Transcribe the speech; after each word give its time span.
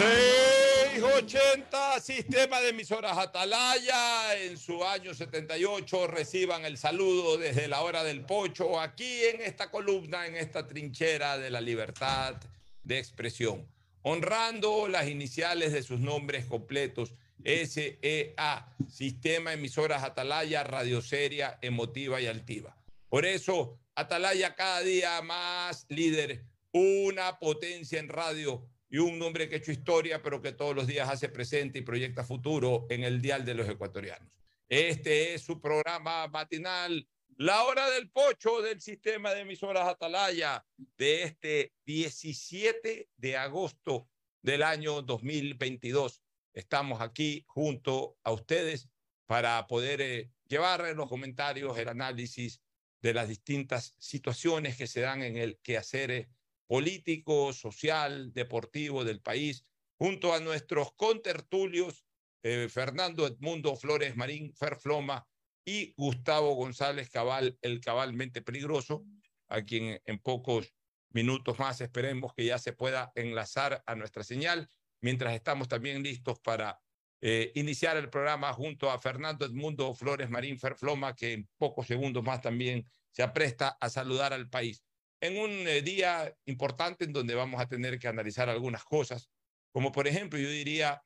680, 0.00 2.00
sistema 2.00 2.58
de 2.62 2.70
emisoras 2.70 3.18
Atalaya, 3.18 4.34
en 4.40 4.56
su 4.56 4.82
año 4.82 5.12
78, 5.12 6.06
reciban 6.06 6.64
el 6.64 6.78
saludo 6.78 7.36
desde 7.36 7.68
la 7.68 7.82
hora 7.82 8.02
del 8.02 8.22
pocho, 8.22 8.80
aquí 8.80 9.24
en 9.24 9.42
esta 9.42 9.70
columna, 9.70 10.26
en 10.26 10.36
esta 10.36 10.66
trinchera 10.66 11.36
de 11.36 11.50
la 11.50 11.60
libertad 11.60 12.36
de 12.82 12.98
expresión, 12.98 13.68
honrando 14.00 14.88
las 14.88 15.06
iniciales 15.06 15.74
de 15.74 15.82
sus 15.82 16.00
nombres 16.00 16.46
completos, 16.46 17.12
SEA, 17.44 18.74
Sistema 18.88 19.52
Emisoras 19.52 20.02
Atalaya, 20.02 20.64
radioseria, 20.64 21.58
emotiva 21.60 22.22
y 22.22 22.26
altiva. 22.26 22.74
Por 23.10 23.26
eso, 23.26 23.78
Atalaya 23.94 24.54
cada 24.54 24.80
día 24.80 25.20
más 25.20 25.84
líder, 25.90 26.42
una 26.72 27.38
potencia 27.38 27.98
en 27.98 28.08
radio 28.08 28.66
y 28.90 28.98
un 28.98 29.22
hombre 29.22 29.48
que 29.48 29.54
ha 29.54 29.58
hecho 29.58 29.70
historia, 29.72 30.20
pero 30.20 30.42
que 30.42 30.52
todos 30.52 30.74
los 30.74 30.86
días 30.86 31.08
hace 31.08 31.28
presente 31.28 31.78
y 31.78 31.82
proyecta 31.82 32.24
futuro 32.24 32.86
en 32.90 33.04
el 33.04 33.22
dial 33.22 33.44
de 33.44 33.54
los 33.54 33.68
ecuatorianos. 33.68 34.28
Este 34.68 35.34
es 35.34 35.42
su 35.42 35.60
programa 35.60 36.26
matinal, 36.28 37.08
La 37.36 37.64
Hora 37.64 37.88
del 37.90 38.10
Pocho 38.10 38.60
del 38.60 38.80
sistema 38.80 39.32
de 39.32 39.42
emisoras 39.42 39.88
Atalaya 39.88 40.64
de 40.98 41.22
este 41.22 41.72
17 41.86 43.08
de 43.16 43.36
agosto 43.36 44.08
del 44.42 44.64
año 44.64 45.02
2022. 45.02 46.22
Estamos 46.52 47.00
aquí 47.00 47.44
junto 47.46 48.16
a 48.24 48.32
ustedes 48.32 48.88
para 49.26 49.64
poder 49.68 50.00
eh, 50.00 50.30
llevar 50.48 50.94
los 50.96 51.08
comentarios, 51.08 51.78
el 51.78 51.88
análisis 51.88 52.60
de 53.00 53.14
las 53.14 53.28
distintas 53.28 53.94
situaciones 53.98 54.76
que 54.76 54.88
se 54.88 55.00
dan 55.00 55.22
en 55.22 55.36
el 55.36 55.58
quehacer 55.62 56.10
eh, 56.10 56.28
político, 56.70 57.52
social, 57.52 58.32
deportivo 58.32 59.02
del 59.02 59.20
país, 59.20 59.66
junto 59.98 60.32
a 60.32 60.38
nuestros 60.38 60.92
contertulios, 60.94 62.06
eh, 62.44 62.68
Fernando 62.70 63.26
Edmundo 63.26 63.74
Flores 63.74 64.16
Marín, 64.16 64.54
Ferfloma 64.54 65.26
y 65.64 65.92
Gustavo 65.96 66.54
González 66.54 67.10
Cabal, 67.10 67.58
el 67.60 67.80
cabalmente 67.80 68.40
peligroso, 68.40 69.04
a 69.48 69.62
quien 69.62 70.00
en 70.04 70.20
pocos 70.20 70.72
minutos 71.12 71.58
más 71.58 71.80
esperemos 71.80 72.34
que 72.34 72.44
ya 72.44 72.58
se 72.60 72.72
pueda 72.72 73.10
enlazar 73.16 73.82
a 73.84 73.96
nuestra 73.96 74.22
señal, 74.22 74.68
mientras 75.00 75.34
estamos 75.34 75.66
también 75.66 76.04
listos 76.04 76.38
para 76.38 76.80
eh, 77.20 77.50
iniciar 77.56 77.96
el 77.96 78.10
programa 78.10 78.52
junto 78.52 78.92
a 78.92 78.98
Fernando 79.00 79.44
Edmundo 79.44 79.92
Flores 79.92 80.30
Marín 80.30 80.56
Ferfloma, 80.56 81.16
que 81.16 81.32
en 81.32 81.48
pocos 81.58 81.88
segundos 81.88 82.22
más 82.22 82.40
también 82.40 82.86
se 83.10 83.24
apresta 83.24 83.76
a 83.80 83.90
saludar 83.90 84.32
al 84.32 84.48
país 84.48 84.84
en 85.20 85.38
un 85.38 85.50
eh, 85.68 85.82
día 85.82 86.34
importante 86.46 87.04
en 87.04 87.12
donde 87.12 87.34
vamos 87.34 87.60
a 87.60 87.68
tener 87.68 87.98
que 87.98 88.08
analizar 88.08 88.48
algunas 88.48 88.84
cosas, 88.84 89.30
como 89.72 89.92
por 89.92 90.08
ejemplo, 90.08 90.38
yo 90.38 90.48
diría, 90.48 91.02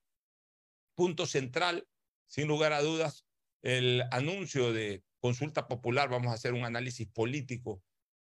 punto 0.95 1.27
central, 1.27 1.87
sin 2.27 2.49
lugar 2.49 2.73
a 2.73 2.81
dudas, 2.81 3.27
el 3.63 4.05
anuncio 4.11 4.73
de 4.73 5.03
consulta 5.21 5.67
popular, 5.67 6.09
vamos 6.09 6.31
a 6.31 6.35
hacer 6.35 6.53
un 6.53 6.65
análisis 6.65 7.09
político. 7.09 7.83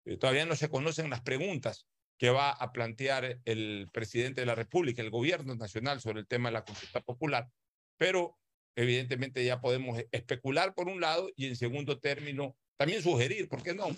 Eh, 0.04 0.16
todavía 0.16 0.46
no 0.46 0.56
se 0.56 0.68
conocen 0.68 1.10
las 1.10 1.22
preguntas 1.22 1.86
que 2.18 2.30
va 2.30 2.50
a 2.50 2.72
plantear 2.72 3.40
el 3.44 3.88
presidente 3.92 4.42
de 4.42 4.46
la 4.46 4.54
República, 4.54 5.02
el 5.02 5.10
gobierno 5.10 5.54
nacional 5.56 6.00
sobre 6.00 6.20
el 6.20 6.26
tema 6.26 6.48
de 6.48 6.54
la 6.54 6.64
consulta 6.64 7.00
popular, 7.00 7.48
pero 7.96 8.38
evidentemente 8.76 9.44
ya 9.44 9.60
podemos 9.60 9.98
especular 10.12 10.74
por 10.74 10.88
un 10.88 11.00
lado 11.00 11.30
y 11.34 11.46
en 11.46 11.56
segundo 11.56 11.98
término 11.98 12.56
también 12.76 13.02
sugerir, 13.02 13.48
¿por 13.48 13.62
qué 13.62 13.74
no? 13.74 13.88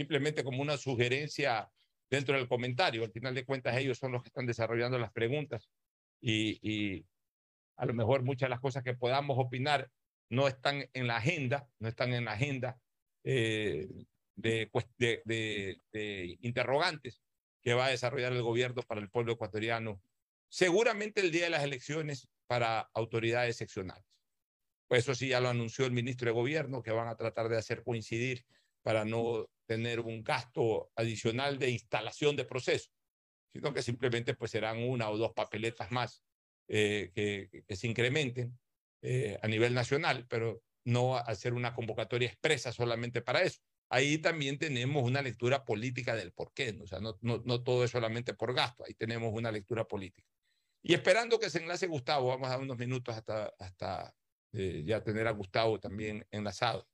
Simplemente 0.00 0.42
como 0.42 0.62
una 0.62 0.78
sugerencia 0.78 1.70
dentro 2.08 2.34
del 2.34 2.48
comentario. 2.48 3.04
Al 3.04 3.12
final 3.12 3.34
de 3.34 3.44
cuentas, 3.44 3.76
ellos 3.76 3.98
son 3.98 4.12
los 4.12 4.22
que 4.22 4.28
están 4.28 4.46
desarrollando 4.46 4.98
las 4.98 5.12
preguntas 5.12 5.68
y, 6.22 7.04
a 7.76 7.84
lo 7.84 7.92
mejor 7.92 8.22
muchas 8.22 8.46
de 8.46 8.50
las 8.50 8.60
cosas 8.60 8.82
que 8.82 8.94
podamos 8.94 9.36
opinar 9.38 9.90
no 10.30 10.48
están 10.48 10.88
en 10.94 11.06
la 11.06 11.16
agenda, 11.16 11.68
no 11.78 11.88
están 11.88 12.14
en 12.14 12.24
la 12.24 12.32
agenda 12.32 12.78
eh, 13.24 13.88
de, 14.36 14.70
de, 14.96 16.38
interrogantes 16.40 17.20
que 17.62 17.74
va 17.74 17.86
a 17.86 17.90
desarrollar 17.90 18.32
el 18.32 18.42
gobierno 18.42 18.82
para 18.82 19.02
el 19.02 19.10
pueblo 19.10 19.32
ecuatoriano, 19.34 20.00
seguramente 20.48 21.20
el 21.20 21.30
día 21.30 21.44
de 21.44 21.50
las 21.50 21.64
elecciones 21.64 22.26
para 22.46 22.88
autoridades 22.94 23.58
seccionales. 23.58 24.04
Pues 24.88 25.04
eso 25.04 25.14
sí, 25.14 25.28
ya 25.28 25.40
lo 25.40 25.50
anunció 25.50 25.84
el 25.84 25.92
ministro 25.92 26.26
de 26.26 26.32
Gobierno, 26.32 26.82
que 26.82 26.90
van 26.90 27.08
a 27.08 27.16
tratar 27.16 27.48
de 27.50 27.58
hacer 27.58 27.82
coincidir 27.84 28.46
para 28.82 29.04
no 29.04 29.48
tener 29.66 30.00
un 30.00 30.22
gasto 30.22 30.90
adicional 30.96 31.58
de 31.58 31.70
instalación 31.70 32.36
de 32.36 32.44
proceso, 32.44 32.90
sino 33.52 33.72
que 33.72 33.82
simplemente 33.82 34.34
pues 34.34 34.50
serán 34.50 34.82
una 34.82 35.10
o 35.10 35.16
dos 35.16 35.32
papeletas 35.32 35.90
más 35.90 36.24
eh, 36.68 37.10
que, 37.14 37.64
que, 37.66 37.76
se 37.76 37.86
incrementen 37.86 38.58
eh, 39.02 39.38
a 39.42 39.48
nivel 39.48 39.74
nacional, 39.74 40.26
pero 40.28 40.62
no 40.84 41.16
hacer 41.16 41.52
una 41.54 41.74
convocatoria 41.74 42.28
expresa 42.28 42.72
solamente 42.72 43.22
para 43.22 43.42
eso. 43.42 43.60
Ahí 43.90 44.18
también 44.18 44.58
tenemos 44.58 45.02
una 45.02 45.20
lectura 45.20 45.64
política 45.64 46.14
del 46.14 46.32
por 46.32 46.52
qué, 46.52 46.72
¿no? 46.72 46.84
o 46.84 46.86
sea, 46.86 47.00
no, 47.00 47.18
no, 47.22 47.42
no 47.44 47.62
todo 47.62 47.84
es 47.84 47.90
solamente 47.90 48.34
por 48.34 48.54
gasto, 48.54 48.84
ahí 48.84 48.94
tenemos 48.94 49.32
una 49.32 49.50
lectura 49.50 49.84
política. 49.86 50.28
Y 50.82 50.94
esperando 50.94 51.38
que 51.38 51.50
se 51.50 51.58
enlace 51.58 51.86
Gustavo, 51.86 52.28
vamos 52.28 52.46
a 52.48 52.52
dar 52.52 52.60
unos 52.60 52.78
minutos 52.78 53.14
hasta, 53.14 53.52
hasta 53.58 54.14
eh, 54.52 54.82
ya 54.84 55.02
tener 55.02 55.26
a 55.26 55.32
Gustavo 55.32 55.78
también 55.78 56.26
enlazado. 56.30 56.88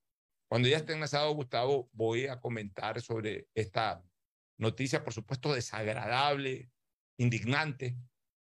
Cuando 0.49 0.69
ya 0.69 0.77
esté 0.77 0.93
enlazado 0.93 1.33
Gustavo, 1.33 1.89
voy 1.91 2.27
a 2.27 2.39
comentar 2.39 3.01
sobre 3.01 3.47
esta 3.53 4.03
noticia, 4.57 5.03
por 5.03 5.13
supuesto, 5.13 5.53
desagradable, 5.53 6.71
indignante, 7.17 7.97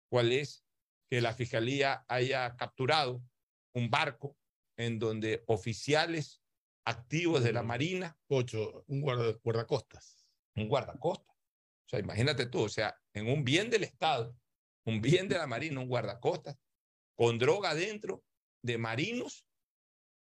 cuál 0.10 0.32
es 0.32 0.64
que 1.10 1.22
la 1.22 1.34
Fiscalía 1.34 2.06
haya 2.08 2.56
capturado 2.56 3.24
un 3.74 3.90
barco 3.90 4.38
en 4.78 5.00
donde 5.00 5.44
oficiales 5.48 6.42
activos 6.86 7.44
de 7.44 7.54
la 7.54 7.64
Marina. 7.64 8.18
Ocho, 8.28 8.84
un 8.88 9.02
guarda, 9.02 9.34
guardacostas. 9.44 10.28
Un 10.56 10.68
guardacostas. 10.68 11.36
O 11.36 11.90
sea, 11.90 12.00
imagínate 12.00 12.46
tú, 12.46 12.62
o 12.64 12.70
sea, 12.70 12.96
en 13.14 13.28
un 13.28 13.44
bien 13.44 13.70
del 13.70 13.84
Estado, 13.84 14.36
un 14.86 15.02
bien 15.02 15.28
de 15.28 15.38
la 15.38 15.48
Marina, 15.48 15.80
un 15.80 15.88
guardacostas, 15.88 16.58
con 17.16 17.38
droga 17.40 17.74
dentro 17.74 18.24
de 18.64 18.78
marinos 18.78 19.46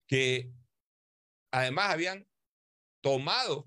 que 0.06 0.52
además 1.52 1.90
habían 1.90 2.26
tomado 3.02 3.64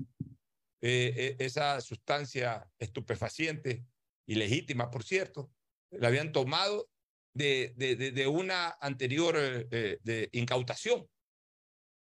eh, 0.82 1.36
e, 1.40 1.46
esa 1.46 1.80
sustancia 1.82 2.70
estupefaciente, 2.80 3.86
ilegítima, 4.28 4.92
por 4.92 5.04
cierto, 5.04 5.52
la 5.92 6.10
habían 6.10 6.32
tomado 6.32 6.90
de, 7.34 7.74
de, 7.76 7.96
de 7.96 8.28
una 8.28 8.76
anterior 8.82 9.36
eh, 9.38 10.00
de 10.02 10.30
incautación. 10.34 11.08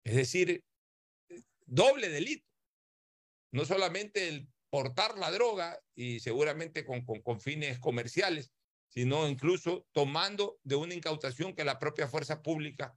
Es 0.05 0.15
decir, 0.15 0.65
doble 1.67 2.09
delito. 2.09 2.47
No 3.53 3.65
solamente 3.65 4.29
el 4.29 4.49
portar 4.71 5.19
la 5.19 5.31
droga 5.31 5.81
y 5.95 6.21
seguramente 6.21 6.85
con, 6.85 7.05
con, 7.05 7.21
con 7.23 7.41
fines 7.41 7.79
comerciales, 7.79 8.53
sino 8.89 9.29
incluso 9.29 9.87
tomando 9.93 10.59
de 10.63 10.77
una 10.77 10.95
incautación 10.95 11.55
que 11.55 11.65
la 11.65 11.79
propia 11.79 12.09
fuerza 12.09 12.43
pública, 12.43 12.97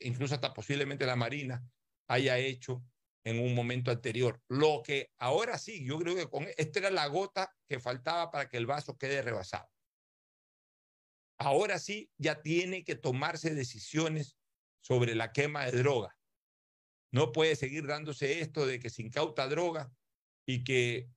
incluso 0.00 0.34
hasta 0.34 0.54
posiblemente 0.54 1.06
la 1.06 1.16
Marina, 1.16 1.62
haya 2.10 2.38
hecho 2.38 2.84
en 3.24 3.38
un 3.38 3.54
momento 3.54 3.90
anterior. 3.90 4.42
Lo 4.48 4.82
que 4.84 5.12
ahora 5.18 5.58
sí, 5.58 5.84
yo 5.84 5.98
creo 5.98 6.16
que 6.16 6.28
con 6.28 6.46
esta 6.56 6.80
era 6.80 6.90
la 6.90 7.06
gota 7.06 7.54
que 7.68 7.78
faltaba 7.78 8.30
para 8.30 8.48
que 8.48 8.56
el 8.56 8.66
vaso 8.66 8.98
quede 8.98 9.22
rebasado. 9.22 9.70
Ahora 11.38 11.78
sí, 11.78 12.10
ya 12.18 12.42
tiene 12.42 12.84
que 12.84 12.96
tomarse 12.96 13.54
decisiones 13.54 14.36
sobre 14.82 15.14
la 15.14 15.32
quema 15.32 15.66
de 15.66 15.78
droga. 15.78 16.18
No 17.12 17.32
puede 17.32 17.54
seguir 17.54 17.86
dándose 17.86 18.40
esto 18.40 18.66
de 18.66 18.80
que 18.80 18.90
se 18.90 19.02
incauta 19.02 19.48
droga 19.48 19.92
y 20.46 20.64
que 20.64 21.08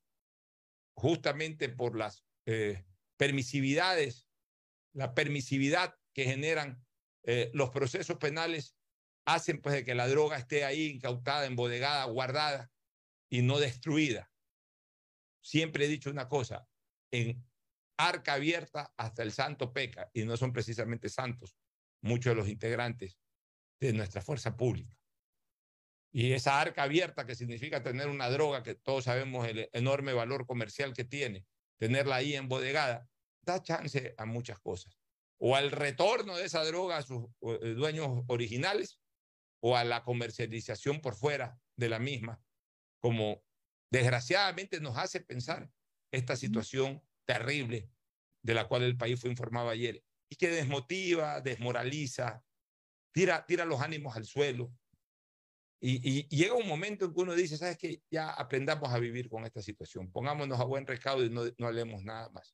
justamente 0.96 1.70
por 1.70 1.98
las 1.98 2.24
eh, 2.46 2.86
permisividades, 3.18 4.28
la 4.94 5.16
permisividad 5.16 5.96
que 6.14 6.26
generan 6.26 6.86
eh, 7.24 7.50
los 7.54 7.72
procesos 7.72 8.18
penales, 8.18 8.76
hacen 9.26 9.62
pues 9.62 9.76
de 9.76 9.86
que 9.86 9.96
la 9.96 10.08
droga 10.08 10.38
esté 10.38 10.66
ahí 10.66 10.88
incautada, 10.88 11.46
embodegada, 11.46 12.06
guardada 12.06 12.72
y 13.30 13.42
no 13.42 13.60
destruida. 13.60 14.32
Siempre 15.42 15.86
he 15.86 15.88
dicho 15.88 16.10
una 16.10 16.28
cosa, 16.28 16.68
en 17.12 17.46
arca 17.98 18.34
abierta 18.34 18.94
hasta 18.98 19.24
el 19.24 19.32
santo 19.32 19.74
peca 19.74 20.10
y 20.14 20.26
no 20.26 20.38
son 20.38 20.52
precisamente 20.52 21.10
santos 21.10 21.58
muchos 22.02 22.32
de 22.32 22.36
los 22.36 22.50
integrantes 22.50 23.18
de 23.80 23.94
nuestra 23.94 24.22
fuerza 24.22 24.56
pública. 24.56 24.98
Y 26.12 26.34
esa 26.34 26.62
arca 26.62 26.84
abierta 26.84 27.26
que 27.26 27.36
significa 27.36 27.82
tener 27.82 28.08
una 28.08 28.30
droga 28.30 28.62
que 28.62 28.76
todos 28.76 29.06
sabemos 29.06 29.48
el 29.48 29.70
enorme 29.74 30.14
valor 30.14 30.46
comercial 30.46 30.94
que 30.94 31.06
tiene, 31.06 31.46
tenerla 31.80 32.18
ahí 32.18 32.36
embodegada, 32.36 33.08
da 33.42 33.62
chance 33.62 34.14
a 34.18 34.26
muchas 34.26 34.60
cosas. 34.60 35.00
O 35.40 35.56
al 35.56 35.72
retorno 35.72 36.38
de 36.38 36.46
esa 36.46 36.64
droga 36.64 36.98
a 36.98 37.02
sus 37.02 37.26
eh, 37.42 37.74
dueños 37.76 38.24
originales, 38.28 39.00
o 39.66 39.78
a 39.78 39.86
la 39.86 40.04
comercialización 40.04 41.00
por 41.00 41.16
fuera 41.16 41.58
de 41.78 41.88
la 41.88 41.98
misma, 41.98 42.44
como 43.00 43.42
desgraciadamente 43.90 44.82
nos 44.82 44.98
hace 44.98 45.22
pensar 45.22 45.72
esta 46.12 46.36
situación 46.36 47.02
terrible 47.26 47.90
de 48.42 48.54
la 48.54 48.68
cual 48.68 48.84
el 48.84 48.98
país 48.98 49.22
fue 49.22 49.30
informado 49.30 49.70
ayer, 49.70 50.04
y 50.30 50.36
que 50.36 50.50
desmotiva, 50.50 51.40
desmoraliza, 51.40 52.44
tira, 53.14 53.46
tira 53.46 53.64
los 53.64 53.80
ánimos 53.80 54.18
al 54.18 54.26
suelo. 54.26 54.74
Y, 55.80 56.28
llega 56.28 56.56
un 56.56 56.68
momento 56.68 57.06
en 57.06 57.14
que 57.14 57.22
uno 57.22 57.34
dice, 57.34 57.58
¿sabes 57.58 57.78
qué? 57.78 58.02
Ya 58.12 58.32
aprendamos 58.32 58.90
a 58.90 59.00
vivir 59.00 59.30
con 59.30 59.46
esta 59.46 59.62
situación, 59.62 60.12
pongámonos 60.12 60.60
a 60.60 60.66
buen 60.66 60.86
recaudo 60.86 61.24
y 61.24 61.30
no, 61.30 61.44
no 61.58 61.68
hablemos 61.68 62.04
nada 62.04 62.30
más. 62.30 62.54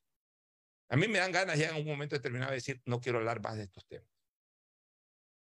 A 0.88 0.96
mí 0.96 1.08
me 1.08 1.18
dan 1.18 1.32
ganas 1.32 1.58
ya 1.58 1.70
en 1.70 1.76
un 1.76 1.86
momento 1.86 2.14
determinado 2.14 2.50
de 2.50 2.58
decir, 2.58 2.80
no 2.84 3.00
quiero 3.00 3.18
hablar 3.18 3.40
más 3.42 3.56
de 3.56 3.64
estos 3.64 3.84
temas. 3.86 4.19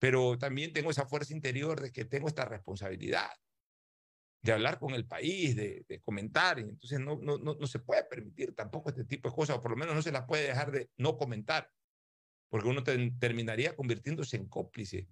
Pero 0.01 0.37
también 0.39 0.73
tengo 0.73 0.91
esa 0.91 1.07
fuerza 1.07 1.33
interior 1.33 1.81
de 1.81 1.93
que 1.93 2.05
tengo 2.05 2.27
esta 2.27 2.47
responsabilidad 2.47 3.31
de 4.43 4.53
hablar 4.53 4.79
con 4.79 4.95
el 4.95 5.07
país, 5.07 5.55
de, 5.55 6.01
comentar. 6.03 6.59
Y 6.59 6.63
entonces 6.63 6.99
no, 6.99 7.19
no, 7.23 7.39
no, 7.39 7.67
se 7.67 7.79
puede 7.79 8.03
permitir 8.05 8.55
tampoco 8.55 8.89
este 8.89 9.05
tipo 9.05 9.29
de 9.29 9.35
cosas, 9.35 9.59
o 9.59 9.61
por 9.61 9.71
lo 9.71 9.77
menos 9.77 9.95
no 9.95 10.03
se 10.03 10.11
las 10.11 10.25
puede 10.25 10.49
dejar 10.49 10.73
de 10.73 10.91
no 10.97 11.17
comentar, 11.17 11.71
porque 12.49 12.69
uno 12.69 12.83
terminaría 12.83 13.77
convirtiéndose 13.77 14.37
en 14.39 14.49
cómplice 14.49 15.07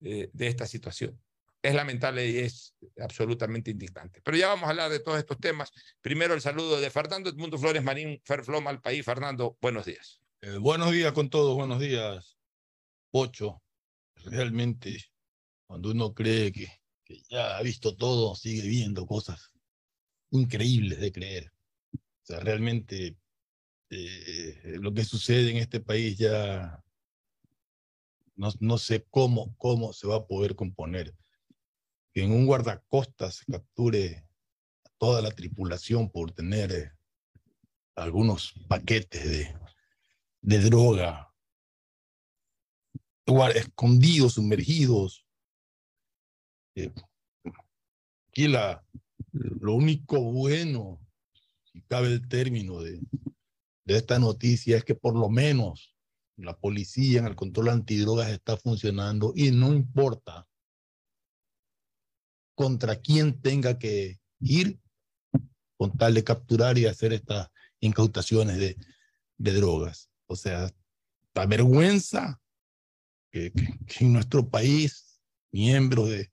de, 0.00 0.30
de 0.32 0.46
esta 0.46 0.66
situación. 0.66 1.20
Es 1.62 1.74
lamentable 1.74 2.26
y 2.26 2.38
es 2.38 2.74
absolutamente 2.98 3.70
indignante. 3.70 4.20
Pero 4.22 4.36
ya 4.36 4.48
vamos 4.48 4.66
a 4.66 4.70
hablar 4.70 4.90
de 4.90 5.00
todos 5.00 5.18
estos 5.18 5.38
temas. 5.38 5.70
Primero 6.00 6.34
el 6.34 6.42
saludo 6.42 6.80
de 6.80 6.90
Fernando 6.90 7.30
Edmundo 7.30 7.58
Flores 7.58 7.82
Marín, 7.82 8.20
Ferfloma 8.24 8.70
al 8.70 8.82
país. 8.82 9.04
Fernando, 9.04 9.56
buenos 9.62 9.86
días. 9.86 10.20
Eh, 10.42 10.58
buenos 10.58 10.92
días 10.92 11.12
con 11.12 11.30
todos, 11.30 11.54
buenos 11.54 11.80
días. 11.80 12.36
Ocho, 13.12 13.63
realmente, 14.24 14.98
cuando 15.66 15.90
uno 15.90 16.14
cree 16.14 16.52
que 16.52 16.68
ya 17.28 17.56
ha 17.56 17.62
visto 17.62 17.96
todo, 17.96 18.34
sigue 18.34 18.68
viendo 18.68 19.06
cosas 19.06 19.52
increíbles 20.30 21.00
de 21.00 21.12
creer. 21.12 21.52
O 21.94 22.26
sea, 22.26 22.40
realmente 22.40 23.16
eh, 23.90 24.76
lo 24.80 24.92
que 24.92 25.04
sucede 25.04 25.50
en 25.50 25.58
este 25.58 25.80
país 25.80 26.18
ya 26.18 26.82
no, 28.34 28.48
no 28.60 28.78
sé 28.78 29.06
cómo, 29.10 29.54
cómo 29.56 29.92
se 29.92 30.06
va 30.06 30.16
a 30.16 30.26
poder 30.26 30.56
componer. 30.56 31.14
Que 32.12 32.24
en 32.24 32.32
un 32.32 32.46
guardacostas 32.46 33.36
se 33.36 33.52
capture 33.52 34.26
a 34.84 34.90
toda 34.98 35.22
la 35.22 35.30
tripulación 35.30 36.10
por 36.10 36.32
tener 36.32 36.72
eh, 36.72 36.92
algunos 37.94 38.54
paquetes 38.68 39.24
de, 39.24 39.54
de 40.40 40.58
droga 40.58 41.33
escondidos, 43.54 44.34
sumergidos, 44.34 45.26
eh, 46.76 46.92
aquí 48.28 48.48
la, 48.48 48.84
lo 49.32 49.74
único 49.74 50.20
bueno, 50.20 51.00
si 51.64 51.82
cabe 51.82 52.08
el 52.08 52.28
término 52.28 52.80
de, 52.80 53.00
de 53.84 53.96
esta 53.96 54.18
noticia, 54.18 54.76
es 54.76 54.84
que 54.84 54.94
por 54.94 55.14
lo 55.14 55.28
menos 55.28 55.94
la 56.36 56.56
policía 56.58 57.20
en 57.20 57.26
el 57.26 57.36
control 57.36 57.68
antidrogas 57.68 58.30
está 58.30 58.56
funcionando 58.56 59.32
y 59.36 59.50
no 59.52 59.72
importa 59.72 60.48
contra 62.56 62.96
quién 62.96 63.40
tenga 63.40 63.78
que 63.78 64.20
ir 64.40 64.80
con 65.76 65.96
tal 65.96 66.14
de 66.14 66.24
capturar 66.24 66.78
y 66.78 66.86
hacer 66.86 67.12
estas 67.12 67.48
incautaciones 67.80 68.58
de, 68.58 68.76
de 69.38 69.52
drogas. 69.52 70.10
O 70.26 70.36
sea, 70.36 70.72
la 71.34 71.46
vergüenza 71.46 72.40
que, 73.34 73.52
en 73.98 74.12
nuestro 74.12 74.48
país 74.48 75.20
miembros 75.50 76.08
de, 76.08 76.32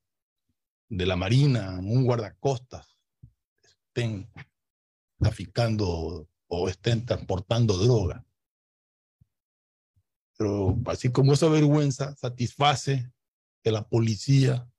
de 0.88 1.06
la 1.08 1.16
Marina, 1.16 1.80
un 1.80 2.06
guardacostas, 2.06 2.96
estén 3.64 4.30
traficando 5.18 6.28
o 6.48 6.70
estén 6.70 7.04
transportando 7.06 7.76
droga. 7.78 8.24
Pero 10.38 10.78
así 10.86 11.12
como 11.12 11.34
esa 11.34 11.48
vergüenza 11.50 12.16
satisface 12.16 13.12
que 13.64 13.72
la 13.72 13.88
policía, 13.88 14.70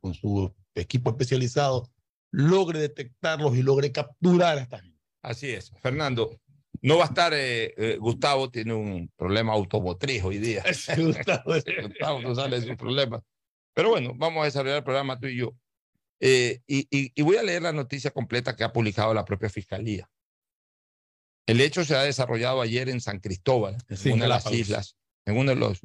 con 0.00 0.14
su 0.14 0.54
equipo 0.74 1.10
especializado, 1.10 1.90
logre 2.30 2.78
detectarlos 2.78 3.56
y 3.56 3.62
logre 3.62 3.90
capturar 3.90 4.58
a 4.58 4.62
esta 4.62 4.78
gente. 4.78 5.00
Así 5.22 5.50
es. 5.50 5.72
Fernando, 5.80 6.40
no 6.86 6.98
va 6.98 7.06
a 7.06 7.08
estar, 7.08 7.34
eh, 7.34 7.74
eh, 7.76 7.96
Gustavo 7.96 8.48
tiene 8.48 8.72
un 8.72 9.10
problema 9.16 9.52
automotriz 9.54 10.22
hoy 10.22 10.38
día. 10.38 10.62
Gustavo, 10.96 11.54
Gustavo 11.82 12.20
no 12.20 12.32
sale 12.32 12.60
de 12.60 12.66
su 12.68 12.76
problema. 12.76 13.20
Pero 13.74 13.90
bueno, 13.90 14.12
vamos 14.14 14.42
a 14.42 14.44
desarrollar 14.44 14.78
el 14.78 14.84
programa 14.84 15.18
tú 15.18 15.26
y 15.26 15.36
yo. 15.36 15.52
Eh, 16.20 16.60
y, 16.68 17.20
voy 17.22 17.38
a 17.38 17.42
leer 17.42 17.62
la 17.62 17.72
noticia 17.72 18.12
completa 18.12 18.54
que 18.54 18.62
ha 18.62 18.72
publicado 18.72 19.12
la 19.14 19.24
propia 19.24 19.50
Fiscalía. 19.50 20.08
El 21.48 21.60
hecho 21.60 21.84
se 21.84 21.96
ha 21.96 22.02
desarrollado 22.02 22.60
ayer 22.60 22.88
en 22.88 23.00
San 23.00 23.18
Cristóbal, 23.18 23.76
en 23.88 24.12
una 24.12 24.22
de 24.22 24.28
las 24.28 24.52
islas, 24.52 24.96
en 25.24 25.38
uno 25.38 25.50
de 25.50 25.56
los, 25.56 25.80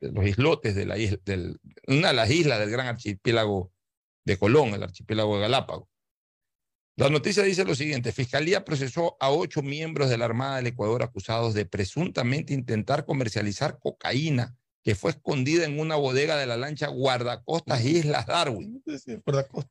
los 0.00 0.26
islotes 0.26 0.74
de 0.74 0.86
la 0.86 0.96
isla, 0.96 1.18
del, 1.22 1.60
una 1.86 2.08
de 2.08 2.14
las 2.14 2.30
islas 2.30 2.60
del 2.60 2.70
gran 2.70 2.86
archipiélago 2.86 3.72
de 4.24 4.38
Colón, 4.38 4.72
el 4.72 4.84
archipiélago 4.84 5.34
de 5.34 5.42
Galápagos. 5.42 5.89
La 7.00 7.08
noticia 7.08 7.42
dice 7.42 7.64
lo 7.64 7.74
siguiente, 7.74 8.12
Fiscalía 8.12 8.62
procesó 8.62 9.16
a 9.20 9.30
ocho 9.30 9.62
miembros 9.62 10.10
de 10.10 10.18
la 10.18 10.26
Armada 10.26 10.56
del 10.56 10.66
Ecuador 10.66 11.02
acusados 11.02 11.54
de 11.54 11.64
presuntamente 11.64 12.52
intentar 12.52 13.06
comercializar 13.06 13.78
cocaína 13.78 14.54
que 14.82 14.94
fue 14.94 15.12
escondida 15.12 15.64
en 15.64 15.80
una 15.80 15.96
bodega 15.96 16.36
de 16.36 16.44
la 16.44 16.58
lancha 16.58 16.88
Guardacostas 16.88 17.82
Islas 17.86 18.26
Darwin, 18.26 18.84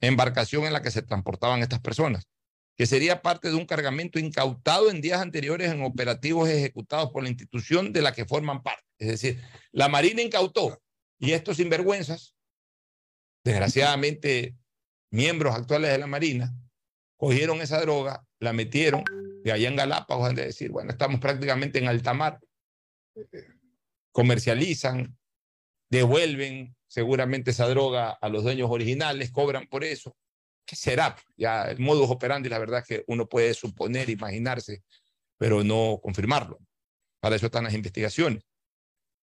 embarcación 0.01 0.63
en 0.63 0.73
la 0.73 0.81
que 0.81 0.89
se 0.89 1.03
transportaban 1.03 1.61
estas 1.61 1.81
personas, 1.81 2.27
que 2.75 2.87
sería 2.87 3.21
parte 3.21 3.49
de 3.49 3.55
un 3.55 3.67
cargamento 3.67 4.17
incautado 4.17 4.89
en 4.89 4.99
días 4.99 5.21
anteriores 5.21 5.71
en 5.71 5.83
operativos 5.83 6.49
ejecutados 6.49 7.11
por 7.11 7.21
la 7.21 7.29
institución 7.29 7.93
de 7.93 8.01
la 8.01 8.11
que 8.11 8.25
forman 8.25 8.63
parte. 8.63 8.87
Es 8.97 9.07
decir, 9.07 9.39
la 9.71 9.87
Marina 9.87 10.23
incautó 10.23 10.81
y 11.19 11.33
estos 11.33 11.57
sinvergüenzas, 11.57 12.33
desgraciadamente 13.43 14.55
miembros 15.11 15.53
actuales 15.53 15.91
de 15.91 15.99
la 15.99 16.07
Marina, 16.07 16.55
cogieron 17.19 17.60
esa 17.60 17.81
droga, 17.81 18.25
la 18.39 18.54
metieron 18.54 19.04
de 19.44 19.51
allá 19.51 19.68
en 19.68 19.75
Galápagos, 19.75 20.33
de 20.33 20.45
decir, 20.45 20.71
bueno, 20.71 20.92
estamos 20.92 21.19
prácticamente 21.19 21.77
en 21.77 21.89
alta 21.89 22.13
mar 22.13 22.39
comercializan, 24.13 25.18
devuelven 25.89 26.77
seguramente 26.88 27.51
esa 27.51 27.68
droga 27.68 28.12
a 28.12 28.30
los 28.30 28.44
dueños 28.44 28.69
originales, 28.71 29.31
cobran 29.31 29.68
por 29.68 29.83
eso. 29.83 30.16
¿Qué 30.66 30.77
será? 30.77 31.18
Ya 31.36 31.63
el 31.63 31.80
modus 31.80 32.10
operandi, 32.10 32.48
la 32.48 32.57
verdad 32.57 32.80
es 32.80 32.86
que 32.86 33.04
uno 33.07 33.27
puede 33.27 33.54
suponer, 33.54 34.10
imaginarse, 34.10 34.83
pero 35.38 35.62
no 35.62 36.00
confirmarlo. 36.01 36.57
Para 37.19 37.36
eso 37.36 37.48
están 37.48 37.66
las 37.66 37.74
investigaciones. 37.74 38.44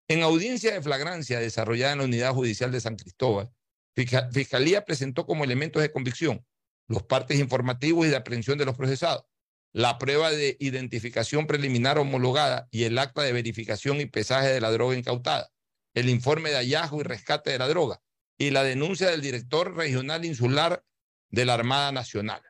En 0.07 0.23
audiencia 0.23 0.75
de 0.75 0.83
flagrancia 0.83 1.41
desarrollada 1.41 1.93
en 1.93 1.99
la 2.00 2.05
Unidad 2.05 2.35
Judicial 2.35 2.71
de 2.71 2.81
San 2.81 2.97
Cristóbal, 2.97 3.50
Fiscalía 3.95 4.85
presentó 4.85 5.25
como 5.25 5.45
elementos 5.45 5.81
de 5.81 5.91
convicción 5.91 6.45
los 6.88 7.02
partes 7.02 7.38
informativos 7.38 8.07
y 8.07 8.11
de 8.11 8.16
aprehensión 8.16 8.59
de 8.59 8.64
los 8.64 8.76
procesados, 8.76 9.25
la 9.73 9.99
prueba 9.99 10.31
de 10.31 10.57
identificación 10.61 11.47
preliminar 11.47 11.99
homologada 11.99 12.69
y 12.71 12.85
el 12.85 12.99
acta 12.99 13.23
de 13.23 13.33
verificación 13.33 14.00
y 14.00 14.07
pesaje 14.07 14.49
de 14.49 14.61
la 14.61 14.71
droga 14.71 14.97
incautada, 14.97 15.50
el 15.95 16.09
informe 16.09 16.50
de 16.50 16.57
hallazgo 16.57 17.00
y 17.00 17.05
rescate 17.05 17.50
de 17.50 17.59
la 17.59 17.69
droga 17.69 18.00
y 18.38 18.50
la 18.50 18.62
denuncia 18.62 19.11
del 19.11 19.21
director 19.21 19.75
regional 19.76 20.25
insular 20.25 20.85
de 21.31 21.45
la 21.45 21.55
Armada 21.55 21.93
Nacional. 21.93 22.43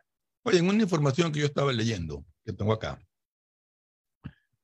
Oye, 0.43 0.59
en 0.59 0.69
una 0.69 0.83
información 0.83 1.33
que 1.33 1.40
yo 1.40 1.47
estaba 1.47 1.73
leyendo, 1.73 2.25
que 2.45 2.52
tengo 2.52 2.73
acá, 2.73 2.99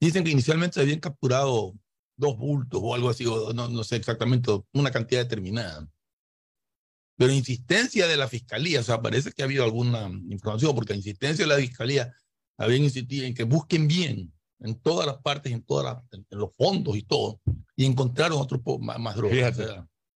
dicen 0.00 0.24
que 0.24 0.30
inicialmente 0.30 0.74
se 0.74 0.80
habían 0.80 1.00
capturado 1.00 1.74
dos 2.16 2.36
bultos 2.36 2.80
o 2.82 2.94
algo 2.94 3.10
así, 3.10 3.26
o 3.26 3.52
no, 3.52 3.68
no 3.68 3.84
sé 3.84 3.96
exactamente, 3.96 4.50
una 4.72 4.90
cantidad 4.90 5.22
determinada. 5.22 5.88
Pero 7.16 7.32
insistencia 7.32 8.06
de 8.06 8.16
la 8.16 8.28
fiscalía, 8.28 8.80
o 8.80 8.82
sea, 8.82 9.00
parece 9.00 9.32
que 9.32 9.42
ha 9.42 9.44
habido 9.44 9.64
alguna 9.64 10.10
información, 10.30 10.74
porque 10.74 10.92
la 10.92 10.98
insistencia 10.98 11.44
de 11.44 11.48
la 11.48 11.60
fiscalía 11.60 12.12
habían 12.56 12.82
insistido 12.82 13.26
en 13.26 13.34
que 13.34 13.44
busquen 13.44 13.88
bien 13.88 14.32
en 14.60 14.80
todas 14.80 15.06
las 15.06 15.18
partes, 15.18 15.52
en, 15.52 15.62
todas 15.62 16.02
en, 16.12 16.24
los 16.30 16.54
fondos 16.56 16.96
y 16.96 17.02
todo, 17.02 17.40
y 17.76 17.84
encontraron 17.84 18.40
otro 18.40 18.62
más, 18.78 18.98
más 18.98 19.16
drogas. 19.16 19.58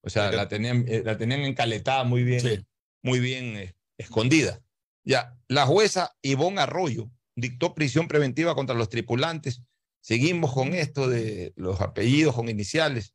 o 0.03 0.11
sea, 0.11 0.31
la, 0.31 0.49
tenían, 0.49 0.85
eh, 0.87 1.03
la 1.05 1.17
tenían 1.17 1.41
encaletada 1.41 2.05
muy 2.05 2.23
bien, 2.23 2.67
muy 3.03 3.21
bien 3.21 3.57
eh, 3.57 3.75
escondida. 3.99 4.61
Ya, 5.05 5.37
la 5.49 5.67
jueza 5.67 6.15
Ivonne 6.23 6.61
Arroyo 6.61 7.11
dictó 7.37 7.75
prisión 7.75 8.09
preventiva 8.09 8.55
contra 8.55 8.77
los 8.77 8.89
tripulantes. 8.89 9.63
Seguimos 10.01 10.53
con 10.53 10.75
esto 10.75 11.09
de 11.09 11.53
los 11.57 11.81
apellidos 11.81 12.35
con 12.35 12.49
iniciales. 12.49 13.14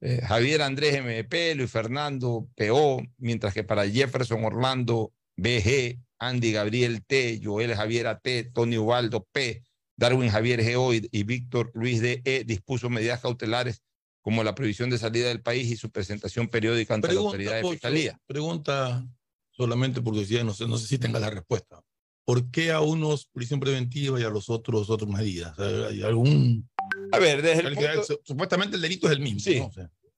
Eh, 0.00 0.20
Javier 0.22 0.62
Andrés 0.62 0.94
MP, 0.94 1.54
Luis 1.54 1.70
Fernando 1.70 2.48
PO, 2.56 3.02
mientras 3.18 3.52
que 3.52 3.64
para 3.64 3.88
Jefferson 3.88 4.44
Orlando 4.44 5.12
BG, 5.36 5.98
Andy 6.18 6.52
Gabriel 6.52 7.04
T, 7.04 7.40
Joel 7.42 7.74
Javier 7.74 8.18
T, 8.22 8.44
Tony 8.44 8.78
Ubaldo 8.78 9.26
P, 9.32 9.62
Darwin 9.96 10.30
Javier 10.30 10.62
G.O. 10.62 10.94
y, 10.94 11.22
Víctor 11.24 11.72
Luis 11.74 12.00
D.E. 12.00 12.44
dispuso 12.44 12.88
medidas 12.88 13.20
cautelares 13.20 13.82
como 14.22 14.44
la 14.44 14.54
prohibición 14.54 14.90
de 14.90 14.98
salida 14.98 15.28
del 15.28 15.42
país 15.42 15.70
y 15.70 15.76
su 15.76 15.90
presentación 15.90 16.48
periódica 16.48 16.94
ante 16.94 17.12
la 17.12 17.20
autoridad 17.20 17.56
de 17.56 17.68
fiscalía. 17.68 18.20
Pregunta 18.26 19.04
solamente 19.50 20.00
porque 20.00 20.20
decía, 20.20 20.44
no 20.44 20.54
sé, 20.54 20.68
no 20.68 20.78
sé 20.78 20.86
si 20.86 20.98
tenga 20.98 21.18
la 21.18 21.30
respuesta. 21.30 21.82
¿por 22.28 22.50
qué 22.50 22.72
a 22.72 22.82
unos 22.82 23.24
prisión 23.32 23.58
preventiva 23.58 24.20
y 24.20 24.22
a 24.22 24.28
los 24.28 24.50
otros 24.50 24.90
otras 24.90 25.10
medidas? 25.10 25.58
¿Hay 25.58 26.02
algún... 26.02 26.67
A 27.12 27.18
ver, 27.18 27.42
desde 27.42 27.66
el 27.66 27.74
punto... 27.74 28.20
Supuestamente 28.24 28.76
el 28.76 28.82
delito 28.82 29.06
es 29.06 29.12
el 29.12 29.20
mismo. 29.20 29.40
Sí, 29.40 29.62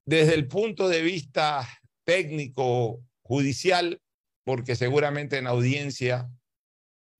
desde 0.05 0.33
el 0.33 0.47
punto 0.47 0.89
de 0.89 1.01
vista 1.01 1.67
técnico, 2.03 3.03
judicial, 3.21 4.01
porque 4.43 4.75
seguramente 4.75 5.37
en 5.37 5.47
audiencia 5.47 6.29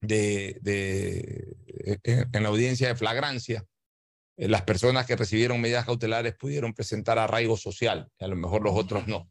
de, 0.01 0.57
de 0.61 1.55
en 2.03 2.43
la 2.43 2.49
audiencia 2.49 2.87
de 2.87 2.95
flagrancia, 2.95 3.65
eh, 4.37 4.47
las 4.47 4.63
personas 4.63 5.05
que 5.05 5.15
recibieron 5.15 5.61
medidas 5.61 5.85
cautelares 5.85 6.35
pudieron 6.35 6.73
presentar 6.73 7.19
arraigo 7.19 7.57
social, 7.57 8.09
a 8.19 8.27
lo 8.27 8.35
mejor 8.35 8.63
los 8.63 8.75
otros 8.75 9.07
no. 9.07 9.29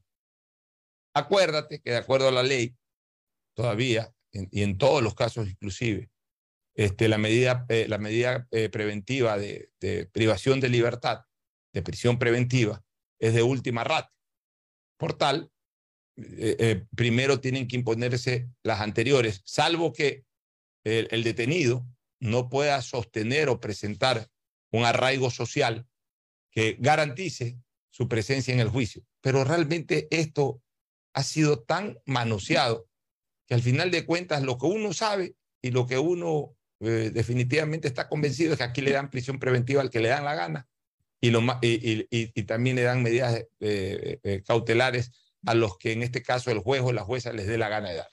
Acuérdate 1.14 1.80
que 1.80 1.90
de 1.90 1.96
acuerdo 1.96 2.28
a 2.28 2.32
la 2.32 2.42
ley, 2.42 2.76
todavía, 3.54 4.12
y 4.32 4.62
en 4.62 4.78
todos 4.78 5.02
los 5.02 5.14
casos 5.14 5.48
inclusive, 5.48 6.08
este, 6.74 7.08
la 7.08 7.18
medida, 7.18 7.66
eh, 7.68 7.86
la 7.88 7.98
medida 7.98 8.46
eh, 8.50 8.68
preventiva 8.68 9.38
de, 9.38 9.70
privación 10.12 10.60
de 10.60 10.68
libertad, 10.68 11.24
de 11.72 11.82
prisión 11.82 12.18
preventiva, 12.18 12.84
es 13.18 13.34
de 13.34 13.42
última 13.42 13.84
rata. 13.84 14.12
Por 14.98 15.14
tal, 15.14 15.50
primero 16.94 17.40
tienen 17.40 17.66
que 17.66 17.76
imponerse 17.76 18.50
las 18.62 18.80
anteriores, 18.80 19.40
salvo 19.46 19.92
que 19.94 20.26
el 20.84 21.24
detenido 21.24 21.86
no 22.20 22.50
pueda 22.50 22.82
sostener 22.82 23.48
o 23.48 23.60
presentar 23.60 24.28
un 24.70 24.84
arraigo 24.84 25.30
social 25.30 25.86
que 26.50 26.76
garantice 26.78 27.58
su 27.90 28.08
presencia 28.08 28.52
en 28.52 28.60
el 28.60 28.68
juicio. 28.68 29.02
Pero 29.20 29.44
realmente 29.44 30.08
esto 30.10 30.62
ha 31.14 31.22
sido 31.22 31.62
tan 31.62 31.98
manoseado 32.06 32.88
que 33.46 33.54
al 33.54 33.62
final 33.62 33.90
de 33.90 34.06
cuentas 34.06 34.42
lo 34.42 34.58
que 34.58 34.66
uno 34.66 34.92
sabe 34.92 35.34
y 35.62 35.70
lo 35.70 35.86
que 35.86 35.98
uno 35.98 36.56
eh, 36.80 37.10
definitivamente 37.12 37.88
está 37.88 38.08
convencido 38.08 38.52
es 38.52 38.58
que 38.58 38.64
aquí 38.64 38.80
le 38.80 38.92
dan 38.92 39.10
prisión 39.10 39.38
preventiva 39.38 39.82
al 39.82 39.90
que 39.90 40.00
le 40.00 40.08
dan 40.08 40.24
la 40.24 40.34
gana 40.34 40.66
y, 41.20 42.42
también 42.44 42.76
le 42.76 42.82
dan 42.82 43.02
medidas 43.02 43.34
eh, 43.60 44.18
eh, 44.22 44.42
cautelares 44.46 45.10
a 45.44 45.54
los 45.54 45.76
que 45.76 45.92
en 45.92 46.02
este 46.02 46.22
caso 46.22 46.50
el 46.50 46.60
juez 46.60 46.80
o 46.82 46.92
la 46.92 47.02
jueza 47.02 47.34
les 47.34 47.46
dé 47.46 47.58
la 47.58 47.68
gana 47.68 47.90
de 47.90 47.96
dar. 47.96 48.08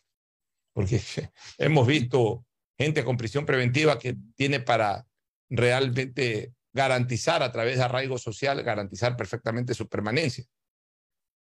Porque 0.73 1.01
hemos 1.57 1.87
visto 1.87 2.45
gente 2.77 3.05
con 3.05 3.15
prisión 3.15 3.45
preventiva 3.45 3.97
que 3.97 4.17
tiene 4.35 4.59
para 4.59 5.07
realmente 5.49 6.53
garantizar 6.73 7.43
a 7.43 7.51
través 7.53 7.77
de 7.77 7.83
arraigo 7.83 8.17
social, 8.17 8.61
garantizar 8.63 9.15
perfectamente 9.15 9.73
su 9.73 9.87
permanencia. 9.87 10.43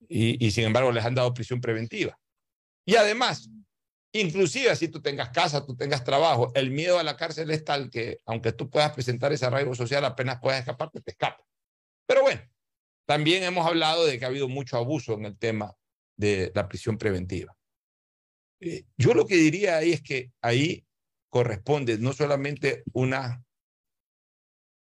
Y, 0.08 0.46
y 0.46 0.52
sin 0.52 0.66
embargo 0.66 0.92
les 0.92 1.04
han 1.04 1.16
dado 1.16 1.34
prisión 1.34 1.60
preventiva. 1.60 2.18
Y 2.86 2.96
además, 2.96 3.50
inclusive 4.20 4.76
si 4.76 4.88
tú 4.88 5.02
tengas 5.02 5.30
casa, 5.30 5.66
tú 5.66 5.76
tengas 5.76 6.04
trabajo, 6.04 6.52
el 6.56 6.72
miedo 6.72 7.00
a 7.00 7.04
la 7.04 7.18
cárcel 7.18 7.50
es 7.52 7.64
tal 7.64 7.90
que 7.90 8.20
aunque 8.26 8.52
tú 8.52 8.70
puedas 8.70 8.92
presentar 8.94 9.32
ese 9.34 9.46
arraigo 9.46 9.76
social, 9.76 10.04
apenas 10.06 10.40
puedas 10.40 10.60
escaparte, 10.60 11.02
te 11.02 11.12
escapa. 11.12 11.44
Pero 12.06 12.22
bueno, 12.22 12.42
también 13.06 13.44
hemos 13.44 13.66
hablado 13.66 14.06
de 14.06 14.20
que 14.20 14.26
ha 14.26 14.30
habido 14.30 14.48
mucho 14.48 14.78
abuso 14.78 15.14
en 15.14 15.26
el 15.26 15.38
tema 15.38 15.74
de 16.18 16.52
la 16.54 16.68
prisión 16.68 16.98
preventiva. 16.98 17.56
Eh, 18.60 18.86
yo 18.98 19.14
lo 19.14 19.26
que 19.26 19.36
diría 19.36 19.78
ahí 19.78 19.94
es 19.94 20.02
que 20.02 20.32
ahí 20.42 20.86
corresponde 21.30 21.98
no 22.00 22.14
solamente 22.14 22.84
una 22.94 23.44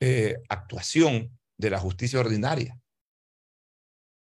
eh, 0.01 0.37
actuación 0.49 1.39
de 1.59 1.71
la 1.71 1.79
justicia 1.79 2.21
ordinaria, 2.21 2.79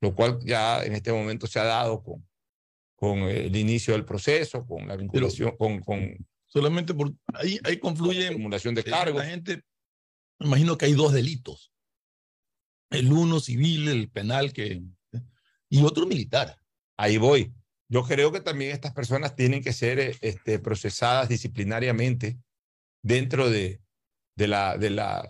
lo 0.00 0.14
cual 0.14 0.38
ya 0.44 0.84
en 0.84 0.94
este 0.94 1.12
momento 1.12 1.46
se 1.46 1.58
ha 1.58 1.64
dado 1.64 2.02
con, 2.02 2.29
con 3.00 3.20
el 3.20 3.56
inicio 3.56 3.94
del 3.94 4.04
proceso, 4.04 4.66
con 4.66 4.86
la 4.86 4.94
vinculación, 4.94 5.56
con, 5.56 5.80
con, 5.80 6.14
Solamente 6.44 6.92
por 6.92 7.14
ahí, 7.32 7.58
ahí 7.64 7.78
confluye. 7.78 8.28
Acumulación 8.28 8.74
de 8.74 8.84
cargos. 8.84 9.22
La 9.22 9.30
gente, 9.30 9.62
me 10.38 10.48
imagino 10.48 10.76
que 10.76 10.84
hay 10.84 10.92
dos 10.92 11.12
delitos. 11.12 11.72
El 12.90 13.10
uno 13.10 13.40
civil, 13.40 13.88
el 13.88 14.10
penal, 14.10 14.52
que, 14.52 14.82
y 15.70 15.82
otro 15.82 16.06
militar. 16.06 16.58
Ahí 16.98 17.16
voy. 17.16 17.54
Yo 17.88 18.02
creo 18.02 18.32
que 18.32 18.40
también 18.40 18.72
estas 18.72 18.92
personas 18.92 19.34
tienen 19.34 19.62
que 19.62 19.72
ser 19.72 19.98
este, 20.20 20.58
procesadas 20.58 21.28
disciplinariamente 21.28 22.38
dentro 23.00 23.48
de, 23.48 23.80
de, 24.36 24.46
la, 24.46 24.76
de, 24.76 24.90
la, 24.90 25.26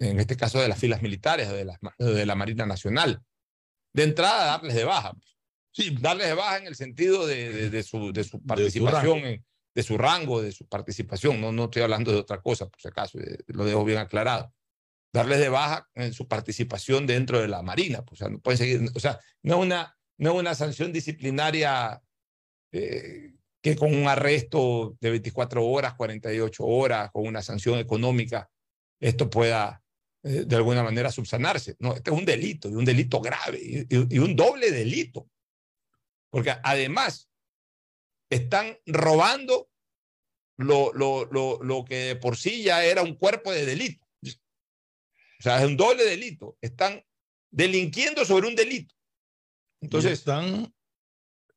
en 0.00 0.20
este 0.20 0.36
caso 0.36 0.60
de 0.60 0.68
las 0.68 0.78
filas 0.78 1.00
militares 1.00 1.48
o 1.48 1.54
de 1.54 1.64
la, 1.64 1.78
de 1.98 2.26
la 2.26 2.34
Marina 2.34 2.66
Nacional. 2.66 3.22
De 3.94 4.02
entrada, 4.02 4.46
darles 4.46 4.74
de 4.74 4.84
baja. 4.84 5.14
Sí, 5.72 5.96
darles 6.00 6.28
de 6.28 6.34
baja 6.34 6.58
en 6.58 6.66
el 6.66 6.74
sentido 6.74 7.26
de, 7.26 7.70
de, 7.70 7.82
su, 7.82 8.12
de 8.12 8.24
su 8.24 8.42
participación, 8.42 9.42
de 9.74 9.82
su, 9.82 9.96
rango, 9.96 10.42
de 10.42 10.52
su 10.52 10.66
participación. 10.66 11.40
No, 11.40 11.50
no 11.50 11.64
estoy 11.64 11.82
hablando 11.82 12.12
de 12.12 12.18
otra 12.18 12.42
cosa, 12.42 12.68
por 12.68 12.80
si 12.80 12.88
acaso, 12.88 13.18
eh, 13.18 13.38
lo 13.46 13.64
dejo 13.64 13.84
bien 13.84 13.98
aclarado. 13.98 14.52
Darles 15.14 15.38
de 15.38 15.48
baja 15.48 15.88
en 15.94 16.12
su 16.12 16.28
participación 16.28 17.06
dentro 17.06 17.40
de 17.40 17.48
la 17.48 17.62
Marina. 17.62 18.04
Pues, 18.04 18.20
o 18.20 18.24
sea, 18.24 18.28
no 18.28 18.38
pueden 18.38 18.58
seguir, 18.58 18.90
o 18.94 19.00
sea, 19.00 19.18
no 19.42 19.56
es 19.56 19.60
una, 19.62 19.96
no 20.18 20.34
una 20.34 20.54
sanción 20.54 20.92
disciplinaria 20.92 22.02
eh, 22.72 23.34
que 23.62 23.76
con 23.76 23.94
un 23.94 24.08
arresto 24.08 24.96
de 25.00 25.10
24 25.10 25.64
horas, 25.64 25.94
48 25.94 26.64
horas, 26.64 27.10
con 27.12 27.26
una 27.26 27.42
sanción 27.42 27.78
económica, 27.78 28.50
esto 29.00 29.30
pueda 29.30 29.82
eh, 30.24 30.44
de 30.46 30.56
alguna 30.56 30.82
manera 30.82 31.10
subsanarse. 31.10 31.76
No, 31.78 31.94
este 31.94 32.10
es 32.10 32.16
un 32.16 32.24
delito, 32.24 32.68
y 32.68 32.74
un 32.74 32.84
delito 32.84 33.20
grave, 33.20 33.86
y, 33.88 34.18
un 34.18 34.36
doble 34.36 34.70
delito. 34.70 35.28
Porque 36.32 36.56
además 36.64 37.28
están 38.30 38.78
robando 38.86 39.70
lo, 40.56 40.92
lo, 40.94 41.26
lo, 41.26 41.62
lo 41.62 41.84
que 41.84 42.16
por 42.16 42.36
sí 42.36 42.62
ya 42.62 42.84
era 42.84 43.02
un 43.02 43.14
cuerpo 43.14 43.52
de 43.52 43.66
delito. 43.66 44.06
O 44.24 45.42
sea, 45.42 45.58
es 45.60 45.66
un 45.66 45.76
doble 45.76 46.04
delito. 46.04 46.56
Están 46.60 47.04
delinquiendo 47.50 48.24
sobre 48.24 48.48
un 48.48 48.54
delito. 48.54 48.94
Entonces. 49.80 50.12
están, 50.12 50.72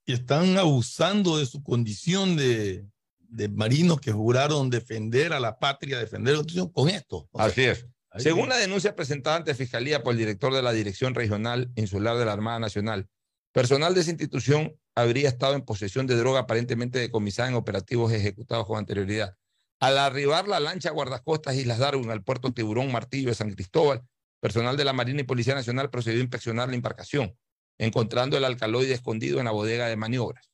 están 0.05 0.57
abusando 0.57 1.37
de 1.37 1.45
su 1.45 1.63
condición 1.63 2.35
de, 2.35 2.85
de 3.19 3.47
marinos 3.47 4.01
que 4.01 4.11
juraron 4.11 4.69
defender 4.69 5.31
a 5.31 5.39
la 5.39 5.57
patria, 5.57 5.99
defender 5.99 6.35
la 6.35 6.71
con 6.73 6.89
esto. 6.89 7.29
Así 7.33 7.63
es. 7.63 7.85
Según 8.17 8.49
la 8.49 8.57
denuncia 8.57 8.95
presentada 8.95 9.37
ante 9.37 9.55
Fiscalía 9.55 10.03
por 10.03 10.13
el 10.13 10.19
director 10.19 10.53
de 10.53 10.61
la 10.61 10.71
Dirección 10.71 11.15
Regional 11.15 11.71
Insular 11.75 12.17
de 12.17 12.25
la 12.25 12.33
Armada 12.33 12.59
Nacional, 12.59 13.07
personal 13.55 13.93
de 13.93 14.01
esa 14.01 14.11
institución 14.11 14.77
habría 14.95 15.29
estado 15.29 15.55
en 15.55 15.61
posesión 15.61 16.07
de 16.07 16.17
droga 16.17 16.41
aparentemente 16.41 16.99
decomisada 16.99 17.47
en 17.47 17.55
operativos 17.55 18.11
ejecutados 18.11 18.67
con 18.67 18.77
anterioridad. 18.77 19.37
Al 19.79 19.97
arribar 19.97 20.49
la 20.49 20.59
lancha 20.59 20.91
guardacostas 20.91 21.55
Islas 21.55 21.79
Darwin 21.79 22.11
al 22.11 22.21
puerto 22.21 22.51
Tiburón 22.51 22.91
Martillo 22.91 23.29
de 23.29 23.35
San 23.35 23.53
Cristóbal, 23.53 24.01
personal 24.41 24.75
de 24.75 24.83
la 24.83 24.91
Marina 24.91 25.21
y 25.21 25.23
Policía 25.23 25.55
Nacional 25.55 25.89
procedió 25.89 26.19
a 26.19 26.23
inspeccionar 26.23 26.67
la 26.67 26.75
embarcación, 26.75 27.33
encontrando 27.77 28.35
el 28.35 28.43
alcaloide 28.43 28.93
escondido 28.93 29.39
en 29.39 29.45
la 29.45 29.51
bodega 29.51 29.87
de 29.87 29.95
maniobras. 29.95 30.51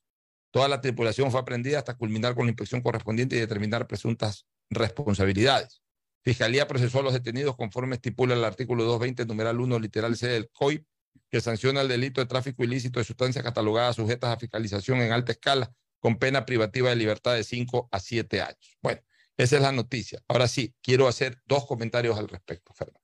Toda 0.51 0.67
la 0.67 0.79
tripulación 0.79 1.31
fue 1.31 1.39
aprendida 1.39 1.79
hasta 1.79 1.95
culminar 1.95 2.35
con 2.35 2.45
la 2.45 2.51
inspección 2.51 2.81
correspondiente 2.81 3.35
y 3.35 3.39
determinar 3.39 3.87
presuntas 3.87 4.45
responsabilidades. 4.69 5.81
Fiscalía 6.23 6.67
procesó 6.67 6.99
a 6.99 7.03
los 7.03 7.13
detenidos 7.13 7.55
conforme 7.55 7.95
estipula 7.95 8.35
el 8.35 8.43
artículo 8.43 8.83
220, 8.83 9.25
numeral 9.25 9.59
1, 9.59 9.79
literal 9.79 10.15
C 10.15 10.27
del 10.27 10.51
COI, 10.51 10.85
que 11.29 11.41
sanciona 11.41 11.81
el 11.81 11.87
delito 11.87 12.21
de 12.21 12.27
tráfico 12.27 12.63
ilícito 12.63 12.99
de 12.99 13.05
sustancias 13.05 13.43
catalogadas 13.43 13.95
sujetas 13.95 14.31
a 14.31 14.39
fiscalización 14.39 15.01
en 15.01 15.11
alta 15.11 15.31
escala 15.31 15.73
con 15.99 16.17
pena 16.17 16.45
privativa 16.45 16.89
de 16.89 16.95
libertad 16.95 17.35
de 17.35 17.43
5 17.43 17.89
a 17.91 17.99
7 17.99 18.41
años. 18.41 18.77
Bueno, 18.81 19.01
esa 19.37 19.55
es 19.55 19.61
la 19.61 19.71
noticia. 19.71 20.21
Ahora 20.27 20.47
sí, 20.47 20.75
quiero 20.81 21.07
hacer 21.07 21.41
dos 21.45 21.65
comentarios 21.65 22.17
al 22.17 22.27
respecto, 22.27 22.73
Fernando. 22.73 23.01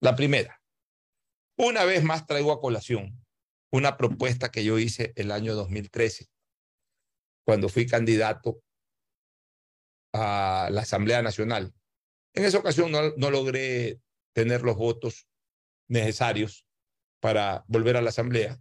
La 0.00 0.16
primera, 0.16 0.62
una 1.56 1.84
vez 1.84 2.02
más 2.02 2.26
traigo 2.26 2.52
a 2.52 2.60
colación 2.60 3.22
una 3.70 3.96
propuesta 3.96 4.50
que 4.50 4.64
yo 4.64 4.78
hice 4.78 5.12
el 5.16 5.30
año 5.30 5.54
2013 5.54 6.28
cuando 7.44 7.68
fui 7.68 7.86
candidato 7.86 8.62
a 10.12 10.68
la 10.70 10.82
Asamblea 10.82 11.22
Nacional. 11.22 11.74
En 12.34 12.44
esa 12.44 12.58
ocasión 12.58 12.92
no, 12.92 13.10
no 13.16 13.30
logré 13.30 14.00
tener 14.32 14.62
los 14.62 14.76
votos 14.76 15.26
necesarios 15.88 16.66
para 17.22 17.64
volver 17.68 17.96
a 17.96 18.02
la 18.02 18.08
Asamblea. 18.10 18.60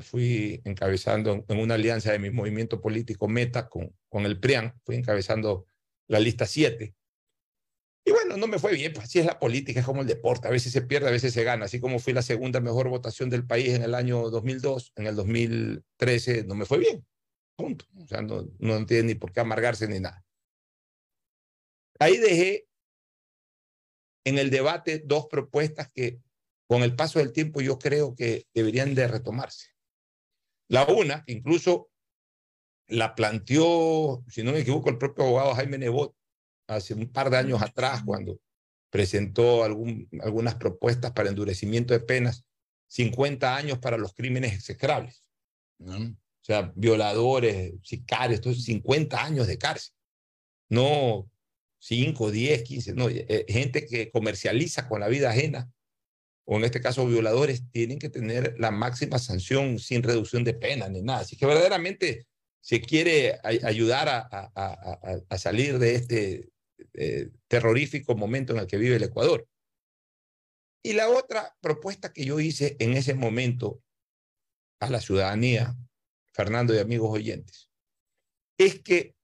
Fui 0.00 0.62
encabezando 0.64 1.44
en 1.46 1.58
una 1.58 1.74
alianza 1.74 2.12
de 2.12 2.18
mi 2.18 2.30
movimiento 2.30 2.80
político 2.80 3.28
Meta 3.28 3.68
con, 3.68 3.94
con 4.08 4.24
el 4.24 4.40
PRIAN, 4.40 4.72
fui 4.84 4.96
encabezando 4.96 5.66
la 6.08 6.18
lista 6.18 6.46
7. 6.46 6.94
Y 8.06 8.10
bueno, 8.10 8.38
no 8.38 8.46
me 8.46 8.58
fue 8.58 8.72
bien, 8.72 8.94
pues 8.94 9.04
así 9.04 9.18
es 9.18 9.26
la 9.26 9.38
política, 9.38 9.80
es 9.80 9.86
como 9.86 10.00
el 10.00 10.06
deporte, 10.06 10.48
a 10.48 10.50
veces 10.50 10.72
se 10.72 10.80
pierde, 10.80 11.08
a 11.08 11.12
veces 11.12 11.34
se 11.34 11.44
gana, 11.44 11.66
así 11.66 11.78
como 11.78 11.98
fui 11.98 12.14
la 12.14 12.22
segunda 12.22 12.60
mejor 12.60 12.88
votación 12.88 13.28
del 13.28 13.46
país 13.46 13.74
en 13.74 13.82
el 13.82 13.94
año 13.94 14.30
2002, 14.30 14.92
en 14.96 15.06
el 15.06 15.16
2013 15.16 16.44
no 16.44 16.54
me 16.54 16.64
fue 16.64 16.78
bien. 16.78 17.06
Punto. 17.54 17.84
O 18.02 18.06
sea, 18.06 18.22
no, 18.22 18.48
no 18.58 18.86
tiene 18.86 19.02
ni 19.08 19.14
por 19.14 19.32
qué 19.32 19.40
amargarse 19.40 19.86
ni 19.86 20.00
nada. 20.00 20.24
Ahí 21.98 22.16
dejé 22.16 22.66
en 24.24 24.38
el 24.38 24.48
debate 24.48 25.02
dos 25.04 25.26
propuestas 25.26 25.90
que 25.90 26.22
con 26.70 26.84
el 26.84 26.94
paso 26.94 27.18
del 27.18 27.32
tiempo 27.32 27.60
yo 27.60 27.80
creo 27.80 28.14
que 28.14 28.46
deberían 28.54 28.94
de 28.94 29.08
retomarse. 29.08 29.70
La 30.68 30.84
una, 30.84 31.24
incluso 31.26 31.90
la 32.86 33.16
planteó, 33.16 34.22
si 34.28 34.44
no 34.44 34.52
me 34.52 34.60
equivoco, 34.60 34.88
el 34.88 34.96
propio 34.96 35.24
abogado 35.24 35.56
Jaime 35.56 35.78
Nebot 35.78 36.14
hace 36.68 36.94
un 36.94 37.10
par 37.10 37.28
de 37.28 37.38
años 37.38 37.60
atrás, 37.60 38.04
cuando 38.06 38.38
presentó 38.88 39.64
algunas 39.64 40.54
propuestas 40.54 41.10
para 41.10 41.28
endurecimiento 41.28 41.92
de 41.92 41.98
penas, 41.98 42.44
50 42.86 43.56
años 43.56 43.78
para 43.78 43.98
los 43.98 44.14
crímenes 44.14 44.52
execrables. 44.52 45.24
O 45.80 46.14
sea, 46.40 46.72
violadores, 46.76 47.74
sicarios, 47.82 48.42
50 48.42 49.20
años 49.20 49.48
de 49.48 49.58
cárcel. 49.58 49.92
No 50.68 51.28
5, 51.80 52.30
10, 52.30 52.62
15, 52.62 52.94
no, 52.94 53.08
eh, 53.08 53.44
gente 53.48 53.86
que 53.86 54.12
comercializa 54.12 54.88
con 54.88 55.00
la 55.00 55.08
vida 55.08 55.30
ajena, 55.30 55.68
o 56.52 56.56
en 56.56 56.64
este 56.64 56.80
caso 56.80 57.06
violadores, 57.06 57.70
tienen 57.70 58.00
que 58.00 58.08
tener 58.08 58.56
la 58.58 58.72
máxima 58.72 59.20
sanción 59.20 59.78
sin 59.78 60.02
reducción 60.02 60.42
de 60.42 60.52
pena 60.52 60.88
ni 60.88 61.00
nada. 61.00 61.20
Así 61.20 61.36
que 61.36 61.46
verdaderamente 61.46 62.26
se 62.60 62.80
quiere 62.80 63.38
ayudar 63.44 64.08
a, 64.08 65.38
salir 65.38 65.78
de 65.78 65.94
este 65.94 66.50
eh, 66.94 67.30
terrorífico 67.46 68.16
momento 68.16 68.52
en 68.52 68.58
el 68.58 68.66
que 68.66 68.78
vive 68.78 68.96
el 68.96 69.04
Ecuador. 69.04 69.46
Y 70.82 70.94
la 70.94 71.08
otra 71.08 71.56
propuesta 71.60 72.12
que 72.12 72.24
yo 72.24 72.40
hice 72.40 72.76
en 72.80 72.94
ese 72.94 73.14
momento 73.14 73.80
a 74.80 74.90
la 74.90 75.00
ciudadanía, 75.00 75.76
Fernando 76.34 76.74
y 76.74 76.78
amigos 76.78 77.12
oyentes, 77.12 77.70
es 78.58 78.82
que 78.82 79.14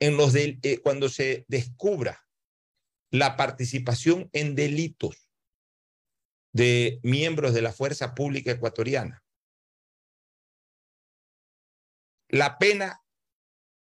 en 0.00 0.16
los 0.16 0.36
eh, 0.36 0.78
cuando 0.84 1.08
se 1.08 1.44
descubra 1.48 2.28
la 3.10 3.36
participación 3.36 4.30
en 4.32 4.54
delitos 4.54 5.27
de 6.58 6.98
miembros 7.04 7.54
de 7.54 7.62
la 7.62 7.72
fuerza 7.72 8.16
pública 8.16 8.50
ecuatoriana, 8.50 9.22
la 12.28 12.58
pena 12.58 13.00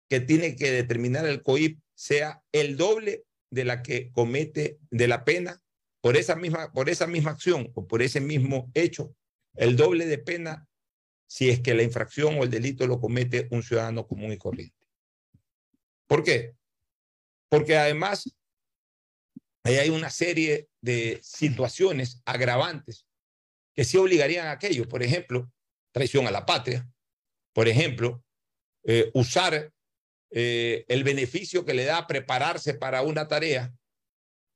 que 0.08 0.20
tiene 0.20 0.56
que 0.56 0.70
determinar 0.70 1.26
el 1.26 1.42
COIP 1.42 1.80
sea 1.96 2.44
el 2.52 2.78
doble 2.78 3.26
de 3.50 3.66
la 3.66 3.82
que 3.82 4.12
comete 4.12 4.78
de 4.92 5.08
la 5.08 5.26
pena 5.26 5.60
por 6.02 6.18
esa 6.18 6.36
misma, 6.36 6.72
por 6.72 6.88
esa 6.88 7.08
misma 7.08 7.32
acción 7.32 7.72
o 7.74 7.88
por 7.88 8.04
ese 8.04 8.22
mismo 8.22 8.70
hecho, 8.76 9.16
el 9.56 9.76
doble 9.76 10.06
de 10.06 10.20
pena 10.20 10.68
si 11.28 11.50
es 11.50 11.60
que 11.60 11.74
la 11.74 11.82
infracción 11.82 12.38
o 12.38 12.44
el 12.44 12.52
delito 12.52 12.86
lo 12.86 13.02
comete 13.02 13.48
un 13.50 13.64
ciudadano 13.64 14.06
común 14.06 14.32
y 14.34 14.38
corriente. 14.38 14.78
¿Por 16.06 16.24
qué? 16.24 16.54
Porque 17.50 17.76
además 17.76 18.32
ahí 19.68 19.78
hay 19.78 19.90
una 19.90 20.10
serie 20.10 20.70
de 20.82 21.20
situaciones 21.22 22.22
agravantes 22.26 23.06
que 23.74 23.84
sí 23.84 23.98
obligarían 23.98 24.48
a 24.48 24.52
aquello. 24.52 24.88
Por 24.88 25.04
ejemplo, 25.04 25.52
traición 25.92 26.28
a 26.28 26.32
la 26.32 26.46
patria. 26.46 26.90
Por 27.54 27.68
ejemplo, 27.68 28.24
eh, 28.84 29.12
usar 29.14 29.72
eh, 30.32 30.86
el 30.88 31.04
beneficio 31.04 31.66
que 31.66 31.74
le 31.74 31.86
da 31.86 32.08
prepararse 32.08 32.74
para 32.74 33.02
una 33.02 33.28
tarea 33.28 33.74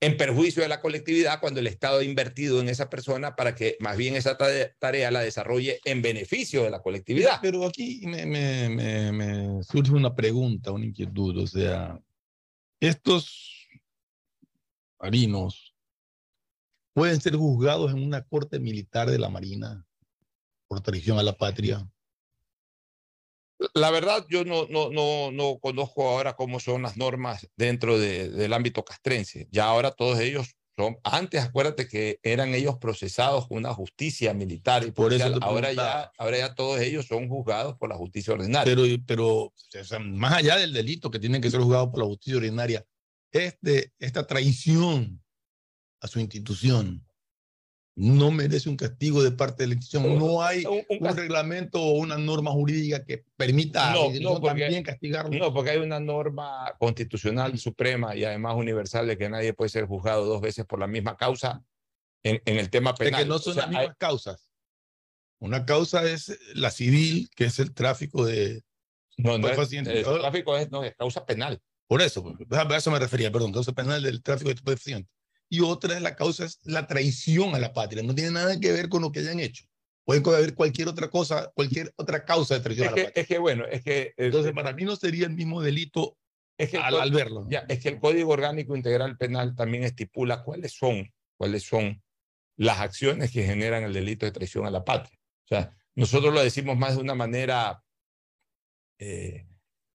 en 0.01 0.17
perjuicio 0.17 0.63
de 0.63 0.69
la 0.69 0.81
colectividad 0.81 1.39
cuando 1.39 1.59
el 1.59 1.67
Estado 1.67 1.99
ha 1.99 2.03
invertido 2.03 2.59
en 2.59 2.69
esa 2.69 2.89
persona 2.89 3.35
para 3.35 3.53
que 3.53 3.77
más 3.79 3.95
bien 3.97 4.15
esa 4.15 4.35
tarea 4.79 5.11
la 5.11 5.21
desarrolle 5.21 5.79
en 5.85 6.01
beneficio 6.01 6.63
de 6.63 6.71
la 6.71 6.81
colectividad. 6.81 7.39
Pero 7.41 7.67
aquí 7.67 8.01
me, 8.05 8.25
me, 8.25 9.11
me, 9.11 9.63
surge 9.63 9.91
una 9.91 10.15
pregunta, 10.15 10.71
una 10.71 10.85
inquietud. 10.85 11.37
O 11.37 11.45
sea, 11.45 11.99
estos 12.79 13.60
marinos 15.01 15.75
pueden 16.93 17.21
ser 17.21 17.35
juzgados 17.35 17.91
en 17.91 18.03
una 18.03 18.23
corte 18.23 18.59
militar 18.59 19.09
de 19.09 19.19
la 19.19 19.29
Marina 19.29 19.85
por 20.67 20.81
traición 20.81 21.19
a 21.19 21.23
la 21.23 21.37
patria. 21.37 21.87
La 23.73 23.91
verdad, 23.91 24.25
yo 24.29 24.43
no, 24.43 24.67
no, 24.69 24.89
no, 24.89 25.31
no 25.31 25.59
conozco 25.59 26.09
ahora 26.09 26.35
cómo 26.35 26.59
son 26.59 26.81
las 26.81 26.97
normas 26.97 27.47
dentro 27.55 27.99
de, 27.99 28.29
del 28.29 28.53
ámbito 28.53 28.83
castrense. 28.83 29.47
Ya 29.51 29.65
ahora 29.65 29.91
todos 29.91 30.19
ellos 30.19 30.55
son, 30.75 30.97
antes 31.03 31.43
acuérdate 31.43 31.87
que 31.87 32.19
eran 32.23 32.55
ellos 32.55 32.77
procesados 32.77 33.47
con 33.47 33.57
una 33.57 33.73
justicia 33.73 34.33
militar 34.33 34.83
y 34.85 34.91
por 34.91 35.13
eso 35.13 35.37
ahora 35.41 35.73
ya, 35.73 36.11
ahora 36.17 36.37
ya 36.37 36.55
todos 36.55 36.79
ellos 36.79 37.05
son 37.05 37.27
juzgados 37.29 37.77
por 37.77 37.89
la 37.89 37.95
justicia 37.95 38.33
ordinaria. 38.33 38.73
Pero, 38.73 38.83
pero 39.05 39.53
más 39.99 40.33
allá 40.33 40.57
del 40.57 40.73
delito 40.73 41.11
que 41.11 41.19
tienen 41.19 41.41
que 41.41 41.51
ser 41.51 41.59
juzgados 41.59 41.89
por 41.89 41.99
la 41.99 42.05
justicia 42.05 42.37
ordinaria, 42.37 42.85
este, 43.31 43.93
esta 43.99 44.27
traición 44.27 45.21
a 45.99 46.07
su 46.07 46.19
institución, 46.19 47.05
no 47.95 48.31
merece 48.31 48.69
un 48.69 48.77
castigo 48.77 49.21
de 49.21 49.31
parte 49.31 49.63
de 49.63 49.67
la 49.67 49.73
institución. 49.75 50.17
No 50.17 50.41
hay 50.41 50.63
un, 50.65 51.15
reglamento 51.15 51.81
o 51.81 51.91
una 51.91 52.17
norma 52.17 52.51
jurídica 52.51 53.03
que 53.03 53.25
permita 53.35 53.93
no, 54.21 54.39
también 54.41 54.81
castigarlo. 54.81 55.37
No, 55.37 55.53
porque 55.53 55.71
hay 55.71 55.77
una 55.79 55.99
norma 55.99 56.73
constitucional 56.79 57.57
suprema 57.59 58.15
y 58.15 58.23
además 58.23 58.55
universal 58.55 59.07
de 59.07 59.17
que 59.17 59.29
nadie 59.29 59.53
puede 59.53 59.69
ser 59.69 59.85
juzgado 59.85 60.25
dos 60.25 60.41
veces 60.41 60.65
por 60.65 60.79
la 60.79 60.87
misma 60.87 61.17
causa 61.17 61.63
en, 62.23 62.41
en 62.45 62.57
el 62.57 62.69
tema 62.69 62.95
penal. 62.95 63.21
Es 63.21 63.25
que 63.25 63.29
no 63.29 63.39
son 63.39 63.57
las 63.57 63.69
mismas 63.69 63.95
causas. 63.97 64.47
Una 65.39 65.65
causa 65.65 66.03
es 66.09 66.37
la 66.53 66.71
civil, 66.71 67.29
que 67.35 67.45
es 67.45 67.59
el 67.59 67.73
tráfico 67.73 68.25
de... 68.25 68.63
No, 69.17 69.37
no 69.37 69.49
es, 69.49 69.73
el 69.73 70.03
tráfico 70.03 70.55
es, 70.55 70.71
no, 70.71 70.83
es 70.83 70.95
causa 70.95 71.25
penal. 71.25 71.61
Por 71.91 72.01
eso, 72.01 72.37
a 72.49 72.77
eso 72.77 72.89
me 72.89 72.99
refería, 72.99 73.33
perdón, 73.33 73.51
causa 73.51 73.73
penal 73.73 74.01
del 74.01 74.23
tráfico 74.23 74.47
de 74.47 74.53
estupefacientes 74.53 75.11
y 75.49 75.59
otra 75.59 75.97
es 75.97 76.01
la 76.01 76.15
causa 76.15 76.45
es 76.45 76.61
la 76.63 76.87
traición 76.87 77.53
a 77.53 77.59
la 77.59 77.73
patria. 77.73 78.01
No 78.01 78.15
tiene 78.15 78.31
nada 78.31 78.57
que 78.57 78.71
ver 78.71 78.87
con 78.87 79.01
lo 79.01 79.11
que 79.11 79.19
hayan 79.19 79.41
hecho. 79.41 79.65
Puede 80.05 80.21
haber 80.37 80.55
cualquier 80.55 80.87
otra 80.87 81.09
cosa, 81.09 81.51
cualquier 81.53 81.91
otra 81.97 82.23
causa 82.23 82.53
de 82.53 82.61
traición 82.61 82.87
a 82.87 82.91
la 82.91 82.95
patria. 82.95 83.11
Es 83.21 83.27
que 83.27 83.37
bueno, 83.39 83.65
es 83.65 83.83
que... 83.83 84.13
Entonces, 84.15 84.53
para 84.53 84.71
mí 84.71 84.85
no 84.85 84.95
sería 84.95 85.25
el 85.25 85.33
mismo 85.33 85.61
delito 85.61 86.17
es 86.57 86.69
que 86.69 86.77
al, 86.77 87.11
verlo. 87.11 87.45
Ya, 87.49 87.65
es 87.67 87.79
que 87.79 87.89
el 87.89 87.99
Código 87.99 88.31
Orgánico 88.31 88.73
Integral 88.73 89.17
Penal 89.17 89.53
también 89.57 89.83
estipula 89.83 90.43
cuáles 90.43 90.71
son, 90.71 91.11
cuáles 91.35 91.63
son 91.63 92.01
las 92.55 92.79
acciones 92.79 93.33
que 93.33 93.43
generan 93.43 93.83
el 93.83 93.91
delito 93.91 94.25
de 94.25 94.31
traición 94.31 94.65
a 94.65 94.71
la 94.71 94.85
patria. 94.85 95.19
O 95.43 95.47
sea, 95.49 95.75
nosotros 95.95 96.33
lo 96.33 96.41
decimos 96.41 96.77
más 96.77 96.95
de 96.95 97.01
una 97.01 97.15
manera 97.15 97.83
eh, 98.97 99.45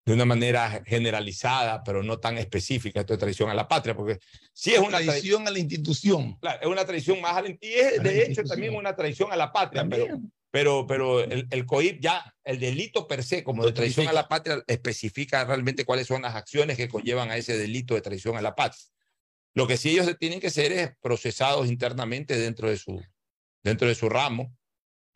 de 0.07 0.13
una 0.13 0.25
manera 0.25 0.85
generalizada, 0.87 1.83
pero 1.83 2.01
no 2.05 2.21
tan 2.21 2.39
específica, 2.39 3.01
esto 3.01 3.15
es 3.15 3.19
traición 3.19 3.51
a 3.51 3.55
la 3.55 3.67
patria, 3.67 3.97
porque 3.97 4.21
sí 4.53 4.73
es 4.73 4.79
una 4.79 5.01
traición 5.01 5.49
a 5.49 5.51
la 5.51 5.59
institución. 5.59 6.39
Claro, 6.39 6.61
es 6.63 6.69
una 6.69 6.85
traición 6.85 7.21
más 7.21 7.37
a 7.37 7.43
la, 7.43 7.49
y 7.49 7.57
es 7.61 8.01
de 8.01 8.23
hecho 8.23 8.45
también 8.45 8.77
una 8.77 8.95
traición 8.95 9.33
a 9.33 9.37
la 9.37 9.53
patria, 9.53 9.85
pero, 9.91 10.21
pero, 10.53 10.87
pero 10.87 11.21
el, 11.25 11.49
el, 11.51 11.67
COIP 11.67 12.01
ya, 12.01 12.33
el 12.45 12.61
delito 12.61 13.09
per 13.09 13.25
se, 13.25 13.43
como 13.43 13.67
de 13.67 13.73
traición 13.73 14.07
a 14.07 14.13
la 14.13 14.29
patria, 14.29 14.63
especifica 14.69 15.45
realmente 15.45 15.85
cuáles 15.85 16.07
son 16.07 16.23
las 16.23 16.37
acciones 16.37 16.77
que 16.77 16.89
conllevan 16.89 17.33
a 17.33 17.37
ese 17.37 17.59
delito 17.59 17.95
de 17.95 18.01
traición 18.01 18.37
a 18.37 18.43
la 18.43 18.55
patria. 18.55 18.85
Lo 19.55 19.67
que 19.67 19.77
sí 19.77 19.91
ellos 19.91 20.09
tienen 20.21 20.39
que 20.39 20.51
ser 20.51 20.71
es 20.71 20.91
procesados 21.01 21.67
internamente 21.67 22.39
dentro 22.39 22.71
de 22.71 22.77
su, 22.77 23.03
dentro 23.65 23.89
de 23.89 23.97
su 23.97 24.09
ramo, 24.09 24.57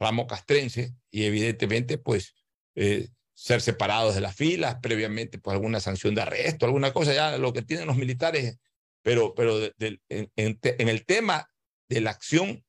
ramo 0.00 0.26
castrense, 0.26 0.94
y 1.12 1.26
evidentemente, 1.26 1.96
pues, 1.96 2.35
eh, 2.74 3.09
ser 3.40 3.62
separados 3.62 4.14
de 4.14 4.20
las 4.20 4.37
filas, 4.37 4.76
previamente 4.83 5.38
por 5.38 5.55
alguna 5.55 5.81
sanción 5.81 6.14
de 6.14 6.20
arresto, 6.20 6.66
alguna 6.66 6.92
cosa, 6.92 7.14
ya 7.14 7.38
lo 7.38 7.55
que 7.55 7.62
tienen 7.62 7.87
los 7.87 7.96
militares, 7.96 8.59
pero, 9.03 9.35
pero 9.35 9.59
en, 9.79 10.31
el 10.37 11.07
tema 11.07 11.50
de 11.88 12.03
la 12.03 12.11
acción 12.11 12.66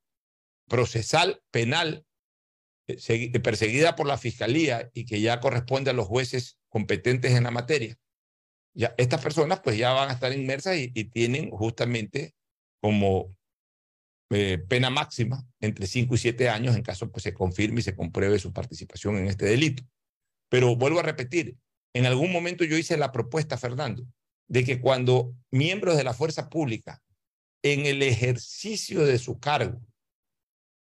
procesal 0.69 1.43
penal 1.51 2.05
eh, 2.87 3.39
perseguida 3.41 3.97
por 3.97 4.07
la 4.07 4.17
fiscalía 4.17 4.89
y 4.93 5.05
que 5.05 5.19
ya 5.19 5.41
corresponde 5.41 5.91
a 5.91 5.93
los 5.93 6.07
jueces 6.07 6.57
competentes 6.69 7.33
en 7.33 7.43
la 7.43 7.51
materia, 7.51 7.97
ya 8.73 8.95
estas 8.97 9.21
personas 9.21 9.59
pues 9.59 9.77
ya 9.77 9.91
van 9.91 10.09
a 10.09 10.13
estar 10.13 10.31
inmersas 10.31 10.77
y, 10.77 10.87
tienen 11.09 11.51
justamente 11.51 12.33
como 12.79 13.35
eh, 14.29 14.57
pena 14.69 14.89
máxima 14.89 15.45
entre 15.59 15.85
5 15.85 16.15
y 16.15 16.17
7 16.17 16.47
años 16.47 16.77
en 16.77 16.81
caso 16.81 17.11
pues 17.11 17.23
se 17.23 17.33
confirme 17.33 17.81
y 17.81 17.83
se 17.83 17.93
compruebe 17.93 18.39
su 18.39 18.53
participación 18.53 19.17
en 19.17 19.27
este 19.27 19.43
delito. 19.43 19.83
Pero 20.51 20.75
vuelvo 20.75 20.99
a 20.99 21.03
repetir, 21.03 21.55
en 21.93 22.05
algún 22.05 22.29
momento 22.29 22.65
yo 22.65 22.77
hice 22.77 22.97
la 22.97 23.13
propuesta, 23.13 23.57
Fernando, 23.57 24.05
de 24.49 24.65
que 24.65 24.81
cuando 24.81 25.33
miembros 25.49 25.95
de 25.95 26.03
la 26.03 26.13
fuerza 26.13 26.49
pública 26.49 27.01
en 27.63 27.85
el 27.85 28.03
ejercicio 28.03 29.05
de 29.05 29.17
su 29.17 29.39
cargo 29.39 29.79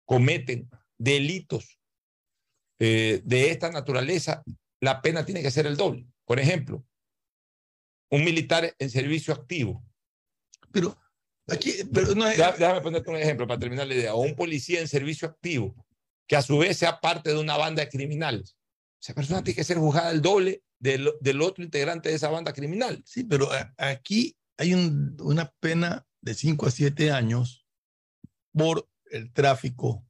cometen 0.05 0.69
delitos 0.99 1.79
eh, 2.81 3.23
de 3.25 3.51
esta 3.53 3.71
naturaleza, 3.71 4.43
la 4.81 5.01
pena 5.01 5.25
tiene 5.25 5.43
que 5.43 5.53
ser 5.53 5.69
el 5.69 5.77
doble. 5.77 6.09
Por 6.25 6.41
ejemplo, 6.41 6.85
un 8.11 8.25
militar 8.25 8.75
en 8.77 8.91
servicio 8.91 9.33
activo. 9.33 9.85
Pero 10.73 10.99
aquí, 11.47 11.73
pero 11.93 12.17
no 12.17 12.25
Déjame 12.27 12.81
ponerte 12.81 13.11
un 13.11 13.17
ejemplo 13.17 13.47
para 13.47 13.61
terminar 13.61 13.87
la 13.87 13.95
idea. 13.95 14.15
O 14.15 14.23
un 14.23 14.35
policía 14.35 14.81
en 14.81 14.89
servicio 14.89 15.29
activo, 15.29 15.77
que 16.27 16.35
a 16.35 16.43
su 16.43 16.59
vez 16.59 16.79
sea 16.79 16.99
parte 16.99 17.31
de 17.31 17.39
una 17.39 17.57
banda 17.57 17.85
de 17.85 17.89
criminales. 17.89 18.57
Esa 19.03 19.15
persona 19.15 19.43
tiene 19.43 19.57
que 19.57 19.65
ser 19.65 19.79
juzgada 19.79 20.13
el 20.13 20.23
doble 20.23 20.63
del, 20.79 21.11
del 21.21 21.43
otro 21.43 21.65
integrante 21.65 22.09
de 22.09 22.15
esa 22.15 22.29
banda 22.29 22.53
criminal. 22.53 23.03
Sí, 23.05 23.25
pero 23.25 23.49
aquí 23.77 24.37
hay 24.57 24.75
una 24.75 25.53
pena 25.59 26.07
de 26.21 26.35
5 26.35 26.67
a 26.67 26.71
7 26.71 27.11
años 27.11 27.67
por 28.53 28.89
el 29.11 29.33
tráfico 29.33 30.07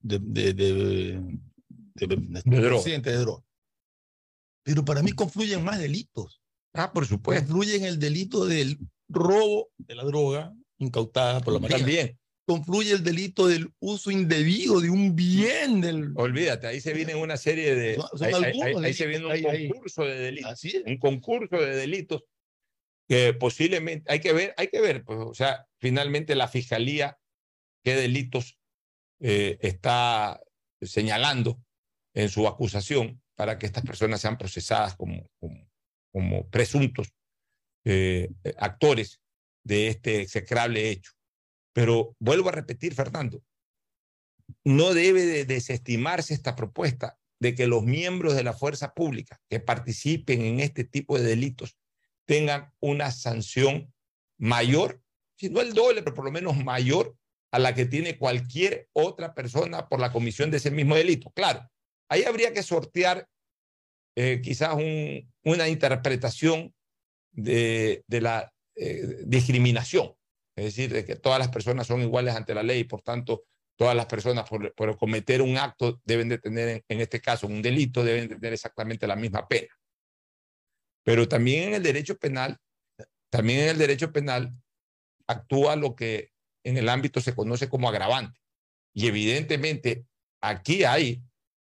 de, 0.00 0.18
de, 0.18 0.52
de, 0.52 1.36
droga. 1.94 3.44
pero 4.64 4.84
para 4.84 5.02
mí 5.02 5.12
confluyen 5.12 5.62
más 5.62 5.78
delitos. 5.78 6.42
Ah, 6.72 6.92
por 6.92 7.06
supuesto. 7.06 7.46
Confluyen 7.46 7.84
el 7.84 8.00
delito 8.00 8.44
del 8.44 8.78
robo 9.08 9.70
de 9.78 9.94
la 9.94 10.02
droga 10.02 10.52
incautada 10.78 11.40
por 11.40 11.54
la 11.54 11.60
Marina. 11.60 11.78
También. 11.78 12.18
Confluye 12.46 12.92
el 12.92 13.02
delito 13.02 13.46
del 13.46 13.72
uso 13.80 14.10
indebido 14.10 14.80
de 14.80 14.90
un 14.90 15.16
bien 15.16 15.80
del... 15.80 16.12
Olvídate, 16.16 16.66
ahí 16.66 16.80
se 16.80 16.92
viene 16.92 17.14
una 17.14 17.36
serie 17.38 17.74
de... 17.74 17.94
Son- 17.96 18.08
son 18.18 18.22
ahí, 18.22 18.34
ahí- 18.34 18.44
algunos 18.62 18.66
ahí- 18.76 18.84
ahí 18.84 18.94
se 18.94 19.06
viene 19.06 19.24
un 19.26 19.32
concurso 19.68 20.04
de 20.04 20.14
delitos. 20.18 20.50
Un 20.86 20.98
concurso 20.98 21.56
de 21.56 21.76
delitos 21.76 22.24
que 23.08 23.32
posiblemente... 23.32 24.10
Hay 24.12 24.20
que 24.20 24.32
ver, 24.34 24.54
hay 24.58 24.68
que 24.68 24.80
ver, 24.80 25.04
pues, 25.04 25.18
o 25.20 25.32
sea, 25.34 25.66
finalmente 25.80 26.34
la 26.34 26.48
fiscalía 26.48 27.18
qué 27.82 27.94
delitos 27.94 28.58
eh, 29.20 29.58
está 29.62 30.40
señalando 30.82 31.62
en 32.14 32.28
su 32.28 32.46
acusación 32.46 33.22
para 33.36 33.58
que 33.58 33.66
estas 33.66 33.84
personas 33.84 34.20
sean 34.20 34.36
procesadas 34.38 34.96
como, 34.96 35.26
como, 35.40 35.66
como 36.12 36.48
presuntos 36.50 37.08
eh, 37.86 38.30
actores 38.58 39.20
de 39.64 39.88
este 39.88 40.20
execrable 40.20 40.90
hecho. 40.90 41.12
Pero 41.74 42.16
vuelvo 42.18 42.48
a 42.48 42.52
repetir, 42.52 42.94
Fernando, 42.94 43.42
no 44.64 44.94
debe 44.94 45.26
de 45.26 45.44
desestimarse 45.44 46.32
esta 46.32 46.56
propuesta 46.56 47.18
de 47.40 47.54
que 47.54 47.66
los 47.66 47.82
miembros 47.82 48.34
de 48.34 48.44
la 48.44 48.52
fuerza 48.54 48.94
pública 48.94 49.40
que 49.50 49.60
participen 49.60 50.40
en 50.42 50.60
este 50.60 50.84
tipo 50.84 51.18
de 51.18 51.24
delitos 51.24 51.76
tengan 52.26 52.72
una 52.80 53.10
sanción 53.10 53.92
mayor, 54.38 55.02
si 55.36 55.50
no 55.50 55.60
el 55.60 55.74
doble, 55.74 56.02
pero 56.02 56.14
por 56.14 56.24
lo 56.24 56.30
menos 56.32 56.56
mayor 56.56 57.16
a 57.50 57.58
la 57.58 57.74
que 57.74 57.84
tiene 57.86 58.16
cualquier 58.18 58.88
otra 58.92 59.34
persona 59.34 59.88
por 59.88 60.00
la 60.00 60.12
comisión 60.12 60.50
de 60.50 60.56
ese 60.58 60.70
mismo 60.70 60.94
delito. 60.96 61.30
Claro, 61.32 61.68
ahí 62.08 62.22
habría 62.24 62.52
que 62.52 62.62
sortear 62.62 63.28
eh, 64.16 64.40
quizás 64.42 64.74
un- 64.74 65.32
una 65.42 65.68
interpretación 65.68 66.72
de, 67.32 68.04
de 68.06 68.20
la 68.20 68.52
eh, 68.76 69.22
discriminación, 69.26 70.14
es 70.56 70.64
decir, 70.64 70.92
de 70.92 71.04
que 71.04 71.16
todas 71.16 71.38
las 71.38 71.48
personas 71.48 71.86
son 71.86 72.02
iguales 72.02 72.34
ante 72.34 72.54
la 72.54 72.62
ley 72.62 72.80
y 72.80 72.84
por 72.84 73.02
tanto 73.02 73.44
todas 73.76 73.96
las 73.96 74.06
personas 74.06 74.48
por, 74.48 74.72
por 74.74 74.96
cometer 74.96 75.42
un 75.42 75.56
acto 75.56 76.00
deben 76.04 76.28
de 76.28 76.38
tener, 76.38 76.84
en, 76.88 77.00
este 77.00 77.20
caso, 77.20 77.46
un 77.46 77.60
delito, 77.60 78.04
deben 78.04 78.28
de 78.28 78.36
tener 78.36 78.52
exactamente 78.52 79.06
la 79.06 79.16
misma 79.16 79.48
pena. 79.48 79.74
Pero 81.04 81.28
también 81.28 81.68
en 81.68 81.74
el 81.74 81.82
derecho 81.82 82.16
penal, 82.18 82.58
también 83.30 83.60
en 83.60 83.68
el 83.70 83.78
derecho 83.78 84.12
penal 84.12 84.54
actúa 85.26 85.76
lo 85.76 85.96
que 85.96 86.30
en 86.64 86.76
el 86.76 86.88
ámbito 86.88 87.20
se 87.20 87.34
conoce 87.34 87.68
como 87.68 87.88
agravante. 87.88 88.40
Y 88.94 89.08
evidentemente 89.08 90.06
aquí 90.40 90.84
hay 90.84 91.20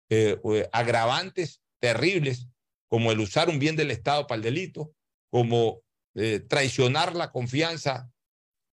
eh, 0.10 0.40
agravantes 0.72 1.62
terribles 1.82 2.48
como 2.88 3.12
el 3.12 3.20
usar 3.20 3.50
un 3.50 3.60
bien 3.60 3.76
del 3.76 3.92
Estado 3.92 4.26
para 4.26 4.38
el 4.38 4.44
delito, 4.44 4.94
como 5.30 5.82
eh, 6.16 6.40
traicionar 6.40 7.16
la 7.16 7.32
confianza 7.32 8.10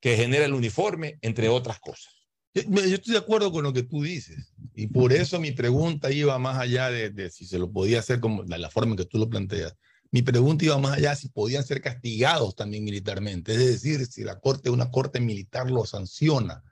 que 0.01 0.17
genera 0.17 0.45
el 0.45 0.55
uniforme, 0.55 1.19
entre 1.23 1.49
otras 1.49 1.81
cosas. 1.81 2.13
Yo, 2.55 2.63
estoy 2.81 3.13
de 3.13 3.19
acuerdo 3.19 3.53
con 3.53 3.65
lo 3.65 3.73
que 3.73 3.83
tú 3.83 4.03
dices. 4.03 4.53
Y 4.75 4.87
por 4.87 5.13
eso 5.13 5.39
mi 5.39 5.53
pregunta 5.53 6.11
iba 6.11 6.39
más 6.39 6.59
allá 6.59 6.91
de, 6.91 7.31
si 7.31 7.45
se 7.45 7.59
lo 7.59 7.71
podía 7.71 7.99
hacer 7.99 8.21
como 8.21 8.43
la 8.45 8.71
forma 8.71 8.93
en 8.93 8.99
que 8.99 9.05
tú 9.05 9.19
lo 9.19 9.29
planteas. 9.29 9.77
Mi 10.11 10.23
pregunta 10.23 10.65
iba 10.65 10.79
más 10.79 10.97
allá 10.97 11.15
si 11.17 11.29
podían 11.29 11.65
ser 11.65 11.83
castigados 11.83 12.55
también 12.55 12.85
militarmente. 12.85 13.53
Es 13.53 13.59
decir, 13.59 14.07
si 14.07 14.25
la 14.25 14.39
corte, 14.41 14.71
una 14.71 14.91
corte 14.91 15.21
militar 15.21 15.71
lo 15.71 15.85
sanciona 15.85 16.63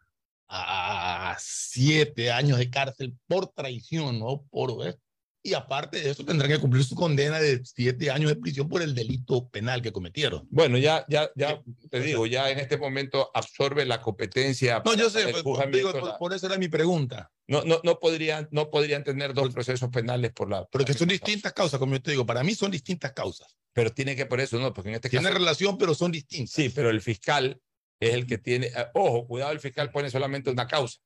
a 0.48 1.36
siete 1.38 2.30
años 2.30 2.58
de 2.58 2.70
cárcel 2.70 3.18
por 3.26 3.48
traición, 3.48 4.18
¿no? 4.18 4.46
Por 4.50 4.86
esto. 4.86 5.03
Y 5.46 5.52
aparte 5.52 6.00
de 6.00 6.08
eso, 6.08 6.24
tendrán 6.24 6.50
que 6.50 6.58
cumplir 6.58 6.82
su 6.84 6.94
condena 6.94 7.38
de 7.38 7.60
siete 7.64 8.10
años 8.10 8.30
de 8.30 8.36
prisión 8.36 8.66
por 8.66 8.80
el 8.80 8.94
delito 8.94 9.46
penal 9.50 9.82
que 9.82 9.92
cometieron. 9.92 10.48
Bueno, 10.50 10.78
ya, 10.78 11.04
ya, 11.06 11.30
ya 11.36 11.62
te 11.90 12.00
digo, 12.00 12.24
ya 12.24 12.48
en 12.50 12.58
este 12.60 12.78
momento 12.78 13.30
absorbe 13.34 13.84
la 13.84 14.00
competencia. 14.00 14.82
No, 14.86 14.94
yo 14.94 15.10
sé, 15.10 15.24
pues, 15.24 15.42
por, 15.42 15.52
juzgamiento, 15.56 15.76
digo, 15.76 15.92
por- 16.00 16.08
la- 16.08 16.18
por 16.18 16.32
eso 16.32 16.46
era 16.46 16.56
mi 16.56 16.68
pregunta. 16.68 17.30
no, 17.46 17.62
no, 17.62 17.78
no, 17.84 18.00
podrían, 18.00 18.48
no 18.52 18.70
podrían 18.70 19.04
tener 19.04 19.34
dos 19.34 19.52
procesos 19.52 19.90
penales 19.90 20.32
por 20.32 20.48
la. 20.48 20.60
por 20.62 20.70
Porque 20.80 20.92
la 20.94 20.98
son 20.98 21.08
distintas 21.08 21.52
causas, 21.52 21.78
como 21.78 21.92
yo 21.94 22.00
te 22.00 22.12
digo. 22.12 22.24
Para 22.24 22.42
mí 22.42 22.54
son 22.54 22.70
distintas 22.70 23.12
causas. 23.12 23.54
Pero 23.74 23.92
tiene 23.92 24.16
que 24.16 24.24
por 24.24 24.40
eso, 24.40 24.58
no, 24.58 24.72
porque 24.72 24.88
en 24.88 24.94
este 24.94 25.10
Tienen 25.10 25.26
caso. 25.30 25.38
relación, 25.40 25.76
pero 25.76 25.94
son 25.94 26.10
distintas. 26.10 26.52
Sí, 26.54 26.70
pero 26.70 26.88
el 26.88 27.02
fiscal 27.02 27.60
es 28.00 28.14
el 28.14 28.26
que 28.26 28.38
tiene. 28.38 28.68
eh, 28.68 28.86
Ojo, 28.94 29.26
cuidado, 29.26 29.52
el 29.52 29.60
fiscal 29.60 29.90
pone 29.92 30.08
solamente 30.08 30.48
una 30.48 30.66
causa. 30.66 31.00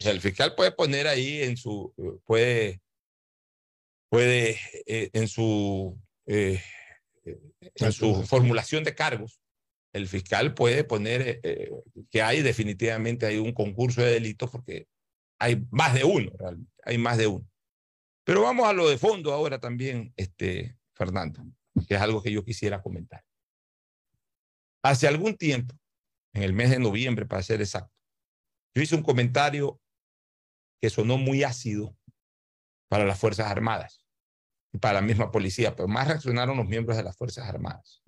O 0.00 0.02
sea, 0.02 0.10
el 0.10 0.20
fiscal 0.20 0.56
puede 0.56 0.72
poner 0.72 1.06
ahí 1.06 1.42
en 1.42 1.56
su. 1.56 1.94
eh, 1.96 2.18
Puede. 2.24 2.80
Puede 4.08 4.58
eh, 4.86 5.10
en 5.12 5.28
su. 5.28 5.98
eh, 6.26 6.60
eh, 7.26 7.40
en 7.74 7.92
su 7.92 8.22
formulación 8.22 8.84
de 8.84 8.94
cargos, 8.94 9.40
el 9.92 10.06
fiscal 10.06 10.54
puede 10.54 10.84
poner 10.84 11.40
eh, 11.42 11.70
que 12.10 12.22
hay 12.22 12.42
definitivamente 12.42 13.26
hay 13.26 13.38
un 13.38 13.52
concurso 13.52 14.00
de 14.00 14.12
delitos 14.12 14.50
porque 14.50 14.86
hay 15.38 15.66
más 15.70 15.94
de 15.94 16.04
uno, 16.04 16.30
realmente, 16.38 16.72
hay 16.84 16.98
más 16.98 17.18
de 17.18 17.26
uno. 17.26 17.46
Pero 18.24 18.42
vamos 18.42 18.68
a 18.68 18.72
lo 18.72 18.88
de 18.88 18.96
fondo 18.96 19.32
ahora 19.32 19.58
también, 19.58 20.12
este, 20.16 20.78
Fernando, 20.94 21.44
que 21.88 21.94
es 21.94 22.00
algo 22.00 22.22
que 22.22 22.30
yo 22.30 22.44
quisiera 22.44 22.80
comentar. 22.80 23.24
Hace 24.82 25.08
algún 25.08 25.36
tiempo, 25.36 25.74
en 26.32 26.42
el 26.42 26.52
mes 26.52 26.70
de 26.70 26.78
noviembre, 26.78 27.26
para 27.26 27.42
ser 27.42 27.60
exacto, 27.60 27.92
yo 28.74 28.82
hice 28.82 28.94
un 28.94 29.02
comentario 29.02 29.80
que 30.80 30.90
sonó 30.90 31.18
muy 31.18 31.42
ácido 31.42 31.95
para 32.88 33.04
las 33.04 33.18
Fuerzas 33.18 33.50
Armadas 33.50 34.04
y 34.72 34.78
para 34.78 34.94
la 34.94 35.06
misma 35.06 35.30
policía, 35.30 35.74
pero 35.74 35.88
más 35.88 36.08
reaccionaron 36.08 36.56
los 36.56 36.66
miembros 36.66 36.96
de 36.96 37.02
las 37.02 37.16
Fuerzas 37.16 37.48
Armadas. 37.48 38.02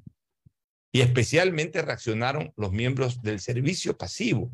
Y 0.93 1.01
especialmente 1.01 1.83
reaccionaron 1.83 2.53
los 2.57 2.73
miembros 2.73 3.23
del 3.23 3.41
servicio 3.41 3.97
pasivo 3.97 4.51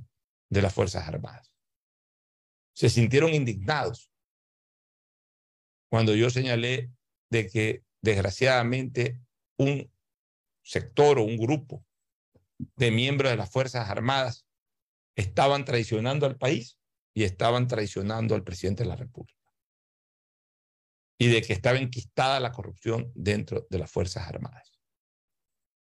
de 0.50 0.62
las 0.62 0.74
Fuerzas 0.74 1.06
Armadas. 1.06 1.52
Se 2.74 2.90
sintieron 2.90 3.32
indignados 3.32 4.10
cuando 5.88 6.14
yo 6.14 6.28
señalé 6.30 6.90
de 7.30 7.48
que 7.48 7.84
desgraciadamente 8.02 9.20
un 9.56 9.90
sector 10.62 11.18
o 11.18 11.22
un 11.22 11.36
grupo 11.36 11.84
de 12.76 12.90
miembros 12.90 13.30
de 13.30 13.36
las 13.36 13.50
Fuerzas 13.50 13.88
Armadas 13.88 14.46
estaban 15.16 15.64
traicionando 15.64 16.26
al 16.26 16.36
país 16.36 16.78
y 17.14 17.24
estaban 17.24 17.68
traicionando 17.68 18.34
al 18.34 18.42
presidente 18.42 18.82
de 18.82 18.88
la 18.88 18.96
República. 18.96 19.43
Y 21.24 21.28
de 21.28 21.40
que 21.40 21.54
estaba 21.54 21.78
enquistada 21.78 22.38
la 22.38 22.52
corrupción 22.52 23.10
dentro 23.14 23.66
de 23.70 23.78
las 23.78 23.90
Fuerzas 23.90 24.28
Armadas. 24.28 24.78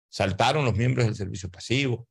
Saltaron 0.09 0.63
los 0.63 0.77
miembros 0.77 1.05
del 1.05 1.15
servicio 1.15 1.51
pasivo. 1.51 2.07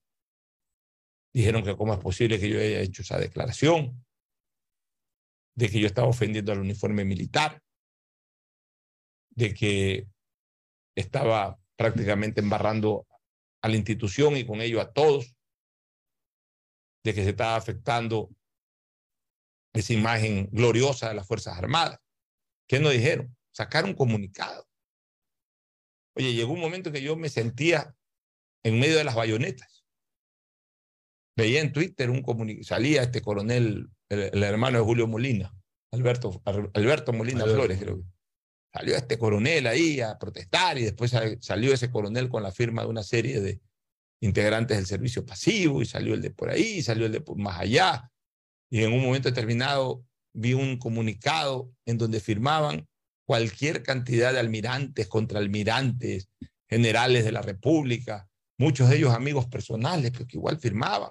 Dijeron 1.33 1.65
que 1.65 1.75
cómo 1.75 1.95
es 1.95 2.01
posible 2.01 2.39
que 2.39 2.51
yo 2.51 2.61
haya 2.61 2.81
hecho 2.81 3.01
esa 3.01 3.19
declaración, 3.19 4.05
de 5.57 5.71
que 5.71 5.81
yo 5.81 5.87
estaba 5.87 6.07
ofendiendo 6.07 6.53
al 6.53 6.59
uniforme 6.59 7.07
militar, 7.07 7.63
de 9.31 9.55
que 9.55 10.07
estaba 10.95 11.59
prácticamente 11.77 12.43
embarrando 12.43 13.07
a 13.63 13.71
la 13.71 13.77
institución 13.77 14.37
y 14.37 14.45
con 14.45 14.61
ello 14.61 14.83
a 14.83 14.93
todos, 14.93 15.35
de 17.03 17.15
que 17.15 17.25
se 17.25 17.31
estaba 17.31 17.57
afectando 17.57 18.29
esa 19.73 19.95
imagen 19.95 20.51
gloriosa 20.53 21.09
de 21.09 21.15
las 21.15 21.27
Fuerzas 21.27 21.57
Armadas. 21.57 22.04
¿Qué 22.69 22.81
nos 22.81 22.93
dijeron? 22.93 23.37
Sacar 23.53 23.85
un 23.85 23.95
comunicado. 23.95 24.67
Oye, 26.17 26.33
llegó 26.35 26.53
un 26.53 26.61
momento 26.61 26.93
que 26.93 27.03
yo 27.03 27.17
me 27.17 27.29
sentía 27.29 27.95
en 28.65 28.79
medio 28.79 28.97
de 28.97 29.05
las 29.05 29.15
bayonetas. 29.15 29.85
Veía 31.37 31.61
en 31.61 31.73
Twitter 31.73 32.11
un 32.11 32.23
comunicado, 32.23 32.65
salía 32.65 33.03
este 33.03 33.21
coronel, 33.21 33.89
el, 34.09 34.31
el 34.33 34.43
hermano 34.43 34.79
de 34.79 34.85
Julio 34.85 35.07
Molina, 35.09 35.53
Alberto, 35.93 36.41
Alberto 36.45 37.13
Molina 37.13 37.43
Alberto. 37.43 37.55
Flores, 37.63 37.79
creo 37.81 37.97
que. 37.99 38.05
Salió 38.73 38.97
este 38.97 39.19
coronel 39.19 39.67
ahí 39.69 40.01
a 40.01 40.19
protestar 40.19 40.79
y 40.79 40.83
después 40.83 41.13
sal- 41.13 41.39
salió 41.41 41.73
ese 41.73 41.91
coronel 41.91 42.29
con 42.29 42.43
la 42.43 42.51
firma 42.51 42.83
de 42.83 42.89
una 42.89 43.05
serie 43.05 43.41
de 43.41 43.61
integrantes 44.21 44.77
del 44.77 44.87
servicio 44.87 45.25
pasivo 45.25 45.81
y 45.83 45.87
salió 45.87 46.15
el 46.15 46.23
de 46.23 46.31
por 46.31 46.51
ahí, 46.51 46.83
salió 46.83 47.07
el 47.07 47.13
de 47.13 47.21
por 47.21 47.39
más 47.39 47.61
allá. 47.61 48.11
Y 48.71 48.83
en 48.83 48.93
un 48.93 49.03
momento 49.03 49.29
determinado 49.29 50.05
vi 50.35 50.53
un 50.53 50.79
comunicado 50.79 51.73
en 51.87 51.97
donde 51.97 52.21
firmaban 52.21 52.87
cualquier 53.27 53.83
cantidad 53.83 54.33
de 54.33 54.41
almirantes, 54.41 55.09
contraalmirantes, 55.09 56.29
generales 56.69 57.25
de 57.25 57.33
la 57.33 57.41
República, 57.41 58.29
muchos 58.59 58.91
de 58.91 58.97
ellos 58.97 59.15
amigos 59.15 59.47
personales, 59.47 60.11
pero 60.11 60.27
que 60.27 60.37
igual 60.37 60.59
firmaban. 60.59 61.11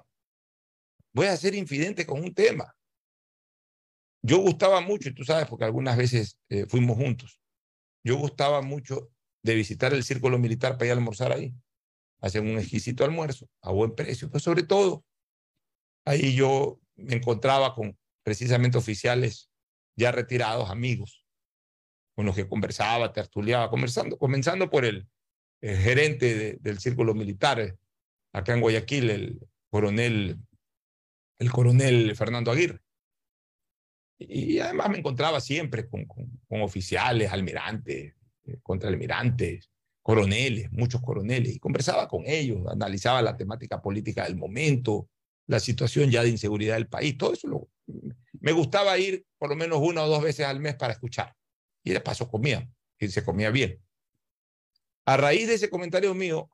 Voy 1.13 1.27
a 1.27 1.37
ser 1.37 1.55
infidente 1.55 2.05
con 2.05 2.21
un 2.21 2.33
tema. 2.33 2.75
Yo 4.21 4.39
gustaba 4.39 4.81
mucho, 4.81 5.09
y 5.09 5.13
tú 5.13 5.23
sabes, 5.23 5.47
porque 5.47 5.65
algunas 5.65 5.97
veces 5.97 6.37
eh, 6.49 6.65
fuimos 6.67 6.97
juntos, 6.97 7.39
yo 8.05 8.17
gustaba 8.17 8.61
mucho 8.61 9.09
de 9.43 9.55
visitar 9.55 9.93
el 9.93 10.03
círculo 10.03 10.37
militar 10.37 10.73
para 10.73 10.85
ir 10.85 10.91
a 10.91 10.95
almorzar 10.95 11.31
ahí. 11.31 11.53
Hacen 12.21 12.47
un 12.47 12.57
exquisito 12.57 13.03
almuerzo 13.03 13.49
a 13.61 13.71
buen 13.71 13.95
precio, 13.95 14.29
pues 14.29 14.43
sobre 14.43 14.63
todo 14.63 15.05
ahí 16.05 16.35
yo 16.35 16.79
me 16.95 17.15
encontraba 17.15 17.75
con 17.75 17.97
precisamente 18.23 18.77
oficiales 18.77 19.51
ya 19.95 20.11
retirados, 20.11 20.69
amigos, 20.69 21.23
con 22.15 22.25
los 22.25 22.35
que 22.35 22.47
conversaba, 22.47 23.13
tertuliaba, 23.13 23.69
conversando, 23.69 24.17
comenzando 24.17 24.69
por 24.69 24.85
el, 24.85 25.07
gerente 25.61 26.57
del 26.59 26.79
círculo 26.79 27.13
militar 27.13 27.57
eh, 27.61 27.77
acá 28.33 28.53
en 28.53 28.59
Guayaquil, 28.59 29.09
el 29.09 29.39
coronel, 29.69 30.37
el 31.39 31.51
coronel 31.51 32.13
Fernando 32.17 32.51
Aguirre. 32.51 32.81
Y 34.19 34.59
además 34.59 34.89
me 34.89 34.97
encontraba 34.97 35.39
siempre 35.39 35.87
con, 35.87 36.05
con, 36.05 36.61
oficiales, 36.61 37.31
almirantes, 37.31 38.13
eh, 38.43 38.57
contraalmirantes, 38.61 39.69
coroneles, 40.01 40.69
muchos 40.71 41.01
coroneles, 41.01 41.55
y 41.55 41.59
conversaba 41.59 42.09
con 42.09 42.23
ellos, 42.25 42.67
analizaba 42.67 43.21
la 43.21 43.37
temática 43.37 43.81
política 43.81 44.25
del 44.25 44.35
momento, 44.35 45.09
la 45.47 45.59
situación 45.59 46.09
ya 46.09 46.23
de 46.23 46.29
inseguridad 46.29 46.75
del 46.75 46.87
país, 46.87 47.17
todo 47.17 47.33
eso 47.33 47.69
me 48.39 48.51
gustaba 48.51 48.97
ir 48.97 49.25
por 49.37 49.49
lo 49.49 49.55
menos 49.55 49.79
una 49.81 50.03
o 50.03 50.07
dos 50.07 50.23
veces 50.23 50.45
al 50.45 50.59
mes 50.59 50.75
para 50.75 50.93
escuchar. 50.93 51.35
Y 51.83 51.91
de 51.91 51.99
paso 51.99 52.29
comía, 52.29 52.69
y 52.97 53.07
se 53.09 53.23
comía 53.23 53.49
bien. 53.49 53.81
A 55.05 55.17
raíz 55.17 55.47
de 55.47 55.55
ese 55.55 55.69
comentario 55.69 56.13
mío, 56.13 56.49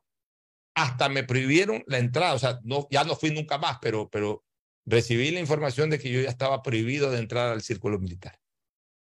hasta 0.74 1.10
me 1.10 1.24
prohibieron 1.24 1.84
la 1.88 2.00
entrada, 2.00 2.34
o 2.34 2.40
sea, 2.40 2.60
ya 2.90 3.04
no 3.04 3.16
fui 3.16 3.32
nunca 3.32 3.58
más, 3.58 3.78
pero, 3.82 4.10
pero 4.10 4.44
recibí 4.86 5.30
la 5.32 5.40
información 5.40 5.90
de 5.90 6.00
que 6.00 6.12
yo 6.12 6.22
ya 6.22 6.30
estaba 6.30 6.64
prohibido 6.64 7.12
de 7.12 7.20
entrar 7.20 7.52
al 7.52 7.62
círculo 7.62 8.00
militar, 8.00 8.40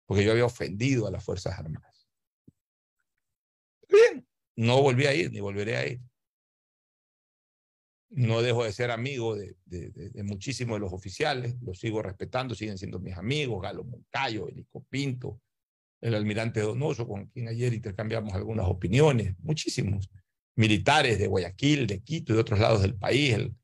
porque 0.06 0.24
yo 0.24 0.32
había 0.32 0.46
ofendido 0.46 1.08
a 1.08 1.12
las 1.12 1.24
Fuerzas 1.24 1.58
Armadas. 1.58 2.08
Bien, 3.90 4.28
no 4.56 4.82
volví 4.82 5.06
a 5.06 5.14
ir, 5.14 5.32
ni 5.32 5.40
volveré 5.40 5.78
a 5.78 5.88
ir. 5.88 6.02
No 8.16 8.44
dejo 8.44 8.64
de 8.64 8.72
ser 8.72 8.92
amigo 8.92 9.36
de, 9.36 9.56
de, 9.66 10.24
muchísimos 10.24 10.76
de 10.76 10.82
los 10.82 10.94
oficiales, 10.94 11.56
los 11.62 11.80
sigo 11.80 12.04
respetando, 12.04 12.54
siguen 12.54 12.78
siendo 12.78 13.00
mis 13.00 13.18
amigos, 13.18 13.62
Galo 13.62 13.84
Moncayo, 13.84 14.48
Elico 14.48 14.86
Pinto, 14.88 15.42
el 16.00 16.14
almirante 16.14 16.60
Donoso, 16.60 17.08
con 17.08 17.26
quien 17.28 17.48
ayer 17.48 17.74
intercambiamos 17.74 18.34
algunas 18.34 18.68
opiniones, 18.68 19.34
muchísimos 19.40 20.12
militares 20.56 21.18
de 21.18 21.26
Guayaquil, 21.26 21.88
de 21.88 22.04
Quito 22.04 22.34
y 22.34 22.36
de 22.36 22.42
otros 22.42 22.60
lados 22.60 22.84
del 22.84 22.96
país, 22.96 23.34
el, 23.34 23.56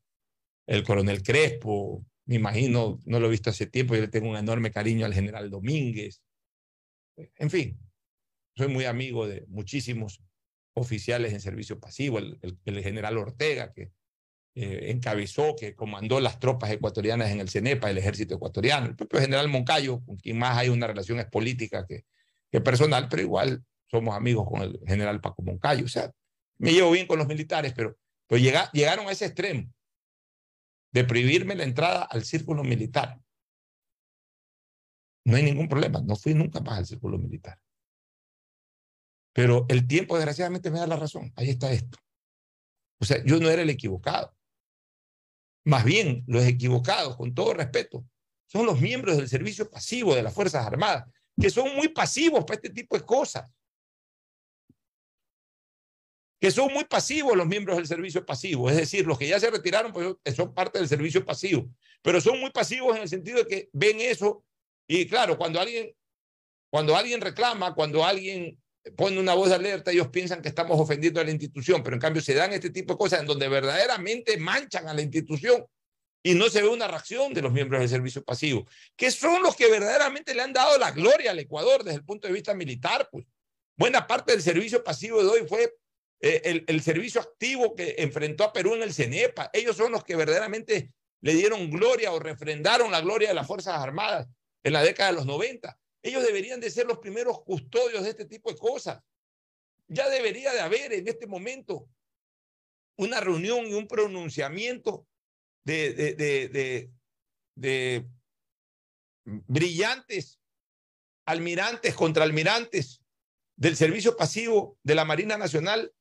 el 0.66 0.82
coronel 0.82 1.22
Crespo, 1.22 2.04
me 2.26 2.34
imagino, 2.34 2.98
no 3.04 3.20
lo 3.20 3.28
he 3.28 3.30
visto 3.30 3.50
hace 3.50 3.66
tiempo, 3.66 3.94
yo 3.94 4.00
le 4.00 4.08
tengo 4.08 4.28
un 4.28 4.36
enorme 4.36 4.72
cariño 4.72 5.06
al 5.06 5.14
general 5.14 5.48
Domínguez. 5.48 6.22
En 7.36 7.50
fin, 7.50 7.78
soy 8.56 8.66
muy 8.66 8.84
amigo 8.84 9.28
de 9.28 9.44
muchísimos 9.46 10.20
oficiales 10.74 11.32
en 11.32 11.40
servicio 11.40 11.78
pasivo, 11.78 12.18
el, 12.18 12.38
el 12.64 12.82
general 12.82 13.16
Ortega, 13.18 13.72
que 13.72 13.92
eh, 14.54 14.90
encabezó, 14.90 15.54
que 15.56 15.74
comandó 15.74 16.20
las 16.20 16.40
tropas 16.40 16.70
ecuatorianas 16.70 17.30
en 17.30 17.40
el 17.40 17.48
CENEPA, 17.48 17.90
el 17.90 17.98
ejército 17.98 18.34
ecuatoriano, 18.34 18.86
el 18.86 18.96
propio 18.96 19.20
general 19.20 19.48
Moncayo, 19.48 20.04
con 20.04 20.16
quien 20.16 20.38
más 20.38 20.56
hay 20.58 20.68
una 20.68 20.86
relación 20.86 21.20
es 21.20 21.26
política 21.26 21.86
que, 21.86 22.04
personal, 22.60 23.08
pero 23.08 23.22
igual 23.22 23.64
somos 23.88 24.16
amigos 24.16 24.48
con 24.48 24.62
el 24.62 24.80
general 24.86 25.20
Paco 25.20 25.42
Moncayo. 25.42 25.84
O 25.84 25.88
sea, 25.88 26.10
me 26.58 26.72
llevo 26.72 26.90
bien 26.90 27.06
con 27.06 27.18
los 27.18 27.28
militares, 27.28 27.72
pero, 27.74 27.96
pero 28.26 28.42
llegaron 28.42 29.06
a 29.06 29.12
ese 29.12 29.26
extremo 29.26 29.72
de 30.92 31.04
prohibirme 31.04 31.54
la 31.54 31.64
entrada 31.64 32.02
al 32.02 32.24
círculo 32.24 32.64
militar. 32.64 33.20
No 35.24 35.36
hay 35.36 35.44
ningún 35.44 35.68
problema, 35.68 36.00
no 36.00 36.16
fui 36.16 36.34
nunca 36.34 36.60
más 36.60 36.78
al 36.78 36.86
círculo 36.86 37.18
militar. 37.18 37.60
Pero 39.32 39.66
el 39.68 39.86
tiempo, 39.86 40.16
desgraciadamente, 40.16 40.70
me 40.70 40.80
da 40.80 40.86
la 40.86 40.96
razón. 40.96 41.32
Ahí 41.36 41.50
está 41.50 41.70
esto. 41.72 41.98
O 43.00 43.04
sea, 43.04 43.22
yo 43.24 43.38
no 43.38 43.48
era 43.48 43.62
el 43.62 43.70
equivocado. 43.70 44.36
Más 45.64 45.84
bien, 45.84 46.24
los 46.26 46.44
equivocados, 46.44 47.16
con 47.16 47.34
todo 47.34 47.54
respeto, 47.54 48.04
son 48.46 48.66
los 48.66 48.80
miembros 48.80 49.16
del 49.16 49.28
servicio 49.28 49.70
pasivo 49.70 50.14
de 50.14 50.22
las 50.22 50.34
Fuerzas 50.34 50.66
Armadas, 50.66 51.04
que 51.40 51.50
son 51.50 51.74
muy 51.76 51.88
pasivos 51.88 52.44
para 52.44 52.56
este 52.56 52.70
tipo 52.70 52.96
de 52.96 53.04
cosas. 53.04 53.50
Que 56.40 56.50
son 56.50 56.72
muy 56.72 56.84
pasivos 56.84 57.36
los 57.36 57.46
miembros 57.46 57.76
del 57.76 57.86
servicio 57.86 58.24
pasivo, 58.24 58.70
es 58.70 58.76
decir, 58.76 59.06
los 59.06 59.18
que 59.18 59.28
ya 59.28 59.38
se 59.38 59.50
retiraron 59.50 59.92
pues, 59.92 60.16
son 60.34 60.54
parte 60.54 60.78
del 60.78 60.88
servicio 60.88 61.24
pasivo, 61.24 61.68
pero 62.02 62.20
son 62.20 62.40
muy 62.40 62.50
pasivos 62.50 62.96
en 62.96 63.02
el 63.02 63.08
sentido 63.08 63.38
de 63.38 63.46
que 63.46 63.68
ven 63.72 64.00
eso 64.00 64.44
y 64.88 65.06
claro, 65.06 65.38
cuando 65.38 65.60
alguien, 65.60 65.94
cuando 66.68 66.96
alguien 66.96 67.20
reclama, 67.20 67.74
cuando 67.74 68.04
alguien 68.04 68.60
ponen 68.96 69.18
una 69.18 69.34
voz 69.34 69.50
alerta, 69.50 69.90
ellos 69.90 70.08
piensan 70.08 70.42
que 70.42 70.48
estamos 70.48 70.78
ofendiendo 70.80 71.20
a 71.20 71.24
la 71.24 71.30
institución, 71.30 71.82
pero 71.82 71.96
en 71.96 72.00
cambio 72.00 72.22
se 72.22 72.34
dan 72.34 72.52
este 72.52 72.70
tipo 72.70 72.94
de 72.94 72.98
cosas 72.98 73.20
en 73.20 73.26
donde 73.26 73.48
verdaderamente 73.48 74.36
manchan 74.38 74.88
a 74.88 74.94
la 74.94 75.02
institución 75.02 75.64
y 76.22 76.34
no 76.34 76.48
se 76.50 76.62
ve 76.62 76.68
una 76.68 76.88
reacción 76.88 77.32
de 77.32 77.42
los 77.42 77.52
miembros 77.52 77.80
del 77.80 77.88
servicio 77.88 78.22
pasivo, 78.22 78.66
que 78.96 79.10
son 79.10 79.42
los 79.42 79.56
que 79.56 79.70
verdaderamente 79.70 80.34
le 80.34 80.42
han 80.42 80.52
dado 80.52 80.78
la 80.78 80.90
gloria 80.90 81.30
al 81.30 81.38
Ecuador 81.38 81.82
desde 81.82 81.98
el 81.98 82.04
punto 82.04 82.26
de 82.26 82.34
vista 82.34 82.54
militar. 82.54 83.08
Pues 83.10 83.24
buena 83.76 84.06
parte 84.06 84.32
del 84.32 84.42
servicio 84.42 84.84
pasivo 84.84 85.22
de 85.22 85.28
hoy 85.28 85.46
fue 85.48 85.74
eh, 86.20 86.42
el, 86.44 86.64
el 86.66 86.82
servicio 86.82 87.20
activo 87.20 87.74
que 87.74 87.94
enfrentó 87.98 88.44
a 88.44 88.52
Perú 88.52 88.74
en 88.74 88.82
el 88.82 88.92
CENEPA. 88.92 89.50
Ellos 89.52 89.76
son 89.76 89.92
los 89.92 90.04
que 90.04 90.16
verdaderamente 90.16 90.92
le 91.22 91.34
dieron 91.34 91.70
gloria 91.70 92.12
o 92.12 92.18
refrendaron 92.18 92.90
la 92.90 93.00
gloria 93.00 93.28
de 93.28 93.34
las 93.34 93.46
Fuerzas 93.46 93.76
Armadas 93.76 94.26
en 94.62 94.72
la 94.72 94.82
década 94.82 95.10
de 95.10 95.16
los 95.16 95.26
90. 95.26 95.78
Ellos 96.02 96.22
deberían 96.22 96.60
de 96.60 96.70
ser 96.70 96.86
los 96.86 96.98
primeros 96.98 97.42
custodios 97.42 98.04
de 98.04 98.10
este 98.10 98.24
tipo 98.24 98.50
de 98.50 98.58
cosas. 98.58 99.02
Ya 99.88 100.08
debería 100.08 100.52
de 100.52 100.60
haber 100.60 100.92
en 100.92 101.08
este 101.08 101.26
momento 101.26 101.88
una 102.96 103.20
reunión 103.20 103.66
y 103.66 103.74
un 103.74 103.88
pronunciamiento 103.88 105.06
de, 105.64 106.90
brillantes 109.24 110.38
almirantes, 111.26 111.94
contraalmirantes 111.94 113.02
del 113.56 113.76
servicio 113.76 114.16
pasivo 114.16 114.78
de 114.82 114.94
la 114.94 115.04
Marina 115.04 115.36
Nacional, 115.36 115.92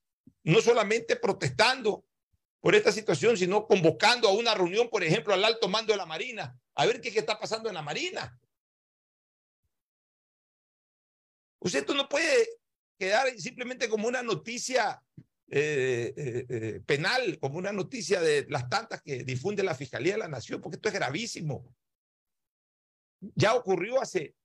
no 0.43 0.62
solamente 0.62 1.15
protestando 1.15 2.05
por 2.62 2.75
esta 2.75 2.91
situación, 2.91 3.38
sino 3.38 3.67
convocando 3.67 4.27
a 4.27 4.33
una 4.33 4.53
reunión, 4.53 4.89
por 4.89 5.03
ejemplo, 5.03 5.33
al 5.33 5.45
alto 5.45 5.67
mando 5.67 5.93
de 5.93 5.97
la 5.97 6.05
Marina, 6.05 6.57
a 6.75 6.85
ver 6.85 7.01
qué, 7.01 7.12
qué 7.12 7.19
está 7.19 7.39
pasando 7.39 7.69
en 7.69 7.75
la 7.75 7.81
Marina. 7.81 8.39
Usted 11.59 11.79
esto 11.79 11.93
no 11.93 12.07
puede 12.07 12.47
quedar 12.97 13.29
simplemente 13.37 13.89
como 13.89 14.07
una 14.07 14.23
noticia 14.23 15.01
eh, 15.51 16.13
eh, 16.15 16.45
eh, 16.47 16.81
penal, 16.85 17.39
como 17.39 17.57
una 17.57 17.71
noticia 17.71 18.21
de 18.21 18.45
las 18.49 18.69
tantas 18.69 19.01
que 19.01 19.23
difunde 19.23 19.63
la 19.63 19.73
Fiscalía 19.73 20.13
de 20.13 20.19
la 20.19 20.27
Nación, 20.27 20.61
porque 20.61 20.75
esto 20.75 20.89
es 20.89 20.95
gravísimo. 20.95 21.65
Ya 23.35 23.55
ocurrió 23.55 23.99
hace 23.99 24.35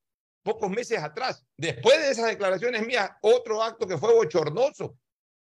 pocos 0.42 0.70
meses 0.70 0.98
atrás. 0.98 1.44
Después 1.56 1.98
de 2.00 2.10
esas 2.10 2.26
declaraciones 2.26 2.86
mías, 2.86 3.10
otro 3.22 3.62
acto 3.62 3.86
que 3.86 3.98
fue 3.98 4.14
bochornoso, 4.14 4.96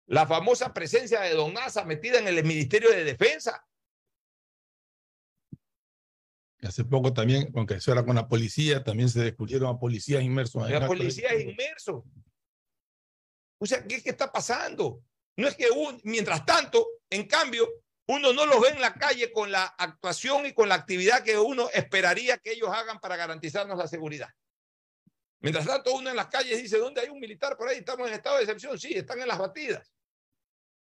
la 0.07 0.27
famosa 0.27 0.75
presencia 0.75 1.21
de 1.21 1.35
Don 1.35 1.55
Nasa 1.55 1.85
metida 1.85 2.19
en 2.19 2.29
el 2.29 2.45
Ministerio 2.45 2.91
de 2.91 3.05
Defensa. 3.05 3.65
Hace 6.63 6.85
poco 6.85 7.13
también, 7.13 7.51
aunque 7.57 7.75
eso 7.75 7.91
era 7.93 8.05
con 8.05 8.15
la 8.15 8.29
policía, 8.29 8.85
también 8.85 9.09
se 9.09 9.21
descubrieron 9.21 9.69
a 9.69 9.79
policías 9.79 10.23
inmersos. 10.23 10.71
La 10.71 10.87
policía 10.87 11.35
inmersos. 11.35 12.05
O 13.59 13.67
sea, 13.67 13.85
¿qué, 13.85 14.01
¿qué 14.03 14.11
está 14.11 14.31
pasando? 14.31 15.03
No 15.37 15.49
es 15.49 15.57
que 15.57 15.71
un, 15.71 16.01
mientras 16.05 16.47
tanto, 16.47 16.87
en 17.11 17.27
cambio, 17.27 17.69
uno 18.07 18.33
no 18.33 18.47
los 18.47 18.61
ve 18.61 18.69
en 18.69 18.81
la 18.81 18.95
calle 18.95 19.33
con 19.33 19.51
la 19.51 19.65
actuación 19.65 20.47
y 20.47 20.53
con 20.53 20.69
la 20.69 20.77
actividad 20.77 21.25
que 21.25 21.37
uno 21.37 21.69
esperaría 21.71 22.39
que 22.39 22.53
ellos 22.53 22.71
hagan 22.71 23.01
para 23.01 23.17
garantizarnos 23.17 23.79
la 23.79 23.89
seguridad. 23.89 24.29
Mientras 25.41 25.67
tanto, 25.67 25.95
uno 25.95 26.11
en 26.11 26.17
las 26.17 26.29
calles 26.29 26.63
dice, 26.63 26.79
¿dónde 26.79 27.01
hay 27.01 27.09
un 27.09 27.19
militar 27.19 27.57
por 27.57 27.69
ahí? 27.69 27.79
Estamos 27.79 28.07
en 28.07 28.15
estado 28.15 28.37
de 28.37 28.45
excepción. 28.45 28.79
Sí, 28.79 28.93
están 28.95 29.21
en 29.21 29.27
las 29.27 29.39
batidas. 29.39 29.93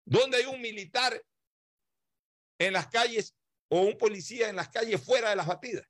¿Dónde 0.05 0.37
hay 0.37 0.45
un 0.45 0.59
militar 0.59 1.21
en 2.57 2.73
las 2.73 2.87
calles 2.87 3.35
o 3.69 3.81
un 3.81 3.97
policía 3.97 4.49
en 4.49 4.55
las 4.55 4.69
calles 4.69 5.01
fuera 5.03 5.29
de 5.29 5.35
las 5.35 5.47
batidas. 5.47 5.87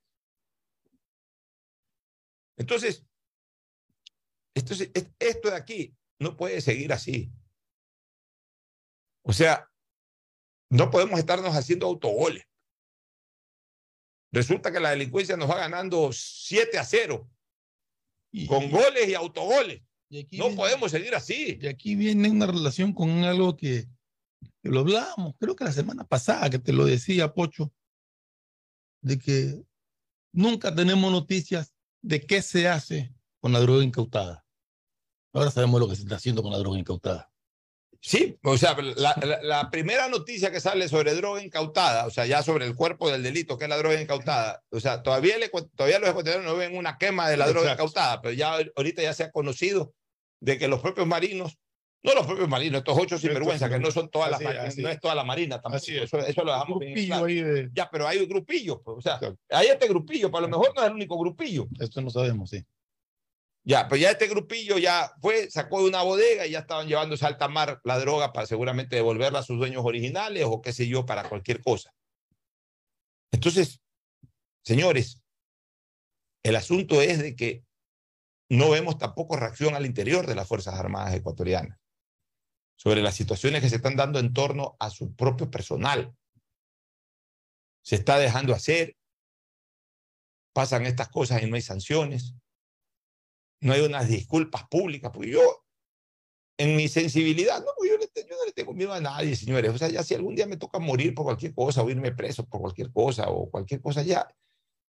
Entonces, 2.58 3.06
esto, 4.54 4.74
esto 5.20 5.50
de 5.50 5.56
aquí 5.56 5.96
no 6.20 6.36
puede 6.36 6.60
seguir 6.62 6.92
así. 6.92 7.32
O 9.24 9.32
sea, 9.32 9.70
no 10.70 10.92
podemos 10.92 11.20
estarnos 11.20 11.56
haciendo 11.56 11.88
autogoles. 11.88 12.44
Resulta 14.32 14.72
que 14.72 14.80
la 14.80 14.92
delincuencia 14.92 15.38
nos 15.38 15.50
va 15.50 15.58
ganando 15.58 16.12
7 16.12 16.78
a 16.78 16.84
0 16.84 17.30
con 18.48 18.70
goles 18.70 19.08
y 19.08 19.16
autogoles. 19.16 19.82
no 20.34 20.56
podemos 20.56 20.92
seguir 20.92 21.16
así. 21.16 21.58
Y 21.60 21.68
aquí 21.68 21.96
viene 21.96 22.30
una 22.30 22.46
relación 22.46 22.94
con 22.94 23.10
algo 23.24 23.58
que 23.58 23.88
lo 24.64 24.82
hablábamos, 24.82 25.36
creo 25.40 25.56
que 25.56 25.64
la 25.64 25.72
semana 25.72 26.04
pasada 26.04 26.50
que 26.50 26.60
te 26.60 26.74
lo 26.74 26.86
decía, 26.86 27.34
Pocho, 27.34 27.72
de 29.02 29.18
que 29.18 29.64
nunca 30.32 30.74
tenemos 30.74 31.12
noticias 31.12 31.74
de 32.02 32.22
qué 32.22 32.42
se 32.42 32.68
hace 32.68 33.14
con 33.40 33.54
la 33.54 33.60
droga 33.60 33.84
incautada. 33.84 34.46
Ahora 35.34 35.52
sabemos 35.52 35.80
lo 35.80 35.88
que 35.88 35.96
se 35.96 36.04
está 36.04 36.16
haciendo 36.16 36.42
con 36.42 36.52
la 36.52 36.58
droga 36.58 36.80
incautada. 36.80 37.32
Sí, 38.02 38.38
o 38.44 38.58
sea, 38.58 38.78
la, 38.80 39.40
la, 39.44 39.70
primera 39.70 40.08
noticia 40.08 40.52
que 40.52 40.62
sale 40.62 40.88
sobre 40.88 41.16
droga 41.16 41.44
incautada, 41.44 42.06
o 42.06 42.10
sea, 42.10 42.26
ya 42.26 42.42
sobre 42.42 42.66
el 42.66 42.74
cuerpo 42.74 43.12
del 43.12 43.24
delito, 43.24 43.58
que 43.58 43.66
es 43.66 43.70
la 43.70 43.78
droga 43.78 44.02
incautada, 44.02 44.64
o 44.70 44.80
sea, 44.80 45.04
todavía, 45.04 45.36
todavía 45.76 46.00
los 46.00 46.10
ecuatorianos 46.10 46.46
no 46.46 46.56
ven 46.56 46.78
una 46.78 46.98
quema 46.98 47.30
de 47.30 47.36
la 47.36 47.50
droga 47.50 47.74
incautada, 47.74 48.22
pero 48.22 48.34
ya 48.34 48.56
ahorita 48.78 49.02
ya 49.02 49.14
se 49.14 49.24
ha 49.24 49.32
conocido 49.32 49.94
de 50.40 50.58
que 50.58 50.70
los 50.70 50.80
propios 50.80 51.08
marinos, 51.08 51.58
no 52.02 52.14
los 52.14 52.26
propios 52.26 52.48
marinos, 52.48 52.80
estos 52.80 52.98
ocho 52.98 53.18
sinvergüenza, 53.18 53.70
que 53.70 53.78
no 53.78 53.92
son 53.92 54.10
todas 54.10 54.32
las 54.32 54.78
no 54.78 54.90
es 54.90 55.00
toda 55.00 55.16
la 55.16 55.24
marina 55.26 55.62
tampoco. 55.62 55.84
Eso, 55.86 56.20
eso, 56.20 56.44
lo 56.44 56.54
dejamos 56.54 56.80
bien 56.80 57.72
Ya, 57.74 57.90
pero 57.90 58.08
hay 58.08 58.26
grupillos, 58.26 58.80
pues, 58.84 58.98
o 58.98 59.02
sea, 59.02 59.20
hay 59.50 59.68
este 59.68 59.88
grupillo, 59.88 60.30
pero 60.30 60.38
a 60.40 60.42
lo 60.42 60.48
mejor 60.48 60.74
no 60.76 60.82
es 60.82 60.88
el 60.88 60.94
único 60.94 61.18
grupillo. 61.20 61.68
Esto 61.80 62.02
no 62.02 62.10
sabemos, 62.10 62.52
sí. 62.52 62.66
Ya, 63.66 63.88
pero 63.90 64.02
ya 64.02 64.12
este 64.12 64.28
grupillo 64.28 64.78
ya 64.78 65.12
fue, 65.22 65.52
sacó 65.52 65.82
de 65.82 65.90
una 65.90 66.02
bodega 66.02 66.48
y 66.48 66.52
ya 66.52 66.60
estaban 66.60 66.88
llevándose 66.88 67.26
a 67.26 67.28
alta 67.28 67.50
mar 67.50 67.82
la 67.84 68.00
droga 68.00 68.32
para 68.32 68.48
seguramente 68.48 68.96
devolverla 68.96 69.40
a 69.40 69.44
sus 69.44 69.58
dueños 69.58 69.84
originales 69.86 70.46
o 70.48 70.62
qué 70.62 70.72
sé 70.72 70.88
yo, 70.88 71.06
para 71.06 71.28
cualquier 71.28 71.62
cosa. 71.62 71.94
Entonces, 73.32 73.82
señores, 74.64 75.22
el 76.44 76.56
asunto 76.56 77.02
es 77.02 77.20
de 77.20 77.36
que 77.36 77.66
no 78.50 78.70
vemos 78.70 78.98
tampoco 78.98 79.36
reacción 79.36 79.76
al 79.76 79.86
interior 79.86 80.26
de 80.26 80.36
las 80.36 80.48
Fuerzas 80.48 80.76
Armadas 80.76 81.14
ecuatorianas 81.14 81.79
sobre 82.80 83.02
las 83.02 83.14
situaciones 83.14 83.62
que 83.62 83.70
se 83.70 83.76
están 83.76 83.98
dando 83.98 84.20
en 84.20 84.32
torno 84.32 84.78
a 84.80 84.90
su 84.90 85.14
propio 85.14 85.52
personal. 85.52 86.16
Se 87.84 87.96
está 87.96 88.18
dejando 88.18 88.54
hacer, 88.54 88.96
pasan 90.54 90.86
estas 90.86 91.10
cosas 91.10 91.44
y 91.44 91.50
no 91.50 91.58
hay 91.58 91.62
sanciones, 91.62 92.36
no 93.62 93.74
hay 93.74 93.82
unas 93.82 94.08
disculpas 94.08 94.66
públicas, 94.70 95.12
porque 95.14 95.32
yo, 95.32 95.66
en 96.58 96.78
mi 96.78 96.88
sensibilidad, 96.88 97.60
no, 97.60 97.72
yo, 97.86 97.98
yo 98.00 98.38
no 98.38 98.46
le 98.46 98.54
tengo 98.54 98.74
miedo 98.74 98.94
a 98.94 99.02
nadie, 99.02 99.36
señores. 99.36 99.72
O 99.72 99.78
sea, 99.78 99.90
ya 99.90 100.02
si 100.02 100.16
algún 100.16 100.36
día 100.36 100.48
me 100.48 100.56
toca 100.56 100.80
morir 100.80 101.14
por 101.14 101.26
cualquier 101.26 101.54
cosa 101.54 101.84
o 101.84 101.90
irme 101.90 102.14
preso 102.14 102.48
por 102.48 102.62
cualquier 102.62 102.94
cosa 102.94 103.30
o 103.30 103.50
cualquier 103.50 103.82
cosa, 103.82 104.04
ya, 104.04 104.26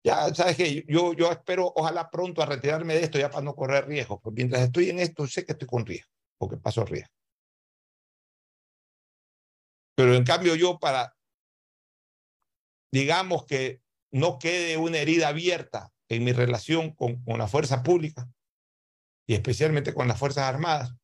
ya, 0.03 0.35
¿sabes 0.35 0.57
qué? 0.57 0.85
Yo, 0.89 1.13
yo 1.13 1.31
espero, 1.31 1.73
ojalá 1.77 2.11
pronto 2.11 2.43
a 2.43 2.47
retirarme 2.47 2.95
de 2.95 3.05
esto 3.05 3.19
ya 3.21 3.31
para 3.31 3.45
no 3.45 3.55
correr 3.55 3.87
riesgo. 3.87 4.19
Porque 4.21 4.39
mientras 4.43 4.63
estoy 4.63 4.91
en 4.91 4.99
esto, 4.99 5.25
sé 5.29 5.45
que 5.45 5.53
estoy 5.53 5.69
con 5.69 5.87
riesgo, 5.87 6.11
porque 6.37 6.57
paso 6.57 6.85
riesgo. 6.85 7.15
Pero 9.97 10.15
en 10.15 10.25
cambio 10.25 10.55
yo 10.55 10.79
para, 10.79 11.17
digamos 12.93 13.47
que 13.47 13.81
no 14.13 14.39
quede 14.39 14.77
una 14.77 14.99
herida 14.99 15.29
abierta 15.29 15.93
en 16.09 16.23
mi 16.23 16.33
relación 16.33 16.93
con, 16.93 17.23
con 17.25 17.39
la 17.39 17.49
fuerza 17.49 17.83
pública 17.83 18.29
y 19.27 19.35
especialmente 19.35 19.93
con 19.93 20.07
las 20.07 20.19
Fuerzas 20.19 20.45
Armadas, 20.45 20.95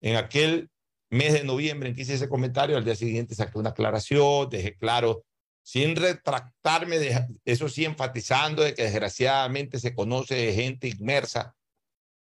en 0.00 0.16
aquel 0.16 0.70
mes 1.10 1.32
de 1.32 1.44
noviembre 1.44 1.88
en 1.88 1.96
que 1.96 2.02
hice 2.02 2.14
ese 2.14 2.28
comentario, 2.28 2.76
al 2.76 2.84
día 2.84 2.94
siguiente 2.94 3.34
saqué 3.34 3.58
una 3.58 3.70
aclaración, 3.70 4.48
dejé 4.48 4.76
claro 4.76 5.24
sin 5.62 5.96
retractarme, 5.96 6.98
de, 6.98 7.26
eso 7.44 7.68
sí 7.68 7.84
enfatizando 7.84 8.62
de 8.62 8.74
que 8.74 8.84
desgraciadamente 8.84 9.78
se 9.78 9.94
conoce 9.94 10.52
gente 10.54 10.88
inmersa, 10.88 11.54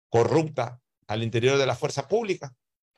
corrupta 0.09 0.81
al 1.07 1.23
interior 1.23 1.57
de 1.57 1.65
la 1.65 1.75
fuerza 1.75 2.07
pública. 2.07 2.53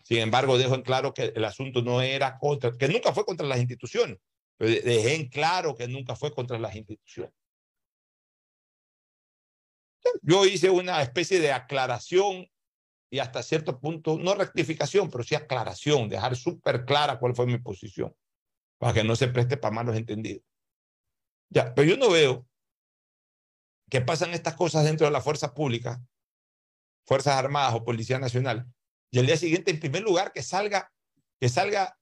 Sin 0.09 0.17
embargo, 0.17 0.57
dejo 0.57 0.73
en 0.73 0.81
claro 0.81 1.13
que 1.13 1.31
el 1.35 1.45
asunto 1.45 1.83
no 1.83 2.01
era 2.01 2.39
contra, 2.39 2.75
que 2.75 2.87
nunca 2.87 3.13
fue 3.13 3.25
contra 3.25 3.45
las 3.45 3.59
instituciones, 3.59 4.17
dejé 4.57 5.13
en 5.13 5.29
claro 5.29 5.75
que 5.75 5.87
nunca 5.87 6.15
fue 6.15 6.33
contra 6.33 6.57
las 6.57 6.75
instituciones. 6.75 7.31
Yo 10.23 10.47
hice 10.47 10.71
una 10.71 11.03
especie 11.03 11.39
de 11.39 11.51
aclaración 11.51 12.49
y 13.11 13.19
hasta 13.19 13.43
cierto 13.43 13.79
punto, 13.79 14.17
no 14.17 14.33
rectificación, 14.33 15.11
pero 15.11 15.23
sí 15.23 15.35
aclaración, 15.35 16.09
dejar 16.09 16.35
súper 16.35 16.85
clara 16.85 17.19
cuál 17.19 17.35
fue 17.35 17.45
mi 17.45 17.59
posición 17.59 18.11
para 18.79 18.93
que 18.93 19.03
no 19.03 19.15
se 19.15 19.27
preste 19.27 19.57
para 19.57 19.75
malos 19.75 19.95
entendidos. 19.95 20.43
Ya, 21.49 21.75
pero 21.75 21.87
yo 21.87 21.97
no 21.97 22.09
veo 22.09 22.47
que 23.91 24.01
pasan 24.01 24.31
estas 24.31 24.55
cosas 24.55 24.85
dentro 24.85 25.05
de 25.05 25.11
la 25.11 25.21
fuerza 25.21 25.53
pública, 25.53 26.01
Fuerzas 27.05 27.35
Armadas 27.35 27.75
o 27.75 27.83
Policía 27.83 28.17
Nacional, 28.17 28.65
y 29.11 29.19
el 29.19 29.25
día 29.25 29.37
siguiente, 29.37 29.71
en 29.71 29.79
primer 29.79 30.03
lugar, 30.03 30.31
que 30.33 30.43
salga, 30.43 30.91
que 31.39 31.49
salga, 31.49 31.97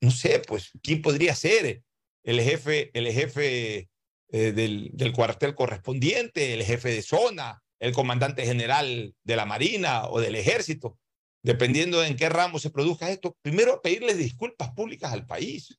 no 0.00 0.10
sé, 0.10 0.40
pues, 0.40 0.70
¿quién 0.82 1.02
podría 1.02 1.34
ser? 1.34 1.82
El 2.22 2.40
jefe, 2.40 2.90
el 2.94 3.10
jefe 3.12 3.88
eh, 4.28 4.52
del, 4.52 4.90
del 4.92 5.12
cuartel 5.12 5.54
correspondiente, 5.54 6.54
el 6.54 6.62
jefe 6.62 6.90
de 6.90 7.02
zona, 7.02 7.62
el 7.80 7.92
comandante 7.92 8.46
general 8.46 9.14
de 9.22 9.36
la 9.36 9.44
Marina 9.44 10.06
o 10.06 10.20
del 10.20 10.36
Ejército 10.36 10.98
dependiendo 11.42 12.00
de 12.00 12.08
en 12.08 12.16
qué 12.16 12.28
ramo 12.28 12.58
se 12.58 12.70
produzca 12.70 13.10
esto, 13.10 13.36
primero 13.42 13.82
pedirle 13.82 14.14
disculpas 14.14 14.70
públicas 14.70 15.12
al 15.12 15.26
país. 15.26 15.78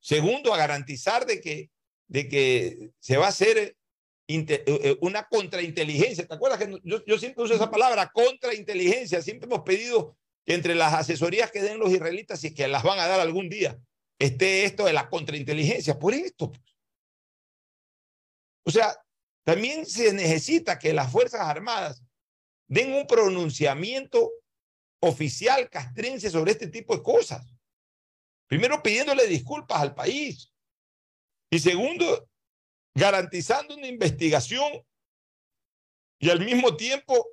Segundo, 0.00 0.54
a 0.54 0.58
garantizar 0.58 1.26
de 1.26 1.40
que, 1.40 1.70
de 2.08 2.28
que 2.28 2.90
se 3.00 3.16
va 3.16 3.26
a 3.26 3.30
hacer 3.30 3.76
una 5.00 5.24
contrainteligencia. 5.28 6.26
¿Te 6.26 6.34
acuerdas 6.34 6.58
que 6.58 6.80
yo, 6.84 7.04
yo 7.04 7.18
siempre 7.18 7.44
uso 7.44 7.54
esa 7.54 7.70
palabra, 7.70 8.10
contrainteligencia? 8.12 9.22
Siempre 9.22 9.46
hemos 9.46 9.62
pedido 9.62 10.16
que 10.44 10.54
entre 10.54 10.74
las 10.74 10.94
asesorías 10.94 11.50
que 11.50 11.62
den 11.62 11.78
los 11.78 11.92
israelitas 11.92 12.42
y 12.44 12.54
que 12.54 12.68
las 12.68 12.82
van 12.82 12.98
a 12.98 13.06
dar 13.06 13.20
algún 13.20 13.48
día, 13.48 13.78
esté 14.18 14.64
esto 14.64 14.84
de 14.84 14.92
la 14.92 15.08
contrainteligencia. 15.08 15.98
Por 15.98 16.14
esto. 16.14 16.50
Pues. 16.50 16.62
O 18.66 18.70
sea, 18.70 18.96
también 19.44 19.84
se 19.84 20.12
necesita 20.12 20.78
que 20.78 20.92
las 20.92 21.12
Fuerzas 21.12 21.42
Armadas 21.42 22.02
den 22.66 22.94
un 22.94 23.06
pronunciamiento 23.06 24.32
oficial 25.00 25.68
castrense 25.68 26.30
sobre 26.30 26.52
este 26.52 26.68
tipo 26.68 26.96
de 26.96 27.02
cosas. 27.02 27.46
Primero, 28.46 28.82
pidiéndole 28.82 29.26
disculpas 29.26 29.80
al 29.80 29.94
país. 29.94 30.50
Y 31.50 31.58
segundo, 31.58 32.28
garantizando 32.94 33.74
una 33.74 33.86
investigación 33.86 34.84
y 36.18 36.30
al 36.30 36.44
mismo 36.44 36.76
tiempo, 36.76 37.26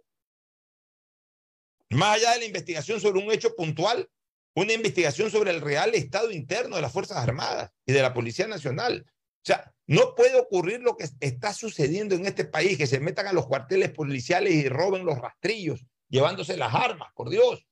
más 1.91 2.17
allá 2.17 2.31
de 2.33 2.39
la 2.39 2.45
investigación 2.45 2.99
sobre 2.99 3.23
un 3.23 3.31
hecho 3.31 3.55
puntual, 3.55 4.09
una 4.55 4.73
investigación 4.73 5.31
sobre 5.31 5.51
el 5.51 5.61
real 5.61 5.93
estado 5.95 6.31
interno 6.31 6.75
de 6.75 6.81
las 6.81 6.91
Fuerzas 6.91 7.17
Armadas 7.17 7.71
y 7.85 7.93
de 7.93 8.01
la 8.01 8.13
Policía 8.13 8.47
Nacional. 8.47 9.05
O 9.07 9.45
sea, 9.45 9.73
no 9.87 10.13
puede 10.15 10.39
ocurrir 10.39 10.81
lo 10.81 10.97
que 10.97 11.07
está 11.19 11.53
sucediendo 11.53 12.15
en 12.15 12.25
este 12.25 12.45
país, 12.45 12.77
que 12.77 12.87
se 12.87 12.99
metan 12.99 13.27
a 13.27 13.33
los 13.33 13.47
cuarteles 13.47 13.91
policiales 13.91 14.53
y 14.53 14.67
roben 14.67 15.05
los 15.05 15.19
rastrillos, 15.19 15.85
llevándose 16.09 16.57
las 16.57 16.73
armas, 16.73 17.09
por 17.15 17.29
Dios. 17.29 17.65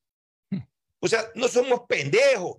O 1.00 1.08
sea, 1.08 1.30
no 1.34 1.48
somos 1.48 1.82
pendejos. 1.88 2.58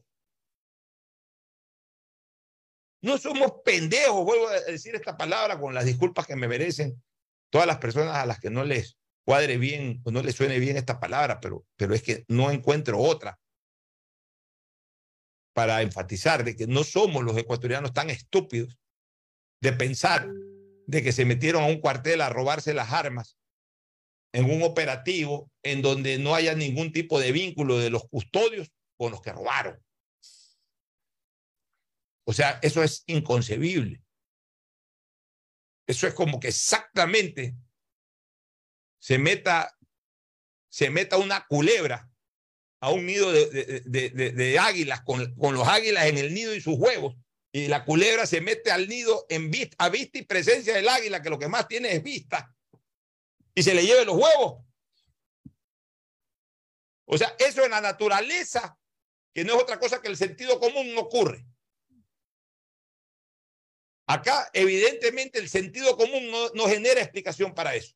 No 3.02 3.18
somos 3.18 3.54
pendejos, 3.66 4.24
vuelvo 4.24 4.48
a 4.48 4.60
decir 4.60 4.96
esta 4.96 5.18
palabra 5.18 5.60
con 5.60 5.74
las 5.74 5.86
disculpas 5.86 6.28
que 6.28 6.36
me 6.36 6.48
merecen 6.48 7.02
todas 7.50 7.68
las 7.68 7.80
personas 7.80 8.16
a 8.16 8.26
las 8.26 8.40
que 8.40 8.50
no 8.50 8.64
les 8.64 8.98
cuadre 9.26 9.58
bien 9.58 10.02
o 10.04 10.12
no 10.12 10.22
les 10.22 10.36
suene 10.36 10.60
bien 10.60 10.78
esta 10.78 11.00
palabra, 11.00 11.40
pero, 11.40 11.66
pero 11.76 11.94
es 11.94 12.04
que 12.04 12.26
no 12.28 12.52
encuentro 12.52 13.00
otra 13.00 13.40
para 15.54 15.82
enfatizar 15.82 16.44
de 16.44 16.56
que 16.56 16.68
no 16.68 16.84
somos 16.84 17.24
los 17.24 17.38
ecuatorianos 17.38 17.94
tan 17.94 18.10
estúpidos 18.10 18.78
de 19.62 19.74
pensar 19.74 20.28
de 20.88 21.04
que 21.04 21.12
se 21.12 21.26
metieron 21.26 21.64
a 21.64 21.68
un 21.68 21.80
cuartel 21.80 22.22
a 22.22 22.30
robarse 22.30 22.74
las 22.74 22.92
armas 22.92 23.38
en 24.34 24.50
un 24.50 24.64
operativo 24.64 25.52
en 25.64 25.82
donde 25.82 26.18
no 26.18 26.36
haya 26.36 26.56
ningún 26.56 26.92
tipo 26.92 27.20
de 27.20 27.32
vínculo 27.32 27.78
de 27.78 27.90
los 27.90 28.08
custodios 28.08 28.72
con 28.98 29.12
los 29.12 29.22
que 29.22 29.34
robaron. 29.34 29.80
O 32.32 32.34
sea, 32.34 32.60
eso 32.62 32.82
es 32.82 33.04
inconcebible. 33.08 34.02
Eso 35.86 36.08
es 36.08 36.13
como 36.13 36.39
que 36.39 36.48
exactamente 36.48 37.58
se 39.02 39.17
meta, 39.17 39.78
se 40.70 40.89
meta 40.89 41.17
una 41.17 41.46
culebra 41.46 42.10
a 42.80 42.89
un 42.91 43.06
nido 43.06 43.34
de, 43.34 44.58
águilas 44.62 45.02
con, 45.02 45.36
con 45.36 45.56
los 45.56 45.67
águilas 45.67 46.06
en 46.06 46.20
el 46.20 46.34
nido 46.34 46.56
y 46.56 46.62
sus 46.62 46.76
huevos 46.80 47.17
y 47.52 47.67
la 47.67 47.84
culebra 47.84 48.26
se 48.26 48.39
mete 48.39 48.72
al 48.72 48.88
nido 48.88 49.26
en 49.28 49.52
vista, 49.52 49.76
a 49.84 49.89
vista 49.89 50.17
y 50.17 50.22
presencia 50.22 50.74
del 50.74 50.88
águila, 50.88 51.22
que 51.22 51.30
lo 51.30 51.38
que 51.38 51.50
más 51.50 51.67
tiene 51.67 51.91
es 51.91 52.02
vista, 52.02 52.56
y 53.54 53.62
se 53.62 53.74
le 53.74 53.86
lleve 53.86 54.06
los 54.06 54.15
huevos. 54.15 54.63
O 57.04 57.17
sea, 57.17 57.36
eso 57.40 57.65
en 57.65 57.71
la 57.71 57.82
naturaleza, 57.82 58.79
que 59.34 59.44
no 59.44 59.58
es 59.58 59.63
otra 59.63 59.82
cosa 59.82 60.02
que 60.02 60.08
el 60.08 60.15
sentido 60.15 60.62
común, 60.62 60.96
no 60.96 61.02
ocurre. 61.02 61.46
Acá, 64.12 64.50
evidentemente, 64.52 65.40
el 65.40 65.48
sentido 65.48 65.96
común 65.96 66.30
no, 66.54 66.68
genera 66.68 67.00
explicación 67.00 67.54
para 67.54 67.76
eso, 67.76 67.96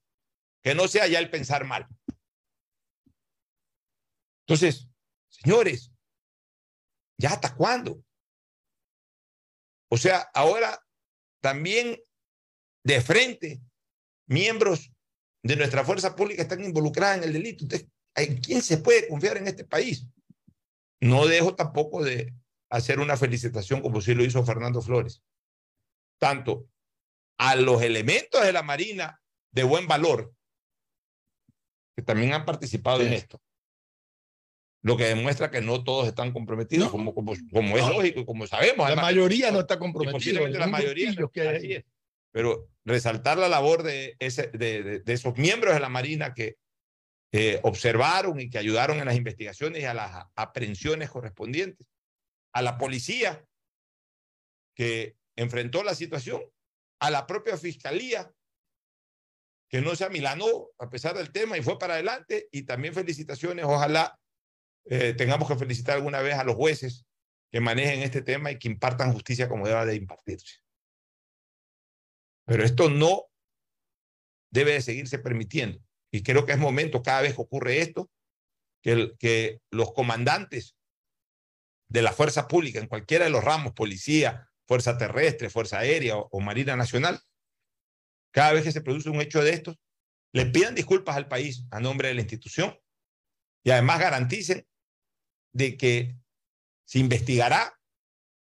que 0.64 0.74
no 0.74 0.88
sea 0.88 1.08
ya 1.08 1.20
el 1.20 1.30
pensar 1.30 1.66
mal. 1.66 1.86
Entonces, 4.48 4.88
señores, 5.28 5.92
¿ya 7.18 7.32
hasta 7.32 7.54
cuándo? 7.54 8.02
O 9.92 9.98
sea, 9.98 10.30
ahora 10.34 10.82
también 11.42 12.00
de 12.86 13.02
frente, 13.02 13.60
miembros 14.26 14.94
de 15.44 15.58
nuestra 15.58 15.84
fuerza 15.84 16.16
pública 16.16 16.44
están 16.44 16.64
involucrados 16.64 17.18
en 17.18 17.24
el 17.26 17.34
delito. 17.34 17.66
¿en 18.16 18.38
quién 18.38 18.62
se 18.62 18.78
puede 18.78 19.10
confiar 19.10 19.36
en 19.36 19.50
este 19.50 19.66
país? 19.66 20.08
No 21.02 21.28
dejo 21.28 21.56
tampoco 21.56 22.02
de 22.02 22.34
hacer 22.70 23.02
una 23.02 23.18
felicitación 23.18 23.82
como 23.82 24.00
sí 24.00 24.14
lo 24.14 24.24
hizo 24.24 24.46
Fernando 24.46 24.82
Flores, 24.82 25.22
tanto 26.20 26.68
a 27.40 27.56
los 27.56 27.82
elementos 27.82 28.42
de 28.44 28.54
la 28.54 28.64
Marina 28.64 29.22
de 29.52 29.64
buen 29.64 29.88
valor 29.88 30.34
que 31.96 32.02
también 32.04 32.34
han 32.34 32.46
participado 32.46 33.02
en 33.02 33.14
esto. 33.14 33.42
Lo 34.84 34.98
que 34.98 35.06
demuestra 35.06 35.50
que 35.50 35.62
no 35.62 35.84
todos 35.84 36.08
están 36.08 36.32
comprometidos, 36.32 36.88
No. 36.88 36.92
como, 36.92 37.14
como, 37.16 37.34
como 37.52 37.78
es 37.78 37.88
lógico 37.88 38.20
y 38.20 38.26
como 38.26 38.46
sabemos. 38.48 38.78
La 38.80 38.86
además, 38.88 39.06
mayoría 39.06 39.52
no 39.52 39.62
está 39.62 39.76
y 39.76 39.80
comprometida. 39.80 40.48
la 40.48 40.68
mayoría. 40.68 41.14
que 41.34 41.42
así 41.50 41.74
es. 41.74 41.86
Pero 42.32 42.70
resaltar 42.84 43.38
la 43.38 43.48
labor 43.48 43.82
de, 43.84 44.16
ese, 44.20 44.48
de, 44.48 44.84
de- 44.84 45.00
de 45.00 45.14
esos 45.14 45.38
miembros 45.38 45.74
de 45.74 45.80
la 45.80 45.90
Marina 45.90 46.34
que 46.34 46.58
eh, 47.32 47.60
observaron 47.64 48.40
y 48.40 48.50
que 48.50 48.58
ayudaron 48.58 49.00
en 49.00 49.06
las 49.06 49.16
investigaciones 49.16 49.82
y 49.82 49.86
a 49.86 49.94
las 49.94 50.26
aprehensiones 50.36 51.10
correspondientes. 51.10 51.88
A 52.54 52.62
la 52.62 52.78
policía 52.78 53.44
que 54.76 55.16
enfrentó 55.36 55.84
la 55.84 55.96
situación, 55.96 56.42
a 57.00 57.10
la 57.12 57.28
propia 57.28 57.58
fiscalía 57.58 58.32
que 59.70 59.82
no 59.82 59.96
se 59.96 60.06
amilanó 60.06 60.70
a 60.80 60.90
pesar 60.90 61.16
del 61.18 61.32
tema 61.32 61.58
y 61.58 61.64
fue 61.64 61.78
para 61.78 61.96
adelante. 61.96 62.48
Y 62.52 62.64
también 62.64 62.94
felicitaciones, 62.94 63.66
ojalá 63.66 64.18
eh, 64.86 65.14
tengamos 65.14 65.48
que 65.48 65.56
felicitar 65.56 65.96
alguna 65.96 66.22
vez 66.22 66.36
a 66.36 66.44
los 66.44 66.56
jueces 66.56 67.06
que 67.52 67.60
manejen 67.60 68.02
este 68.02 68.22
tema 68.22 68.52
y 68.52 68.60
que 68.60 68.68
impartan 68.68 69.14
justicia 69.14 69.50
como 69.50 69.68
deba 69.68 69.86
de 69.86 69.96
impartirse. 69.96 70.60
Pero 72.46 72.64
esto 72.64 72.90
no 72.90 73.26
debe 74.52 74.74
de 74.74 74.82
seguirse 74.82 75.20
permitiendo. 75.20 75.80
Y 76.12 76.24
creo 76.24 76.46
que 76.46 76.54
es 76.54 76.58
momento, 76.58 77.04
cada 77.04 77.22
vez 77.22 77.36
que 77.36 77.42
ocurre 77.42 77.82
esto, 77.82 78.10
que, 78.82 79.62
los 79.72 79.94
comandantes 79.94 80.76
de 81.90 82.02
la 82.02 82.14
fuerza 82.14 82.48
pública 82.48 82.80
en 82.80 82.88
cualquiera 82.88 83.26
de 83.26 83.32
los 83.32 83.44
ramos, 83.44 83.74
policía, 83.74 84.50
fuerza 84.68 84.98
terrestre, 84.98 85.50
fuerza 85.50 85.80
aérea 85.80 86.18
o, 86.18 86.28
o 86.32 86.40
marina 86.40 86.76
nacional, 86.76 87.20
cada 88.32 88.54
vez 88.54 88.64
que 88.64 88.72
se 88.72 88.82
produce 88.82 89.10
un 89.10 89.22
hecho 89.22 89.44
de 89.44 89.52
estos, 89.52 89.78
le 90.34 90.46
pidan 90.48 90.76
disculpas 90.76 91.16
al 91.16 91.28
país 91.28 91.66
a 91.72 91.80
nombre 91.80 92.10
de 92.10 92.16
la 92.16 92.22
institución 92.22 92.78
y 93.64 93.72
además 93.72 94.00
garanticen 94.00 94.68
de 95.54 95.78
que 95.78 96.18
se 96.86 97.00
investigará 97.00 97.80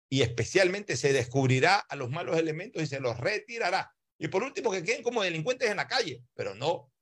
y 0.09 0.23
especialmente 0.23 0.97
se 0.97 1.12
descubrirá 1.12 1.77
a 1.77 1.97
los 1.97 2.11
malos 2.11 2.39
elementos 2.39 2.83
y 2.83 2.87
se 2.87 3.01
los 3.01 3.18
retirará. 3.18 3.93
Y 4.18 4.29
por 4.29 4.43
último, 4.43 4.71
que 4.71 4.83
queden 4.83 5.03
como 5.03 5.23
delincuentes 5.23 5.71
en 5.71 5.79
la 5.79 5.89
calle, 5.89 6.23
pero 6.35 6.55
no 6.55 6.93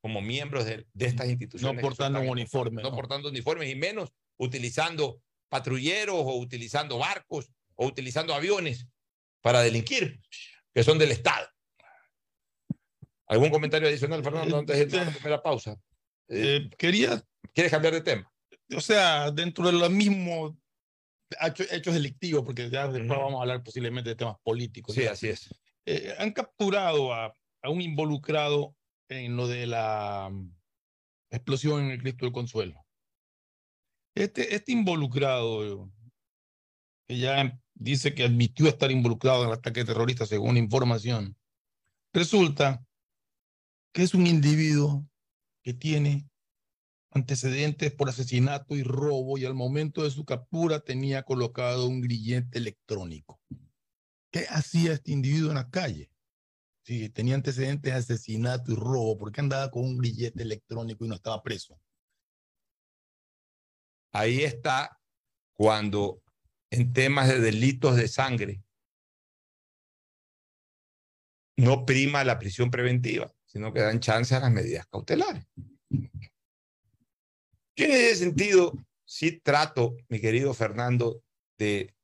como 0.00 0.20
miembros 0.20 0.64
de, 0.64 0.86
de 0.92 1.06
estas 1.06 1.28
instituciones. 1.28 1.76
No 1.76 1.80
portando 1.80 2.18
tan 2.18 2.26
un 2.26 2.32
uniforme, 2.32 2.82
No, 2.82 2.90
¿no? 2.90 2.96
portando 2.96 3.28
uniformes 3.28 3.68
y 3.68 3.74
menos 3.74 4.12
utilizando 4.38 5.22
patrulleros 5.48 6.16
o 6.16 6.36
utilizando 6.38 6.98
barcos 6.98 7.50
o 7.80 7.86
utilizando 7.86 8.34
aviones 8.34 8.86
para 9.40 9.62
delinquir, 9.62 10.20
que 10.74 10.84
son 10.84 10.98
del 10.98 11.12
Estado. 11.12 11.48
¿Algún 13.26 13.48
comentario 13.48 13.88
adicional, 13.88 14.22
Fernando, 14.22 14.58
antes 14.58 14.76
de 14.76 14.82
irnos 14.82 15.00
a 15.00 15.04
la 15.06 15.10
primera 15.12 15.42
pausa? 15.42 15.72
Eh, 16.28 16.56
Eh, 16.68 16.70
quería, 16.76 17.22
¿Quieres 17.54 17.72
cambiar 17.72 17.94
de 17.94 18.02
tema? 18.02 18.30
o 18.76 18.80
sea, 18.80 19.30
dentro 19.30 19.64
de 19.66 19.72
los 19.72 19.90
mismos 19.90 20.52
hecho- 21.40 21.64
hechos 21.72 21.94
delictivos, 21.94 22.44
porque 22.44 22.68
ya 22.68 22.86
después 22.86 23.10
Ujú. 23.18 23.20
vamos 23.20 23.38
a 23.38 23.42
hablar 23.42 23.62
posiblemente 23.62 24.10
de 24.10 24.16
temas 24.16 24.36
políticos. 24.42 24.94
Sí, 24.94 25.04
¿no? 25.06 25.10
así 25.12 25.28
es. 25.28 25.48
Eh, 25.86 26.14
han 26.18 26.32
capturado 26.32 27.14
a, 27.14 27.34
a 27.62 27.70
un 27.70 27.80
involucrado 27.80 28.76
en 29.08 29.36
lo 29.36 29.48
de 29.48 29.66
la 29.66 30.28
mm, 30.30 30.52
explosión 31.30 31.84
en 31.84 31.90
el 31.92 32.00
Cristo 32.02 32.26
del 32.26 32.32
Consuelo. 32.34 32.84
Este, 34.14 34.54
este 34.54 34.72
involucrado, 34.72 35.84
eh, 35.86 35.90
que 37.08 37.18
ya 37.18 37.59
dice 37.80 38.14
que 38.14 38.24
admitió 38.24 38.68
estar 38.68 38.90
involucrado 38.90 39.42
en 39.42 39.48
el 39.48 39.54
ataque 39.54 39.84
terrorista 39.84 40.26
según 40.26 40.58
información, 40.58 41.36
resulta 42.12 42.84
que 43.92 44.02
es 44.02 44.14
un 44.14 44.26
individuo 44.26 45.08
que 45.62 45.72
tiene 45.72 46.28
antecedentes 47.10 47.92
por 47.92 48.08
asesinato 48.08 48.76
y 48.76 48.82
robo 48.82 49.38
y 49.38 49.46
al 49.46 49.54
momento 49.54 50.04
de 50.04 50.10
su 50.10 50.24
captura 50.24 50.80
tenía 50.80 51.22
colocado 51.22 51.88
un 51.88 52.02
grillete 52.02 52.58
electrónico. 52.58 53.40
¿Qué 54.30 54.46
hacía 54.48 54.92
este 54.92 55.12
individuo 55.12 55.48
en 55.48 55.56
la 55.56 55.70
calle? 55.70 56.10
Si 56.84 57.08
tenía 57.08 57.34
antecedentes 57.34 57.92
de 57.92 57.98
asesinato 57.98 58.72
y 58.72 58.74
robo, 58.74 59.16
¿por 59.16 59.32
qué 59.32 59.40
andaba 59.40 59.70
con 59.70 59.84
un 59.84 59.96
grillete 59.96 60.42
electrónico 60.42 61.04
y 61.04 61.08
no 61.08 61.14
estaba 61.14 61.42
preso? 61.42 61.80
Ahí 64.12 64.42
está 64.42 65.00
cuando 65.54 66.22
en 66.70 66.92
temas 66.92 67.28
de 67.28 67.40
delitos 67.40 67.96
de 67.96 68.08
sangre 68.08 68.62
no 71.56 71.84
prima 71.84 72.24
la 72.24 72.38
prisión 72.38 72.70
preventiva, 72.70 73.32
sino 73.44 73.72
que 73.72 73.80
dan 73.80 74.00
chance 74.00 74.34
a 74.34 74.40
las 74.40 74.50
medidas 74.50 74.86
cautelares. 74.86 75.44
Yo 77.76 77.84
en 77.84 77.92
ese 77.92 78.16
sentido 78.16 78.72
sí 79.04 79.40
trato, 79.40 79.96
mi 80.08 80.20
querido 80.20 80.54
Fernando, 80.54 81.22
de 81.58 81.94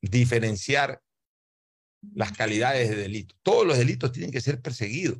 diferenciar 0.00 1.02
las 2.14 2.32
calidades 2.32 2.90
de 2.90 2.96
delito. 2.96 3.34
Todos 3.42 3.66
los 3.66 3.78
delitos 3.78 4.12
tienen 4.12 4.30
que 4.30 4.40
ser 4.40 4.60
perseguidos. 4.60 5.18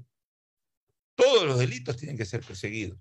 Todos 1.15 1.45
los 1.47 1.59
delitos 1.59 1.97
tienen 1.97 2.17
que 2.17 2.25
ser 2.25 2.45
perseguidos. 2.45 2.99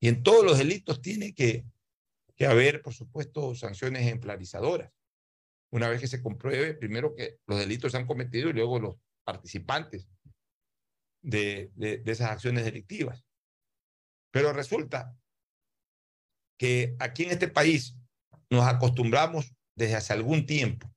Y 0.00 0.08
en 0.08 0.22
todos 0.22 0.44
los 0.44 0.58
delitos 0.58 1.02
tiene 1.02 1.34
que, 1.34 1.64
que 2.40 2.46
haber, 2.46 2.80
por 2.80 2.94
supuesto, 2.94 3.54
sanciones 3.54 4.00
ejemplarizadoras. 4.00 4.90
Una 5.70 5.90
vez 5.90 6.00
que 6.00 6.06
se 6.06 6.22
compruebe, 6.22 6.72
primero 6.72 7.14
que 7.14 7.38
los 7.46 7.58
delitos 7.58 7.92
se 7.92 7.98
han 7.98 8.06
cometido 8.06 8.48
y 8.48 8.54
luego 8.54 8.80
los 8.80 8.96
participantes 9.26 10.08
de, 11.22 11.70
de, 11.74 11.98
de 11.98 12.12
esas 12.12 12.30
acciones 12.30 12.64
delictivas. 12.64 13.26
Pero 14.32 14.54
resulta 14.54 15.14
que 16.58 16.96
aquí 16.98 17.24
en 17.24 17.32
este 17.32 17.48
país 17.48 17.94
nos 18.48 18.66
acostumbramos 18.66 19.54
desde 19.76 19.96
hace 19.96 20.14
algún 20.14 20.46
tiempo, 20.46 20.90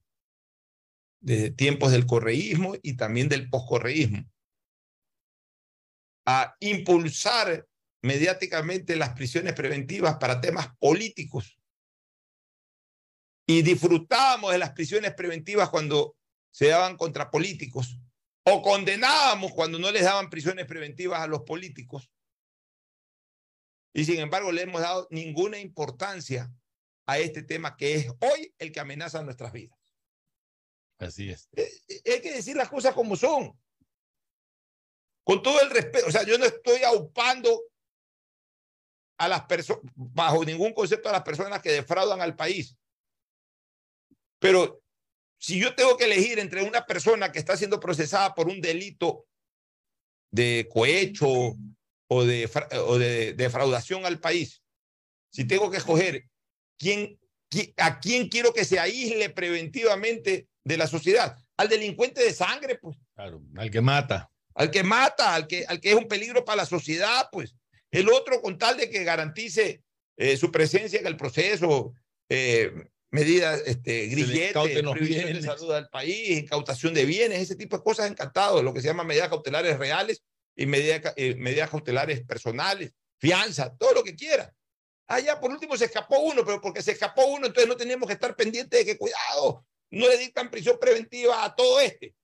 desde 1.19 1.51
tiempos 1.51 1.91
del 1.91 2.05
correísmo 2.05 2.75
y 2.81 2.95
también 2.95 3.27
del 3.27 3.49
poscorreísmo, 3.49 4.31
a 6.25 6.55
impulsar 6.61 7.67
mediáticamente 8.03 8.95
las 8.95 9.13
prisiones 9.13 9.53
preventivas 9.53 10.17
para 10.17 10.41
temas 10.41 10.67
políticos. 10.77 11.57
Y 13.47 13.61
disfrutábamos 13.61 14.51
de 14.51 14.57
las 14.57 14.71
prisiones 14.71 15.13
preventivas 15.13 15.69
cuando 15.69 16.15
se 16.51 16.67
daban 16.67 16.97
contra 16.97 17.31
políticos 17.31 17.97
o 18.45 18.61
condenábamos 18.61 19.53
cuando 19.53 19.79
no 19.79 19.89
les 19.91 20.03
daban 20.03 20.29
prisiones 20.29 20.65
preventivas 20.65 21.21
a 21.21 21.27
los 21.27 21.41
políticos. 21.41 22.11
Y 23.93 24.05
sin 24.05 24.19
embargo, 24.19 24.51
le 24.51 24.63
hemos 24.63 24.81
dado 24.81 25.07
ninguna 25.09 25.59
importancia 25.59 26.51
a 27.05 27.19
este 27.19 27.43
tema 27.43 27.77
que 27.77 27.95
es 27.95 28.07
hoy 28.19 28.53
el 28.57 28.71
que 28.71 28.79
amenaza 28.79 29.23
nuestras 29.23 29.53
vidas. 29.53 29.77
Así 30.99 31.29
es. 31.29 31.47
Eh, 31.53 31.69
Hay 32.13 32.21
que 32.21 32.33
decir 32.33 32.55
las 32.55 32.69
cosas 32.69 32.93
como 32.93 33.15
son. 33.15 33.57
Con 35.23 35.41
todo 35.41 35.61
el 35.61 35.69
respeto, 35.69 36.07
o 36.07 36.11
sea, 36.11 36.23
yo 36.23 36.37
no 36.37 36.43
estoy 36.43 36.83
aupando 36.83 37.61
a 39.17 39.27
las 39.27 39.43
personas, 39.43 39.83
bajo 39.95 40.43
ningún 40.43 40.73
concepto 40.73 41.09
a 41.09 41.13
las 41.13 41.23
personas 41.23 41.61
que 41.61 41.71
defraudan 41.71 42.21
al 42.21 42.35
país. 42.35 42.77
Pero 44.39 44.83
si 45.37 45.59
yo 45.59 45.75
tengo 45.75 45.97
que 45.97 46.05
elegir 46.05 46.39
entre 46.39 46.63
una 46.63 46.85
persona 46.85 47.31
que 47.31 47.39
está 47.39 47.57
siendo 47.57 47.79
procesada 47.79 48.33
por 48.33 48.47
un 48.47 48.61
delito 48.61 49.25
de 50.31 50.67
cohecho 50.71 51.57
o 52.07 52.23
de, 52.23 52.49
o 52.85 52.97
de 52.97 53.33
defraudación 53.33 54.05
al 54.05 54.19
país, 54.19 54.63
si 55.29 55.45
tengo 55.45 55.69
que 55.69 55.77
escoger 55.77 56.29
quién, 56.77 57.19
a 57.77 57.99
quién 57.99 58.29
quiero 58.29 58.53
que 58.53 58.65
se 58.65 58.79
aísle 58.79 59.29
preventivamente 59.29 60.47
de 60.63 60.77
la 60.77 60.87
sociedad, 60.87 61.37
al 61.57 61.69
delincuente 61.69 62.23
de 62.23 62.33
sangre, 62.33 62.75
pues. 62.75 62.97
Claro, 63.15 63.41
al 63.57 63.69
que 63.69 63.81
mata. 63.81 64.31
Al 64.55 64.71
que 64.71 64.83
mata, 64.83 65.33
al 65.33 65.47
que, 65.47 65.65
al 65.67 65.79
que 65.79 65.91
es 65.91 65.95
un 65.95 66.07
peligro 66.07 66.45
para 66.45 66.57
la 66.57 66.65
sociedad, 66.65 67.29
pues. 67.31 67.55
El 67.93 68.09
otro, 68.09 68.41
con 68.41 68.57
tal 68.57 68.75
de 68.75 68.89
que 68.89 69.03
garantice 69.03 69.83
eh, 70.17 70.35
su 70.35 70.51
presencia 70.51 70.99
en 70.99 71.05
el 71.05 71.15
proceso, 71.15 71.93
eh, 72.27 72.73
medidas, 73.11 73.61
este, 73.67 74.07
grilletes, 74.07 74.53
de 74.63 75.41
salud 75.43 75.71
al 75.71 75.89
país, 75.89 76.39
incautación 76.39 76.95
de 76.95 77.05
bienes, 77.05 77.39
ese 77.39 77.55
tipo 77.55 77.77
de 77.77 77.83
cosas, 77.83 78.09
encantado, 78.09 78.63
lo 78.63 78.73
que 78.73 78.81
se 78.81 78.87
llama 78.87 79.03
medidas 79.03 79.29
cautelares 79.29 79.77
reales 79.77 80.23
y 80.55 80.65
medidas, 80.65 81.13
eh, 81.17 81.35
medidas 81.35 81.69
cautelares 81.69 82.25
personales, 82.25 82.93
fianza, 83.19 83.77
todo 83.77 83.93
lo 83.93 84.03
que 84.03 84.15
quiera. 84.15 84.51
Ah, 85.07 85.19
ya, 85.19 85.39
por 85.39 85.51
último 85.51 85.77
se 85.77 85.85
escapó 85.85 86.17
uno, 86.17 86.43
pero 86.43 86.59
porque 86.59 86.81
se 86.81 86.93
escapó 86.93 87.27
uno, 87.27 87.45
entonces 87.45 87.69
no 87.69 87.77
teníamos 87.77 88.07
que 88.07 88.13
estar 88.13 88.35
pendientes 88.35 88.79
de 88.79 88.85
que, 88.85 88.97
cuidado, 88.97 89.67
no 89.91 90.09
le 90.09 90.17
dictan 90.17 90.49
prisión 90.49 90.79
preventiva 90.79 91.45
a 91.45 91.55
todo 91.55 91.79
este 91.79 92.15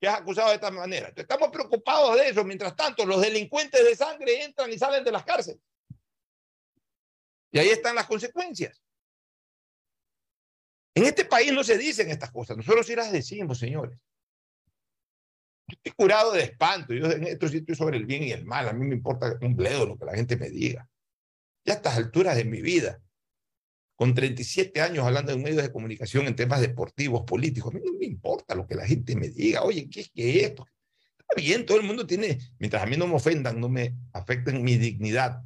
que 0.00 0.06
es 0.06 0.12
acusado 0.12 0.48
de 0.48 0.54
esta 0.54 0.70
manera. 0.70 1.08
Entonces, 1.08 1.24
estamos 1.24 1.50
preocupados 1.50 2.16
de 2.16 2.28
eso. 2.28 2.44
Mientras 2.44 2.76
tanto, 2.76 3.04
los 3.04 3.20
delincuentes 3.20 3.84
de 3.84 3.96
sangre 3.96 4.44
entran 4.44 4.72
y 4.72 4.78
salen 4.78 5.04
de 5.04 5.12
las 5.12 5.24
cárceles. 5.24 5.60
Y 7.50 7.58
ahí 7.58 7.68
están 7.68 7.94
las 7.94 8.06
consecuencias. 8.06 8.80
En 10.94 11.04
este 11.04 11.24
país 11.24 11.52
no 11.52 11.62
se 11.62 11.78
dicen 11.78 12.10
estas 12.10 12.30
cosas, 12.32 12.56
nosotros 12.56 12.86
sí 12.86 12.96
las 12.96 13.12
decimos, 13.12 13.58
señores. 13.58 13.98
estoy 15.68 15.92
curado 15.92 16.32
de 16.32 16.42
espanto. 16.42 16.92
Yo 16.92 17.06
en 17.06 17.24
esto 17.24 17.48
sí 17.48 17.58
estoy 17.58 17.74
sobre 17.74 17.96
el 17.96 18.06
bien 18.06 18.24
y 18.24 18.32
el 18.32 18.44
mal. 18.44 18.68
A 18.68 18.72
mí 18.72 18.86
me 18.86 18.96
importa 18.96 19.38
un 19.40 19.54
bledo 19.54 19.86
lo 19.86 19.96
que 19.96 20.04
la 20.04 20.14
gente 20.14 20.36
me 20.36 20.50
diga. 20.50 20.88
Ya 21.64 21.74
a 21.74 21.76
estas 21.76 21.96
alturas 21.96 22.36
de 22.36 22.44
mi 22.44 22.62
vida, 22.62 23.00
con 23.98 24.14
37 24.14 24.80
años 24.80 25.04
hablando 25.04 25.32
en 25.32 25.42
medios 25.42 25.60
de 25.60 25.72
comunicación 25.72 26.28
en 26.28 26.36
temas 26.36 26.60
deportivos, 26.60 27.24
políticos, 27.26 27.74
a 27.74 27.76
mí 27.76 27.82
no 27.84 27.98
me 27.98 28.06
importa 28.06 28.54
lo 28.54 28.64
que 28.64 28.76
la 28.76 28.86
gente 28.86 29.16
me 29.16 29.28
diga. 29.28 29.64
Oye, 29.64 29.90
¿qué 29.90 30.02
es 30.02 30.10
que 30.10 30.44
esto? 30.44 30.64
Está 31.18 31.34
bien, 31.36 31.66
todo 31.66 31.80
el 31.80 31.82
mundo 31.82 32.06
tiene, 32.06 32.38
mientras 32.60 32.80
a 32.80 32.86
mí 32.86 32.96
no 32.96 33.08
me 33.08 33.16
ofendan, 33.16 33.60
no 33.60 33.68
me 33.68 33.96
afecten 34.12 34.62
mi 34.62 34.76
dignidad, 34.76 35.42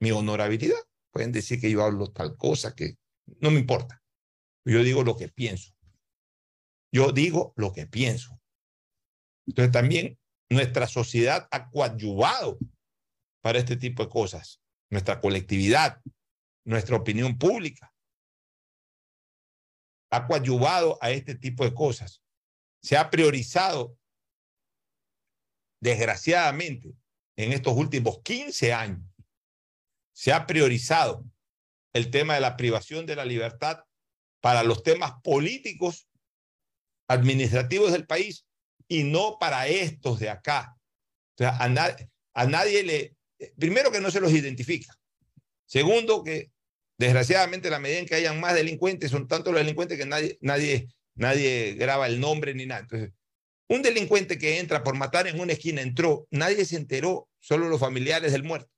mi 0.00 0.10
honorabilidad, 0.10 0.76
pueden 1.10 1.32
decir 1.32 1.62
que 1.62 1.70
yo 1.70 1.82
hablo 1.82 2.12
tal 2.12 2.36
cosa, 2.36 2.74
que 2.74 2.98
no 3.40 3.50
me 3.50 3.58
importa. 3.58 4.02
Yo 4.66 4.84
digo 4.84 5.02
lo 5.02 5.16
que 5.16 5.28
pienso. 5.28 5.72
Yo 6.92 7.12
digo 7.12 7.54
lo 7.56 7.72
que 7.72 7.86
pienso. 7.86 8.38
Entonces 9.46 9.72
también 9.72 10.18
nuestra 10.50 10.86
sociedad 10.86 11.48
ha 11.50 11.70
coadyuvado 11.70 12.58
para 13.40 13.58
este 13.58 13.78
tipo 13.78 14.02
de 14.02 14.10
cosas. 14.10 14.60
Nuestra 14.90 15.22
colectividad, 15.22 16.02
nuestra 16.68 16.96
opinión 16.96 17.38
pública 17.38 17.94
ha 20.10 20.26
coadyuvado 20.26 20.98
a 21.00 21.10
este 21.10 21.34
tipo 21.34 21.64
de 21.64 21.72
cosas. 21.72 22.22
Se 22.82 22.94
ha 22.98 23.08
priorizado, 23.08 23.96
desgraciadamente, 25.80 26.92
en 27.36 27.54
estos 27.54 27.74
últimos 27.74 28.20
15 28.22 28.74
años, 28.74 29.00
se 30.12 30.30
ha 30.30 30.46
priorizado 30.46 31.24
el 31.94 32.10
tema 32.10 32.34
de 32.34 32.40
la 32.40 32.58
privación 32.58 33.06
de 33.06 33.16
la 33.16 33.24
libertad 33.24 33.82
para 34.42 34.62
los 34.62 34.82
temas 34.82 35.14
políticos, 35.22 36.06
administrativos 37.08 37.92
del 37.92 38.06
país 38.06 38.46
y 38.88 39.04
no 39.04 39.38
para 39.38 39.68
estos 39.68 40.18
de 40.18 40.28
acá. 40.28 40.76
O 40.76 41.38
sea, 41.38 41.56
a, 41.56 41.96
a 42.34 42.46
nadie 42.46 42.82
le, 42.82 43.16
primero 43.58 43.90
que 43.90 44.00
no 44.00 44.10
se 44.10 44.20
los 44.20 44.32
identifica. 44.32 44.94
Segundo, 45.64 46.22
que 46.22 46.50
desgraciadamente 46.98 47.70
la 47.70 47.78
medida 47.78 48.00
en 48.00 48.06
que 48.06 48.16
hayan 48.16 48.40
más 48.40 48.54
delincuentes, 48.54 49.10
son 49.10 49.28
tantos 49.28 49.52
los 49.52 49.60
delincuentes 49.60 49.98
que 49.98 50.06
nadie, 50.06 50.38
nadie, 50.40 50.88
nadie 51.14 51.74
graba 51.74 52.06
el 52.06 52.20
nombre 52.20 52.54
ni 52.54 52.66
nada. 52.66 52.82
Entonces, 52.82 53.12
un 53.68 53.82
delincuente 53.82 54.38
que 54.38 54.58
entra 54.58 54.82
por 54.82 54.96
matar 54.96 55.26
en 55.26 55.40
una 55.40 55.52
esquina 55.52 55.80
entró, 55.80 56.26
nadie 56.30 56.64
se 56.64 56.76
enteró, 56.76 57.28
solo 57.38 57.68
los 57.68 57.80
familiares 57.80 58.32
del 58.32 58.42
muerto. 58.42 58.70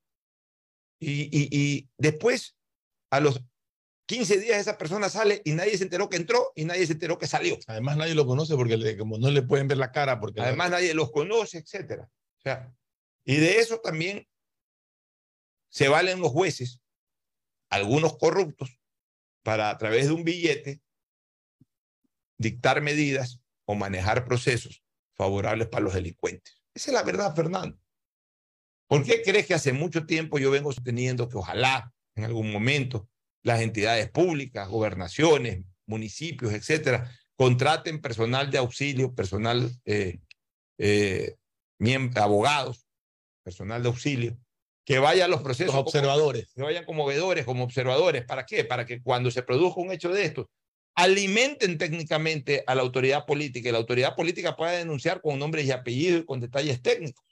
Y, 0.98 1.22
y, 1.22 1.48
y 1.50 1.88
después, 1.96 2.56
a 3.10 3.20
los 3.20 3.42
15 4.10 4.40
días 4.40 4.58
esa 4.58 4.76
persona 4.76 5.08
sale 5.08 5.40
y 5.44 5.52
nadie 5.52 5.78
se 5.78 5.84
enteró 5.84 6.08
que 6.08 6.16
entró 6.16 6.52
y 6.56 6.64
nadie 6.64 6.84
se 6.84 6.94
enteró 6.94 7.16
que 7.16 7.28
salió. 7.28 7.56
Además 7.68 7.96
nadie 7.96 8.16
lo 8.16 8.26
conoce 8.26 8.56
porque 8.56 8.98
como 8.98 9.18
no 9.18 9.30
le 9.30 9.42
pueden 9.42 9.68
ver 9.68 9.78
la 9.78 9.92
cara. 9.92 10.18
porque 10.18 10.40
Además 10.40 10.70
nadie 10.70 10.94
los 10.94 11.12
conoce, 11.12 11.58
etc. 11.58 12.00
O 12.02 12.40
sea, 12.42 12.74
y 13.24 13.36
de 13.36 13.58
eso 13.58 13.78
también 13.78 14.26
se 15.68 15.88
valen 15.88 16.18
los 16.18 16.32
jueces, 16.32 16.79
algunos 17.70 18.18
corruptos, 18.18 18.80
para 19.42 19.70
a 19.70 19.78
través 19.78 20.06
de 20.06 20.12
un 20.12 20.24
billete 20.24 20.82
dictar 22.38 22.82
medidas 22.82 23.40
o 23.64 23.74
manejar 23.74 24.24
procesos 24.24 24.82
favorables 25.14 25.68
para 25.68 25.84
los 25.84 25.94
delincuentes. 25.94 26.60
Esa 26.74 26.90
es 26.90 26.94
la 26.94 27.02
verdad, 27.02 27.34
Fernando. 27.34 27.78
¿Por 28.86 29.04
qué 29.04 29.22
crees 29.22 29.46
que 29.46 29.54
hace 29.54 29.72
mucho 29.72 30.04
tiempo 30.04 30.38
yo 30.38 30.50
vengo 30.50 30.72
sosteniendo 30.72 31.28
que 31.28 31.36
ojalá 31.36 31.92
en 32.16 32.24
algún 32.24 32.50
momento 32.50 33.08
las 33.42 33.60
entidades 33.60 34.10
públicas, 34.10 34.68
gobernaciones, 34.68 35.64
municipios, 35.86 36.52
etcétera, 36.52 37.10
contraten 37.36 38.00
personal 38.00 38.50
de 38.50 38.58
auxilio, 38.58 39.14
personal, 39.14 39.70
eh, 39.84 40.20
eh, 40.78 41.36
abogados, 42.16 42.86
personal 43.42 43.82
de 43.82 43.88
auxilio, 43.88 44.38
que 44.90 44.98
vaya 44.98 45.26
a 45.26 45.28
los 45.28 45.40
procesos. 45.40 45.72
Los 45.72 45.84
observadores. 45.84 46.48
que 46.52 46.62
vayan 46.62 46.84
como 46.84 47.06
vedores, 47.06 47.44
como 47.44 47.62
observadores. 47.62 48.24
¿Para 48.24 48.44
qué? 48.44 48.64
Para 48.64 48.84
que 48.84 49.00
cuando 49.00 49.30
se 49.30 49.44
produzca 49.44 49.80
un 49.80 49.92
hecho 49.92 50.08
de 50.08 50.24
estos, 50.24 50.46
alimenten 50.96 51.78
técnicamente 51.78 52.64
a 52.66 52.74
la 52.74 52.82
autoridad 52.82 53.24
política 53.24 53.68
y 53.68 53.72
la 53.72 53.78
autoridad 53.78 54.16
política 54.16 54.56
pueda 54.56 54.72
denunciar 54.72 55.20
con 55.20 55.38
nombres 55.38 55.64
y 55.64 55.70
apellidos 55.70 56.22
y 56.22 56.24
con 56.24 56.40
detalles 56.40 56.82
técnicos. 56.82 57.24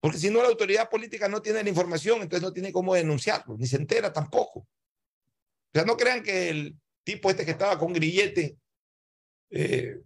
Porque 0.00 0.18
si 0.18 0.28
no, 0.28 0.42
la 0.42 0.48
autoridad 0.48 0.90
política 0.90 1.28
no 1.28 1.40
tiene 1.40 1.62
la 1.62 1.68
información, 1.68 2.20
entonces 2.22 2.42
no 2.42 2.52
tiene 2.52 2.72
cómo 2.72 2.96
denunciarlo, 2.96 3.56
ni 3.56 3.68
se 3.68 3.76
entera 3.76 4.12
tampoco. 4.12 4.58
O 4.58 4.68
sea, 5.72 5.84
no 5.84 5.96
crean 5.96 6.24
que 6.24 6.48
el 6.48 6.76
tipo 7.04 7.30
este 7.30 7.44
que 7.44 7.52
estaba 7.52 7.78
con 7.78 7.92
grillete, 7.92 8.56
eh, 9.50 10.00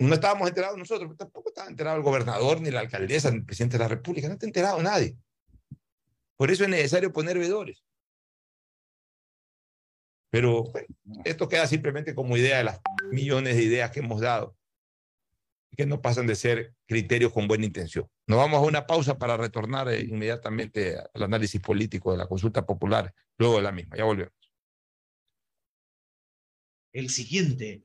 no 0.00 0.14
estábamos 0.14 0.48
enterados 0.48 0.78
nosotros, 0.78 1.14
tampoco 1.16 1.50
estaba 1.50 1.68
enterado 1.68 1.96
el 1.96 2.02
gobernador, 2.02 2.60
ni 2.60 2.70
la 2.70 2.80
alcaldesa, 2.80 3.30
ni 3.30 3.38
el 3.38 3.44
presidente 3.44 3.76
de 3.76 3.84
la 3.84 3.88
República, 3.88 4.28
no 4.28 4.34
está 4.34 4.46
enterado 4.46 4.82
nadie. 4.82 5.16
Por 6.36 6.50
eso 6.50 6.64
es 6.64 6.70
necesario 6.70 7.12
poner 7.12 7.38
vedores. 7.38 7.84
Pero 10.30 10.64
esto 11.24 11.48
queda 11.48 11.66
simplemente 11.66 12.14
como 12.14 12.36
idea 12.36 12.58
de 12.58 12.64
las 12.64 12.80
millones 13.10 13.56
de 13.56 13.62
ideas 13.62 13.90
que 13.90 14.00
hemos 14.00 14.20
dado 14.20 14.56
que 15.76 15.86
no 15.86 16.00
pasan 16.00 16.26
de 16.26 16.34
ser 16.34 16.74
criterios 16.86 17.32
con 17.32 17.46
buena 17.46 17.64
intención. 17.64 18.08
Nos 18.26 18.38
vamos 18.38 18.58
a 18.58 18.66
una 18.66 18.86
pausa 18.86 19.18
para 19.18 19.36
retornar 19.36 19.88
eh, 19.88 20.00
inmediatamente 20.00 20.96
al 20.98 21.22
análisis 21.22 21.60
político 21.60 22.12
de 22.12 22.18
la 22.18 22.26
consulta 22.26 22.66
popular, 22.66 23.14
luego 23.38 23.56
de 23.56 23.62
la 23.62 23.72
misma. 23.72 23.96
Ya 23.96 24.04
volvemos. 24.04 24.34
El 26.92 27.08
siguiente 27.08 27.84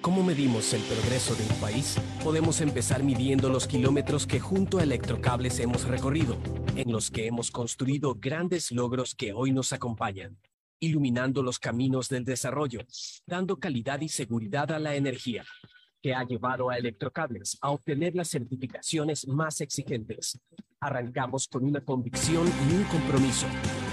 ¿Cómo 0.00 0.22
medimos 0.22 0.72
el 0.72 0.80
progreso 0.80 1.34
de 1.34 1.42
un 1.42 1.60
país? 1.60 1.98
Podemos 2.24 2.62
empezar 2.62 3.02
midiendo 3.02 3.50
los 3.50 3.66
kilómetros 3.66 4.26
que 4.26 4.40
junto 4.40 4.78
a 4.78 4.82
Electrocables 4.82 5.60
hemos 5.60 5.84
recorrido, 5.84 6.38
en 6.74 6.90
los 6.90 7.10
que 7.10 7.26
hemos 7.26 7.50
construido 7.50 8.14
grandes 8.14 8.72
logros 8.72 9.14
que 9.14 9.34
hoy 9.34 9.52
nos 9.52 9.74
acompañan, 9.74 10.38
iluminando 10.78 11.42
los 11.42 11.58
caminos 11.58 12.08
del 12.08 12.24
desarrollo, 12.24 12.80
dando 13.26 13.58
calidad 13.58 14.00
y 14.00 14.08
seguridad 14.08 14.72
a 14.72 14.78
la 14.78 14.94
energía, 14.94 15.44
que 16.00 16.14
ha 16.14 16.24
llevado 16.24 16.70
a 16.70 16.78
Electrocables 16.78 17.58
a 17.60 17.70
obtener 17.70 18.14
las 18.14 18.30
certificaciones 18.30 19.28
más 19.28 19.60
exigentes. 19.60 20.40
Arrancamos 20.82 21.46
con 21.46 21.64
una 21.64 21.82
convicción 21.82 22.46
y 22.46 22.74
un 22.74 22.84
compromiso 22.84 23.46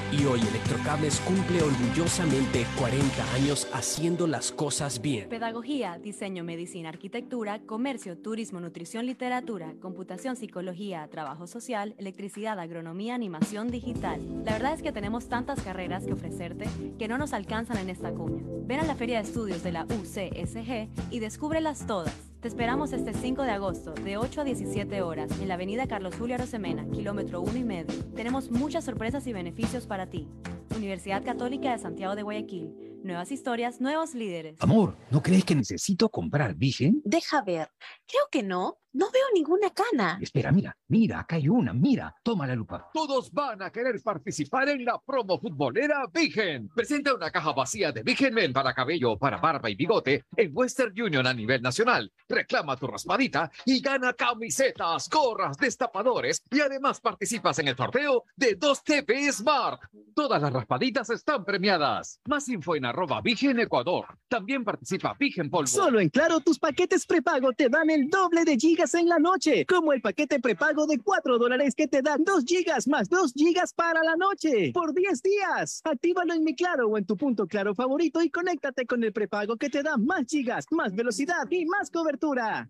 y 0.10 0.24
hoy 0.24 0.40
Electrocables 0.40 1.20
cumple 1.20 1.62
orgullosamente 1.62 2.66
40 2.80 3.34
años 3.34 3.68
haciendo 3.74 4.26
las 4.26 4.54
cosas 4.54 5.02
bien. 5.02 5.28
Pedagogía, 5.28 6.00
diseño, 6.02 6.46
medicina, 6.46 6.88
arquitectura, 6.88 7.60
comercio, 7.60 8.18
turismo, 8.18 8.62
nutrición, 8.62 9.06
literatura, 9.06 9.74
computación, 9.82 10.38
psicología, 10.38 11.06
trabajo 11.10 11.46
social, 11.46 11.94
electricidad, 11.98 12.58
agronomía, 12.58 13.16
animación 13.16 13.70
digital. 13.70 14.22
La 14.46 14.54
verdad 14.54 14.74
es 14.74 14.82
que 14.82 14.94
tenemos 14.94 15.28
tantas 15.28 15.62
carreras 15.62 16.06
que 16.06 16.14
ofrecerte 16.14 16.70
que 16.98 17.10
no 17.10 17.18
nos 17.18 17.34
alcanzan 17.34 17.80
en 17.80 17.90
esta 17.90 18.12
cuña. 18.14 18.44
Ven 18.66 18.80
a 18.80 18.86
la 18.86 18.96
Feria 18.96 19.22
de 19.22 19.28
Estudios 19.28 19.62
de 19.62 19.74
la 19.74 19.84
UCSG 19.84 20.88
y 21.12 21.20
descúbrelas 21.20 21.86
todas. 21.86 22.27
Te 22.42 22.48
esperamos 22.48 22.94
este 22.94 23.16
5 23.16 23.42
de 23.42 23.50
agosto, 23.50 23.94
de 23.94 24.18
8 24.18 24.42
a 24.42 24.44
17 24.44 25.02
horas, 25.02 25.32
en 25.42 25.48
la 25.48 25.56
avenida 25.56 25.88
Carlos 25.88 26.14
Julio 26.20 26.36
Arosemena, 26.36 26.88
kilómetro 26.92 27.42
1 27.42 27.58
y 27.58 27.64
medio. 27.64 28.06
Tenemos 28.16 28.52
muchas 28.52 28.86
sorpresas 28.86 29.26
y 29.26 29.34
beneficios 29.34 29.88
para 29.88 30.08
ti. 30.08 30.28
Universidad 30.76 31.26
Católica 31.26 31.72
de 31.72 31.80
Santiago 31.80 32.16
de 32.16 32.22
Guayaquil. 32.22 32.70
Nuevas 33.04 33.32
historias, 33.32 33.82
nuevos 33.82 34.14
líderes. 34.14 34.62
Amor, 34.62 34.96
¿no 35.10 35.24
crees 35.24 35.46
que 35.46 35.56
necesito 35.56 36.10
comprar 36.10 36.54
Vigen? 36.54 37.02
Deja 37.04 37.42
ver. 37.42 37.70
Creo 38.06 38.24
que 38.30 38.44
no. 38.44 38.78
No 38.98 39.12
veo 39.12 39.26
ninguna 39.32 39.70
cana. 39.70 40.18
Espera, 40.20 40.52
mira, 40.52 40.76
mira, 40.88 41.20
acá 41.20 41.36
hay 41.36 41.48
una, 41.48 41.72
mira, 41.72 42.16
toma 42.24 42.48
la 42.48 42.56
lupa. 42.56 42.89
Todos 42.91 43.32
van 43.32 43.62
a 43.62 43.70
querer 43.70 44.02
participar 44.02 44.70
en 44.70 44.84
la 44.84 44.98
promo 44.98 45.39
futbolera 45.39 46.08
Vigen. 46.12 46.68
Presenta 46.70 47.14
una 47.14 47.30
caja 47.30 47.54
vacía 47.54 47.91
de 47.91 48.02
Vigen 48.02 48.34
Men 48.34 48.52
para 48.52 48.74
cabello, 48.74 49.16
para 49.20 49.38
barba 49.38 49.70
y 49.70 49.76
bigote 49.76 50.26
en 50.36 50.50
Western 50.52 51.00
Union 51.00 51.28
a 51.28 51.34
nivel 51.36 51.62
nacional. 51.62 52.12
Reclama 52.28 52.76
tu 52.76 52.88
raspadita 52.88 53.52
y 53.66 53.82
gana 53.82 54.14
camisetas, 54.14 55.08
gorras, 55.12 55.58
destapadores 55.58 56.41
y 56.50 56.60
además 56.60 57.00
participas 57.00 57.60
en 57.60 57.68
el 57.68 57.78
sorteo 57.78 58.24
de 58.36 58.56
2 58.56 58.84
TV 58.84 59.32
Smart. 59.32 59.80
Todas 60.16 60.41
las 60.41 60.52
raspaditas 60.52 61.12
están 61.12 61.45
premiadas. 61.45 62.20
Más 62.26 62.50
info 62.50 62.76
en 62.76 62.86
arroba 62.86 63.22
Vigen 63.22 63.60
Ecuador. 63.60 64.18
También 64.28 64.64
participa 64.64 65.16
Vigen 65.20 65.52
Polvo. 65.52 65.68
Solo 65.68 66.00
en 66.00 66.10
Claro 66.10 66.39
tus 66.39 66.58
paquetes 66.58 67.06
prepago 67.06 67.54
te 67.54 67.70
dan 67.70 67.91
el 67.91 68.10
doble 68.10 68.43
de 68.43 68.58
gigas 68.58 68.87
en 68.94 69.08
la 69.08 69.20
noche, 69.20 69.66
como 69.66 69.94
el 69.94 70.02
paquete 70.02 70.40
prepago 70.40 70.86
de 70.88 71.00
4 71.00 71.38
dólares 71.38 71.76
que 71.76 71.88
te 71.88 72.02
da 72.02 72.18
2 72.18 72.44
gigas 72.46 72.88
más 72.88 73.10
2 73.10 73.34
gigas 73.34 73.74
para 73.74 74.04
la 74.04 74.16
noche 74.16 74.72
por 74.74 74.94
10 74.94 75.22
días. 75.22 75.82
Actívalo 75.84 76.34
en 76.34 76.44
mi 76.44 76.56
Claro 76.56 76.88
o 76.88 76.98
en 76.98 77.06
tu 77.06 77.18
punto 77.18 77.48
Claro 77.48 77.76
favorito 77.76 78.22
y 78.22 78.30
conéctate 78.30 78.86
con 78.86 79.04
el 79.04 79.14
prepago 79.14 79.58
que 79.58 79.70
te 79.70 79.84
da 79.84 79.98
más 79.98 80.26
gigas, 80.28 80.66
más 80.72 80.96
velocidad 80.96 81.50
y 81.50 81.66
más 81.66 81.92
cobertura. 81.92 82.70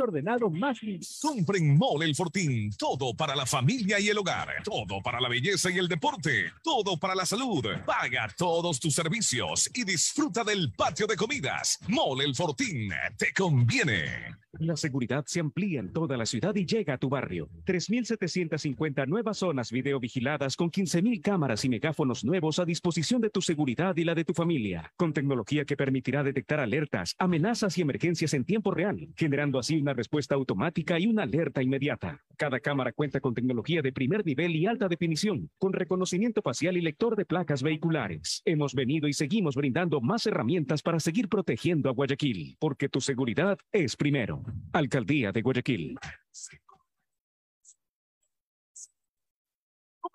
ordenado, 0.01 0.49
más 0.49 0.81
limpio. 0.83 1.07
Compren 1.21 1.77
Mole 1.77 2.05
El 2.05 2.15
Fortín. 2.15 2.71
Todo 2.77 3.13
para 3.13 3.35
la 3.35 3.45
familia 3.45 3.99
y 3.99 4.09
el 4.09 4.17
hogar. 4.17 4.49
Todo 4.63 5.01
para 5.01 5.21
la 5.21 5.29
belleza 5.29 5.71
y 5.71 5.77
el 5.77 5.87
deporte. 5.87 6.51
Todo 6.63 6.97
para 6.97 7.15
la 7.15 7.25
salud. 7.25 7.65
Paga 7.85 8.33
todos 8.37 8.79
tus 8.79 8.93
servicios 8.93 9.69
y 9.73 9.83
disfruta 9.83 10.43
del 10.43 10.71
patio 10.73 11.07
de 11.07 11.15
comidas. 11.15 11.79
Mole 11.87 12.25
El 12.25 12.35
Fortín. 12.35 12.91
Te 13.17 13.33
conviene. 13.33 14.41
La 14.59 14.75
seguridad 14.75 15.23
se 15.27 15.39
amplía 15.39 15.79
en 15.79 15.93
toda 15.93 16.17
la 16.17 16.25
ciudad 16.25 16.53
y 16.55 16.65
llega 16.65 16.95
a 16.95 16.97
tu 16.97 17.07
barrio. 17.07 17.49
3.750 17.65 19.07
nuevas 19.07 19.37
zonas 19.37 19.71
videovigiladas 19.71 20.57
con 20.57 20.69
15.000 20.69 21.21
cámaras 21.21 21.63
y 21.63 21.69
megáfonos 21.69 22.25
nuevos 22.25 22.59
a 22.59 22.65
disposición 22.65 23.21
de 23.21 23.29
tu 23.29 23.41
seguridad 23.41 23.95
y 23.95 24.03
la 24.03 24.13
de 24.13 24.25
tu 24.25 24.33
familia, 24.33 24.91
con 24.97 25.13
tecnología 25.13 25.63
que 25.63 25.77
permitirá 25.77 26.21
detectar 26.21 26.59
alertas, 26.59 27.15
amenazas 27.17 27.77
y 27.77 27.81
emergencias 27.81 28.33
en 28.33 28.43
tiempo 28.43 28.71
real, 28.71 29.07
generando 29.15 29.57
así 29.57 29.77
una 29.77 29.90
respuesta 29.93 30.35
automática 30.35 30.99
y 30.99 31.07
una 31.07 31.23
alerta 31.23 31.61
inmediata. 31.61 32.23
Cada 32.37 32.59
cámara 32.59 32.91
cuenta 32.91 33.19
con 33.19 33.33
tecnología 33.33 33.81
de 33.81 33.91
primer 33.91 34.25
nivel 34.25 34.55
y 34.55 34.65
alta 34.65 34.87
definición, 34.87 35.49
con 35.57 35.73
reconocimiento 35.73 36.41
facial 36.41 36.77
y 36.77 36.81
lector 36.81 37.15
de 37.15 37.25
placas 37.25 37.63
vehiculares. 37.63 38.41
Hemos 38.45 38.73
venido 38.73 39.07
y 39.07 39.13
seguimos 39.13 39.55
brindando 39.55 40.01
más 40.01 40.25
herramientas 40.25 40.81
para 40.81 40.99
seguir 40.99 41.29
protegiendo 41.29 41.89
a 41.89 41.93
Guayaquil, 41.93 42.57
porque 42.59 42.89
tu 42.89 43.01
seguridad 43.01 43.57
es 43.71 43.95
primero. 43.95 44.43
Alcaldía 44.73 45.31
de 45.31 45.41
Guayaquil. 45.41 45.97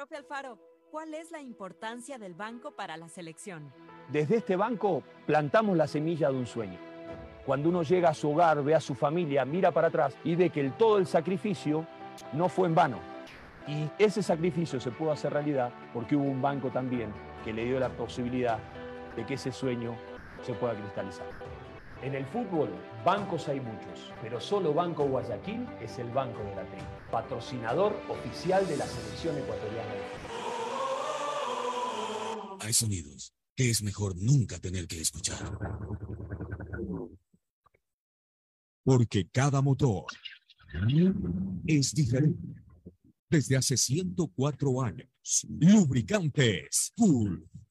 Profe 0.00 0.16
Alfaro, 0.16 0.58
¿cuál 0.90 1.12
es 1.12 1.30
la 1.30 1.42
importancia 1.42 2.16
del 2.16 2.32
banco 2.32 2.70
para 2.70 2.96
la 2.96 3.10
selección? 3.10 3.70
Desde 4.08 4.36
este 4.36 4.56
banco 4.56 5.02
plantamos 5.26 5.76
la 5.76 5.86
semilla 5.86 6.30
de 6.30 6.38
un 6.38 6.46
sueño. 6.46 6.78
Cuando 7.44 7.68
uno 7.68 7.82
llega 7.82 8.08
a 8.08 8.14
su 8.14 8.30
hogar, 8.30 8.64
ve 8.64 8.74
a 8.74 8.80
su 8.80 8.94
familia, 8.94 9.44
mira 9.44 9.72
para 9.72 9.88
atrás 9.88 10.16
y 10.24 10.36
ve 10.36 10.48
que 10.48 10.70
todo 10.70 10.96
el 10.96 11.06
sacrificio 11.06 11.86
no 12.32 12.48
fue 12.48 12.68
en 12.68 12.74
vano. 12.74 12.98
Y 13.68 13.90
ese 13.98 14.22
sacrificio 14.22 14.80
se 14.80 14.90
pudo 14.90 15.12
hacer 15.12 15.34
realidad 15.34 15.70
porque 15.92 16.16
hubo 16.16 16.30
un 16.30 16.40
banco 16.40 16.70
también 16.70 17.12
que 17.44 17.52
le 17.52 17.66
dio 17.66 17.78
la 17.78 17.90
posibilidad 17.90 18.58
de 19.16 19.26
que 19.26 19.34
ese 19.34 19.52
sueño 19.52 19.94
se 20.40 20.54
pueda 20.54 20.72
cristalizar. 20.76 21.26
En 22.02 22.14
el 22.14 22.24
fútbol, 22.24 22.70
bancos 23.04 23.46
hay 23.48 23.60
muchos, 23.60 24.10
pero 24.22 24.40
solo 24.40 24.72
Banco 24.72 25.04
Guayaquil 25.06 25.66
es 25.82 25.98
el 25.98 26.08
banco 26.10 26.42
de 26.42 26.54
la 26.56 26.62
T, 26.62 26.78
patrocinador 27.10 27.94
oficial 28.08 28.66
de 28.66 28.78
la 28.78 28.86
selección 28.86 29.36
ecuatoriana. 29.36 29.94
Hay 32.60 32.72
sonidos 32.72 33.34
que 33.54 33.68
es 33.68 33.82
mejor 33.82 34.16
nunca 34.16 34.58
tener 34.58 34.86
que 34.86 34.98
escuchar. 34.98 35.58
Porque 38.82 39.28
cada 39.28 39.60
motor 39.60 40.06
es 41.66 41.92
diferente. 41.92 42.62
Desde 43.28 43.56
hace 43.58 43.76
104 43.76 44.82
años, 44.82 45.46
Lubricantes 45.50 46.92
Full 46.96 47.42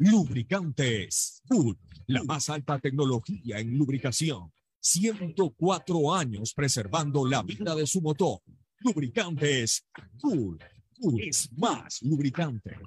Lubricantes 0.00 1.42
Good, 1.48 1.76
la 2.06 2.22
más 2.22 2.48
alta 2.50 2.78
tecnología 2.78 3.58
en 3.58 3.76
lubricación. 3.76 4.52
104 4.78 6.14
años 6.14 6.54
preservando 6.54 7.26
la 7.26 7.42
vida 7.42 7.74
de 7.74 7.84
su 7.84 8.00
motor. 8.00 8.40
Lubricantes 8.78 9.84
Good, 10.22 10.60
Good 10.98 11.20
es 11.20 11.50
más 11.52 12.00
lubricante. 12.02 12.78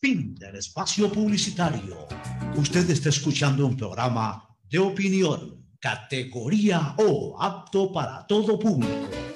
Fin 0.00 0.36
del 0.36 0.54
espacio 0.54 1.10
publicitario. 1.10 2.06
Usted 2.56 2.88
está 2.90 3.08
escuchando 3.08 3.66
un 3.66 3.76
programa 3.76 4.56
de 4.70 4.78
opinión, 4.78 5.66
categoría 5.80 6.94
O, 6.98 7.36
apto 7.42 7.92
para 7.92 8.24
todo 8.24 8.56
público. 8.56 9.35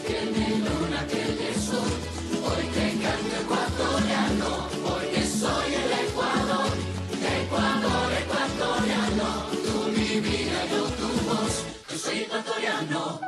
ecuatoriano, 3.51 4.69
porque 4.83 5.25
soy 5.27 5.73
el 5.73 5.91
Ecuador. 6.07 6.71
Ecuador, 7.43 8.13
ecuatoriano, 8.13 9.49
tú 9.51 9.91
mi 9.91 10.19
vida, 10.21 10.65
yo. 10.69 10.91
Yo 11.89 11.97
soy 11.97 12.19
ecuatoriano. 12.19 13.21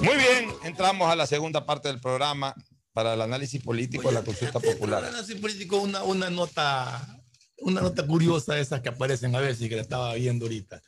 Muy 0.00 0.16
bien, 0.16 0.50
entramos 0.64 1.10
a 1.10 1.16
la 1.16 1.26
segunda 1.26 1.64
parte 1.66 1.88
del 1.88 2.00
programa 2.00 2.54
para 2.92 3.14
el 3.14 3.20
análisis 3.20 3.62
político 3.62 4.08
de 4.08 4.14
la 4.14 4.22
consulta 4.22 4.60
popular. 4.60 5.04
análisis 5.04 5.36
político, 5.36 5.78
una, 5.78 6.02
una 6.02 6.30
nota, 6.30 7.20
una 7.58 7.80
nota 7.82 8.06
curiosa 8.06 8.54
de 8.54 8.62
esas 8.62 8.80
que 8.80 8.88
aparecen 8.88 9.34
a 9.36 9.40
veces 9.40 9.62
y 9.62 9.68
que 9.68 9.76
la 9.76 9.82
estaba 9.82 10.14
viendo 10.14 10.46
ahorita. 10.46 10.82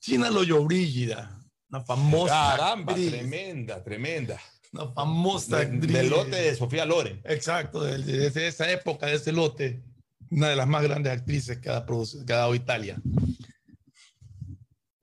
China 0.00 0.30
Loyobrígida, 0.30 1.39
una 1.70 1.80
famosa. 1.84 2.34
Caramba, 2.56 2.92
actriz, 2.92 3.10
tremenda, 3.10 3.82
tremenda. 3.82 4.40
Una 4.72 4.88
famosa 4.92 5.56
De- 5.58 5.62
actriz. 5.64 5.92
del 5.92 6.10
lote 6.10 6.36
de 6.36 6.54
Sofía 6.54 6.84
Loren. 6.84 7.20
Exacto, 7.24 7.82
de, 7.82 7.98
de- 7.98 8.46
esa 8.48 8.70
época, 8.70 9.06
de 9.06 9.14
ese 9.14 9.32
lote. 9.32 9.82
Una 10.30 10.48
de 10.48 10.56
las 10.56 10.68
más 10.68 10.82
grandes 10.82 11.12
actrices 11.12 11.58
que 11.58 11.70
ha, 11.70 11.84
producido- 11.84 12.24
que 12.24 12.32
ha 12.32 12.36
dado 12.36 12.54
Italia. 12.54 13.00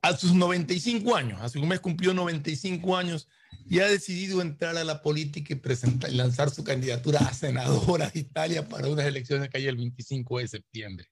A 0.02 0.16
sus 0.16 0.34
95 0.34 1.16
años, 1.16 1.42
hace 1.42 1.60
un 1.60 1.68
mes 1.68 1.80
cumplió 1.82 2.14
95 2.14 2.96
años 2.96 3.28
y 3.70 3.80
ha 3.80 3.88
decidido 3.88 4.42
entrar 4.42 4.78
a 4.78 4.84
la 4.86 5.02
política 5.02 5.54
y 5.54 5.58
presentar, 5.58 6.10
y 6.10 6.16
lanzar 6.16 6.50
su 6.50 6.64
candidatura 6.64 7.20
a 7.20 7.34
senadora 7.34 8.10
de 8.10 8.20
Italia 8.22 8.68
para 8.70 8.88
unas 8.88 9.06
elecciones 9.06 9.50
que 9.50 9.58
hay 9.58 9.66
el 9.68 9.76
25 9.76 10.40
de 10.40 10.48
septiembre. 10.48 11.08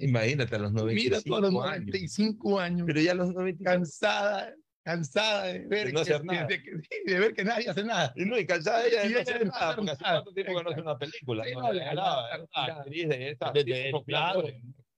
Imagínate, 0.00 0.54
a 0.54 0.58
los 0.60 0.72
95 0.72 0.94
Mira, 0.94 1.20
tú 1.22 1.34
a 1.34 1.40
los 1.40 1.50
años. 1.50 1.86
95 1.86 2.60
años. 2.60 2.86
Pero 2.86 3.00
ya 3.00 3.12
a 3.12 3.14
los 3.16 3.32
95 3.34 3.64
Cansada, 3.64 4.54
cansada 4.84 5.44
de 5.44 5.66
ver, 5.66 5.86
De 5.86 5.92
no 5.92 6.04
que, 6.04 6.12
hacer 6.12 6.24
nada. 6.24 6.46
de 6.46 6.82
de 7.06 7.18
ver 7.18 7.34
que 7.34 7.44
nadie 7.44 7.68
hace 7.68 7.84
nada. 7.84 8.12
Y 8.16 8.24
no, 8.24 8.38
y 8.38 8.46
cansada 8.46 8.86
ella 8.86 9.02
de 9.02 9.08
Y 9.08 9.12
no 9.12 9.18
ella 9.18 9.22
hacer 9.22 9.38
de 9.38 9.44
no 9.46 9.50
nada, 9.50 9.64
hacer 9.64 9.76
porque 9.76 9.90
hace 9.90 10.02
nada. 10.02 10.14
cuánto 10.14 10.34
tiempo 10.34 10.56
que 10.56 10.62
no 10.62 10.70
hace 10.70 10.80
una 10.80 10.98
película. 10.98 11.44
Sí, 11.44 11.52
¿no? 11.54 11.72
de 11.72 11.80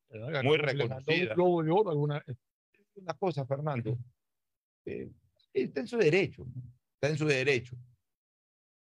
muy 0.09 0.33
ganó 0.33 0.53
un 0.53 0.59
reconocida. 0.59 1.35
Globo 1.35 1.63
de 1.63 1.71
Oro 1.71 1.91
alguna 1.91 2.25
Una 2.95 3.15
cosa, 3.15 3.47
Fernando, 3.47 3.99
eh, 4.85 5.11
está 5.53 5.81
en 5.81 5.87
su 5.87 5.97
derecho, 5.97 6.47
está 6.95 7.09
en 7.09 7.19
su 7.19 7.27
derecho. 7.27 7.77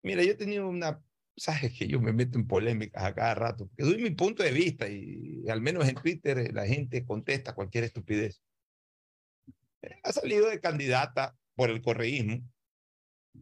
Mira, 0.02 0.22
yo 0.22 0.32
he 0.32 0.34
tenido 0.34 0.68
una, 0.68 1.00
sabes 1.36 1.78
que 1.78 1.86
yo 1.86 2.00
me 2.00 2.12
meto 2.12 2.38
en 2.38 2.46
polémicas 2.46 3.04
a 3.04 3.14
cada 3.14 3.34
rato, 3.34 3.68
porque 3.68 3.84
doy 3.84 4.02
mi 4.02 4.10
punto 4.10 4.42
de 4.42 4.50
vista 4.50 4.88
y, 4.88 5.44
al 5.48 5.60
menos 5.60 5.88
en 5.88 5.94
Twitter 5.94 6.52
la 6.54 6.66
gente 6.66 7.04
contesta 7.04 7.54
cualquier 7.54 7.84
estupidez. 7.84 8.42
Ha 10.02 10.12
salido 10.12 10.48
de 10.48 10.60
candidata 10.60 11.36
por 11.54 11.70
el 11.70 11.80
correísmo, 11.82 12.42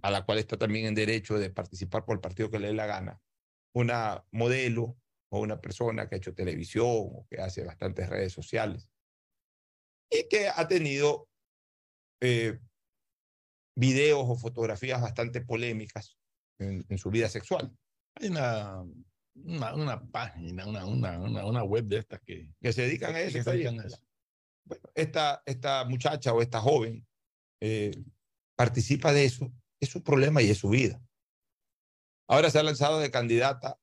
a 0.03 0.11
la 0.11 0.25
cual 0.25 0.39
está 0.39 0.57
también 0.57 0.87
en 0.87 0.95
derecho 0.95 1.39
de 1.39 1.51
participar 1.51 2.05
por 2.05 2.17
el 2.17 2.21
partido 2.21 2.51
que 2.51 2.59
le 2.59 2.69
dé 2.69 2.75
la 2.75 2.87
gana, 2.87 3.21
una 3.75 4.25
modelo 4.31 4.97
o 5.31 5.41
una 5.41 5.61
persona 5.61 6.09
que 6.09 6.15
ha 6.15 6.19
hecho 6.19 6.35
televisión 6.35 6.87
o 6.87 7.27
que 7.29 7.41
hace 7.41 7.65
bastantes 7.65 8.09
redes 8.09 8.33
sociales 8.33 8.89
y 10.11 10.29
que 10.29 10.49
ha 10.49 10.67
tenido 10.69 11.29
eh, 12.21 12.59
videos 13.77 14.25
o 14.27 14.37
fotografías 14.37 15.01
bastante 15.01 15.41
polémicas 15.41 16.19
en, 16.59 16.85
en 16.89 16.99
su 16.99 17.11
vida 17.11 17.29
sexual. 17.29 17.73
Hay 18.17 18.29
una, 18.29 18.83
una, 19.35 19.75
una 19.75 20.07
página, 20.11 20.67
una, 20.67 20.85
una, 20.85 21.19
una, 21.19 21.63
web 21.63 21.85
de 21.85 21.99
estas 21.99 22.21
que, 22.21 22.51
que 22.61 22.73
se 22.73 22.83
dedican 22.83 23.15
a 23.15 23.19
que 23.19 23.25
eso. 23.25 23.33
se 23.33 23.39
está 23.39 23.53
dedican 23.53 23.81
a 23.81 23.85
eso. 23.85 23.99
Bueno, 24.69 24.89
esta, 24.95 25.43
esta 25.47 25.85
muchacha 25.85 26.33
o 26.33 26.43
esta 26.43 26.61
joven 26.61 27.07
eh, 27.61 27.93
participa 28.55 29.13
de 29.13 29.25
eso, 29.25 29.51
es 29.81 29.89
su 29.89 30.03
problema 30.03 30.43
y 30.43 30.51
es 30.51 30.59
su 30.59 30.69
vida. 30.69 31.01
Ahora 32.29 32.51
se 32.51 32.59
ha 32.59 32.63
lanzado 32.63 32.99
de 32.99 33.11
candidata 33.11 33.79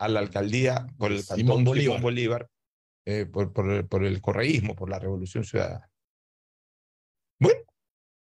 a 0.00 0.08
la 0.08 0.20
alcaldía 0.20 0.86
por 0.98 1.12
el 1.12 1.22
Simón 1.22 1.36
cantón 1.38 1.64
Bolívar. 1.64 1.84
Simón 1.84 2.02
Bolívar, 2.02 2.50
eh, 3.06 3.26
por, 3.26 3.52
por, 3.52 3.88
por 3.88 4.04
el 4.04 4.20
correísmo, 4.20 4.74
por 4.74 4.90
la 4.90 4.98
revolución 4.98 5.44
ciudadana. 5.44 5.88
Bueno, 7.38 7.60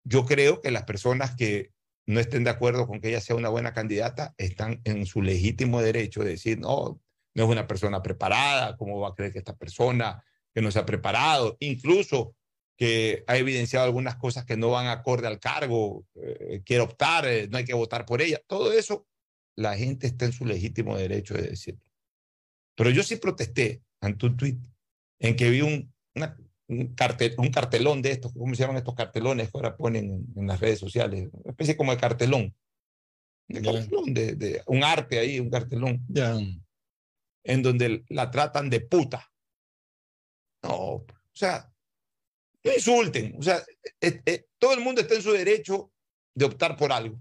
yo 0.04 0.26
creo 0.26 0.62
que 0.62 0.72
las 0.72 0.84
personas 0.84 1.36
que 1.36 1.72
no 2.06 2.20
estén 2.20 2.44
de 2.44 2.50
acuerdo 2.50 2.88
con 2.88 3.00
que 3.00 3.10
ella 3.10 3.22
sea 3.22 3.36
una 3.36 3.50
buena 3.50 3.74
candidata 3.74 4.34
están 4.38 4.82
en 4.84 5.06
su 5.06 5.22
legítimo 5.22 5.82
derecho 5.82 6.24
de 6.24 6.32
decir, 6.32 6.60
no, 6.60 7.00
no 7.34 7.44
es 7.44 7.50
una 7.50 7.68
persona 7.68 8.02
preparada, 8.02 8.76
¿cómo 8.76 9.00
va 9.00 9.10
a 9.10 9.16
creer 9.16 9.32
que 9.32 9.40
esta 9.40 9.56
persona 9.56 10.22
que 10.54 10.62
no 10.62 10.72
se 10.72 10.80
ha 10.80 10.86
preparado? 10.86 11.58
Incluso 11.60 12.36
que 12.78 13.24
ha 13.28 13.38
evidenciado 13.38 13.86
algunas 13.86 14.16
cosas 14.16 14.46
que 14.46 14.58
no 14.58 14.72
van 14.72 14.88
acorde 14.88 15.28
al 15.28 15.40
cargo, 15.40 16.06
eh, 16.16 16.62
quiere 16.66 16.82
optar, 16.84 17.26
eh, 17.28 17.48
no 17.48 17.58
hay 17.58 17.66
que 17.66 17.74
votar 17.76 18.06
por 18.06 18.22
ella. 18.22 18.42
Todo 18.48 18.72
eso, 18.74 19.08
la 19.56 19.78
gente 19.78 20.08
está 20.08 20.26
en 20.26 20.32
su 20.34 20.46
legítimo 20.46 20.98
derecho 20.98 21.36
de 21.36 21.44
decirlo. 21.44 21.86
Pero 22.76 22.90
yo 22.90 23.04
sí 23.04 23.18
protesté 23.18 23.84
ante 24.02 24.26
un 24.26 24.38
tuit 24.38 24.60
en 25.20 25.36
que 25.36 25.50
vi 25.52 25.62
un, 25.62 25.94
una- 26.16 26.36
un, 26.68 26.96
cartel, 26.96 27.36
un 27.38 27.50
cartelón 27.52 28.02
de 28.02 28.12
estos, 28.12 28.34
¿cómo 28.34 28.56
se 28.56 28.62
llaman 28.62 28.78
estos 28.78 28.96
cartelones 28.96 29.52
que 29.52 29.58
ahora 29.58 29.78
ponen 29.78 30.06
en, 30.06 30.26
en 30.42 30.48
las 30.48 30.60
redes 30.60 30.80
sociales? 30.80 31.30
Una 31.34 31.52
especie 31.52 31.78
como 31.78 31.92
de 31.92 31.98
cartelón. 32.00 32.56
De 33.48 33.62
cartelón, 33.62 34.14
de, 34.14 34.36
de 34.36 34.64
un 34.68 34.84
arte 34.84 35.20
ahí, 35.20 35.40
un 35.40 35.50
cartelón. 35.50 36.04
En 37.44 37.62
donde 37.62 38.04
la 38.08 38.32
tratan 38.32 38.70
de 38.70 38.80
puta. 38.80 39.31
No, 40.64 40.76
o 40.76 41.06
sea, 41.34 41.72
no 42.64 42.74
insulten. 42.74 43.36
O 43.38 43.42
sea, 43.42 43.64
eh, 44.00 44.22
eh, 44.26 44.46
todo 44.58 44.74
el 44.74 44.82
mundo 44.82 45.02
está 45.02 45.16
en 45.16 45.24
su 45.24 45.32
derecho 45.32 45.92
de 46.36 46.46
optar 46.46 46.78
por 46.78 46.92
algo, 46.92 47.20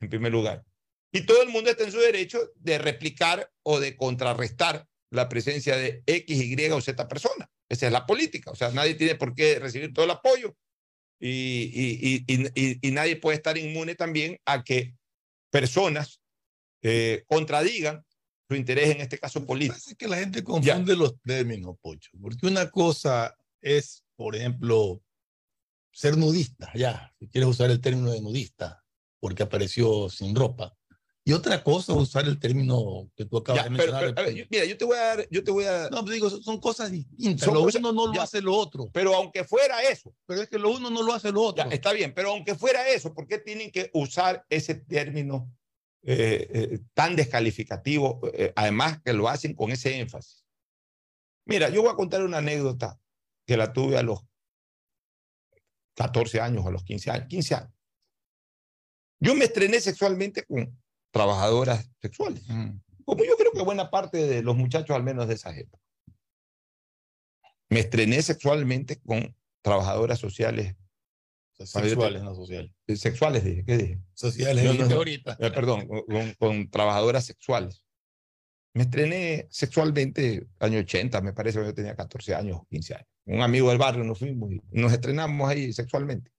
en 0.00 0.08
primer 0.08 0.32
lugar. 0.32 0.64
Y 1.12 1.26
todo 1.26 1.42
el 1.42 1.50
mundo 1.50 1.70
está 1.70 1.84
en 1.84 1.92
su 1.92 1.98
derecho 1.98 2.52
de 2.56 2.78
replicar 2.78 3.50
o 3.62 3.78
de 3.78 3.96
contrarrestar 3.96 4.86
la 5.10 5.28
presencia 5.28 5.76
de 5.76 6.02
X, 6.06 6.42
Y 6.42 6.70
o 6.70 6.80
Z 6.80 7.06
persona. 7.06 7.50
Esa 7.68 7.86
es 7.86 7.92
la 7.92 8.06
política. 8.06 8.50
O 8.50 8.54
sea, 8.54 8.70
nadie 8.70 8.94
tiene 8.94 9.14
por 9.14 9.34
qué 9.34 9.58
recibir 9.58 9.92
todo 9.92 10.06
el 10.06 10.10
apoyo 10.10 10.56
y, 11.20 11.70
y, 11.72 12.24
y, 12.26 12.78
y, 12.82 12.90
nadie 12.90 13.16
puede 13.16 13.36
estar 13.36 13.56
inmune 13.56 13.94
también 13.94 14.40
a 14.44 14.64
que 14.64 14.96
personas 15.50 16.20
eh, 16.82 17.22
contradigan 17.28 18.04
su 18.52 18.56
interés 18.56 18.90
en 18.94 19.00
este 19.00 19.18
caso 19.18 19.44
político. 19.44 19.76
Es 19.76 19.94
que 19.96 20.08
la 20.08 20.16
gente 20.18 20.44
confunde 20.44 20.94
los 20.96 21.20
términos, 21.22 21.76
Pocho, 21.80 22.10
porque 22.20 22.46
una 22.46 22.70
cosa 22.70 23.36
es, 23.60 24.04
por 24.16 24.36
ejemplo, 24.36 25.02
ser 25.90 26.16
nudista, 26.16 26.70
ya, 26.74 27.14
si 27.18 27.28
quieres 27.28 27.48
usar 27.50 27.70
el 27.70 27.80
término 27.80 28.10
de 28.10 28.20
nudista, 28.20 28.82
porque 29.20 29.42
apareció 29.42 30.08
sin 30.08 30.34
ropa. 30.34 30.76
Y 31.24 31.32
otra 31.34 31.62
cosa, 31.62 31.92
usar 31.92 32.24
el 32.26 32.40
término 32.40 33.08
que 33.14 33.24
tú 33.24 33.36
acabas 33.36 33.62
Ya, 33.64 33.70
de 33.70 33.76
pero- 33.76 33.92
mencionar. 33.92 34.14
pero, 34.16 34.26
a 34.26 34.30
ver, 34.30 34.34
yo- 34.40 34.44
mira, 34.50 34.64
yo 34.64 34.76
te 34.76 34.84
voy 34.84 34.96
a 34.96 35.00
dar, 35.02 35.28
yo 35.30 35.44
te 35.44 35.50
voy 35.52 35.64
a. 35.66 35.88
No, 35.88 36.02
digo, 36.02 36.28
son 36.28 36.58
cosas 36.58 36.90
distintas. 36.90 37.44
Son 37.44 37.54
lo 37.54 37.60
cosas- 37.62 37.78
uno 37.80 37.92
no 37.92 38.06
lo 38.08 38.14
ya. 38.14 38.22
hace 38.24 38.42
lo 38.42 38.56
otro. 38.56 38.90
Pero 38.92 39.14
aunque 39.14 39.44
fuera 39.44 39.80
eso, 39.84 40.12
Pero 40.26 40.42
es 40.42 40.48
que 40.48 40.58
lo 40.58 40.70
uno 40.72 40.90
no 40.90 41.02
lo 41.04 41.12
hace 41.12 41.30
lo 41.30 41.42
otro. 41.42 41.62
ya, 41.64 41.70
está 41.70 41.92
bien, 41.92 42.12
pero 42.12 42.30
aunque 42.30 42.56
fuera 42.56 42.88
eso, 42.88 43.14
¿por 43.14 43.28
qué 43.28 43.38
tienen 43.38 43.70
que 43.70 43.88
usar 43.94 44.44
ese 44.50 44.74
término 44.74 45.48
eh, 46.04 46.48
eh, 46.52 46.80
tan 46.94 47.14
descalificativo? 47.16 48.20
eh, 48.34 48.52
además 48.56 49.00
que 49.02 49.12
lo 49.12 49.28
hacen 49.28 49.54
con 49.54 49.70
ese 49.70 49.98
énfasis. 50.00 50.44
Mira, 51.44 51.68
yo 51.68 51.82
voy 51.82 51.92
a 51.92 51.96
contar 51.96 52.22
una 52.24 52.38
anécdota 52.38 52.98
que 53.46 53.56
la 53.56 53.72
tuve 53.72 53.98
a 53.98 54.02
los 54.02 54.24
14 55.94 56.40
años, 56.40 56.66
a 56.66 56.70
los 56.70 56.84
15 56.84 57.10
años, 57.10 57.26
15 57.28 57.54
años. 57.54 57.72
Yo 59.20 59.34
me 59.34 59.44
estrené 59.44 59.80
sexualmente 59.80 60.44
con 60.44 60.80
trabajadoras 61.12 61.88
sexuales, 62.00 62.42
como 63.04 63.24
yo 63.24 63.36
creo 63.36 63.52
que 63.52 63.62
buena 63.62 63.90
parte 63.90 64.26
de 64.26 64.42
los 64.42 64.56
muchachos, 64.56 64.96
al 64.96 65.02
menos 65.02 65.28
de 65.28 65.34
esa 65.34 65.56
época. 65.56 65.82
Me 67.68 67.80
estrené 67.80 68.22
sexualmente 68.22 69.00
con 69.00 69.36
trabajadoras 69.62 70.18
sociales. 70.18 70.74
Sexuales, 71.66 72.22
no 72.22 72.34
sociales. 72.34 72.72
Eh, 72.86 72.96
Sexuales, 72.96 73.44
dije, 73.44 73.64
¿qué 73.64 73.76
dije? 73.78 73.98
Sociales, 74.14 74.64
No, 74.64 74.70
no, 74.70 74.72
dijiste 74.72 74.92
no. 74.94 74.98
ahorita. 74.98 75.36
Eh, 75.40 75.50
perdón, 75.50 75.88
con 76.38 76.70
trabajadoras 76.70 77.24
sexuales. 77.24 77.84
Me 78.74 78.84
estrené 78.84 79.46
sexualmente 79.50 80.46
año 80.58 80.78
80, 80.78 81.20
me 81.20 81.32
parece 81.34 81.58
que 81.60 81.66
yo 81.66 81.74
tenía 81.74 81.94
14 81.94 82.34
años 82.34 82.58
o 82.60 82.66
15 82.70 82.94
años. 82.94 83.08
Un 83.26 83.42
amigo 83.42 83.68
del 83.68 83.78
barrio 83.78 84.02
nos 84.02 84.18
fuimos 84.18 84.50
y 84.50 84.60
nos 84.70 84.92
estrenamos 84.92 85.48
ahí 85.48 85.72
sexualmente. 85.72 86.30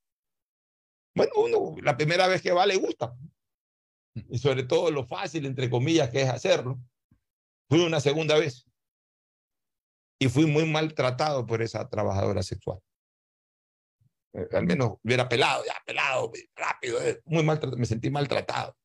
Bueno, 1.16 1.32
uno 1.38 1.76
la 1.82 1.96
primera 1.96 2.28
vez 2.28 2.42
que 2.42 2.52
va 2.52 2.66
le 2.66 2.76
gusta. 2.78 3.16
Y 4.30 4.38
sobre 4.40 4.64
todo 4.64 4.92
lo 4.92 5.06
fácil, 5.06 5.46
entre 5.46 5.70
comillas, 5.70 6.10
que 6.10 6.22
es 6.22 6.30
hacerlo. 6.30 6.80
Fui 7.70 7.80
una 7.80 8.00
segunda 8.00 8.38
vez. 8.38 8.66
Y 10.20 10.28
fui 10.28 10.46
muy 10.46 10.66
maltratado 10.66 11.46
por 11.46 11.62
esa 11.62 11.88
trabajadora 11.90 12.42
sexual. 12.44 12.80
Eh, 14.34 14.48
al 14.54 14.66
menos 14.66 14.94
hubiera 15.04 15.30
pelado, 15.30 15.64
ya 15.66 15.76
pelado, 15.86 16.32
rápido, 16.56 17.02
eh, 17.02 17.22
muy 17.26 17.44
maltratado, 17.44 17.78
me 17.78 17.86
sentí 17.86 18.10
maltratado. 18.10 18.76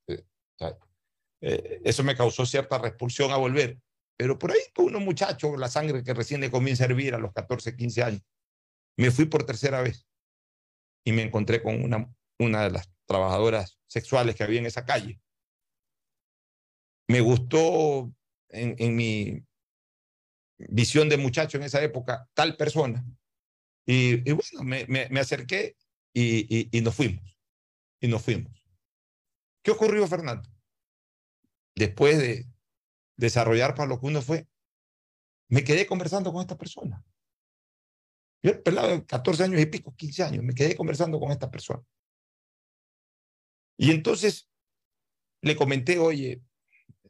eh, 1.40 1.80
eso 1.84 2.02
me 2.04 2.16
causó 2.16 2.44
cierta 2.44 2.78
repulsión 2.78 3.30
a 3.30 3.36
volver. 3.36 3.78
Pero 4.16 4.38
por 4.38 4.50
ahí, 4.50 4.60
pues, 4.74 4.88
uno 4.88 5.00
muchacho, 5.00 5.56
la 5.56 5.68
sangre 5.68 6.02
que 6.02 6.12
recién 6.12 6.40
le 6.40 6.50
comienza 6.50 6.84
a 6.84 6.86
hervir 6.86 7.14
a 7.14 7.18
los 7.18 7.32
14, 7.32 7.76
15 7.76 8.02
años, 8.02 8.22
me 8.96 9.10
fui 9.10 9.26
por 9.26 9.44
tercera 9.44 9.80
vez 9.80 10.06
y 11.04 11.12
me 11.12 11.22
encontré 11.22 11.62
con 11.62 11.82
una, 11.82 12.12
una 12.38 12.64
de 12.64 12.70
las 12.70 12.90
trabajadoras 13.06 13.78
sexuales 13.86 14.34
que 14.34 14.42
había 14.42 14.58
en 14.58 14.66
esa 14.66 14.84
calle. 14.84 15.20
Me 17.08 17.20
gustó 17.20 18.12
en 18.50 18.96
mi 18.96 19.42
visión 20.58 21.08
de 21.08 21.16
muchacho 21.16 21.56
en 21.56 21.64
esa 21.64 21.82
época 21.82 22.28
tal 22.34 22.56
persona. 22.56 23.04
Y, 23.90 24.28
y 24.28 24.32
bueno, 24.32 24.64
me, 24.86 25.18
acerqué 25.18 25.74
y, 26.12 26.68
y- 26.76 26.80
nos 26.82 26.94
fuimos. 26.94 27.38
Y 28.00 28.08
nos 28.08 28.22
fuimos. 28.22 28.52
¿Qué 29.64 29.70
ocurrió, 29.70 30.06
Fernando? 30.06 30.46
Después 31.74 32.18
de 32.18 32.46
desarrollar 33.16 33.74
para 33.74 33.88
lo 33.88 33.98
que 33.98 34.06
uno 34.06 34.20
fue, 34.20 34.46
me 35.48 35.64
quedé 35.64 35.86
conversando 35.86 36.30
con 36.34 36.42
esta 36.42 36.58
persona. 36.58 37.02
Yo 38.42 38.50
era 38.50 38.62
pelado 38.62 38.88
de 38.90 39.06
14 39.06 39.44
años 39.44 39.60
y 39.62 39.66
pico, 39.66 39.94
15 39.96 40.22
años, 40.22 40.44
me 40.44 40.54
quedé 40.54 40.76
conversando 40.76 41.18
con 41.18 41.32
esta 41.32 41.50
persona. 41.50 41.82
Y 43.78 43.90
entonces 43.90 44.50
le 45.40 45.56
comenté, 45.56 45.98
oye, 45.98 46.42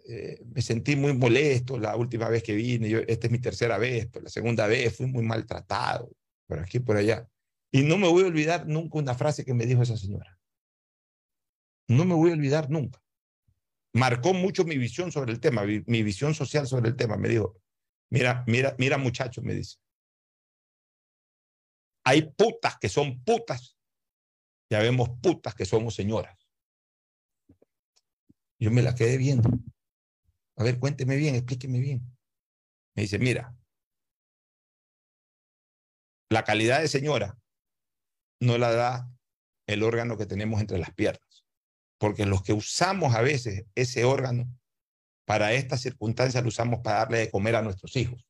eh, 0.08 0.40
me 0.46 0.62
sentí 0.62 0.94
muy 0.94 1.12
molesto 1.12 1.76
la 1.76 1.96
última 1.96 2.28
vez 2.28 2.44
que 2.44 2.54
vine, 2.54 2.88
yo, 2.88 2.98
esta 3.00 3.26
es 3.26 3.32
mi 3.32 3.40
tercera 3.40 3.78
vez, 3.78 4.08
pero 4.12 4.22
la 4.22 4.30
segunda 4.30 4.68
vez 4.68 4.96
fui 4.96 5.06
muy 5.06 5.24
maltratado, 5.24 6.10
por 6.48 6.58
aquí, 6.58 6.80
por 6.80 6.96
allá. 6.96 7.28
Y 7.70 7.82
no 7.82 7.98
me 7.98 8.08
voy 8.08 8.24
a 8.24 8.26
olvidar 8.26 8.66
nunca 8.66 8.98
una 8.98 9.14
frase 9.14 9.44
que 9.44 9.54
me 9.54 9.66
dijo 9.66 9.82
esa 9.82 9.96
señora. 9.96 10.38
No 11.86 12.04
me 12.04 12.14
voy 12.14 12.30
a 12.30 12.34
olvidar 12.34 12.70
nunca. 12.70 13.02
Marcó 13.92 14.32
mucho 14.32 14.64
mi 14.64 14.78
visión 14.78 15.12
sobre 15.12 15.32
el 15.32 15.40
tema, 15.40 15.62
mi, 15.64 16.02
visión 16.02 16.34
social 16.34 16.66
sobre 16.66 16.88
el 16.88 16.96
tema. 16.96 17.16
Me 17.16 17.28
dijo, 17.28 17.60
mira, 18.10 18.44
mira, 18.46 18.74
mira 18.78 18.98
muchacho, 18.98 19.42
me 19.42 19.54
dice. 19.54 19.76
Hay 22.04 22.22
putas 22.22 22.78
que 22.78 22.88
son 22.88 23.22
putas, 23.22 23.76
ya 24.70 24.80
vemos 24.80 25.10
putas 25.20 25.54
que 25.54 25.66
somos 25.66 25.94
señoras. 25.94 26.38
Yo 28.58 28.70
me 28.70 28.82
la 28.82 28.94
quedé 28.94 29.18
viendo. 29.18 29.50
A 30.56 30.64
ver, 30.64 30.78
cuénteme 30.78 31.16
bien, 31.16 31.34
explíqueme 31.34 31.80
bien. 31.80 32.02
Me 32.94 33.02
dice, 33.02 33.18
mira, 33.18 33.54
la 36.30 36.44
calidad 36.44 36.80
de 36.80 36.88
señora 36.88 37.38
no 38.40 38.58
la 38.58 38.72
da 38.72 39.10
el 39.66 39.82
órgano 39.82 40.16
que 40.16 40.26
tenemos 40.26 40.60
entre 40.60 40.78
las 40.78 40.92
piernas, 40.94 41.44
porque 41.98 42.26
los 42.26 42.42
que 42.42 42.52
usamos 42.52 43.14
a 43.14 43.22
veces 43.22 43.66
ese 43.74 44.04
órgano 44.04 44.48
para 45.26 45.52
estas 45.52 45.82
circunstancias 45.82 46.42
lo 46.42 46.48
usamos 46.48 46.80
para 46.80 46.98
darle 47.00 47.18
de 47.18 47.30
comer 47.30 47.56
a 47.56 47.62
nuestros 47.62 47.96
hijos 47.96 48.24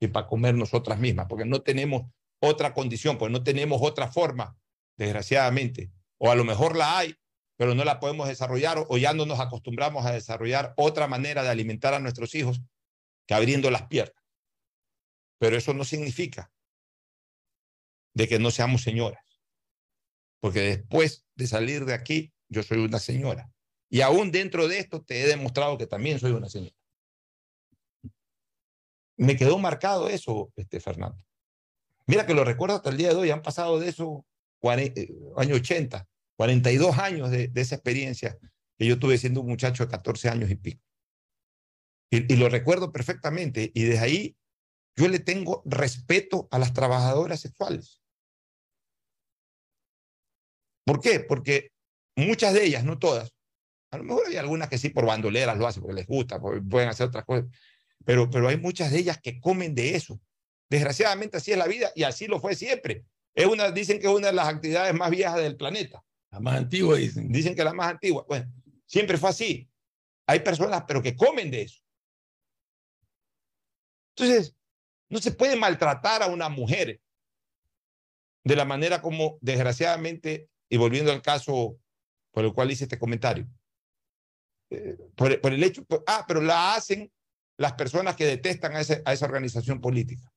y 0.00 0.08
para 0.08 0.26
comer 0.26 0.54
nosotras 0.54 0.98
mismas, 0.98 1.26
porque 1.28 1.44
no 1.44 1.62
tenemos 1.62 2.02
otra 2.40 2.72
condición, 2.72 3.18
pues 3.18 3.30
no 3.30 3.42
tenemos 3.42 3.80
otra 3.82 4.10
forma, 4.10 4.56
desgraciadamente, 4.96 5.90
o 6.18 6.30
a 6.30 6.34
lo 6.34 6.44
mejor 6.44 6.76
la 6.76 6.98
hay, 6.98 7.14
pero 7.56 7.74
no 7.74 7.84
la 7.84 8.00
podemos 8.00 8.28
desarrollar 8.28 8.84
o- 8.88 8.96
ya 8.98 9.12
no 9.12 9.26
nos 9.26 9.40
acostumbramos 9.40 10.06
a 10.06 10.12
desarrollar 10.12 10.72
otra 10.76 11.06
manera 11.06 11.42
de 11.42 11.50
alimentar 11.50 11.92
a 11.92 11.98
nuestros 11.98 12.34
hijos 12.34 12.62
que 13.26 13.34
abriendo 13.34 13.70
las 13.70 13.86
piernas. 13.88 14.22
Pero 15.38 15.56
eso 15.56 15.74
no 15.74 15.84
significa 15.84 16.50
de 18.14 18.28
que 18.28 18.38
no 18.38 18.50
seamos 18.50 18.82
señoras, 18.82 19.24
porque 20.40 20.60
después 20.60 21.24
de 21.34 21.46
salir 21.46 21.84
de 21.84 21.94
aquí, 21.94 22.32
yo 22.48 22.62
soy 22.62 22.78
una 22.78 22.98
señora. 22.98 23.50
Y 23.88 24.02
aún 24.02 24.30
dentro 24.30 24.68
de 24.68 24.78
esto 24.78 25.02
te 25.02 25.22
he 25.22 25.26
demostrado 25.26 25.76
que 25.78 25.86
también 25.86 26.18
soy 26.18 26.32
una 26.32 26.48
señora. 26.48 26.74
Me 29.16 29.36
quedó 29.36 29.58
marcado 29.58 30.08
eso, 30.08 30.52
este 30.56 30.80
Fernando. 30.80 31.22
Mira 32.06 32.26
que 32.26 32.34
lo 32.34 32.44
recuerdo 32.44 32.76
hasta 32.76 32.90
el 32.90 32.96
día 32.96 33.10
de 33.10 33.16
hoy, 33.16 33.30
han 33.30 33.42
pasado 33.42 33.78
de 33.78 33.88
eso 33.88 34.24
eh, 34.62 35.14
año 35.36 35.54
80, 35.54 36.08
42 36.36 36.98
años 36.98 37.30
de, 37.30 37.48
de 37.48 37.60
esa 37.60 37.76
experiencia 37.76 38.38
que 38.78 38.86
yo 38.86 38.98
tuve 38.98 39.18
siendo 39.18 39.42
un 39.42 39.48
muchacho 39.48 39.84
de 39.84 39.90
14 39.90 40.28
años 40.28 40.50
y 40.50 40.56
pico. 40.56 40.82
Y, 42.10 42.32
y 42.32 42.36
lo 42.36 42.48
recuerdo 42.48 42.92
perfectamente. 42.92 43.70
Y 43.74 43.84
desde 43.84 44.00
ahí 44.00 44.36
yo 44.96 45.08
le 45.08 45.18
tengo 45.18 45.62
respeto 45.64 46.48
a 46.50 46.58
las 46.58 46.72
trabajadoras 46.72 47.40
sexuales. 47.40 47.99
¿Por 50.90 51.00
qué? 51.00 51.20
Porque 51.20 51.70
muchas 52.16 52.52
de 52.52 52.64
ellas, 52.64 52.82
no 52.82 52.98
todas, 52.98 53.32
a 53.92 53.98
lo 53.98 54.02
mejor 54.02 54.26
hay 54.26 54.38
algunas 54.38 54.68
que 54.68 54.76
sí 54.76 54.88
por 54.88 55.06
bandoleras 55.06 55.56
lo 55.56 55.68
hacen 55.68 55.84
porque 55.84 55.94
les 55.94 56.06
gusta, 56.08 56.40
porque 56.40 56.60
pueden 56.60 56.88
hacer 56.88 57.06
otras 57.06 57.24
cosas, 57.24 57.44
pero, 58.04 58.28
pero 58.28 58.48
hay 58.48 58.56
muchas 58.56 58.90
de 58.90 58.98
ellas 58.98 59.20
que 59.22 59.38
comen 59.38 59.72
de 59.72 59.94
eso. 59.94 60.20
Desgraciadamente 60.68 61.36
así 61.36 61.52
es 61.52 61.58
la 61.58 61.68
vida 61.68 61.92
y 61.94 62.02
así 62.02 62.26
lo 62.26 62.40
fue 62.40 62.56
siempre. 62.56 63.04
Es 63.36 63.46
una, 63.46 63.70
dicen 63.70 64.00
que 64.00 64.08
es 64.08 64.12
una 64.12 64.26
de 64.26 64.32
las 64.32 64.48
actividades 64.48 64.92
más 64.92 65.10
viejas 65.10 65.36
del 65.36 65.56
planeta. 65.56 66.02
La 66.32 66.40
más 66.40 66.56
antigua, 66.56 66.96
dicen. 66.96 67.30
Dicen 67.30 67.54
que 67.54 67.62
la 67.62 67.72
más 67.72 67.92
antigua. 67.92 68.24
Bueno, 68.26 68.52
siempre 68.84 69.16
fue 69.16 69.30
así. 69.30 69.70
Hay 70.26 70.40
personas, 70.40 70.82
pero 70.88 71.00
que 71.00 71.14
comen 71.14 71.52
de 71.52 71.62
eso. 71.62 71.80
Entonces, 74.16 74.56
no 75.08 75.20
se 75.20 75.30
puede 75.30 75.54
maltratar 75.54 76.24
a 76.24 76.26
una 76.26 76.48
mujer 76.48 77.00
de 78.42 78.56
la 78.56 78.64
manera 78.64 79.00
como, 79.00 79.38
desgraciadamente, 79.40 80.50
y 80.70 80.76
volviendo 80.78 81.12
al 81.12 81.20
caso 81.20 81.78
por 82.32 82.44
el 82.44 82.54
cual 82.54 82.70
hice 82.70 82.84
este 82.84 82.98
comentario, 82.98 83.46
eh, 84.70 84.96
por, 85.16 85.38
por 85.40 85.52
el 85.52 85.62
hecho, 85.64 85.84
por- 85.84 86.04
ah, 86.06 86.24
pero 86.26 86.40
la 86.40 86.74
hacen 86.74 87.12
las 87.58 87.72
personas 87.74 88.16
que 88.16 88.24
detestan 88.24 88.74
a, 88.76 88.80
ese- 88.80 89.02
a 89.04 89.12
esa 89.12 89.26
organización 89.26 89.80
política. 89.80 90.32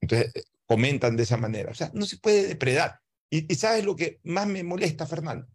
Entonces, 0.00 0.34
eh, 0.34 0.42
comentan 0.66 1.16
de 1.16 1.22
esa 1.22 1.36
manera. 1.36 1.70
O 1.70 1.74
sea, 1.74 1.90
no 1.94 2.04
se 2.04 2.18
puede 2.18 2.46
depredar. 2.46 3.00
Y, 3.30 3.50
y 3.50 3.56
sabes 3.56 3.84
lo 3.84 3.96
que 3.96 4.20
más 4.24 4.46
me 4.46 4.62
molesta, 4.64 5.06
Fernando, 5.06 5.48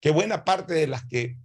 que 0.00 0.10
buena 0.10 0.44
parte 0.44 0.72
de 0.74 0.86
las 0.86 1.04
que 1.06 1.36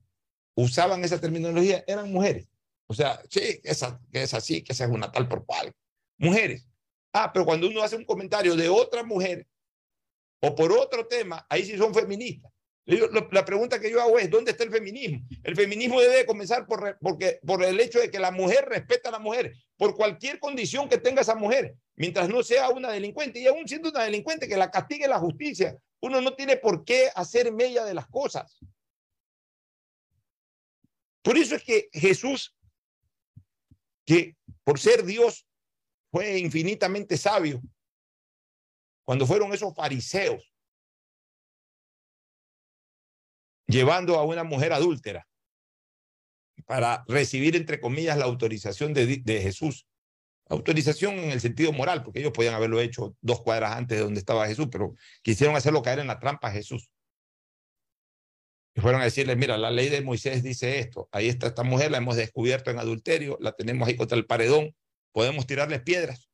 usaban 0.56 1.04
esa 1.04 1.20
terminología 1.20 1.84
eran 1.88 2.12
mujeres. 2.12 2.48
O 2.88 2.94
sea, 2.94 3.20
sí, 3.30 3.60
esa, 3.64 4.00
que 4.12 4.22
es 4.24 4.34
así, 4.34 4.64
que 4.64 4.74
esa 4.74 4.86
es 4.86 4.92
una 4.92 5.12
tal 5.12 5.28
por 5.28 5.44
cual. 5.46 5.74
Mujeres. 6.18 6.68
Ah, 7.12 7.32
pero 7.34 7.46
cuando 7.46 7.68
uno 7.68 7.82
hace 7.82 7.96
un 7.96 8.06
comentario 8.06 8.56
de 8.56 8.70
otra 8.70 9.04
mujer 9.04 9.48
o 10.46 10.54
por 10.54 10.72
otro 10.72 11.08
tema, 11.08 11.46
ahí 11.50 11.66
sí 11.66 11.78
son 11.78 11.94
feministas. 11.94 12.52
La 13.32 13.44
pregunta 13.44 13.80
que 13.80 13.90
yo 13.90 14.00
hago 14.00 14.20
es, 14.20 14.30
¿dónde 14.30 14.52
está 14.52 14.64
el 14.64 14.70
feminismo? 14.70 15.26
El 15.44 15.56
feminismo 15.56 16.00
debe 16.00 16.18
de 16.18 16.26
comenzar 16.28 16.68
por, 16.68 17.00
porque, 17.00 17.40
por 17.44 17.64
el 17.64 17.80
hecho 17.80 18.00
de 18.00 18.12
que 18.12 18.20
la 18.20 18.30
mujer 18.30 18.66
respeta 18.66 19.10
a 19.10 19.14
la 19.14 19.18
mujer, 19.18 19.56
por 19.76 19.96
cualquier 19.96 20.40
condición 20.40 20.88
que 20.88 21.00
tenga 21.00 21.22
esa 21.22 21.34
mujer, 21.34 21.76
mientras 21.96 22.30
no 22.30 22.44
sea 22.44 22.70
una 22.70 22.92
delincuente. 22.92 23.40
Y 23.40 23.48
aún 23.48 23.68
siendo 23.68 23.90
una 23.90 24.04
delincuente, 24.04 24.48
que 24.48 24.56
la 24.56 24.70
castigue 24.70 25.08
la 25.08 25.18
justicia. 25.18 25.76
Uno 26.00 26.22
no 26.22 26.36
tiene 26.36 26.58
por 26.58 26.86
qué 26.86 27.10
hacer 27.16 27.52
mella 27.52 27.84
de 27.84 27.96
las 27.96 28.06
cosas. 28.08 28.60
Por 31.24 31.40
eso 31.40 31.56
es 31.56 31.64
que 31.64 31.90
Jesús, 31.92 32.56
que 34.06 34.36
por 34.64 34.80
ser 34.80 35.04
Dios 35.04 35.48
fue 36.12 36.38
infinitamente 36.38 37.18
sabio, 37.18 37.64
cuando 39.06 39.28
fueron 39.28 39.54
esos 39.54 39.74
fariseos 39.74 40.52
llevando 43.68 44.18
a 44.18 44.24
una 44.24 44.44
mujer 44.44 44.74
adúltera 44.74 45.28
para 46.66 47.04
recibir, 47.08 47.56
entre 47.56 47.80
comillas, 47.80 48.18
la 48.18 48.26
autorización 48.26 48.94
de, 48.94 49.42
Jesús. 49.42 49.88
Autorización 50.48 51.16
en 51.16 51.32
el 51.32 51.42
sentido 51.42 51.72
moral, 51.72 52.04
porque 52.04 52.20
ellos 52.20 52.32
podían 52.32 52.54
haberlo 52.54 52.80
hecho 52.80 53.16
dos 53.22 53.42
cuadras 53.42 53.74
antes 53.74 53.98
de 53.98 54.04
donde 54.04 54.20
estaba 54.20 54.48
Jesús, 54.48 54.68
pero 54.72 54.94
quisieron 55.22 55.56
hacerlo 55.56 55.82
caer 55.82 56.00
en 56.00 56.08
la 56.08 56.20
trampa 56.20 56.52
Jesús. 56.52 56.90
Y 58.76 58.82
fueron 58.82 59.02
a 59.02 59.06
decirle, 59.06 59.36
mira, 59.36 59.58
la 59.58 59.72
ley 59.72 59.90
de 59.90 60.02
Moisés 60.02 60.44
dice 60.44 60.80
esto, 60.80 61.08
ahí 61.12 61.30
está 61.30 61.48
esta 61.48 61.64
mujer, 61.64 61.92
la 61.92 61.98
hemos 61.98 62.16
descubierto 62.16 62.72
en 62.72 62.80
adulterio, 62.80 63.38
la 63.40 63.54
tenemos 63.54 63.88
ahí 63.88 63.96
contra 63.96 64.18
el 64.18 64.26
paredón, 64.26 64.76
podemos 65.12 65.48
tirarles 65.48 65.82
piedras 65.82 66.30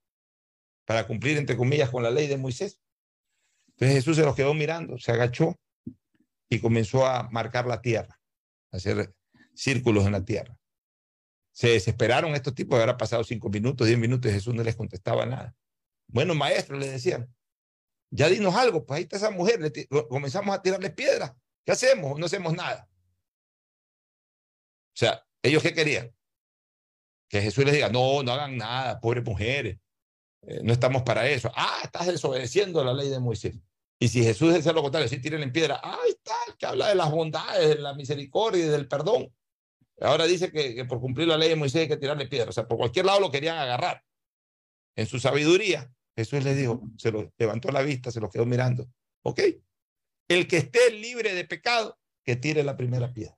para 0.91 1.07
cumplir, 1.07 1.37
entre 1.37 1.55
comillas, 1.55 1.89
con 1.89 2.03
la 2.03 2.11
ley 2.11 2.27
de 2.27 2.35
Moisés. 2.35 2.81
Entonces 3.69 3.95
Jesús 3.95 4.17
se 4.17 4.23
los 4.23 4.35
quedó 4.35 4.53
mirando, 4.53 4.97
se 4.97 5.13
agachó 5.13 5.57
y 6.49 6.59
comenzó 6.59 7.07
a 7.07 7.29
marcar 7.29 7.65
la 7.65 7.81
tierra, 7.81 8.19
a 8.73 8.75
hacer 8.75 9.15
círculos 9.55 10.05
en 10.05 10.11
la 10.11 10.25
tierra. 10.25 10.53
Se 11.53 11.69
desesperaron 11.69 12.35
estos 12.35 12.53
tipos, 12.55 12.77
habrá 12.77 12.97
pasado 12.97 13.23
cinco 13.23 13.47
minutos, 13.47 13.87
diez 13.87 13.97
minutos 13.97 14.29
y 14.29 14.33
Jesús 14.33 14.53
no 14.53 14.63
les 14.63 14.75
contestaba 14.75 15.25
nada. 15.25 15.55
Bueno, 16.07 16.35
maestro, 16.35 16.77
le 16.77 16.89
decían, 16.89 17.33
ya 18.09 18.27
dinos 18.27 18.53
algo, 18.53 18.85
pues 18.85 18.97
ahí 18.97 19.03
está 19.03 19.15
esa 19.15 19.31
mujer, 19.31 19.61
le 19.61 19.87
comenzamos 20.09 20.53
a 20.53 20.61
tirarle 20.61 20.89
piedras. 20.89 21.31
¿Qué 21.63 21.71
hacemos? 21.71 22.19
No 22.19 22.25
hacemos 22.25 22.53
nada. 22.53 22.89
O 24.93 24.97
sea, 24.97 25.25
¿ellos 25.41 25.63
qué 25.63 25.73
querían? 25.73 26.13
Que 27.29 27.41
Jesús 27.41 27.63
les 27.63 27.75
diga, 27.75 27.87
no, 27.87 28.23
no 28.23 28.33
hagan 28.33 28.57
nada, 28.57 28.99
pobres 28.99 29.23
mujeres, 29.23 29.77
eh, 30.43 30.61
no 30.63 30.73
estamos 30.73 31.03
para 31.03 31.27
eso. 31.29 31.51
Ah, 31.55 31.79
estás 31.83 32.07
desobedeciendo 32.07 32.83
la 32.83 32.93
ley 32.93 33.09
de 33.09 33.19
Moisés. 33.19 33.55
Y 33.99 34.07
si 34.07 34.23
Jesús 34.23 34.53
decía 34.53 34.73
lo 34.73 34.81
contrario, 34.81 35.07
si 35.07 35.19
tiren 35.19 35.43
en 35.43 35.51
piedra, 35.51 35.79
ahí 35.83 36.09
está, 36.09 36.35
que 36.57 36.65
habla 36.65 36.87
de 36.87 36.95
las 36.95 37.11
bondades, 37.11 37.69
de 37.69 37.75
la 37.75 37.93
misericordia 37.93 38.65
y 38.65 38.69
del 38.69 38.87
perdón. 38.87 39.31
Ahora 39.99 40.25
dice 40.25 40.51
que, 40.51 40.73
que 40.73 40.85
por 40.85 40.99
cumplir 40.99 41.27
la 41.27 41.37
ley 41.37 41.49
de 41.49 41.55
Moisés 41.55 41.81
hay 41.81 41.87
que 41.87 41.97
tirarle 41.97 42.27
piedra. 42.27 42.49
O 42.49 42.53
sea, 42.53 42.67
por 42.67 42.79
cualquier 42.79 43.05
lado 43.05 43.19
lo 43.19 43.29
querían 43.29 43.57
agarrar. 43.57 44.03
En 44.95 45.05
su 45.05 45.19
sabiduría, 45.19 45.93
Jesús 46.15 46.43
les 46.43 46.57
dijo, 46.57 46.81
se 46.97 47.11
lo 47.11 47.31
levantó 47.37 47.71
la 47.71 47.83
vista, 47.83 48.11
se 48.11 48.19
lo 48.19 48.29
quedó 48.29 48.45
mirando. 48.45 48.87
¿Ok? 49.23 49.39
El 50.27 50.47
que 50.47 50.57
esté 50.57 50.91
libre 50.91 51.35
de 51.35 51.45
pecado, 51.45 51.99
que 52.23 52.35
tire 52.35 52.63
la 52.63 52.75
primera 52.75 53.13
piedra. 53.13 53.37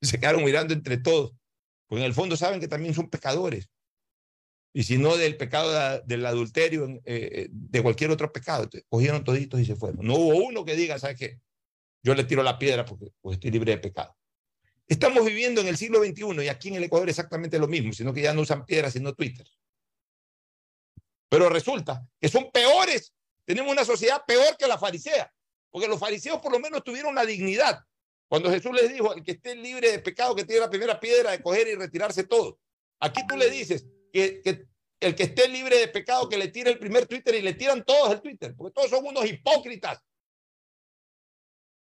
Se 0.00 0.18
quedaron 0.18 0.44
mirando 0.44 0.72
entre 0.72 0.96
todos, 0.96 1.34
porque 1.86 2.00
en 2.00 2.06
el 2.06 2.14
fondo 2.14 2.36
saben 2.36 2.60
que 2.60 2.68
también 2.68 2.94
son 2.94 3.10
pecadores. 3.10 3.70
Y 4.76 4.82
si 4.82 4.98
no 4.98 5.16
del 5.16 5.38
pecado 5.38 5.72
de- 5.72 6.02
del 6.04 6.26
adulterio, 6.26 6.86
eh, 6.86 7.00
eh, 7.06 7.48
de 7.50 7.82
cualquier 7.82 8.10
otro 8.10 8.30
pecado. 8.30 8.64
Entonces, 8.64 8.86
cogieron 8.90 9.24
toditos 9.24 9.58
y 9.58 9.64
se 9.64 9.74
fueron. 9.74 10.04
No 10.06 10.16
hubo 10.16 10.36
uno 10.36 10.66
que 10.66 10.76
diga, 10.76 10.98
¿sabes 10.98 11.18
qué? 11.18 11.40
Yo 12.02 12.14
le 12.14 12.24
tiro 12.24 12.42
la 12.42 12.58
piedra 12.58 12.84
porque, 12.84 13.06
porque 13.22 13.36
estoy 13.36 13.52
libre 13.52 13.72
de 13.72 13.78
pecado. 13.78 14.14
Estamos 14.86 15.24
viviendo 15.24 15.62
en 15.62 15.68
el 15.68 15.78
siglo 15.78 16.04
XXI 16.04 16.44
y 16.44 16.48
aquí 16.48 16.68
en 16.68 16.74
el 16.74 16.84
Ecuador 16.84 17.08
exactamente 17.08 17.58
lo 17.58 17.68
mismo, 17.68 17.94
sino 17.94 18.12
que 18.12 18.20
ya 18.20 18.34
no 18.34 18.42
usan 18.42 18.66
piedras, 18.66 18.92
sino 18.92 19.14
Twitter. 19.14 19.46
Pero 21.30 21.48
resulta 21.48 22.06
que 22.20 22.28
son 22.28 22.50
peores. 22.52 23.14
Tenemos 23.46 23.72
una 23.72 23.84
sociedad 23.86 24.20
peor 24.26 24.58
que 24.58 24.66
la 24.66 24.76
farisea, 24.76 25.32
porque 25.70 25.88
los 25.88 25.98
fariseos 25.98 26.38
por 26.42 26.52
lo 26.52 26.60
menos 26.60 26.84
tuvieron 26.84 27.14
la 27.14 27.24
dignidad. 27.24 27.80
Cuando 28.28 28.50
Jesús 28.50 28.72
les 28.74 28.92
dijo, 28.92 29.14
el 29.14 29.22
que 29.22 29.32
esté 29.32 29.54
libre 29.54 29.90
de 29.90 30.00
pecado, 30.00 30.34
que 30.34 30.44
tiene 30.44 30.60
la 30.60 30.68
primera 30.68 31.00
piedra 31.00 31.30
de 31.30 31.40
coger 31.42 31.66
y 31.66 31.76
retirarse 31.76 32.24
todo. 32.24 32.58
Aquí 33.00 33.22
tú 33.26 33.38
le 33.38 33.48
dices 33.48 33.86
que, 34.16 34.66
el 35.00 35.14
que 35.14 35.22
esté 35.24 35.48
libre 35.48 35.78
de 35.78 35.88
pecado, 35.88 36.28
que 36.28 36.38
le 36.38 36.48
tire 36.48 36.70
el 36.70 36.78
primer 36.78 37.06
Twitter 37.06 37.34
y 37.34 37.42
le 37.42 37.54
tiran 37.54 37.84
todos 37.84 38.12
el 38.12 38.22
Twitter, 38.22 38.54
porque 38.56 38.72
todos 38.72 38.90
son 38.90 39.06
unos 39.06 39.26
hipócritas, 39.26 40.02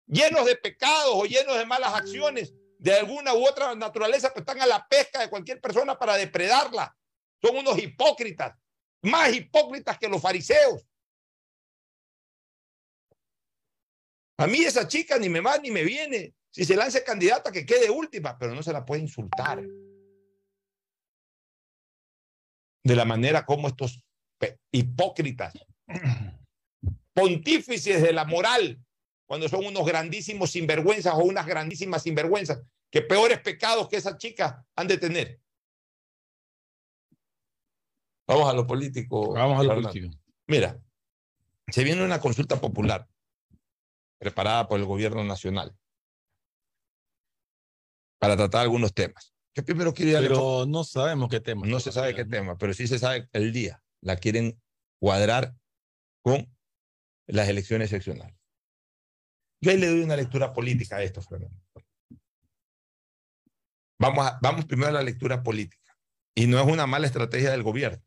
llenos 0.06 0.46
de 0.46 0.56
pecados 0.56 1.14
o 1.14 1.26
llenos 1.26 1.58
de 1.58 1.66
malas 1.66 1.94
acciones 1.94 2.54
de 2.78 2.94
alguna 2.94 3.34
u 3.34 3.46
otra 3.46 3.74
naturaleza, 3.76 4.30
pero 4.30 4.42
están 4.42 4.62
a 4.62 4.66
la 4.66 4.88
pesca 4.88 5.20
de 5.20 5.30
cualquier 5.30 5.62
persona 5.62 5.98
para 5.98 6.16
depredarla. 6.18 6.96
Son 7.42 7.56
unos 7.56 7.78
hipócritas, 7.78 8.58
más 9.04 9.34
hipócritas 9.34 9.98
que 9.98 10.08
los 10.08 10.22
fariseos. 10.22 10.88
A 14.38 14.48
mí 14.48 14.64
esa 14.64 14.88
chica 14.88 15.20
ni 15.20 15.30
me 15.30 15.42
va 15.42 15.58
ni 15.60 15.70
me 15.70 15.84
viene. 15.84 16.34
Si 16.50 16.66
se 16.66 16.76
lanza 16.76 17.04
candidata, 17.04 17.52
que 17.52 17.66
quede 17.66 17.90
última, 17.90 18.38
pero 18.38 18.54
no 18.54 18.64
se 18.64 18.74
la 18.74 18.84
puede 18.84 19.02
insultar. 19.02 19.64
De 22.84 22.96
la 22.96 23.06
manera 23.06 23.46
como 23.46 23.68
estos 23.68 24.04
hipócritas, 24.72 25.54
pontífices 27.14 28.02
de 28.02 28.14
la 28.14 28.26
moral, 28.26 28.84
cuando 29.28 29.48
son 29.48 29.66
unos 29.66 29.86
grandísimos 29.86 30.52
sinvergüenzas 30.52 31.14
o 31.14 31.20
unas 31.20 31.46
grandísimas 31.46 32.04
sinvergüenzas, 32.04 32.62
que 32.92 33.02
peores 33.02 33.40
pecados 33.40 33.88
que 33.88 33.98
esa 33.98 34.18
chica 34.18 34.66
han 34.76 34.88
de 34.88 34.98
tener. 34.98 35.40
Vamos 38.28 38.50
a 38.50 38.54
lo 38.54 38.66
político. 38.66 39.34
Vamos 39.34 39.60
a 39.60 39.64
lo 39.64 39.70
Fernando. 39.70 39.90
político. 39.90 40.22
Mira, 40.48 40.82
se 41.68 41.84
viene 41.84 42.04
una 42.04 42.20
consulta 42.20 42.60
popular 42.60 43.08
preparada 44.20 44.68
por 44.68 44.80
el 44.80 44.86
gobierno 44.86 45.24
nacional 45.24 45.76
para 48.20 48.38
tratar 48.38 48.62
algunos 48.62 48.94
temas. 48.94 49.31
Yo 49.56 49.66
primero 49.66 49.94
quiero 49.94 50.12
ir 50.12 50.18
al 50.18 50.28
Pero 50.28 50.66
no 50.66 50.84
sabemos 50.84 51.30
qué 51.30 51.40
tema. 51.42 51.68
no 51.68 51.80
se 51.80 51.92
sabe 51.92 52.16
qué 52.16 52.26
tema, 52.26 52.58
pero 52.58 52.74
sí 52.74 52.88
se 52.88 53.00
sabe 53.00 53.28
el 53.34 53.52
día. 53.52 53.84
La 54.02 54.16
quieren 54.16 54.62
cuadrar 55.00 55.56
con 56.24 56.48
las 57.28 57.50
elecciones 57.50 57.90
seccionales. 57.90 58.38
Yo 59.62 59.72
ahí 59.72 59.78
le 59.78 59.88
doy 59.90 60.02
una 60.02 60.16
lectura 60.16 60.54
política 60.54 60.98
a 60.98 61.04
esto, 61.04 61.22
Fernando. 61.22 61.56
Vamos, 64.00 64.26
a- 64.26 64.40
vamos 64.42 64.66
primero 64.66 64.90
a 64.90 64.94
la 64.94 65.04
lectura 65.04 65.44
política. 65.44 65.96
Y 66.36 66.48
no 66.48 66.60
es 66.60 66.66
una 66.66 66.88
mala 66.88 67.06
estrategia 67.06 67.52
del 67.52 67.62
gobierno. 67.64 68.04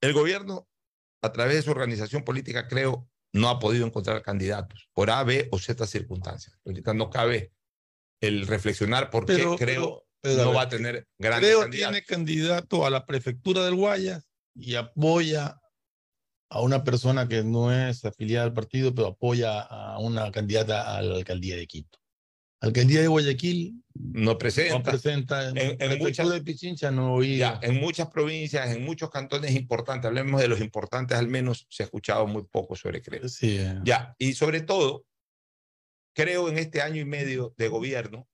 El 0.00 0.12
gobierno, 0.12 0.68
a 1.22 1.32
través 1.32 1.56
de 1.56 1.62
su 1.62 1.70
organización 1.72 2.22
política, 2.22 2.68
creo, 2.68 3.08
no 3.32 3.48
ha 3.48 3.58
podido 3.58 3.86
encontrar 3.86 4.22
candidatos 4.22 4.88
por 4.94 5.10
A, 5.10 5.22
B 5.24 5.48
o 5.50 5.58
Z 5.58 5.86
circunstancias. 5.86 6.58
Ahorita 6.64 6.94
no 6.94 7.10
cabe 7.10 7.52
el 8.20 8.46
reflexionar 8.46 9.10
por 9.10 9.26
qué 9.26 9.34
Pero- 9.34 9.56
creo 9.56 9.66
pero- 9.66 10.02
pero, 10.22 10.42
no 10.42 10.48
ver, 10.48 10.56
va 10.56 10.62
a 10.62 10.68
tener 10.68 11.06
grandes 11.18 11.48
Creo 11.50 11.60
candidatos. 11.60 11.92
tiene 11.92 12.04
candidato 12.04 12.86
a 12.86 12.90
la 12.90 13.06
prefectura 13.06 13.64
del 13.64 13.76
Guayas 13.76 14.26
y 14.56 14.74
apoya 14.74 15.60
a 16.50 16.60
una 16.62 16.82
persona 16.84 17.28
que 17.28 17.44
no 17.44 17.72
es 17.72 18.04
afiliada 18.04 18.44
al 18.46 18.52
partido, 18.52 18.94
pero 18.94 19.08
apoya 19.08 19.60
a 19.60 19.98
una 19.98 20.30
candidata 20.32 20.96
a 20.96 21.02
la 21.02 21.16
alcaldía 21.16 21.56
de 21.56 21.66
Quito. 21.66 21.98
Alcaldía 22.62 23.02
de 23.02 23.08
Guayaquil 23.08 23.82
no 23.94 24.38
presenta. 24.38 24.74
No 24.78 24.82
presenta. 24.82 25.48
En- 25.50 25.76
en 25.80 25.98
muchas- 25.98 26.28
de 26.30 26.40
Pichincha 26.42 26.90
no. 26.90 27.22
Ya, 27.22 27.60
en 27.62 27.78
muchas 27.80 28.08
provincias, 28.08 28.74
en 28.74 28.82
muchos 28.84 29.10
cantones 29.10 29.54
importantes, 29.54 30.08
hablemos 30.08 30.40
de 30.40 30.48
los 30.48 30.60
importantes 30.60 31.18
al 31.18 31.28
menos, 31.28 31.66
se 31.68 31.82
ha 31.82 31.86
escuchado 31.86 32.26
muy 32.26 32.44
poco 32.50 32.74
sobre 32.74 33.02
creo. 33.02 33.28
Sí, 33.28 33.58
eh. 33.60 33.78
Ya, 33.84 34.14
y 34.18 34.32
sobre 34.32 34.62
todo, 34.62 35.04
creo 36.16 36.48
en 36.48 36.56
este 36.56 36.80
año 36.80 37.02
y 37.02 37.04
medio 37.04 37.54
de 37.58 37.68
gobierno, 37.68 38.26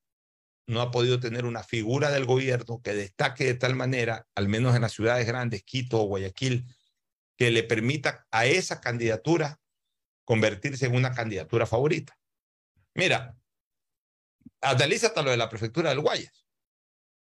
no 0.69 0.81
ha 0.81 0.93
podido 0.93 1.19
tener 1.19 1.45
una 1.45 1.65
figura 1.65 2.13
del 2.13 2.25
gobierno 2.25 2.81
que 2.81 2.95
destaque 2.95 3.45
de 3.45 3.55
tal 3.55 3.75
manera, 3.75 4.29
al 4.37 4.49
menos 4.49 4.77
en 4.77 4.83
las 4.83 4.93
ciudades 4.93 5.27
grandes, 5.27 5.65
Quito 5.65 6.01
o 6.01 6.07
Guayaquil, 6.07 6.65
que 7.37 7.51
le 7.51 7.65
permita 7.65 8.25
a 8.31 8.47
esa 8.47 8.81
candidatura 8.81 9.61
convertirse 10.25 10.87
en 10.87 10.95
una 10.95 11.13
candidatura 11.13 11.67
favorita. 11.67 12.17
Mira, 12.95 13.37
analiza 14.61 15.09
hasta 15.09 15.23
lo 15.23 15.33
de 15.33 15.37
la 15.37 15.49
prefectura 15.49 15.91
del 15.91 16.01
Guayas. 16.01 16.47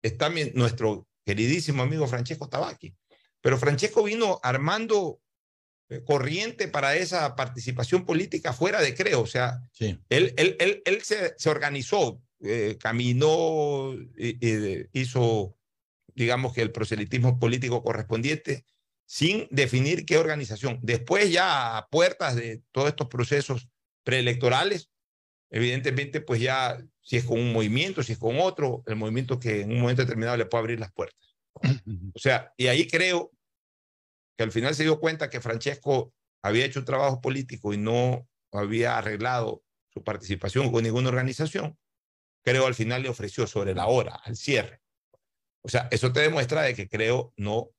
Está 0.01 0.31
nuestro 0.53 1.05
queridísimo 1.25 1.83
amigo 1.83 2.07
Francesco 2.07 2.47
Tabaqui. 2.47 2.95
Pero 3.41 3.57
Francesco 3.57 4.03
vino 4.03 4.39
armando 4.41 5.19
corriente 6.05 6.67
para 6.67 6.95
esa 6.95 7.35
participación 7.35 8.05
política 8.05 8.53
fuera 8.53 8.81
de 8.81 8.95
Creo. 8.95 9.21
O 9.21 9.27
sea, 9.27 9.61
Sí. 9.71 9.97
él, 10.09 10.33
él, 10.37 10.55
él, 10.59 10.81
él 10.85 11.01
se, 11.03 11.35
se 11.37 11.49
organizó, 11.49 12.21
eh, 12.43 12.77
caminó, 12.79 13.93
y- 14.17 14.37
y 14.45 14.87
hizo, 14.93 15.57
digamos 16.13 16.53
que 16.53 16.61
el 16.61 16.71
proselitismo 16.71 17.39
político 17.39 17.83
correspondiente 17.83 18.65
sin 19.05 19.47
definir 19.51 20.05
qué 20.05 20.17
organización. 20.17 20.79
Después 20.81 21.31
ya 21.31 21.77
a 21.77 21.87
puertas 21.89 22.35
de 22.35 22.63
todos 22.71 22.89
estos 22.89 23.07
procesos 23.07 23.67
preelectorales, 24.03 24.89
evidentemente 25.51 26.21
pues 26.21 26.41
ya 26.41 26.83
si 27.01 27.17
es 27.17 27.23
con 27.25 27.39
un 27.39 27.53
movimiento, 27.53 28.01
si 28.01 28.13
es 28.13 28.17
con 28.17 28.39
otro, 28.39 28.83
el 28.87 28.95
movimiento 28.95 29.39
que 29.39 29.61
en 29.61 29.71
un 29.71 29.81
momento 29.81 30.01
determinado 30.01 30.35
le 30.37 30.47
puede 30.47 30.61
abrir 30.63 30.79
las 30.79 30.91
puertas. 30.91 31.35
O 32.13 32.19
sea, 32.19 32.51
y 32.57 32.67
ahí 32.67 32.87
creo 32.87 33.31
que 34.37 34.43
al 34.43 34.51
final 34.51 34.75
se 34.75 34.83
dio 34.83 34.99
cuenta 34.99 35.29
que 35.29 35.41
Francesco 35.41 36.13
había 36.43 36.65
hecho 36.65 36.79
un 36.79 36.85
trabajo 36.85 37.21
político 37.21 37.73
y 37.73 37.77
no 37.77 38.27
había 38.51 38.97
arreglado 38.97 39.63
su 39.93 40.03
participación 40.03 40.71
con 40.71 40.83
ninguna 40.83 41.09
organización, 41.09 41.77
creo 42.43 42.67
al 42.67 42.75
final 42.75 43.01
le 43.01 43.09
ofreció 43.09 43.47
sobre 43.47 43.73
la 43.73 43.87
hora, 43.87 44.15
al 44.23 44.35
cierre. 44.35 44.81
O 45.63 45.69
sea, 45.69 45.87
eso 45.91 46.11
te 46.13 46.19
demuestra 46.19 46.61
de 46.61 46.75
que 46.75 46.87
creo 46.87 47.33
no 47.37 47.71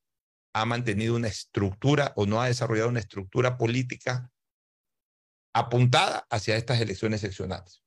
ha 0.54 0.64
mantenido 0.64 1.14
una 1.14 1.28
estructura 1.28 2.12
o 2.16 2.26
no 2.26 2.40
ha 2.40 2.48
desarrollado 2.48 2.88
una 2.88 3.00
estructura 3.00 3.58
política 3.58 4.30
apuntada 5.54 6.26
hacia 6.30 6.56
estas 6.56 6.80
elecciones 6.80 7.20
seccionales. 7.20 7.82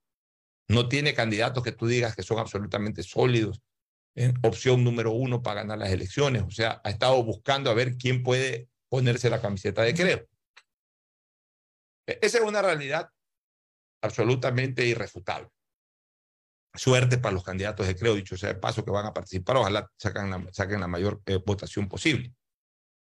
No 0.68 0.88
tiene 0.88 1.14
candidatos 1.14 1.64
que 1.64 1.72
tú 1.72 1.88
digas 1.88 2.16
que 2.16 2.24
son 2.24 2.40
absolutamente 2.40 3.04
sólidos, 3.04 3.62
en 4.16 4.34
opción 4.44 4.84
número 4.84 5.12
uno 5.12 5.42
para 5.42 5.62
ganar 5.62 5.78
las 5.78 5.92
elecciones. 5.92 6.44
O 6.44 6.52
sea, 6.52 6.82
ha 6.84 6.90
estado 6.90 7.24
buscando 7.24 7.70
a 7.70 7.74
ver 7.74 7.98
quién 7.98 8.24
puede 8.24 8.70
ponerse 8.90 9.30
la 9.30 9.42
camiseta 9.42 9.84
de 9.84 9.94
creo. 9.94 10.28
E-, 12.08 12.20
esa 12.22 12.40
es 12.40 12.44
una 12.44 12.62
realidad 12.62 13.10
absolutamente 14.02 14.86
irrefutable. 14.86 15.50
Suerte 16.74 17.18
para 17.18 17.34
los 17.34 17.44
candidatos 17.44 17.88
de 17.88 17.96
creo, 17.96 18.16
dicho 18.16 18.38
sea 18.38 18.50
de 18.50 18.60
paso, 18.60 18.86
que 18.86 18.92
van 18.92 19.06
a 19.06 19.14
participar. 19.14 19.58
Ojalá 19.58 19.90
saquen 19.98 20.30
la, 20.30 20.48
saquen 20.52 20.80
la 20.80 20.88
mayor 20.88 21.22
eh, 21.26 21.40
votación 21.44 21.88
posible. 21.88 22.34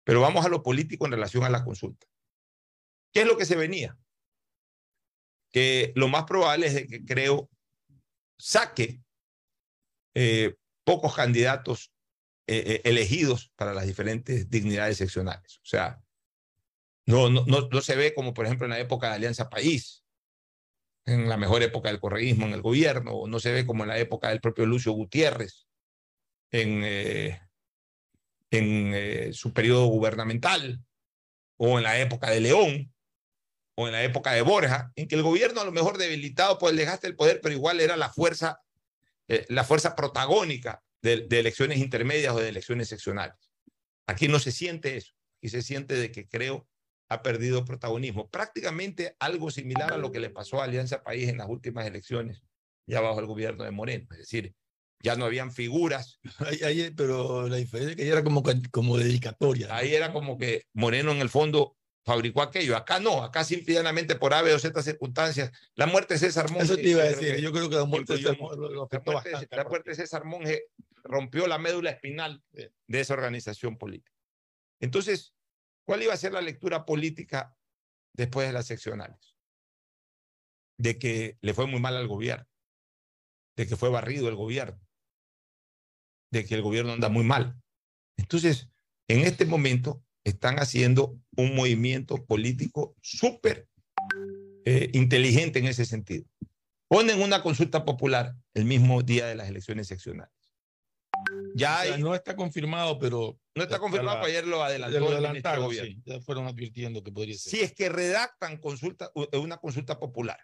Pero 0.04 0.22
vamos 0.22 0.46
a 0.46 0.50
lo 0.50 0.64
político 0.64 1.06
en 1.06 1.12
relación 1.12 1.44
a 1.44 1.50
la 1.50 1.64
consulta. 1.64 2.08
¿Qué 3.14 3.22
es 3.22 3.28
lo 3.28 3.38
que 3.38 3.46
se 3.46 3.56
venía? 3.56 3.98
Que 5.52 5.92
lo 5.96 6.08
más 6.08 6.24
probable 6.24 6.68
es 6.68 6.88
que 6.88 7.04
creo 7.04 7.50
saque 8.38 9.02
eh, 10.14 10.56
pocos 10.88 11.14
candidatos 11.14 11.92
eh, 12.48 12.64
eh, 12.66 12.82
elegidos 12.86 13.52
para 13.58 13.74
las 13.74 13.86
diferentes 13.86 14.50
dignidades 14.50 14.96
seccionales. 14.96 15.58
O 15.58 15.66
sea, 15.66 16.02
no, 17.06 17.30
no, 17.30 17.44
no, 17.46 17.68
no, 17.70 17.82
se 17.82 17.98
ve 17.98 18.14
como, 18.14 18.34
por 18.34 18.46
ejemplo, 18.46 18.68
en 18.68 18.72
la 18.72 18.80
época 18.80 19.10
de 19.10 19.16
Alianza 19.16 19.50
País, 19.50 20.06
en 21.06 21.28
la 21.28 21.36
mejor 21.36 21.62
época 21.62 21.90
del 21.90 22.00
correísmo 22.00 22.46
en 22.46 22.54
el 22.54 22.62
gobierno, 22.62 23.12
o 23.12 23.28
no 23.28 23.42
se 23.42 23.52
ve 23.52 23.66
como 23.66 23.84
en 23.84 23.90
la 23.90 24.00
época 24.00 24.30
del 24.30 24.40
propio 24.40 24.66
Lucio 24.66 24.94
Gutiérrez, 24.94 25.68
en, 26.52 26.84
eh, 26.86 27.42
en 28.52 29.34
su 29.34 29.52
periodo 29.52 29.88
gubernamental, 29.88 30.86
o 31.58 31.80
en 31.80 31.84
la 31.84 32.00
época 32.00 32.30
de 32.30 32.40
León, 32.40 32.94
o 33.76 33.88
en 33.88 33.92
la 33.92 34.06
época 34.06 34.32
de 34.32 34.42
Borja, 34.42 34.94
en 34.96 35.10
que 35.10 35.16
el 35.16 35.24
gobierno 35.24 35.60
a 35.60 35.66
lo 35.66 35.74
mejor 35.74 35.98
debilitado 35.98 36.58
por 36.58 36.72
el 36.72 36.78
desgaste 36.78 37.08
del 37.08 37.18
poder, 37.18 37.42
pero 37.42 37.54
igual 37.54 37.82
era 37.82 37.98
la 37.98 38.08
fuerza 38.08 38.62
eh, 39.28 39.46
la 39.50 39.64
fuerza 39.64 39.96
protagónica 39.96 40.84
de, 41.02 41.28
de, 41.28 41.40
elecciones 41.40 41.80
intermedias 41.80 42.34
o 42.34 42.40
de 42.40 42.50
elecciones 42.50 42.88
seccionales. 42.88 43.52
Aquí 44.08 44.28
no 44.28 44.40
se 44.40 44.52
siente 44.52 44.98
eso, 44.98 45.14
aquí 45.40 45.50
se 45.50 45.62
siente 45.62 45.96
de 45.96 46.12
que 46.12 46.28
creo 46.28 46.68
ha 47.10 47.22
perdido 47.22 47.66
protagonismo. 47.66 48.30
Prácticamente 48.30 49.16
algo 49.20 49.50
similar 49.52 49.94
a 49.94 49.98
lo 49.98 50.12
que 50.12 50.20
le 50.20 50.30
pasó 50.30 50.62
a 50.62 50.66
Alianza 50.66 51.04
País 51.04 51.30
en 51.30 51.38
las 51.38 51.48
últimas 51.50 51.86
elecciones, 51.86 52.44
ya 52.86 53.02
bajo 53.02 53.20
el 53.20 53.26
gobierno 53.26 53.64
de 53.64 53.72
Moreno. 53.72 54.08
Es 54.12 54.20
decir, 54.20 54.54
ya 55.02 55.16
no 55.16 55.26
habían 55.26 55.52
figuras. 55.52 56.20
Ahí, 56.40 56.60
ahí, 56.64 56.92
pero 56.92 57.48
la 57.48 57.58
diferencia 57.58 57.92
es 57.92 57.98
que 57.98 58.08
era 58.08 58.24
como, 58.24 58.44
como 58.72 58.98
dedicatoria. 58.98 59.76
Ahí 59.76 59.94
era 59.94 60.12
como 60.12 60.38
que 60.38 60.64
Moreno 60.74 61.12
en 61.12 61.20
el 61.20 61.30
fondo 61.30 61.77
fabricó 62.08 62.42
aquello. 62.42 62.78
Acá 62.78 63.02
no, 63.02 63.22
acá 63.22 63.44
simplemente 63.44 64.16
por 64.16 64.34
A, 64.34 64.42
o 64.42 64.60
Z 64.60 64.82
circunstancias. 64.82 65.52
La 65.76 65.88
muerte 65.88 66.14
de 66.14 66.22
César 66.22 66.50
Monge. 66.50 66.64
Eso 66.64 66.76
te 66.78 66.88
iba 66.88 67.04
a 67.04 67.06
decir, 67.06 67.36
yo 67.36 67.52
creo 67.52 67.70
que 67.70 67.76
la 67.76 67.84
muerte, 67.84 68.14
de 68.14 68.20
César, 68.20 68.38
lo, 68.40 68.56
lo 68.56 68.88
la, 68.90 69.02
muerte, 69.06 69.48
la 69.52 69.64
muerte 69.66 69.90
de 69.90 69.96
César 69.98 70.24
Monge 70.24 70.64
rompió 71.04 71.48
la 71.48 71.58
médula 71.58 71.90
espinal 71.90 72.42
de 72.54 73.00
esa 73.00 73.14
organización 73.14 73.78
política. 73.78 74.16
Entonces, 74.80 75.34
¿cuál 75.86 76.02
iba 76.02 76.14
a 76.14 76.18
ser 76.18 76.32
la 76.32 76.40
lectura 76.40 76.86
política 76.86 77.54
después 78.14 78.48
de 78.48 78.54
las 78.54 78.68
seccionales? 78.68 79.36
De 80.78 80.98
que 80.98 81.38
le 81.42 81.54
fue 81.54 81.68
muy 81.68 81.82
mal 81.82 81.98
al 81.98 82.08
gobierno, 82.08 82.48
de 83.58 83.68
que 83.68 83.76
fue 83.76 83.90
barrido 83.90 84.30
el 84.30 84.36
gobierno, 84.36 84.80
de 86.32 86.46
que 86.46 86.56
el 86.56 86.62
gobierno 86.62 86.94
anda 86.94 87.10
muy 87.10 87.26
mal. 87.26 87.62
Entonces, 88.16 88.70
en 89.10 89.22
este 89.22 89.46
momento, 89.46 90.06
están 90.28 90.60
haciendo 90.60 91.18
un 91.38 91.56
movimiento 91.56 92.26
político 92.26 92.96
súper 93.02 93.70
eh, 94.66 94.90
inteligente 94.94 95.60
en 95.60 95.68
ese 95.68 95.86
sentido. 95.86 96.26
Ponen 96.90 97.22
una 97.22 97.42
consulta 97.42 97.86
popular 97.86 98.36
el 98.54 98.66
mismo 98.66 99.02
día 99.04 99.26
de 99.26 99.36
las 99.36 99.48
elecciones 99.48 99.88
seccionales. 99.88 100.34
Ya 101.56 101.80
hay, 101.80 101.92
o 101.92 101.94
sea, 101.94 102.04
no 102.04 102.14
está 102.14 102.36
confirmado, 102.36 103.00
pero... 103.00 103.40
No 103.56 103.64
está 103.64 103.80
confirmado, 103.80 104.20
la, 104.20 104.26
ayer 104.26 104.46
lo 104.46 104.62
adelantó 104.62 105.00
lo 105.00 105.10
adelantaron, 105.10 105.72
sí, 105.74 106.02
ya 106.06 106.20
fueron 106.20 106.46
advirtiendo 106.46 107.02
que 107.02 107.12
podría 107.12 107.36
ser. 107.38 107.52
Si 107.52 107.60
es 107.62 107.74
que 107.74 107.88
redactan 107.88 108.58
consulta, 108.58 109.10
una 109.34 109.58
consulta 109.58 109.98
popular, 109.98 110.40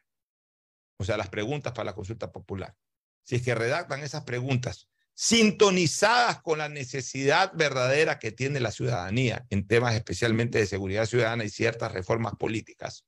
o 0.97 1.03
sea, 1.03 1.17
las 1.17 1.29
preguntas 1.29 1.73
para 1.73 1.85
la 1.85 1.93
consulta 1.93 2.31
popular, 2.31 2.73
si 3.21 3.35
es 3.35 3.41
que 3.41 3.53
redactan 3.53 4.01
esas 4.01 4.23
preguntas 4.23 4.89
sintonizadas 5.15 6.41
con 6.41 6.57
la 6.57 6.69
necesidad 6.69 7.51
verdadera 7.53 8.17
que 8.19 8.31
tiene 8.31 8.59
la 8.59 8.71
ciudadanía 8.71 9.45
en 9.49 9.67
temas 9.67 9.95
especialmente 9.95 10.57
de 10.57 10.65
seguridad 10.65 11.05
ciudadana 11.05 11.43
y 11.43 11.49
ciertas 11.49 11.91
reformas 11.91 12.33
políticas. 12.35 13.05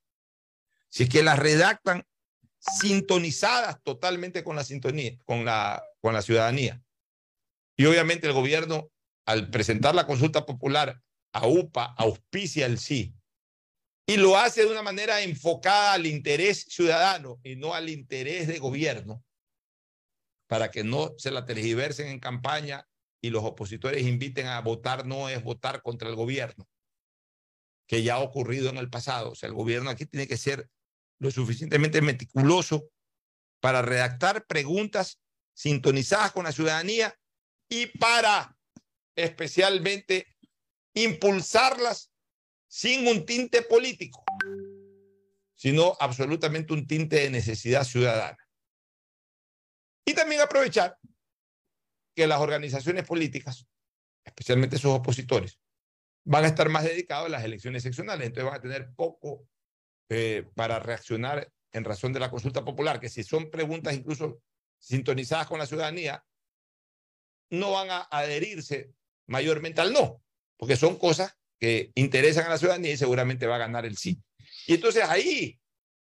Si 0.90 1.04
es 1.04 1.10
que 1.10 1.24
las 1.24 1.40
redactan 1.40 2.06
sintonizadas 2.60 3.82
totalmente 3.84 4.44
con 4.44 4.56
la 4.56 4.64
sintonía, 4.64 5.18
con 5.26 5.46
la, 5.46 5.84
con 6.00 6.14
la 6.14 6.22
ciudadanía. 6.22 6.82
Y 7.76 7.86
obviamente 7.86 8.28
el 8.28 8.34
gobierno, 8.34 8.92
al 9.26 9.50
presentar 9.50 9.96
la 9.96 10.08
consulta 10.08 10.46
popular 10.46 11.02
a 11.34 11.48
UPA, 11.48 11.96
auspicia 11.98 12.66
el 12.66 12.80
sí. 12.80 13.14
Y 14.08 14.18
lo 14.18 14.38
hace 14.38 14.62
de 14.62 14.72
una 14.72 14.84
manera 14.84 15.22
enfocada 15.22 15.94
al 15.94 16.06
interés 16.06 16.66
ciudadano 16.70 17.40
y 17.44 17.56
no 17.56 17.74
al 17.74 17.90
interés 17.90 18.48
de 18.48 18.60
gobierno 18.60 19.24
para 20.56 20.72
que 20.72 20.86
no 20.86 21.14
se 21.18 21.32
la 21.32 21.46
tergiversen 21.46 22.08
en 22.08 22.22
campaña 22.22 22.88
y 23.20 23.30
los 23.30 23.44
opositores 23.44 24.04
inviten 24.04 24.48
a 24.48 24.62
votar 24.62 25.06
no 25.06 25.28
es 25.28 25.44
votar 25.44 25.82
contra 25.82 26.08
el 26.08 26.16
gobierno, 26.16 26.66
que 27.86 28.04
ya 28.04 28.14
ha 28.14 28.20
ocurrido 28.20 28.70
en 28.70 28.78
el 28.78 28.90
pasado. 28.90 29.32
O 29.32 29.36
sea, 29.36 29.48
el 29.48 29.54
gobierno 29.54 29.90
aquí 29.90 30.06
tiene 30.06 30.30
que 30.30 30.38
ser 30.38 30.70
lo 31.20 31.30
suficientemente 31.30 32.02
meticuloso 32.02 32.88
para 33.60 33.82
redactar 33.82 34.46
preguntas 34.46 35.20
sintonizadas 35.54 36.32
con 36.32 36.46
la 36.46 36.54
ciudadanía 36.54 37.14
y 37.68 37.88
para 37.88 38.58
especialmente 39.14 40.38
impulsarlas 40.94 42.14
sin 42.70 43.10
un 43.10 43.26
tinte 43.26 43.62
político, 43.62 44.24
sino 45.54 45.98
absolutamente 46.00 46.72
un 46.72 46.88
tinte 46.88 47.18
de 47.18 47.30
necesidad 47.30 47.84
ciudadana. 47.84 48.45
Y 50.06 50.14
también 50.14 50.42
aprovechar 50.42 50.98
que 52.16 52.28
las 52.28 52.40
organizaciones 52.40 53.06
políticas, 53.06 53.68
especialmente 54.24 54.78
sus 54.78 54.92
opositores, 54.92 55.60
van 56.24 56.46
a 56.46 56.48
estar 56.48 56.70
más 56.70 56.84
dedicados 56.84 57.28
a 57.28 57.30
las 57.30 57.44
elecciones 57.44 57.84
seccionales, 57.84 58.28
entonces 58.28 58.46
van 58.46 58.60
a 58.60 58.62
tener 58.62 58.94
poco 58.96 59.48
eh, 60.10 60.48
para 60.56 60.80
reaccionar 60.80 61.52
en 61.72 61.84
razón 61.84 62.14
de 62.14 62.20
la 62.20 62.32
consulta 62.32 62.64
popular, 62.64 63.00
que 63.00 63.10
si 63.10 63.24
son 63.24 63.50
preguntas 63.50 63.94
incluso 63.94 64.42
sintonizadas 64.80 65.48
con 65.48 65.60
la 65.60 65.66
ciudadanía, 65.66 66.24
no 67.50 67.72
van 67.72 67.90
a 67.92 68.08
adherirse 68.12 68.92
mayormente 69.28 69.82
al 69.82 69.92
no, 69.92 70.22
porque 70.58 70.78
son 70.78 70.98
cosas 70.98 71.36
que 71.60 71.92
interesan 71.96 72.46
a 72.46 72.50
la 72.50 72.58
ciudadanía 72.58 72.94
y 72.94 72.98
seguramente 72.98 73.48
va 73.48 73.56
a 73.56 73.60
ganar 73.60 73.86
el 73.86 73.98
sí. 73.98 74.22
Y 74.68 74.76
entonces 74.76 75.04
ahí 75.04 75.60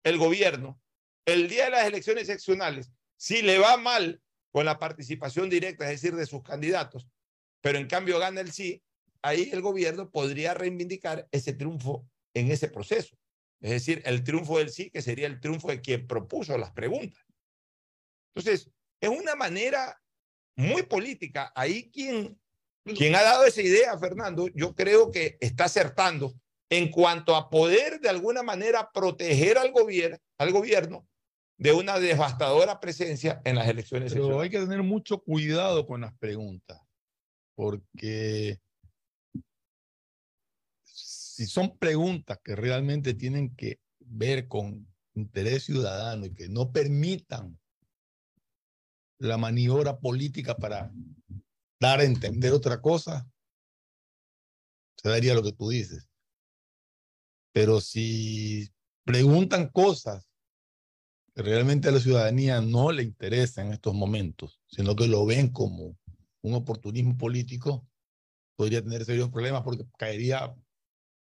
el 0.05 0.19
gobierno, 0.19 0.81
el 1.27 1.49
día 1.49 1.66
de 1.66 1.70
las 1.70 1.87
elecciones 1.87 2.27
seccionales, 2.27 2.91
si 3.19 3.43
le 3.43 3.59
va 3.59 3.77
mal 3.77 4.23
con 4.51 4.65
la 4.65 4.78
participación 4.78 5.51
directa, 5.51 5.85
es 5.85 6.01
decir, 6.01 6.16
de 6.16 6.24
sus 6.24 6.43
candidatos, 6.43 7.07
pero 7.61 7.78
en 7.78 7.86
cambio 7.86 8.19
gana 8.19 8.40
el 8.40 8.53
sí, 8.53 8.82
ahí 9.20 9.51
el 9.53 9.61
gobierno 9.61 10.11
podría 10.11 10.55
reivindicar 10.55 11.28
ese 11.32 11.53
triunfo 11.53 12.09
en 12.32 12.51
ese 12.51 12.69
proceso. 12.69 13.19
Es 13.61 13.70
decir, 13.70 14.01
el 14.07 14.23
triunfo 14.23 14.59
del 14.59 14.70
sí, 14.70 14.90
que 14.90 15.03
sería 15.03 15.27
el 15.27 15.40
triunfo 15.40 15.69
de 15.69 15.81
quien 15.81 16.07
propuso 16.07 16.57
las 16.57 16.70
preguntas. 16.70 17.20
Entonces, 18.35 18.70
es 19.01 19.09
una 19.11 19.35
manera 19.35 20.01
muy 20.57 20.82
política. 20.82 21.53
Ahí 21.57 21.90
quien, 21.90 22.40
quien 22.85 23.16
ha 23.16 23.23
dado 23.23 23.45
esa 23.45 23.62
idea, 23.62 23.99
Fernando, 23.99 24.47
yo 24.55 24.74
creo 24.77 25.11
que 25.11 25.36
está 25.40 25.65
acertando 25.65 26.35
en 26.70 26.90
cuanto 26.90 27.35
a 27.35 27.51
poder 27.51 27.99
de 28.01 28.11
alguna 28.11 28.45
manera 28.45 28.90
proteger 28.93 29.59
al 29.59 29.73
gobierno, 29.73 30.19
al 30.39 30.53
gobierno 30.53 31.09
de 31.59 31.72
una 31.72 31.98
devastadora 31.98 32.78
presencia 32.78 33.43
en 33.44 33.56
las 33.56 33.68
elecciones. 33.68 34.12
Pero 34.12 34.40
hay 34.40 34.48
que 34.48 34.60
tener 34.60 34.82
mucho 34.82 35.20
cuidado 35.20 35.86
con 35.86 36.01
las 36.01 36.16
preguntas, 36.16 36.80
porque 37.56 38.60
si 40.85 41.47
son 41.47 41.76
preguntas 41.76 42.39
que 42.43 42.55
realmente 42.55 43.12
tienen 43.14 43.55
que 43.56 43.80
ver 43.98 44.47
con 44.47 44.86
interés 45.14 45.64
ciudadano 45.64 46.26
y 46.26 46.35
que 46.35 46.48
no 46.48 46.70
permitan 46.70 47.59
la 49.18 49.36
maniobra 49.36 49.98
política 49.98 50.56
para 50.56 50.93
dar 51.80 52.01
a 52.01 52.05
entender 52.05 52.52
otra 52.52 52.80
cosa, 52.80 53.28
se 54.97 55.09
daría 55.09 55.35
lo 55.35 55.43
que 55.43 55.52
tú 55.52 55.68
dices. 55.68 56.09
Pero 57.52 57.80
si 57.80 58.68
preguntan 59.05 59.68
cosas 59.70 60.27
que 61.39 61.43
realmente 61.44 61.89
a 61.89 61.93
la 61.93 62.01
ciudadanía 62.01 62.60
no 62.60 62.90
le 62.90 63.05
interesan 63.05 63.69
en 63.69 63.74
estos 63.74 63.94
momentos, 63.94 64.60
sino 64.66 64.97
que 64.97 65.06
lo 65.06 65.24
ven 65.24 65.51
como 65.52 65.97
un 66.43 66.55
oportunismo 66.55 67.16
político, 67.16 67.86
podría 68.56 68.82
tener 68.82 69.05
serios 69.05 69.28
problemas 69.31 69.62
porque 69.62 69.85
caería 69.97 70.52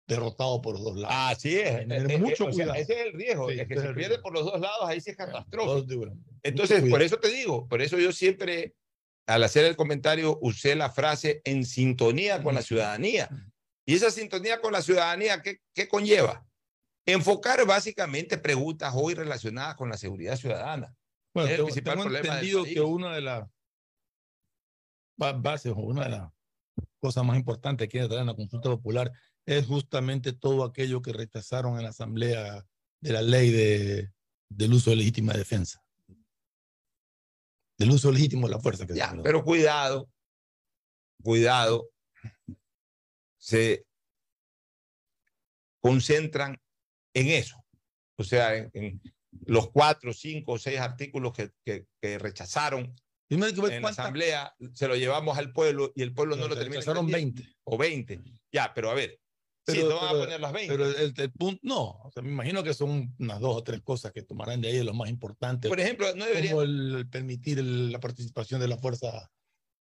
derrotado 0.08 0.62
por 0.62 0.76
los 0.76 0.84
dos 0.86 0.96
lados. 0.96 1.38
Así 1.38 1.58
es. 1.58 1.80
Tener 1.80 2.10
Eh, 2.10 2.14
eh, 2.16 2.18
mucho 2.20 2.46
o 2.46 2.54
sea, 2.54 2.68
cuidado. 2.68 2.74
ese 2.82 2.94
es 2.94 3.06
el 3.08 3.14
riesgo, 3.14 3.50
Sí, 3.50 3.60
es 3.60 3.68
que 3.68 3.74
se 3.76 3.80
es 3.82 3.86
pierde 3.88 4.08
riesgo. 4.08 4.24
por 4.24 4.34
los 4.34 4.46
dos 4.46 4.62
lados, 4.62 4.80
ahí 4.84 5.02
sí 5.02 5.10
es 5.10 5.18
catastrófico. 5.18 6.14
Entonces, 6.42 6.80
Mucho 6.80 6.92
por 6.92 7.02
eso 7.02 7.18
te 7.18 7.28
digo, 7.30 7.68
por 7.68 7.82
eso 7.82 8.00
yo 8.00 8.14
siempre, 8.14 8.76
al 9.28 9.44
hacer 9.44 9.66
el 9.66 9.76
comentario, 9.76 10.40
usé 10.42 10.76
la 10.76 10.90
frase 10.90 11.42
en 11.44 11.66
sintonía 11.66 12.42
con 12.42 12.56
la 12.56 12.62
ciudadanía. 12.62 13.28
Y 13.86 13.96
esa 13.96 14.10
sintonía 14.10 14.62
con 14.62 14.72
la 14.72 14.82
ciudadanía, 14.82 15.42
¿qué, 15.42 15.60
qué 15.74 15.90
conlleva? 15.90 16.47
Enfocar 17.08 17.66
básicamente 17.66 18.38
preguntas 18.38 18.94
hoy 18.96 19.14
relacionadas 19.14 19.76
con 19.76 19.88
la 19.90 19.98
seguridad 19.98 20.36
ciudadana. 20.36 20.94
Bueno, 21.34 21.48
Es 21.50 21.78
el 21.78 21.84
tengo, 21.84 22.04
del 22.04 22.16
entendido 22.18 22.64
que 22.66 22.82
una 22.82 23.16
de 23.16 23.22
las 23.22 23.50
ba- 25.18 25.32
bases 25.32 25.72
o 25.72 25.78
una 25.80 26.04
de 26.04 26.10
las 26.10 26.32
cosas 27.00 27.24
más 27.24 27.38
importantes 27.38 27.88
que 27.88 28.00
traer 28.06 28.22
en 28.22 28.28
la 28.28 28.36
consulta 28.36 28.70
popular 28.70 29.10
es 29.46 29.66
justamente 29.66 30.34
todo 30.34 30.66
aquello 30.66 31.02
que 31.02 31.14
rechazaron 31.14 31.78
en 31.78 31.84
la 31.84 31.90
asamblea 31.90 32.66
de 33.00 33.14
la 33.14 33.22
ley 33.22 33.52
de, 33.52 34.12
del 34.50 34.74
uso 34.74 34.90
de 34.90 34.98
legítima 34.98 35.32
defensa. 35.34 35.82
Del 37.78 37.92
uso 37.92 38.12
legítimo 38.12 38.48
de 38.48 38.54
la 38.56 38.60
fuerza. 38.60 38.86
Que 38.86 38.96
Ya, 38.96 39.16
pero 39.24 39.46
cuidado, 39.46 40.10
cuidado, 41.24 41.90
se 43.38 43.86
concentran 45.80 46.60
en 47.20 47.28
eso, 47.28 47.64
o 48.18 48.24
sea, 48.24 48.56
en, 48.56 48.70
en 48.74 49.02
los 49.46 49.70
cuatro, 49.72 50.14
cinco 50.14 50.54
o 50.54 50.58
seis 50.60 50.80
artículos 50.80 51.34
que, 51.34 51.52
que, 51.66 51.86
que 52.02 52.18
rechazaron 52.20 52.94
en 53.30 53.40
la 53.82 53.90
asamblea, 53.90 54.56
se 54.74 54.88
lo 54.88 54.96
llevamos 54.96 55.38
al 55.38 55.52
pueblo 55.52 55.92
y 55.96 56.02
el 56.02 56.14
pueblo 56.14 56.36
no 56.38 56.48
lo 56.48 56.56
termina. 56.56 56.80
rechazaron 56.80 57.06
entendiendo. 57.08 57.42
20. 57.44 57.58
O 57.66 57.78
veinte. 57.78 58.22
Ya, 58.54 58.72
pero 58.74 58.90
a 58.90 58.94
ver, 58.94 59.20
sí, 59.68 59.74
Pero- 59.76 59.90
no 59.90 59.96
van 59.98 60.16
a 60.16 60.20
poner 60.20 60.40
las 60.40 60.54
20. 60.54 60.74
Pero 60.74 60.86
el, 60.90 61.14
el 61.18 61.32
punto, 61.34 61.60
no, 61.64 61.84
o 62.04 62.12
sea, 62.12 62.24
me 62.24 62.32
imagino 62.32 62.64
que 62.64 62.74
son 62.74 63.14
unas 63.20 63.40
dos 63.42 63.58
o 63.58 63.64
tres 63.64 63.82
cosas 63.82 64.14
que 64.14 64.22
tomarán 64.24 64.62
de 64.62 64.70
ahí 64.70 64.78
de 64.78 64.84
lo 64.86 64.94
más 64.94 65.10
importante. 65.10 65.68
Por 65.68 65.80
ejemplo, 65.80 66.08
no 66.16 66.26
debería- 66.26 66.52
Como 66.52 66.62
el, 66.64 66.96
el 66.96 67.10
permitir 67.10 67.60
el- 67.60 67.92
la 67.92 68.00
participación 68.00 68.62
de 68.62 68.70
la 68.70 68.78
Fuerza 68.78 69.30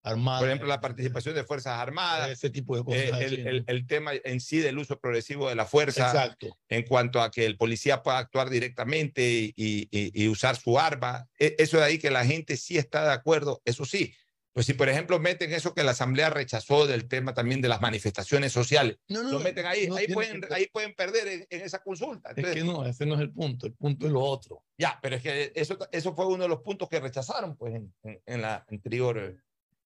Armada. 0.04 0.40
Por 0.40 0.48
ejemplo, 0.50 0.68
la 0.68 0.82
participación 0.82 1.34
de 1.34 1.44
Fuerzas 1.44 1.80
Armadas. 1.80 2.30
Ese 2.30 2.50
tipo 2.50 2.76
de 2.76 2.84
cosas. 2.84 3.00
eh, 3.02 3.26
el, 3.26 3.48
el- 3.48 3.64
el 3.68 3.88
tema 3.88 4.12
en 4.24 4.40
sí 4.42 4.58
del 4.60 4.78
uso 4.78 5.00
progresivo 5.00 5.48
de 5.50 5.56
la 5.56 5.66
fuerza. 5.66 6.08
Exacto. 6.08 6.58
En 6.70 6.84
cuanto 6.84 7.22
a 7.22 7.32
que 7.32 7.46
el 7.46 7.58
policía 7.58 8.04
pueda 8.04 8.18
actuar 8.18 8.50
directamente 8.50 9.24
y, 9.30 9.54
y- 9.56 9.88
y- 9.92 10.28
usar 10.28 10.56
su 10.58 10.78
arma. 10.78 11.28
E- 11.40 11.56
Eso 11.58 11.78
de 11.78 11.84
ahí 11.86 11.98
que 12.00 12.12
la 12.12 12.26
gente 12.26 12.58
sí 12.58 12.78
está 12.78 13.06
de 13.06 13.14
acuerdo, 13.14 13.62
eso 13.66 13.86
sí. 13.86 14.14
Pues 14.56 14.68
si, 14.68 14.74
por 14.76 14.88
ejemplo, 14.88 15.20
meten 15.20 15.52
eso 15.52 15.74
que 15.74 15.82
la 15.82 15.92
Asamblea 15.92 16.30
rechazó 16.30 16.86
del 16.86 17.08
tema 17.08 17.34
también 17.34 17.60
de 17.60 17.68
las 17.70 17.82
manifestaciones 17.82 18.52
sociales, 18.52 18.98
No, 19.08 19.24
no, 19.24 19.32
lo 19.32 19.40
meten 19.40 19.66
ahí, 19.66 19.88
no 19.88 19.96
ahí, 19.96 20.06
pueden, 20.08 20.42
que- 20.42 20.54
ahí 20.54 20.68
pueden 20.72 20.94
perder 20.94 21.28
en, 21.28 21.48
en 21.50 21.62
esa 21.62 21.80
consulta. 21.82 22.30
Es 22.30 22.38
Entonces, 22.38 22.62
que 22.62 22.68
no, 22.70 22.86
ese 22.86 23.06
no 23.08 23.16
es 23.16 23.22
el 23.22 23.32
punto. 23.32 23.66
El 23.66 23.74
punto 23.74 24.06
es 24.06 24.12
lo 24.12 24.22
otro. 24.22 24.64
ya, 24.78 25.00
pero 25.02 25.16
es 25.16 25.24
que 25.24 25.52
eso, 25.56 25.76
eso 25.92 26.14
fue 26.14 26.28
uno 26.28 26.44
de 26.44 26.50
los 26.50 26.60
puntos 26.62 26.88
que 26.88 27.00
rechazaron 27.00 27.56
pues, 27.58 27.74
en, 27.74 27.92
en- 28.04 28.22
en 28.28 28.42
la 28.44 28.64
anterior, 28.70 29.38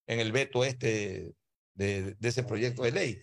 en 0.08 0.20
el 0.20 0.32
veto 0.32 0.64
este 0.64 1.34
de, 1.76 2.16
de 2.16 2.30
ese 2.30 2.44
proyecto 2.44 2.84
de 2.84 2.92
ley. 2.92 3.22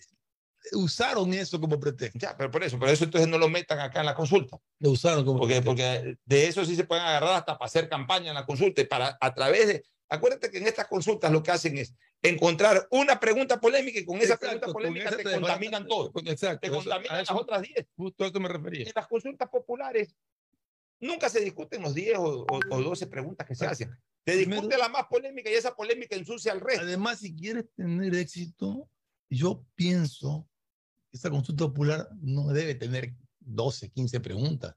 Usaron 0.73 1.31
eso 1.33 1.59
como 1.61 1.79
pretexto. 1.79 2.17
Ya, 2.19 2.35
pero 2.35 2.49
por 2.49 2.63
eso, 2.63 2.79
por 2.79 2.89
eso 2.89 3.03
entonces 3.03 3.29
no 3.29 3.37
lo 3.37 3.47
metan 3.49 3.79
acá 3.79 3.99
en 3.99 4.05
la 4.07 4.15
consulta. 4.15 4.57
Lo 4.79 4.91
usaron 4.91 5.23
como 5.25 5.39
porque, 5.39 5.61
porque 5.61 6.17
de 6.25 6.47
eso 6.47 6.65
sí 6.65 6.75
se 6.75 6.85
pueden 6.85 7.03
agarrar 7.05 7.33
hasta 7.35 7.57
para 7.57 7.67
hacer 7.67 7.87
campaña 7.87 8.29
en 8.29 8.35
la 8.35 8.45
consulta 8.45 8.81
y 8.81 8.85
para 8.85 9.17
a 9.19 9.33
través 9.33 9.67
de. 9.67 9.83
Acuérdate 10.09 10.49
que 10.51 10.57
en 10.59 10.67
estas 10.67 10.87
consultas 10.87 11.31
lo 11.31 11.41
que 11.43 11.51
hacen 11.51 11.77
es 11.77 11.93
encontrar 12.21 12.87
una 12.91 13.19
pregunta 13.19 13.59
polémica 13.59 13.99
y 13.99 14.05
con 14.05 14.17
esa 14.17 14.35
Exacto, 14.35 14.45
pregunta 14.47 14.67
polémica 14.73 15.09
te 15.11 15.23
te 15.23 15.31
contaminan 15.33 15.87
todo. 15.87 16.11
Exacto. 16.25 16.59
Te 16.61 16.67
eso- 16.67 16.75
contaminan 16.77 17.15
a 17.15 17.17
las 17.19 17.29
eso- 17.29 17.37
otras 17.39 17.61
10. 17.61 17.87
Justo 17.97 18.23
a 18.23 18.27
eso 18.27 18.39
me 18.39 18.47
refería. 18.49 18.85
En 18.87 18.91
las 18.95 19.07
consultas 19.07 19.49
populares 19.49 20.15
nunca 20.99 21.29
se 21.29 21.41
discuten 21.41 21.81
los 21.83 21.93
10 21.93 22.17
o, 22.17 22.23
o- 22.43 22.59
o 22.71 22.81
12 22.81 23.07
preguntas 23.07 23.47
que 23.47 23.55
se 23.55 23.65
hacen. 23.65 23.91
Se 24.25 24.37
discute 24.37 24.77
la 24.77 24.89
más 24.89 25.05
polémica 25.07 25.49
y 25.49 25.53
esa 25.53 25.75
polémica 25.75 26.15
ensucia 26.15 26.51
al 26.51 26.59
resto. 26.61 26.81
Además, 26.83 27.19
si 27.19 27.35
quieres 27.35 27.65
tener 27.75 28.13
éxito, 28.15 28.89
yo 29.29 29.63
pienso 29.75 30.47
que 31.11 31.17
esa 31.17 31.29
consulta 31.29 31.65
popular 31.65 32.09
no 32.21 32.47
debe 32.47 32.73
tener 32.75 33.13
12, 33.39 33.89
15 33.91 34.19
preguntas. 34.19 34.75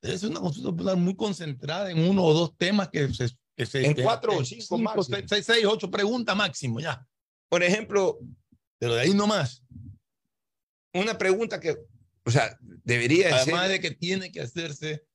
Debe 0.00 0.18
ser 0.18 0.30
una 0.30 0.40
consulta 0.40 0.70
popular 0.70 0.96
muy 0.96 1.14
concentrada 1.14 1.90
en 1.90 1.98
uno 2.08 2.24
o 2.24 2.32
dos 2.34 2.56
temas 2.56 2.88
que 2.88 3.12
se... 3.12 3.28
que 3.56 3.66
se- 3.66 3.84
En 3.86 3.94
que- 3.94 4.02
cuatro 4.02 4.36
o 4.38 4.44
cinco 4.44 4.78
máximo. 4.78 5.04
seis, 5.04 5.24
seis, 5.28 5.46
seis, 5.46 5.64
ocho 5.66 5.90
preguntas 5.90 6.34
máximo, 6.34 6.80
ya. 6.80 7.06
Por 7.50 7.62
ejemplo, 7.62 8.18
pero 8.78 8.94
de 8.94 9.02
ahí 9.02 9.14
no 9.14 9.26
más. 9.26 9.62
Una 10.94 11.16
pregunta 11.16 11.60
que, 11.60 11.76
o 12.24 12.30
sea, 12.30 12.58
debería 12.84 13.28
de 13.28 13.32
Además 13.34 13.62
ser- 13.62 13.70
de 13.72 13.80
que 13.80 13.90
tiene 13.92 14.32
que 14.32 14.40
hacerse 14.40 15.06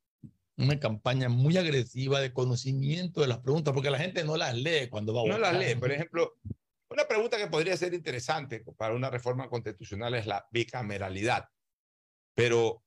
una 0.58 0.80
campaña 0.80 1.30
muy 1.30 1.56
agresiva 1.58 2.20
de 2.20 2.34
conocimiento 2.34 3.22
de 3.22 3.28
las 3.28 3.40
preguntas, 3.40 3.74
porque 3.74 3.92
la 3.92 4.00
gente 4.00 4.24
no 4.24 4.38
las 4.38 4.56
lee 4.56 4.90
cuando 4.90 5.14
va 5.14 5.22
a 5.22 5.26
no 5.26 5.34
votar. 5.38 5.54
las 5.54 5.64
lee. 5.64 5.76
Por 5.76 5.92
ejemplo, 5.92 6.34
una 6.90 7.08
pregunta 7.08 7.38
que 7.38 7.48
podría 7.48 7.78
ser 7.78 7.94
interesante 7.94 8.64
para 8.78 8.96
una 8.96 9.10
reforma 9.10 9.50
constitucional 9.50 10.16
es 10.16 10.26
la 10.26 10.48
bicameralidad. 10.52 11.46
Pero, 12.34 12.84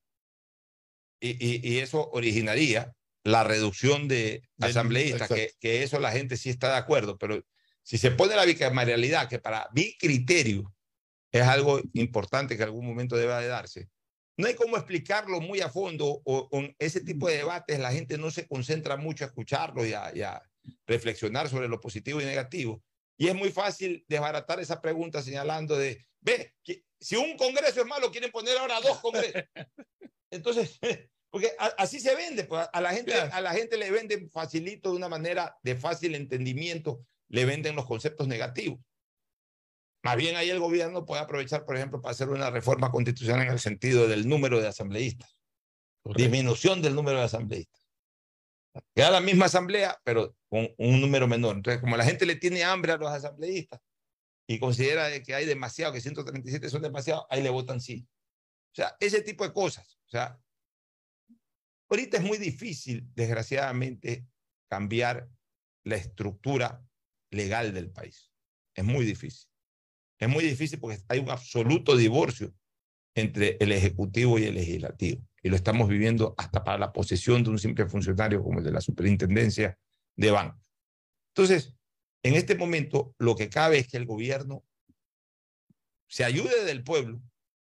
y, 1.19 1.29
y- 1.29 1.61
y 1.75 1.77
eso 1.79 2.09
originaría 2.11 2.93
la 3.23 3.43
reducción 3.43 4.07
de 4.07 4.41
asambleístas, 4.59 5.27
que, 5.35 5.51
que 5.59 5.83
eso 5.83 5.99
la 5.99 6.11
gente 6.11 6.37
sí 6.37 6.49
está 6.49 6.71
de 6.71 6.77
acuerdo, 6.77 7.17
pero 7.17 7.41
si 7.83 7.97
se 7.97 8.11
pone 8.11 8.35
la 8.35 8.45
bicameralidad, 8.45 9.29
que 9.29 9.39
para 9.39 9.69
mi 9.73 9.95
criterio 9.97 10.73
es 11.31 11.43
algo 11.43 11.79
importante 11.93 12.57
que 12.57 12.63
en 12.63 12.69
algún 12.69 12.85
momento 12.85 13.15
deba 13.15 13.39
de 13.39 13.47
darse, 13.47 13.89
no 14.37 14.47
hay 14.47 14.55
cómo 14.55 14.77
explicarlo 14.77 15.41
muy 15.41 15.61
a 15.61 15.69
fondo 15.69 16.21
o 16.23 16.49
con 16.49 16.75
ese 16.79 17.01
tipo 17.01 17.27
de 17.27 17.37
debates 17.37 17.79
la 17.79 17.91
gente 17.91 18.17
no 18.17 18.31
se 18.31 18.47
concentra 18.47 18.97
mucho 18.97 19.23
a 19.23 19.27
escucharlo 19.27 19.85
y 19.85 19.93
a, 19.93 20.11
y 20.15 20.21
a 20.21 20.41
reflexionar 20.87 21.49
sobre 21.49 21.67
lo 21.67 21.79
positivo 21.81 22.21
y 22.21 22.25
negativo. 22.25 22.83
Y 23.17 23.27
es 23.27 23.35
muy 23.35 23.51
fácil 23.51 24.03
desbaratar 24.07 24.59
esa 24.59 24.81
pregunta 24.81 25.21
señalando 25.21 25.77
de, 25.77 26.05
ve, 26.21 26.53
que 26.63 26.83
si 26.99 27.15
un 27.15 27.35
congreso 27.37 27.81
es 27.81 27.87
malo, 27.87 28.11
quieren 28.11 28.31
poner 28.31 28.57
ahora 28.57 28.79
dos 28.81 28.99
congresos. 28.99 29.43
Entonces, 30.31 30.79
porque 31.29 31.51
a- 31.59 31.73
así 31.77 31.99
se 31.99 32.15
vende, 32.15 32.45
pues 32.45 32.67
a 32.71 32.81
la 32.81 32.93
gente, 32.93 33.13
a 33.13 33.41
la 33.41 33.53
gente 33.53 33.77
le 33.77 33.91
venden 33.91 34.29
facilito 34.29 34.89
de 34.91 34.95
una 34.97 35.09
manera 35.09 35.55
de 35.63 35.75
fácil 35.75 36.15
entendimiento, 36.15 37.05
le 37.29 37.45
venden 37.45 37.75
los 37.75 37.85
conceptos 37.85 38.27
negativos. 38.27 38.79
Más 40.03 40.15
bien 40.15 40.35
ahí 40.35 40.49
el 40.49 40.59
gobierno 40.59 41.05
puede 41.05 41.21
aprovechar, 41.21 41.65
por 41.65 41.75
ejemplo, 41.75 42.01
para 42.01 42.11
hacer 42.11 42.29
una 42.29 42.49
reforma 42.49 42.91
constitucional 42.91 43.45
en 43.45 43.53
el 43.53 43.59
sentido 43.59 44.07
del 44.07 44.27
número 44.27 44.59
de 44.59 44.67
asambleístas. 44.67 45.37
Disminución 46.15 46.81
del 46.81 46.95
número 46.95 47.19
de 47.19 47.25
asambleístas. 47.25 47.87
Queda 48.95 49.11
la 49.11 49.21
misma 49.21 49.45
asamblea, 49.45 49.99
pero 50.03 50.35
con 50.49 50.69
un 50.77 51.01
número 51.01 51.27
menor. 51.27 51.57
Entonces, 51.57 51.81
como 51.81 51.97
la 51.97 52.05
gente 52.05 52.25
le 52.25 52.35
tiene 52.35 52.63
hambre 52.63 52.93
a 52.93 52.97
los 52.97 53.09
asambleístas 53.09 53.79
y 54.47 54.59
considera 54.59 55.07
de 55.07 55.21
que 55.21 55.35
hay 55.35 55.45
demasiado, 55.45 55.93
que 55.93 56.01
137 56.01 56.69
son 56.69 56.81
demasiado, 56.81 57.27
ahí 57.29 57.43
le 57.43 57.49
votan 57.49 57.79
sí. 57.79 58.07
O 58.71 58.75
sea, 58.75 58.95
ese 58.99 59.21
tipo 59.21 59.43
de 59.43 59.53
cosas. 59.53 59.99
O 60.07 60.09
sea, 60.09 60.39
ahorita 61.89 62.17
es 62.17 62.23
muy 62.23 62.37
difícil, 62.37 63.05
desgraciadamente, 63.13 64.25
cambiar 64.69 65.29
la 65.83 65.97
estructura 65.97 66.83
legal 67.29 67.73
del 67.73 67.91
país. 67.91 68.31
Es 68.73 68.83
muy 68.83 69.05
difícil. 69.05 69.50
Es 70.21 70.29
muy 70.29 70.43
difícil 70.43 70.79
porque 70.79 70.99
hay 71.09 71.17
un 71.17 71.31
absoluto 71.31 71.97
divorcio 71.97 72.53
entre 73.15 73.57
el 73.59 73.71
Ejecutivo 73.71 74.37
y 74.37 74.43
el 74.43 74.53
Legislativo. 74.53 75.27
Y 75.41 75.49
lo 75.49 75.55
estamos 75.55 75.89
viviendo 75.89 76.35
hasta 76.37 76.63
para 76.63 76.77
la 76.77 76.93
posesión 76.93 77.43
de 77.43 77.49
un 77.49 77.57
simple 77.57 77.87
funcionario 77.87 78.43
como 78.43 78.59
el 78.59 78.65
de 78.65 78.71
la 78.71 78.81
Superintendencia 78.81 79.79
de 80.15 80.29
Bancos. 80.29 80.61
Entonces, 81.33 81.73
en 82.21 82.35
este 82.35 82.55
momento, 82.55 83.15
lo 83.17 83.35
que 83.35 83.49
cabe 83.49 83.79
es 83.79 83.87
que 83.87 83.97
el 83.97 84.05
gobierno 84.05 84.63
se 86.07 86.23
ayude 86.23 86.65
del 86.65 86.83
pueblo. 86.83 87.19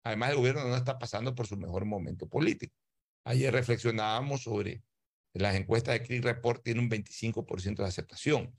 Además, 0.04 0.30
el 0.30 0.36
gobierno 0.36 0.68
no 0.68 0.76
está 0.76 0.96
pasando 0.96 1.34
por 1.34 1.48
su 1.48 1.56
mejor 1.56 1.84
momento 1.86 2.28
político. 2.28 2.76
Ayer 3.24 3.52
reflexionábamos 3.52 4.44
sobre 4.44 4.84
las 5.32 5.56
encuestas 5.56 5.94
de 5.94 6.06
Click 6.06 6.22
Report, 6.22 6.62
tiene 6.62 6.78
un 6.78 6.88
25% 6.88 7.78
de 7.78 7.84
aceptación. 7.84 8.54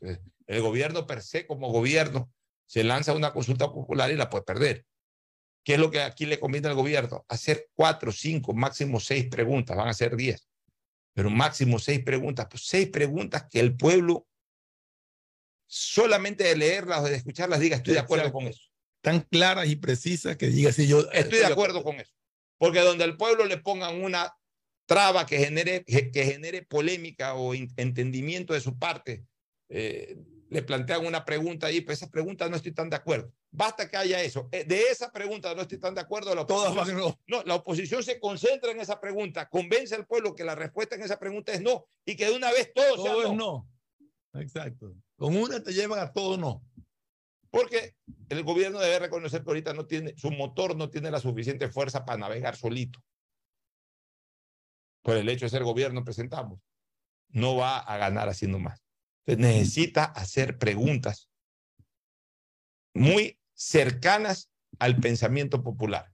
El 0.48 0.62
gobierno 0.62 1.08
per 1.08 1.22
se, 1.22 1.48
como 1.48 1.72
gobierno, 1.72 2.30
se 2.66 2.84
lanza 2.84 3.14
una 3.14 3.32
consulta 3.34 3.72
popular 3.72 4.12
y 4.12 4.16
la 4.16 4.30
puede 4.30 4.44
perder. 4.44 4.86
¿Qué 5.64 5.74
es 5.74 5.80
lo 5.80 5.90
que 5.90 6.02
aquí 6.02 6.26
le 6.26 6.40
conviene 6.40 6.68
al 6.68 6.76
gobierno? 6.76 7.26
Hacer 7.28 7.70
cuatro, 7.74 8.12
cinco, 8.12 8.54
máximo 8.54 9.00
seis 9.00 9.28
preguntas, 9.28 9.76
van 9.76 9.88
a 9.88 9.94
ser 9.94 10.16
diez, 10.16 10.48
pero 11.14 11.30
máximo 11.30 11.80
seis 11.80 12.04
preguntas, 12.04 12.48
pues 12.50 12.66
seis 12.66 12.90
preguntas 12.90 13.48
que 13.50 13.60
el 13.60 13.76
pueblo 13.76 14.28
solamente 15.68 16.44
de 16.44 16.56
leerlas 16.56 17.02
o 17.02 17.06
de 17.06 17.16
escucharlas 17.16 17.60
diga 17.60 17.78
estoy 17.78 17.94
de 17.94 18.00
acuerdo 18.00 18.32
con 18.32 18.48
eso. 18.48 18.62
Tan 19.02 19.22
claras 19.22 19.68
y 19.68 19.76
precisas 19.76 20.38
que 20.38 20.48
diga 20.48 20.72
si 20.72 20.88
yo 20.88 21.10
Estoy 21.12 21.40
de 21.40 21.46
acuerdo 21.46 21.84
con 21.84 21.96
eso. 22.00 22.14
Porque 22.58 22.80
donde 22.80 23.04
al 23.04 23.18
pueblo 23.18 23.46
le 23.46 23.58
pongan 23.58 24.02
una 24.02 24.34
traba 24.86 25.26
que 25.26 25.40
genere, 25.40 25.84
que 25.84 26.26
genere 26.26 26.64
polémica 26.64 27.34
o 27.34 27.54
entendimiento 27.54 28.54
de 28.54 28.62
su 28.62 28.78
parte, 28.78 29.26
eh, 29.70 30.16
le 30.56 30.64
plantean 30.64 31.06
una 31.06 31.26
pregunta 31.26 31.68
ahí, 31.68 31.82
pues 31.82 31.98
esa 31.98 32.10
pregunta 32.10 32.48
no 32.48 32.56
estoy 32.56 32.72
tan 32.72 32.90
de 32.90 32.96
acuerdo. 32.96 33.30
Basta 33.52 33.90
que 33.90 33.98
haya 33.98 34.22
eso. 34.22 34.48
Eh, 34.54 34.64
De 34.64 34.84
esa 34.84 35.12
pregunta 35.12 35.54
no 35.54 35.64
estoy 35.64 35.80
tan 35.80 35.94
de 35.94 36.00
acuerdo. 36.00 36.34
La 36.34 36.46
Todas 36.46 36.74
van 36.74 36.96
no, 37.28 37.44
la 37.44 37.56
oposición 37.56 38.02
se 38.04 38.22
concentra 38.22 38.72
en 38.72 38.80
esa 38.80 39.02
pregunta, 39.02 39.50
convence 39.50 39.94
al 39.96 40.08
pueblo 40.08 40.34
que 40.34 40.46
la 40.46 40.56
respuesta 40.56 40.96
en 40.96 41.04
esa 41.04 41.20
pregunta 41.20 41.52
es 41.52 41.62
no 41.62 41.86
y 42.06 42.16
que 42.16 42.28
de 42.30 42.38
una 42.38 42.54
vez 42.54 42.72
todo, 42.74 43.04
sea 43.04 43.12
Todo 43.12 43.24
es 43.26 43.34
no. 43.34 43.70
Exacto. 44.36 44.96
Con 45.18 45.36
una 45.36 45.62
te 45.62 45.74
llevan 45.74 46.00
a 46.00 46.14
todo 46.14 46.38
no. 46.38 46.64
Porque 47.50 47.96
el 48.30 48.44
gobierno 48.44 48.80
debe 48.80 49.00
reconocer 49.00 49.44
que 49.44 49.50
ahorita 49.50 49.74
no 49.74 49.86
tiene, 49.86 50.14
su 50.16 50.32
motor 50.32 50.78
no 50.78 50.90
tiene 50.90 51.12
la 51.12 51.20
suficiente 51.20 51.68
fuerza 51.68 52.06
para 52.06 52.18
navegar 52.18 52.56
solito. 52.56 53.04
Por 55.02 55.18
el 55.18 55.28
hecho 55.28 55.48
de 55.48 55.50
ser 55.50 55.66
gobierno 55.66 56.06
presentamos. 56.06 56.62
No 57.28 57.58
va 57.58 57.80
a 57.80 57.98
ganar 57.98 58.30
haciendo 58.30 58.58
más. 58.58 58.85
Entonces, 59.26 59.58
necesita 59.58 60.06
hacer 60.06 60.58
preguntas 60.58 61.30
muy 62.94 63.40
cercanas 63.54 64.52
al 64.80 64.98
pensamiento 65.00 65.64
popular. 65.64 66.12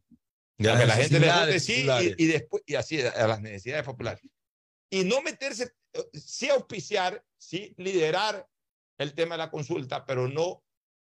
Que 0.57 0.67
la 0.67 0.95
gente 0.95 1.19
le 1.19 1.59
sí 1.59 1.87
y, 2.17 2.23
y 2.23 2.27
después, 2.27 2.63
y 2.65 2.75
así 2.75 3.01
a 3.01 3.27
las 3.27 3.41
necesidades 3.41 3.83
populares. 3.83 4.21
Y 4.89 5.03
no 5.03 5.21
meterse, 5.21 5.73
sí 6.13 6.49
auspiciar, 6.49 7.23
sí 7.37 7.73
liderar 7.77 8.47
el 8.99 9.13
tema 9.13 9.35
de 9.35 9.39
la 9.39 9.51
consulta, 9.51 10.05
pero 10.05 10.27
no 10.27 10.63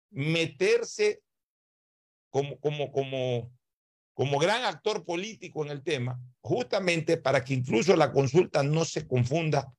meterse 0.09 1.21
como, 2.31 2.59
como, 2.59 2.91
como, 2.91 3.51
como 4.13 4.39
gran 4.39 4.63
actor 4.65 5.05
político 5.05 5.63
en 5.63 5.71
el 5.71 5.83
tema, 5.83 6.19
justamente 6.41 7.17
para 7.17 7.43
que 7.43 7.53
incluso 7.53 7.95
la 7.95 8.11
consulta 8.11 8.63
no 8.63 8.85
se 8.85 9.07
confunda 9.07 9.71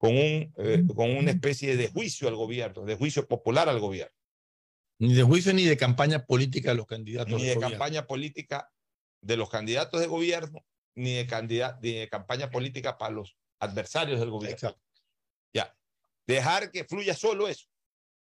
con, 0.00 0.16
un, 0.16 0.54
eh, 0.56 0.82
con 0.96 1.10
una 1.10 1.30
especie 1.30 1.76
de 1.76 1.88
juicio 1.88 2.26
al 2.26 2.34
gobierno, 2.34 2.86
de 2.86 2.94
juicio 2.96 3.28
popular 3.28 3.68
al 3.68 3.80
gobierno, 3.80 4.16
Ni 4.98 5.12
de 5.12 5.22
juicio 5.22 5.52
ni 5.52 5.66
de 5.66 5.76
campaña 5.76 6.24
política 6.24 6.70
de 6.70 6.76
los 6.76 6.86
candidatos. 6.86 7.34
ni 7.34 7.46
de 7.46 7.54
gobierno. 7.54 7.76
campaña 7.76 8.06
política 8.06 8.72
de 9.22 9.36
los 9.36 9.50
candidatos 9.50 10.00
de 10.00 10.06
gobierno, 10.06 10.64
ni 10.96 11.16
de, 11.16 11.76
ni 11.82 11.92
de 11.98 12.08
campaña 12.08 12.50
política 12.50 12.96
para 12.96 13.12
los 13.12 13.36
adversarios 13.60 14.18
del 14.20 14.30
gobierno. 14.30 14.74
Ya, 15.54 15.76
dejar 16.26 16.70
que 16.70 16.84
fluya 16.84 17.14
solo 17.14 17.46
eso. 17.46 17.66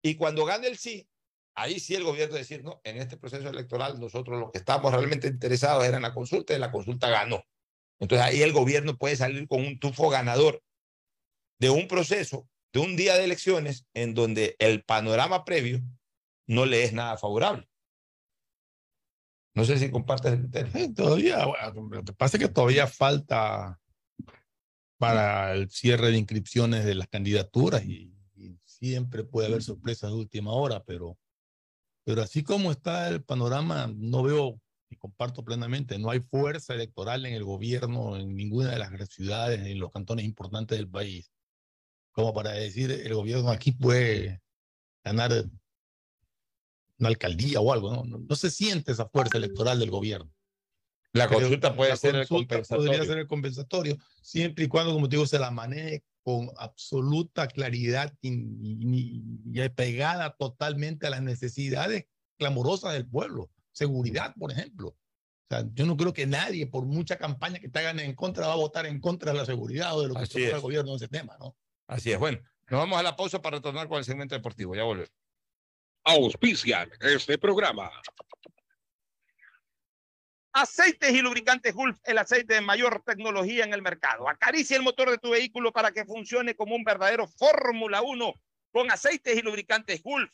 Y 0.04 0.16
cuando 0.16 0.44
gane 0.44 0.68
el 0.68 0.78
sí, 0.78 1.08
ahí 1.56 1.80
sí 1.80 1.96
el 1.96 2.04
gobierno 2.04 2.36
decir, 2.36 2.66
no, 2.66 2.82
en 2.84 2.98
este 2.98 3.16
proceso 3.16 3.48
electoral 3.48 3.98
nosotros 3.98 4.42
los 4.42 4.52
que 4.52 4.58
estábamos 4.58 4.92
realmente 4.92 5.30
interesados 5.30 5.86
eran 5.86 6.02
la 6.02 6.14
consulta 6.14 6.54
y 6.54 6.60
la 6.60 6.70
consulta 6.70 7.10
ganó. 7.10 7.46
Entonces 7.98 8.28
ahí 8.28 8.42
el 8.42 8.52
gobierno 8.52 8.98
puede 8.98 9.16
salir 9.16 9.48
con 9.48 9.62
un 9.66 9.80
tufo 9.80 10.10
ganador 10.10 10.62
de 11.62 11.70
un 11.70 11.88
proceso, 11.88 12.50
de 12.74 12.80
un 12.80 12.96
día 12.96 13.16
de 13.16 13.24
elecciones 13.24 13.86
en 13.94 14.16
donde 14.16 14.56
el 14.58 14.84
panorama 14.84 15.46
previo 15.46 15.80
no 16.48 16.66
le 16.66 16.84
es 16.84 16.92
nada 16.92 17.18
favorable. 17.18 17.70
No 19.54 19.64
sé 19.64 19.78
si 19.78 19.92
compartes 19.92 20.34
el 20.34 20.40
criterio. 20.40 20.94
Todavía, 20.96 21.46
lo 21.46 22.04
que 22.04 22.14
pasa 22.14 22.38
es 22.38 22.44
que 22.44 22.50
todavía 22.50 22.88
falta 22.88 23.80
para 24.98 25.54
el 25.54 25.70
cierre 25.70 26.10
de 26.10 26.18
inscripciones 26.18 26.84
de 26.84 26.96
las 26.96 27.08
candidaturas 27.08 27.86
y, 27.86 28.12
y 28.36 28.58
siempre 28.66 29.24
puede 29.24 29.50
haber 29.50 29.62
sorpresas 29.62 30.10
de 30.10 30.18
última 30.18 30.54
hora, 30.54 30.84
pero, 30.84 31.20
pero 32.04 32.24
así 32.24 32.42
como 32.42 32.72
está 32.72 33.08
el 33.08 33.24
panorama, 33.24 33.88
no 33.96 34.24
veo 34.24 34.60
y 34.90 34.96
comparto 34.96 35.46
plenamente, 35.46 36.00
no 36.00 36.10
hay 36.10 36.22
fuerza 36.22 36.74
electoral 36.74 37.24
en 37.28 37.36
el 37.36 37.44
gobierno, 37.44 38.18
en 38.18 38.36
ninguna 38.36 38.72
de 38.72 38.80
las 38.80 38.90
grandes 38.90 39.10
ciudades, 39.10 39.60
en 39.62 39.80
los 39.80 39.92
cantones 39.92 40.26
importantes 40.26 40.78
del 40.78 40.90
país, 40.90 41.32
como 42.12 42.34
para 42.34 42.52
decir 42.52 42.92
el 42.92 43.14
gobierno 43.14 43.50
aquí 43.50 43.72
puede 43.72 44.42
ganar 45.04 45.32
una 47.00 47.10
alcaldía 47.10 47.60
o 47.60 47.74
algo, 47.74 47.92
¿no? 47.92 48.04
No, 48.04 48.18
no 48.20 48.36
se 48.36 48.52
siente 48.52 48.92
esa 48.92 49.08
fuerza 49.10 49.38
electoral 49.38 49.80
del 49.80 49.90
gobierno. 49.92 50.32
La 51.14 51.28
Creo 51.28 51.40
consulta 51.42 51.76
puede 51.76 51.90
la 51.92 51.98
ser 51.98 52.16
el 52.16 52.28
consulta 52.28 52.56
compensatorio. 52.56 52.92
Podría 52.92 53.06
ser 53.06 53.18
el 53.18 53.28
compensatorio, 53.28 53.98
siempre 54.22 54.66
y 54.66 54.68
cuando, 54.68 54.94
como 54.94 55.10
te 55.10 55.16
digo, 55.18 55.28
se 55.28 55.40
la 55.40 55.52
maneje 55.52 56.04
con 56.24 56.52
absoluta 56.58 57.48
claridad 57.48 58.14
y, 58.22 58.30
y- 58.30 59.24
y 59.46 59.70
pegada 59.70 60.36
totalmente 60.38 61.08
a 61.08 61.10
las 61.10 61.22
necesidades 61.22 62.06
clamorosas 62.38 62.94
del 62.94 63.08
pueblo. 63.08 63.50
Seguridad, 63.72 64.36
por 64.40 64.52
ejemplo. 64.52 64.90
O 64.90 64.98
sea, 65.50 65.68
yo 65.74 65.86
no 65.86 65.98
creo 65.98 66.14
que 66.14 66.28
nadie, 66.28 66.68
por 66.68 66.86
mucha 66.86 67.18
campaña 67.18 67.60
que 67.60 67.68
te 67.68 67.80
hagan 67.80 68.00
en 68.00 68.14
contra, 68.16 68.48
va 68.48 68.54
a 68.54 68.58
votar 68.58 68.86
en 68.86 69.02
contra 69.02 69.32
de 69.34 69.38
la 69.40 69.46
seguridad 69.46 69.98
o 69.98 70.04
de 70.04 70.08
lo 70.10 70.14
que 70.14 70.22
Así 70.22 70.34
propone 70.34 70.48
es. 70.50 70.54
el 70.56 70.62
gobierno 70.62 70.92
en 70.92 70.96
ese 70.98 71.08
tema, 71.08 71.36
¿no? 71.40 71.58
Así 71.92 72.10
es. 72.10 72.20
Bueno, 72.20 72.40
nos 72.70 72.80
vamos 72.80 72.98
a 72.98 73.04
la 73.04 73.18
pausa 73.18 73.42
para 73.42 73.58
retornar 73.58 73.90
con 73.90 73.98
el 73.98 74.06
segmento 74.06 74.34
deportivo. 74.34 74.74
Ya 74.74 74.84
volvemos. 74.84 75.12
Auspician 76.06 76.90
este 77.02 77.38
programa. 77.38 77.92
Aceites 80.54 81.12
y 81.12 81.22
lubricantes 81.22 81.76
Gulf, 81.76 82.00
el 82.06 82.18
aceite 82.18 82.54
de 82.54 82.62
mayor 82.62 83.04
tecnología 83.06 83.66
en 83.66 83.74
el 83.74 83.82
mercado. 83.82 84.30
Acaricia 84.30 84.78
el 84.78 84.84
motor 84.84 85.12
de 85.12 85.18
tu 85.18 85.32
vehículo 85.32 85.74
para 85.74 85.92
que 85.92 86.06
funcione 86.06 86.56
como 86.56 86.76
un 86.76 86.86
verdadero 86.86 87.28
Fórmula 87.28 88.02
1 88.02 88.34
con 88.72 88.90
aceites 88.90 89.38
y 89.38 89.42
lubricantes 89.42 90.02
Gulf. 90.02 90.32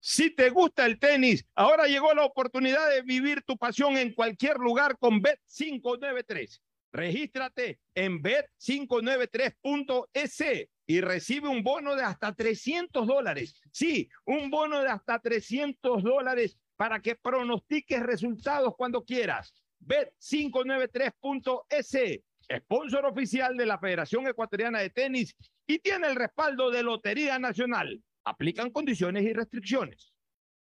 Si 0.00 0.28
te 0.28 0.50
gusta 0.50 0.84
el 0.84 0.98
tenis, 0.98 1.46
ahora 1.54 1.86
llegó 1.86 2.12
la 2.12 2.26
oportunidad 2.26 2.90
de 2.90 3.00
vivir 3.00 3.42
tu 3.44 3.56
pasión 3.56 3.96
en 3.96 4.12
cualquier 4.12 4.58
lugar 4.58 4.98
con 4.98 5.22
Bet593. 5.22 6.60
Regístrate 6.96 7.78
en 7.94 8.22
bet593.es 8.22 10.68
y 10.86 11.00
recibe 11.02 11.48
un 11.48 11.62
bono 11.62 11.94
de 11.94 12.02
hasta 12.02 12.34
300 12.34 13.06
dólares. 13.06 13.60
Sí, 13.70 14.08
un 14.24 14.48
bono 14.48 14.80
de 14.80 14.88
hasta 14.88 15.18
300 15.18 16.02
dólares 16.02 16.56
para 16.74 17.02
que 17.02 17.14
pronostiques 17.14 18.02
resultados 18.02 18.72
cuando 18.78 19.04
quieras. 19.04 19.52
Bet593.es, 19.84 22.22
sponsor 22.62 23.04
oficial 23.04 23.58
de 23.58 23.66
la 23.66 23.78
Federación 23.78 24.26
Ecuatoriana 24.26 24.80
de 24.80 24.88
Tenis 24.88 25.36
y 25.66 25.80
tiene 25.80 26.06
el 26.06 26.16
respaldo 26.16 26.70
de 26.70 26.82
Lotería 26.82 27.38
Nacional. 27.38 28.02
Aplican 28.24 28.70
condiciones 28.70 29.22
y 29.24 29.34
restricciones. 29.34 30.14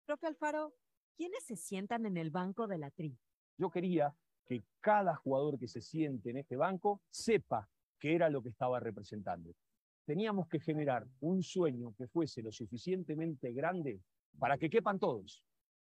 Profe 0.05 0.27
Alfaro, 0.27 0.73
¿quiénes 1.17 1.43
se 1.43 1.57
sientan 1.57 2.05
en 2.05 2.15
el 2.15 2.29
banco 2.29 2.65
de 2.65 2.77
la 2.77 2.91
tri? 2.91 3.19
Yo 3.57 3.69
quería 3.69 4.15
que 4.45 4.64
cada 4.80 5.15
jugador 5.15 5.57
que 5.57 5.68
se 5.68 5.82
siente 5.82 6.30
en 6.30 6.38
este 6.38 6.56
banco 6.56 7.02
sepa 7.10 7.70
qué 7.99 8.15
era 8.15 8.30
lo 8.30 8.41
que 8.41 8.49
estaba 8.49 8.80
representando. 8.80 9.53
Teníamos 10.06 10.48
que 10.48 10.60
generar 10.60 11.07
un 11.22 11.41
sueño 11.41 11.94
que 11.98 12.07
fuese 12.07 12.41
lo 12.41 12.52
suficientemente 12.52 13.53
grande 13.53 14.02
para 14.38 14.57
que 14.57 14.70
quepan 14.70 14.99
todos, 14.99 15.44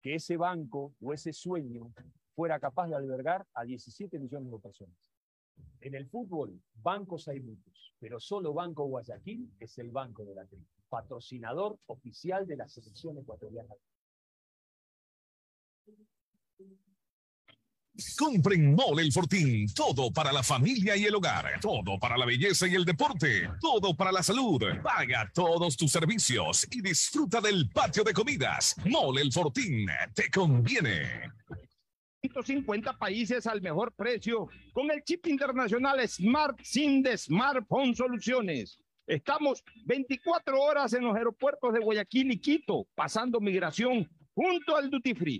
que 0.01 0.15
ese 0.15 0.37
banco 0.37 0.95
o 1.01 1.13
ese 1.13 1.33
sueño 1.33 1.93
fuera 2.33 2.59
capaz 2.59 2.87
de 2.87 2.95
albergar 2.95 3.45
a 3.53 3.63
17 3.63 4.17
millones 4.17 4.51
de 4.51 4.59
personas. 4.59 5.11
En 5.81 5.93
el 5.93 6.07
fútbol, 6.07 6.59
bancos 6.73 7.27
hay 7.27 7.41
muchos, 7.41 7.93
pero 7.99 8.19
solo 8.19 8.53
Banco 8.53 8.85
Guayaquil 8.85 9.51
es 9.59 9.77
el 9.77 9.91
banco 9.91 10.25
de 10.25 10.35
la 10.35 10.45
tri, 10.45 10.65
patrocinador 10.89 11.77
oficial 11.87 12.47
de 12.47 12.57
la 12.57 12.67
selección 12.67 13.17
ecuatoriana. 13.17 13.75
Compren 18.17 18.75
Mole 18.75 19.03
el 19.03 19.11
Fortín. 19.11 19.67
Todo 19.73 20.11
para 20.11 20.31
la 20.31 20.43
familia 20.43 20.95
y 20.95 21.05
el 21.05 21.15
hogar. 21.15 21.59
Todo 21.61 21.97
para 21.99 22.17
la 22.17 22.25
belleza 22.25 22.67
y 22.67 22.75
el 22.75 22.85
deporte. 22.85 23.49
Todo 23.59 23.95
para 23.95 24.11
la 24.11 24.23
salud. 24.23 24.61
Paga 24.83 25.29
todos 25.33 25.75
tus 25.75 25.91
servicios 25.91 26.67
y 26.71 26.81
disfruta 26.81 27.41
del 27.41 27.69
patio 27.69 28.03
de 28.03 28.13
comidas. 28.13 28.75
Mole 28.85 29.21
el 29.21 29.31
Fortín. 29.31 29.87
Te 30.13 30.29
conviene. 30.29 31.31
150 32.21 32.97
países 32.97 33.47
al 33.47 33.61
mejor 33.61 33.93
precio 33.93 34.47
con 34.73 34.91
el 34.91 35.03
chip 35.03 35.27
internacional 35.27 36.05
Smart 36.07 36.59
SIM 36.61 37.01
de 37.01 37.17
Smartphone 37.17 37.95
Soluciones. 37.95 38.77
Estamos 39.07 39.63
24 39.85 40.61
horas 40.61 40.93
en 40.93 41.03
los 41.03 41.15
aeropuertos 41.15 41.73
de 41.73 41.79
Guayaquil 41.79 42.31
y 42.31 42.39
Quito, 42.39 42.87
pasando 42.93 43.39
migración 43.39 44.07
junto 44.35 44.75
al 44.75 44.89
Duty 44.89 45.15
Free. 45.15 45.39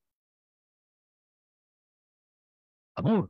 Amor, 2.95 3.29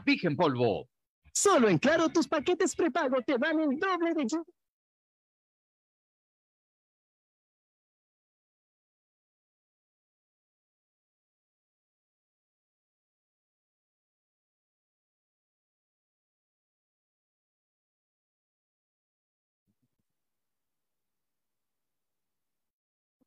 Vigen 0.00 0.36
Polvo. 0.36 0.88
Solo 1.32 1.68
en 1.68 1.78
Claro 1.78 2.08
tus 2.08 2.28
paquetes 2.28 2.74
prepago 2.74 3.22
te 3.26 3.38
dan 3.38 3.60
el 3.60 3.78
doble 3.78 4.14
de 4.14 4.26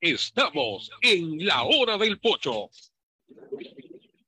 Estamos 0.00 0.90
en 1.02 1.44
la 1.44 1.64
hora 1.64 1.98
del 1.98 2.20
pocho. 2.20 2.70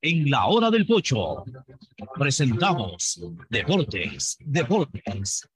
En 0.03 0.29
la 0.29 0.47
hora 0.47 0.69
del 0.71 0.85
pocho 0.85 1.45
presentamos 2.19 3.21
Deportes, 3.49 4.37
Deportes. 4.41 5.49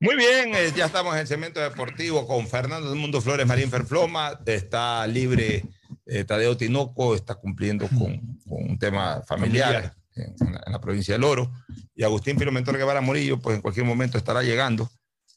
Muy 0.00 0.16
bien, 0.16 0.54
eh, 0.54 0.72
ya 0.76 0.86
estamos 0.86 1.14
en 1.14 1.20
el 1.20 1.26
segmento 1.26 1.60
deportivo 1.60 2.26
con 2.26 2.46
Fernando 2.46 2.90
del 2.90 2.98
Mundo 2.98 3.22
Flores 3.22 3.46
Marín 3.46 3.70
Ferfloma. 3.70 4.38
Está 4.44 5.06
libre 5.06 5.64
eh, 6.04 6.24
Tadeo 6.24 6.56
Tinoco, 6.56 7.14
está 7.14 7.34
cumpliendo 7.36 7.88
con, 7.88 8.38
con 8.46 8.70
un 8.70 8.78
tema 8.78 9.22
familiar, 9.26 9.94
En, 10.14 10.34
en 10.46 10.52
la, 10.52 10.62
en 10.66 10.72
la 10.72 10.80
provincia 10.80 11.14
del 11.14 11.24
Oro. 11.24 11.50
Y 11.94 12.02
Agustín 12.02 12.36
Pilomentor 12.36 12.76
Guevara 12.76 13.00
Morillo, 13.00 13.40
pues 13.40 13.56
en 13.56 13.62
cualquier 13.62 13.86
momento 13.86 14.18
estará 14.18 14.42
llegando. 14.42 14.90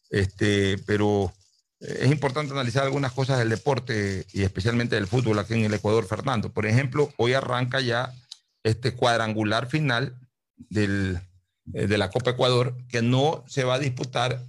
Este, 0.10 0.78
pero 0.80 1.32
es 1.88 2.12
importante 2.12 2.54
analizar 2.54 2.84
algunas 2.84 3.12
cosas 3.12 3.40
del 3.40 3.50
deporte 3.50 4.26
y 4.34 4.44
especialmente 4.44 4.96
del 4.96 5.08
fútbol 5.08 5.40
aquí 5.40 5.54
en 5.54 5.66
el 5.66 5.74
Ecuador, 5.74 6.06
Fernando. 6.06 6.52
Por 6.52 6.66
ejemplo, 6.66 7.14
hoy 7.18 7.34
arranca 7.34 7.82
ya 7.82 8.14
este 8.64 8.94
cuadrangular 8.94 9.68
final 9.68 10.18
del, 10.58 11.20
eh, 11.74 11.88
de 11.88 11.98
la 11.98 12.10
Copa 12.10 12.32
Ecuador 12.32 12.76
que 12.90 13.02
no 13.02 13.44
se 13.48 13.64
va 13.64 13.76
a 13.76 13.80
disputar 13.80 14.42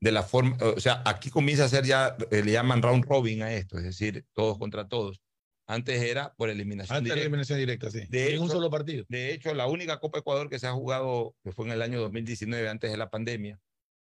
de 0.00 0.12
la 0.12 0.22
forma, 0.24 0.56
o 0.60 0.80
sea, 0.80 1.02
aquí 1.06 1.30
comienza 1.30 1.64
a 1.64 1.68
ser 1.68 1.84
ya, 1.84 2.16
eh, 2.30 2.42
le 2.42 2.50
llaman 2.52 2.82
round 2.82 3.04
robin 3.04 3.42
a 3.42 3.52
esto, 3.52 3.78
es 3.78 3.84
decir, 3.84 4.24
todos 4.32 4.58
contra 4.58 4.88
todos. 4.88 5.20
Antes 5.68 6.02
era 6.02 6.34
por 6.34 6.50
eliminación 6.50 6.96
Antes 6.96 7.12
directa. 7.12 7.22
eliminación 7.22 7.58
directa, 7.60 7.90
sí. 7.90 8.00
De 8.08 8.34
en 8.34 8.42
un 8.42 8.50
solo 8.50 8.68
partido. 8.68 9.04
De 9.08 9.32
hecho, 9.32 9.54
la 9.54 9.68
única 9.68 10.00
Copa 10.00 10.18
Ecuador 10.18 10.50
que 10.50 10.58
se 10.58 10.66
ha 10.66 10.72
jugado, 10.72 11.36
que 11.44 11.52
fue 11.52 11.66
en 11.66 11.72
el 11.72 11.82
año 11.82 12.00
2019, 12.00 12.68
antes 12.68 12.90
de 12.90 12.96
la 12.96 13.10
pandemia, 13.10 13.60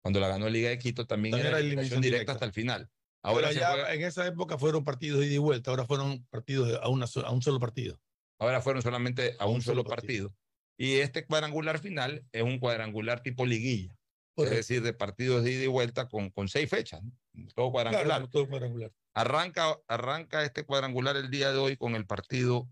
cuando 0.04 0.20
la 0.20 0.28
ganó 0.28 0.50
Liga 0.50 0.70
de 0.70 0.78
Quito, 0.78 1.08
también, 1.08 1.32
También 1.32 1.48
era 1.48 1.58
era 1.58 1.66
eliminación 1.66 2.02
directa, 2.02 2.16
directa. 2.18 2.32
hasta 2.34 2.46
el 2.46 2.52
final. 2.52 2.90
Ahora 3.24 3.54
ya 3.54 3.72
juega- 3.72 3.94
en 3.94 4.04
esa 4.04 4.28
época 4.28 4.58
fueron 4.58 4.84
partidos 4.84 5.22
de 5.22 5.28
ida 5.28 5.36
y 5.36 5.38
vuelta, 5.38 5.72
ahora 5.72 5.86
fueron 5.86 6.26
partidos 6.26 6.78
a, 6.84 6.90
una, 6.90 7.06
a 7.26 7.32
un 7.32 7.42
solo 7.42 7.60
partido. 7.60 7.98
ahora 8.38 8.62
fueron 8.62 8.82
solamente 8.82 9.38
a 9.40 9.46
un, 9.48 9.62
solo 9.62 9.86
partido. 9.86 10.36
Y 10.78 10.96
este 10.96 11.26
cuadrangular 11.26 11.80
final 11.80 12.26
es 12.34 12.44
un 12.44 12.60
cuadrangular 12.60 13.24
tipo 13.24 13.46
liguilla. 13.46 13.96
Correcto. 14.36 14.60
Es 14.60 14.68
decir, 14.68 14.84
de 14.84 14.92
partidos 14.94 15.44
de 15.44 15.52
ida 15.52 15.64
y 15.64 15.68
vuelta 15.68 16.10
con, 16.10 16.32
con 16.32 16.50
seis 16.50 16.70
fechas, 16.70 17.02
¿no? 17.04 17.12
todo 17.56 17.72
cuadrangular. 17.72 18.06
Claro, 18.06 18.28
todo 18.30 18.50
cuadrangular. 18.50 18.92
Arranca, 19.14 19.80
arranca 19.88 20.44
este 20.44 20.66
cuadrangular 20.66 21.16
el 21.16 21.30
día 21.30 21.54
de 21.54 21.60
hoy 21.60 21.78
con 21.78 21.96
el 21.96 22.06
partido 22.06 22.68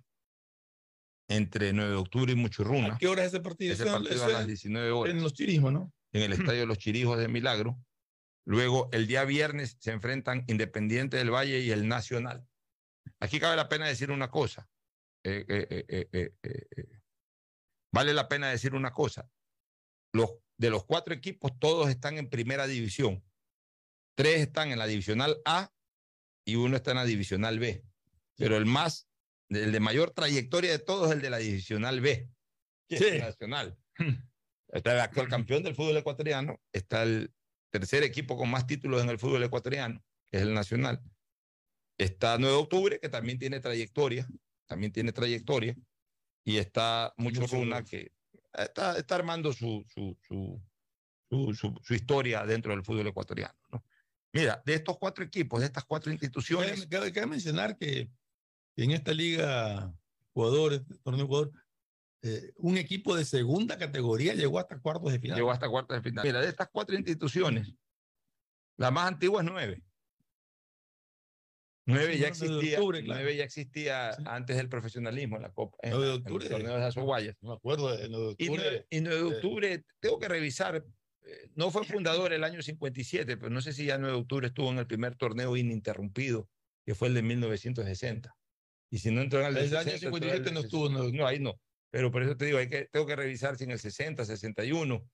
entre 1.30 1.72
9 1.72 1.92
de 1.92 1.98
octubre 1.98 2.34
y 2.34 2.36
Muchurruna. 2.36 2.96
¿A 2.96 2.98
qué 2.98 3.08
hora 3.08 3.22
es 3.22 3.30
ese 3.30 3.40
partido? 3.40 3.74
Ese 3.74 3.86
partido 3.86 4.16
eso 4.16 4.26
a 4.26 4.30
las 4.30 4.42
es 4.42 4.48
19 4.48 4.92
horas. 4.92 5.14
En 5.14 5.24
los 5.24 5.34
chirismos, 5.34 5.72
¿no? 5.72 5.94
En 6.14 6.24
el 6.24 6.34
Estadio 6.34 6.62
de 6.62 6.66
los 6.66 6.78
Chirijos 6.78 7.18
de 7.18 7.28
Milagro. 7.28 7.78
Luego, 8.46 8.90
el 8.92 9.08
día 9.08 9.24
viernes 9.24 9.78
se 9.80 9.92
enfrentan 9.92 10.44
Independiente 10.48 11.18
del 11.18 11.32
Valle 11.32 11.60
y 11.60 11.72
el 11.72 11.88
Nacional. 11.88 12.48
Aquí 13.20 13.40
cabe 13.40 13.56
la 13.56 13.70
pena 13.70 13.88
decir 13.88 14.12
una 14.12 14.30
cosa. 14.30 14.68
Eh, 15.24 15.46
eh, 15.48 16.10
eh. 16.12 17.02
Vale 17.94 18.14
la 18.14 18.28
pena 18.28 18.50
decir 18.50 18.74
una 18.74 18.92
cosa. 18.92 19.30
Los, 20.14 20.32
de 20.58 20.70
los 20.70 20.86
cuatro 20.86 21.14
equipos, 21.14 21.58
todos 21.60 21.90
están 21.90 22.18
en 22.18 22.30
primera 22.30 22.68
división. 22.68 23.24
Tres 24.16 24.42
están 24.42 24.72
en 24.72 24.80
la 24.80 24.88
divisional 24.88 25.42
A 25.46 25.72
y 26.46 26.56
uno 26.56 26.76
está 26.76 26.92
en 26.92 26.98
la 26.98 27.06
divisional 27.06 27.60
B. 27.60 27.84
Pero 28.38 28.58
el 28.58 28.66
más, 28.66 29.08
el 29.50 29.72
de 29.72 29.80
mayor 29.80 30.12
trayectoria 30.12 30.72
de 30.72 30.80
todos 30.80 31.10
es 31.10 31.16
el 31.16 31.22
de 31.22 31.30
la 31.30 31.38
divisional 31.38 32.02
B, 32.02 32.30
que 32.88 32.96
es 32.96 33.02
el 33.02 33.20
Nacional. 33.20 33.78
Está 34.72 34.94
el 34.94 35.00
actual 35.02 35.28
campeón 35.28 35.64
del 35.64 35.76
fútbol 35.76 35.98
ecuatoriano, 35.98 36.60
está 36.72 37.04
el 37.04 37.34
tercer 37.72 38.04
equipo 38.04 38.38
con 38.38 38.50
más 38.50 38.66
títulos 38.68 39.02
en 39.04 39.10
el 39.10 39.20
fútbol 39.20 39.44
ecuatoriano, 39.44 40.04
que 40.30 40.38
es 40.38 40.44
el 40.44 40.54
Nacional. 40.54 41.02
Está 41.98 42.38
9 42.38 42.56
de 42.56 42.62
octubre, 42.62 43.00
que 43.00 43.10
también 43.10 43.38
tiene 43.38 43.60
trayectoria, 43.60 44.28
también 44.68 44.92
tiene 44.92 45.12
trayectoria. 45.12 45.76
Y 46.44 46.58
está 46.58 47.14
Mucho 47.18 47.46
Runa, 47.46 47.84
que 47.84 48.12
está, 48.54 48.98
está 48.98 49.16
armando 49.16 49.54
su, 49.54 49.86
su, 49.88 50.18
su, 50.22 50.62
su, 51.30 51.54
su- 51.84 51.94
historia 51.94 52.46
dentro 52.46 52.72
del 52.72 52.84
fútbol 52.84 53.08
ecuatoriano. 53.08 53.54
¿no? 53.72 53.86
Mira, 54.34 54.62
de 54.66 54.74
estos 54.74 54.98
cuatro 54.98 55.24
equipos, 55.24 55.60
de 55.60 55.68
estas 55.68 55.86
cuatro 55.86 56.12
instituciones, 56.12 56.72
Cabe, 56.72 56.90
cabe- 56.90 57.14
cabe 57.14 57.28
mencionar 57.28 57.78
que 57.78 58.10
en 58.78 58.92
esta 58.92 59.14
liga 59.14 59.94
Ecuador, 60.32 60.74
este 60.74 60.96
torneo 61.04 61.26
Ecuador, 61.26 61.52
eh, 62.24 62.52
un 62.58 62.78
equipo 62.78 63.16
de 63.16 63.26
segunda 63.26 63.78
categoría 63.78 64.34
llegó 64.34 64.60
hasta 64.60 64.80
cuartos 64.80 65.12
de 65.12 65.20
final. 65.20 65.38
llegó 65.38 65.52
hasta 65.52 65.68
cuartos 65.70 65.98
de 65.98 66.10
final. 66.10 66.26
Mira, 66.26 66.42
de 66.42 66.50
estas 66.50 66.70
cuatro 66.72 66.96
instituciones, 66.96 67.74
la 68.78 68.92
más 68.92 69.08
antigua 69.08 69.42
es 69.42 69.50
nueve. 69.50 69.84
Nueve 71.86 72.18
ya 72.18 72.28
existía, 72.28 72.78
octubre, 72.78 73.04
claro. 73.04 73.22
nueve 73.22 73.36
ya 73.36 73.44
existía 73.44 74.12
antes 74.26 74.56
del 74.56 74.70
profesionalismo 74.70 75.38
en 75.38 75.42
la 75.42 75.52
Copa, 75.52 75.78
en, 75.82 75.92
9 75.92 76.06
de 76.06 76.12
en 76.12 76.18
los 76.18 76.22
octubre. 76.22 76.50
torneos 76.50 76.96
de. 76.96 77.36
No 77.42 77.50
me 77.50 77.56
acuerdo, 77.56 77.90
9 77.90 78.08
de 78.08 78.36
Y 78.38 78.50
octubre. 78.50 78.64
9, 78.64 78.88
y 78.90 79.02
9 79.02 79.18
de 79.18 79.24
octubre, 79.24 79.84
tengo 80.00 80.20
que 80.20 80.28
revisar, 80.28 80.86
eh, 81.24 81.50
no 81.56 81.72
fue 81.72 81.84
fundador 81.84 82.34
el 82.34 82.44
año 82.44 82.62
57, 82.62 83.36
pero 83.38 83.50
no 83.50 83.62
sé 83.62 83.74
si 83.74 83.86
ya 83.86 83.98
9 83.98 84.14
de 84.14 84.22
octubre 84.22 84.48
estuvo 84.48 84.70
en 84.70 84.78
el 84.78 84.86
primer 84.88 85.16
torneo 85.16 85.58
ininterrumpido, 85.58 86.48
que 86.86 86.94
fue 86.94 87.08
el 87.08 87.16
de 87.16 87.24
1960. 87.24 88.36
Y 88.92 89.00
si 89.00 89.10
no 89.10 89.22
entró 89.22 89.40
en 89.42 89.48
el 89.48 89.58
El 89.58 89.76
año 89.78 89.92
60, 89.92 89.92
entró 89.92 90.18
en 90.18 90.24
el 90.24 90.30
57 90.32 90.44
del 90.44 90.54
no 90.54 90.60
estuvo, 90.60 90.88
60. 90.88 91.04
no. 91.04 91.18
No, 91.18 91.28
ahí 91.28 91.40
no. 91.40 91.60
Pero 91.92 92.10
por 92.10 92.24
eso 92.24 92.36
te 92.36 92.46
digo, 92.46 92.58
hay 92.58 92.70
que, 92.70 92.86
tengo 92.86 93.06
que 93.06 93.16
revisar 93.16 93.58
si 93.58 93.66
en 93.66 93.72
el 93.72 93.80
60, 93.80 94.26
61 94.26 95.10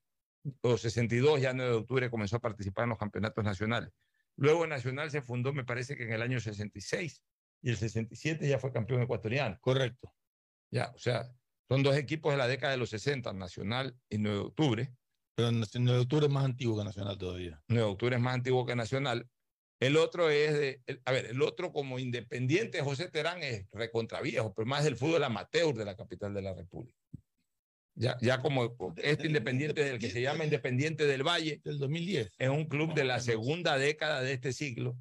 o 0.61 0.77
62 0.77 1.41
ya 1.41 1.53
9 1.53 1.71
de 1.71 1.77
octubre 1.77 2.09
comenzó 2.09 2.37
a 2.37 2.39
participar 2.39 2.83
en 2.83 2.89
los 2.89 2.99
campeonatos 2.99 3.43
nacionales. 3.43 3.91
Luego 4.37 4.67
Nacional 4.67 5.09
se 5.09 5.21
fundó, 5.21 5.51
me 5.51 5.65
parece 5.65 5.97
que 5.97 6.03
en 6.03 6.13
el 6.13 6.21
año 6.21 6.39
66 6.39 7.23
y 7.63 7.69
el 7.71 7.77
67 7.77 8.47
ya 8.47 8.59
fue 8.59 8.71
campeón 8.71 9.01
ecuatoriano. 9.01 9.57
Correcto. 9.59 10.13
Ya, 10.71 10.91
o 10.95 10.99
sea, 10.99 11.33
son 11.67 11.81
dos 11.81 11.97
equipos 11.97 12.31
de 12.31 12.37
la 12.37 12.47
década 12.47 12.71
de 12.71 12.77
los 12.77 12.91
60, 12.91 13.33
Nacional 13.33 13.97
y 14.09 14.19
9 14.19 14.37
de 14.37 14.43
octubre. 14.43 14.93
Pero 15.35 15.49
el 15.49 15.59
9 15.59 15.91
de 15.91 16.03
octubre 16.03 16.25
es 16.27 16.31
más 16.31 16.45
antiguo 16.45 16.77
que 16.77 16.83
Nacional 16.83 17.17
todavía. 17.17 17.61
9 17.67 17.83
de 17.83 17.91
octubre 17.91 18.15
es 18.15 18.21
más 18.21 18.35
antiguo 18.35 18.65
que 18.65 18.75
Nacional, 18.75 19.27
El 19.79 19.95
otro 19.97 20.29
es, 20.29 20.53
de, 20.53 20.81
el- 20.87 21.01
a 21.05 21.11
ver, 21.11 21.25
el 21.27 21.41
otro 21.41 21.71
como 21.71 21.99
independiente, 21.99 22.81
José 22.81 23.09
Terán 23.09 23.43
es 23.43 23.65
recontraviejo, 23.71 24.53
pero 24.53 24.65
más 24.65 24.83
del 24.83 24.95
fútbol 24.95 25.23
amateur 25.23 25.73
de 25.75 25.85
la 25.85 25.95
capital 25.95 26.33
de 26.33 26.41
la 26.41 26.53
República. 26.53 26.97
Ya, 27.95 28.15
ya 28.21 28.41
como 28.41 28.75
este 28.97 29.25
independiente 29.25 29.83
del 29.83 29.97
que 29.97 30.11
se 30.11 30.21
llama 30.21 30.43
Independiente 30.45 31.05
del 31.05 31.23
Valle. 31.23 31.61
Del 31.63 31.79
2010. 31.79 32.31
Es 32.37 32.49
un 32.49 32.65
club 32.65 32.93
de 32.93 33.03
la 33.03 33.19
segunda 33.19 33.77
década 33.79 34.21
de 34.21 34.33
este 34.33 34.53
siglo, 34.53 34.95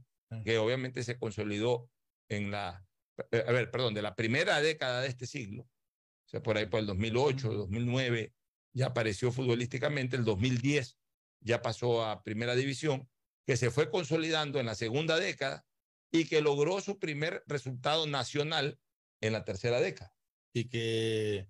que 0.44 0.56
obviamente 0.58 1.02
se 1.02 1.18
consolidó 1.18 1.90
en 2.30 2.50
la, 2.50 2.86
eh, 3.32 3.44
a 3.46 3.52
ver, 3.52 3.70
perdón, 3.70 3.92
de 3.94 4.02
la 4.02 4.14
primera 4.14 4.60
década 4.62 5.02
de 5.02 5.08
este 5.08 5.26
siglo, 5.26 5.62
o 5.64 6.28
sea, 6.28 6.42
por 6.42 6.56
ahí 6.56 6.66
por 6.66 6.80
el 6.80 6.86
2008, 6.86 7.52
2009, 7.52 8.32
ya 8.74 8.86
apareció 8.86 9.30
futbolísticamente, 9.30 10.16
el 10.16 10.24
2010 10.24 10.98
ya 11.40 11.62
pasó 11.62 12.04
a 12.04 12.22
primera 12.22 12.56
división, 12.56 13.08
que 13.46 13.56
se 13.56 13.70
fue 13.70 13.88
consolidando 13.90 14.58
en 14.58 14.66
la 14.66 14.74
segunda 14.74 15.18
década 15.18 15.64
y 16.10 16.26
que 16.26 16.40
logró 16.40 16.80
su 16.80 16.98
primer 16.98 17.44
resultado 17.46 18.06
nacional 18.06 18.78
en 19.20 19.32
la 19.32 19.44
tercera 19.44 19.80
década. 19.80 20.12
Y 20.52 20.68
que 20.68 21.48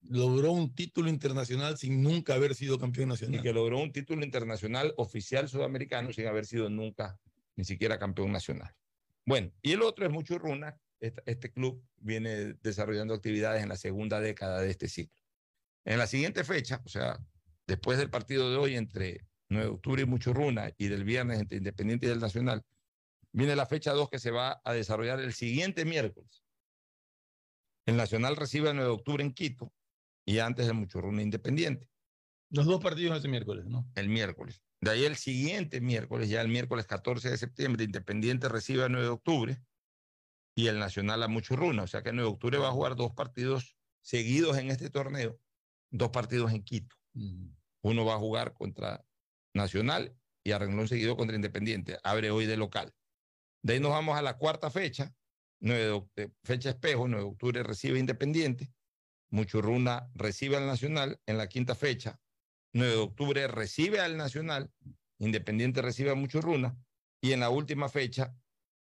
logró 0.00 0.52
un 0.52 0.74
título 0.74 1.10
internacional 1.10 1.76
sin 1.76 2.02
nunca 2.02 2.34
haber 2.34 2.54
sido 2.54 2.78
campeón 2.78 3.08
Y 3.08 3.12
nacional. 3.12 3.42
que 3.42 3.52
logró 3.52 3.78
un 3.80 3.92
título 3.92 4.24
internacional 4.24 4.94
oficial 4.96 5.48
sudamericano 5.48 6.12
sin 6.12 6.26
haber 6.26 6.46
sido 6.46 6.70
nunca 6.70 7.18
ni 7.56 7.64
siquiera 7.64 7.98
campeón 7.98 8.32
nacional. 8.32 8.74
Bueno, 9.24 9.52
y 9.60 9.72
el 9.72 9.82
otro 9.82 10.06
es 10.06 10.12
Muchurruna. 10.12 10.78
Este, 11.00 11.22
este 11.26 11.52
club 11.52 11.84
viene 11.96 12.54
desarrollando 12.62 13.12
actividades 13.12 13.62
en 13.62 13.68
la 13.68 13.76
segunda 13.76 14.20
década 14.20 14.60
de 14.60 14.70
este 14.70 14.88
ciclo. 14.88 15.22
En 15.84 15.98
la 15.98 16.06
siguiente 16.06 16.44
fecha, 16.44 16.80
o 16.84 16.88
sea, 16.88 17.18
después 17.66 17.98
del 17.98 18.08
partido 18.08 18.50
de 18.50 18.56
hoy 18.56 18.76
entre 18.76 19.26
9 19.48 19.66
de 19.66 19.72
octubre 19.72 20.02
y 20.02 20.06
Muchurruna 20.06 20.72
y 20.76 20.88
del 20.88 21.04
viernes 21.04 21.40
entre 21.40 21.58
Independiente 21.58 22.06
y 22.06 22.10
el 22.10 22.20
Nacional, 22.20 22.62
viene 23.32 23.54
la 23.56 23.66
fecha 23.66 23.92
2 23.92 24.08
que 24.10 24.18
se 24.18 24.30
va 24.30 24.60
a 24.64 24.72
desarrollar 24.72 25.20
el 25.20 25.32
siguiente 25.32 25.84
miércoles. 25.84 26.42
El 27.86 27.96
Nacional 27.96 28.36
recibe 28.36 28.70
el 28.70 28.76
9 28.76 28.90
de 28.90 28.94
octubre 28.94 29.22
en 29.22 29.32
Quito 29.32 29.72
y 30.24 30.40
antes 30.40 30.66
el 30.66 30.74
Muchurruna 30.74 31.22
Independiente. 31.22 31.88
Los 32.50 32.66
dos 32.66 32.80
partidos 32.80 33.18
ese 33.18 33.28
miércoles, 33.28 33.66
¿no? 33.66 33.88
El 33.94 34.08
miércoles. 34.08 34.62
De 34.80 34.90
ahí 34.90 35.04
el 35.04 35.16
siguiente 35.16 35.80
miércoles, 35.80 36.28
ya 36.28 36.40
el 36.40 36.48
miércoles 36.48 36.86
14 36.86 37.30
de 37.30 37.36
septiembre, 37.36 37.84
Independiente 37.84 38.48
recibe 38.48 38.84
a 38.84 38.88
9 38.88 39.04
de 39.04 39.12
octubre 39.12 39.62
y 40.56 40.66
el 40.66 40.78
Nacional 40.78 41.22
a 41.22 41.28
Muchurruna. 41.28 41.84
O 41.84 41.86
sea 41.86 42.02
que 42.02 42.10
el 42.10 42.16
9 42.16 42.28
de 42.28 42.34
octubre 42.34 42.58
va 42.58 42.68
a 42.68 42.72
jugar 42.72 42.96
dos 42.96 43.12
partidos 43.12 43.76
seguidos 44.00 44.58
en 44.58 44.70
este 44.70 44.90
torneo, 44.90 45.38
dos 45.90 46.10
partidos 46.10 46.52
en 46.52 46.62
Quito. 46.62 46.96
Uno 47.82 48.04
va 48.04 48.14
a 48.14 48.18
jugar 48.18 48.52
contra 48.52 49.05
Nacional 49.56 50.14
y 50.44 50.52
a 50.52 50.86
seguido 50.86 51.16
contra 51.16 51.34
Independiente. 51.34 51.98
Abre 52.04 52.30
hoy 52.30 52.46
de 52.46 52.56
local. 52.56 52.94
De 53.62 53.74
ahí 53.74 53.80
nos 53.80 53.90
vamos 53.90 54.16
a 54.16 54.22
la 54.22 54.38
cuarta 54.38 54.70
fecha, 54.70 55.12
9 55.60 56.06
de 56.14 56.22
eh, 56.22 56.30
fecha 56.44 56.70
espejo, 56.70 57.08
9 57.08 57.24
de 57.24 57.30
octubre 57.30 57.62
recibe 57.64 57.98
Independiente, 57.98 58.72
Muchurruna 59.30 60.08
recibe 60.14 60.56
al 60.56 60.66
Nacional 60.66 61.20
en 61.26 61.38
la 61.38 61.48
quinta 61.48 61.74
fecha, 61.74 62.20
9 62.74 62.92
de 62.92 63.00
octubre 63.00 63.48
recibe 63.48 63.98
al 63.98 64.16
Nacional, 64.16 64.70
Independiente 65.18 65.82
recibe 65.82 66.10
a 66.10 66.14
Muchurruna 66.14 66.76
y 67.20 67.32
en 67.32 67.40
la 67.40 67.50
última 67.50 67.88
fecha, 67.88 68.36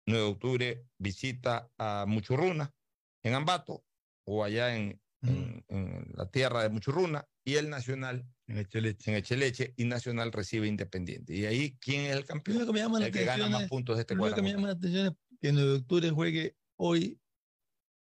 9 0.07 0.25
de 0.25 0.31
octubre 0.31 0.87
visita 0.99 1.71
a 1.79 2.05
Muchurruna 2.09 2.75
en 3.23 3.35
Ambato 3.35 3.85
o 4.27 4.43
allá 4.43 4.75
en, 4.75 5.01
en- 5.27 5.65
en 5.69 6.07
la 6.15 6.31
tierra 6.31 6.63
de 6.63 6.69
Muchurruna 6.69 7.27
y 7.45 7.55
el 7.55 7.71
Nacional 7.71 8.27
en 8.47 8.59
Echeleche. 8.59 9.11
en 9.11 9.17
Echeleche 9.17 9.75
y 9.77 9.85
Nacional 9.85 10.33
recibe 10.33 10.67
Independiente. 10.67 11.35
Y 11.35 11.47
ahí, 11.47 11.77
¿quién 11.81 12.03
es 12.07 12.17
el 12.17 12.25
campeón? 12.25 12.59
Lo 12.59 12.67
que 12.67 12.73
me 12.73 12.79
llama 12.81 13.01
la 13.01 13.07
el 13.07 13.13
que 13.13 13.25
gana 13.25 13.49
más 13.49 13.69
puntos 13.69 13.97
de 13.97 14.03
este 14.03 14.15
Lo 14.15 14.35
que 14.35 14.43
me 14.43 14.53
llama 14.53 14.69
la 14.69 14.73
atención 14.75 15.07
es 15.07 15.13
que 15.41 15.49
el 15.49 15.55
9 15.55 15.71
de 15.71 15.77
octubre 15.77 16.11
juegue 16.11 16.57
hoy 16.77 17.19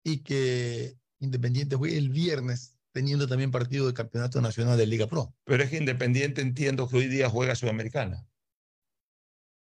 y 0.05 0.18
que 0.18 0.97
Independiente 1.20 1.76
juegue 1.76 1.98
el 1.98 2.10
viernes, 2.10 2.78
teniendo 2.93 3.26
también 3.26 3.51
partido 3.51 3.86
de 3.86 3.94
campeonato 3.94 4.40
nacional 4.40 4.78
de 4.78 4.86
Liga 4.86 5.06
Pro. 5.09 5.35
Pero 5.44 5.62
es 5.64 5.70
que 5.70 5.76
Independiente 5.78 6.40
entiendo 6.40 6.89
que 6.89 6.97
hoy 6.97 7.09
día 7.09 7.28
juega 7.28 7.55
Sudamericana. 7.55 8.24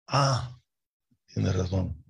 Ah, 0.06 0.60
tienes 1.26 1.54
razón. 1.54 2.04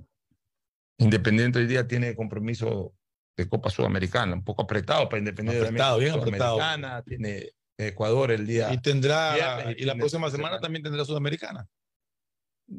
Independiente 0.98 1.58
hoy 1.58 1.66
día 1.66 1.86
tiene 1.86 2.14
compromiso 2.14 2.94
de 3.40 3.48
Copa 3.48 3.70
Sudamericana, 3.70 4.34
un 4.34 4.44
poco 4.44 4.62
apretado 4.62 5.08
para 5.08 5.18
Independiente. 5.18 5.66
Apretado, 5.66 5.92
también. 5.96 6.12
bien 6.14 6.22
apretado. 6.22 6.54
Sudamericana, 6.56 7.02
Tiene 7.02 7.50
Ecuador 7.78 8.30
el 8.30 8.46
día. 8.46 8.72
Y 8.72 8.78
tendrá, 8.78 9.34
viernes 9.34 9.76
y 9.78 9.84
la 9.84 9.94
de 9.94 9.98
próxima 10.00 10.30
semana 10.30 10.60
también 10.60 10.82
tendrá 10.82 11.04
Sudamericana. 11.04 11.66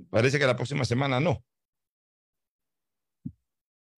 Parece 0.10 0.40
que 0.40 0.46
la 0.46 0.56
próxima 0.56 0.86
semana 0.86 1.20
no. 1.20 1.44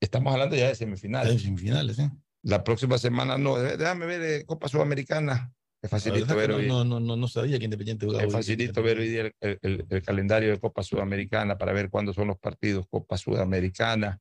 Estamos 0.01 0.33
hablando 0.33 0.55
ya 0.55 0.67
de 0.67 0.75
semifinales. 0.75 1.33
En 1.33 1.39
semifinales, 1.39 1.99
¿eh? 1.99 2.09
La 2.43 2.63
próxima 2.63 2.97
semana 2.97 3.37
no. 3.37 3.57
Dé- 3.57 3.77
Déjame 3.77 4.05
ver 4.05 4.21
eh, 4.21 4.45
Copa 4.45 4.67
Sudamericana. 4.67 5.53
Es 5.81 5.89
facilito 5.89 6.33
ver 6.35 6.51
hoy. 6.51 6.67
no, 6.67 6.83
no, 6.85 6.99
no, 6.99 7.15
no 7.17 7.27
sabía 7.27 7.57
que 7.59 7.65
Independiente 7.65 8.05
jugaba 8.05 8.23
Es 8.23 8.31
facilito 8.31 8.81
ver 8.81 8.99
hoy 8.99 9.09
día 9.09 9.21
el, 9.21 9.33
el- 9.41 9.59
el- 9.61 9.85
el 9.89 10.01
calendario 10.01 10.51
de 10.51 10.59
Copa 10.59 10.81
Sudamericana 10.83 11.57
para 11.57 11.73
ver 11.73 11.89
cuándo 11.89 12.13
son 12.13 12.27
los 12.27 12.37
partidos. 12.37 12.85
Copa 12.89 13.17
Sudamericana 13.17 14.19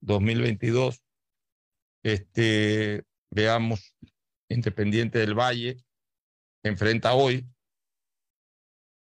2022. 0.00 1.00
Este, 2.02 3.04
veamos, 3.30 3.94
Independiente 4.48 5.18
del 5.18 5.34
Valle 5.34 5.76
enfrenta 6.62 7.14
hoy. 7.14 7.46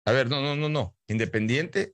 A 0.05 0.11
ver, 0.11 0.29
no, 0.29 0.41
no, 0.41 0.55
no, 0.55 0.69
no. 0.69 0.95
Independiente 1.07 1.93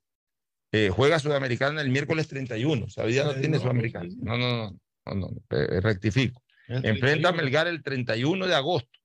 eh, 0.71 0.89
juega 0.89 1.19
Sudamericana 1.19 1.81
el 1.81 1.89
miércoles 1.89 2.27
31. 2.27 2.85
O 2.85 2.89
sea, 2.89 3.03
hoy 3.03 3.13
día 3.13 3.25
no 3.25 3.35
tiene 3.35 3.59
Sudamericana. 3.59 4.09
No, 4.17 4.37
no, 4.37 4.71
no, 4.71 4.79
no, 5.05 5.15
no, 5.15 5.57
eh, 5.57 5.81
rectifico. 5.81 6.41
Enfrenta 6.67 7.29
a 7.29 7.33
31. 7.33 7.33
Melgar 7.33 7.67
el 7.67 7.83
31 7.83 8.47
de 8.47 8.55
agosto. 8.55 8.99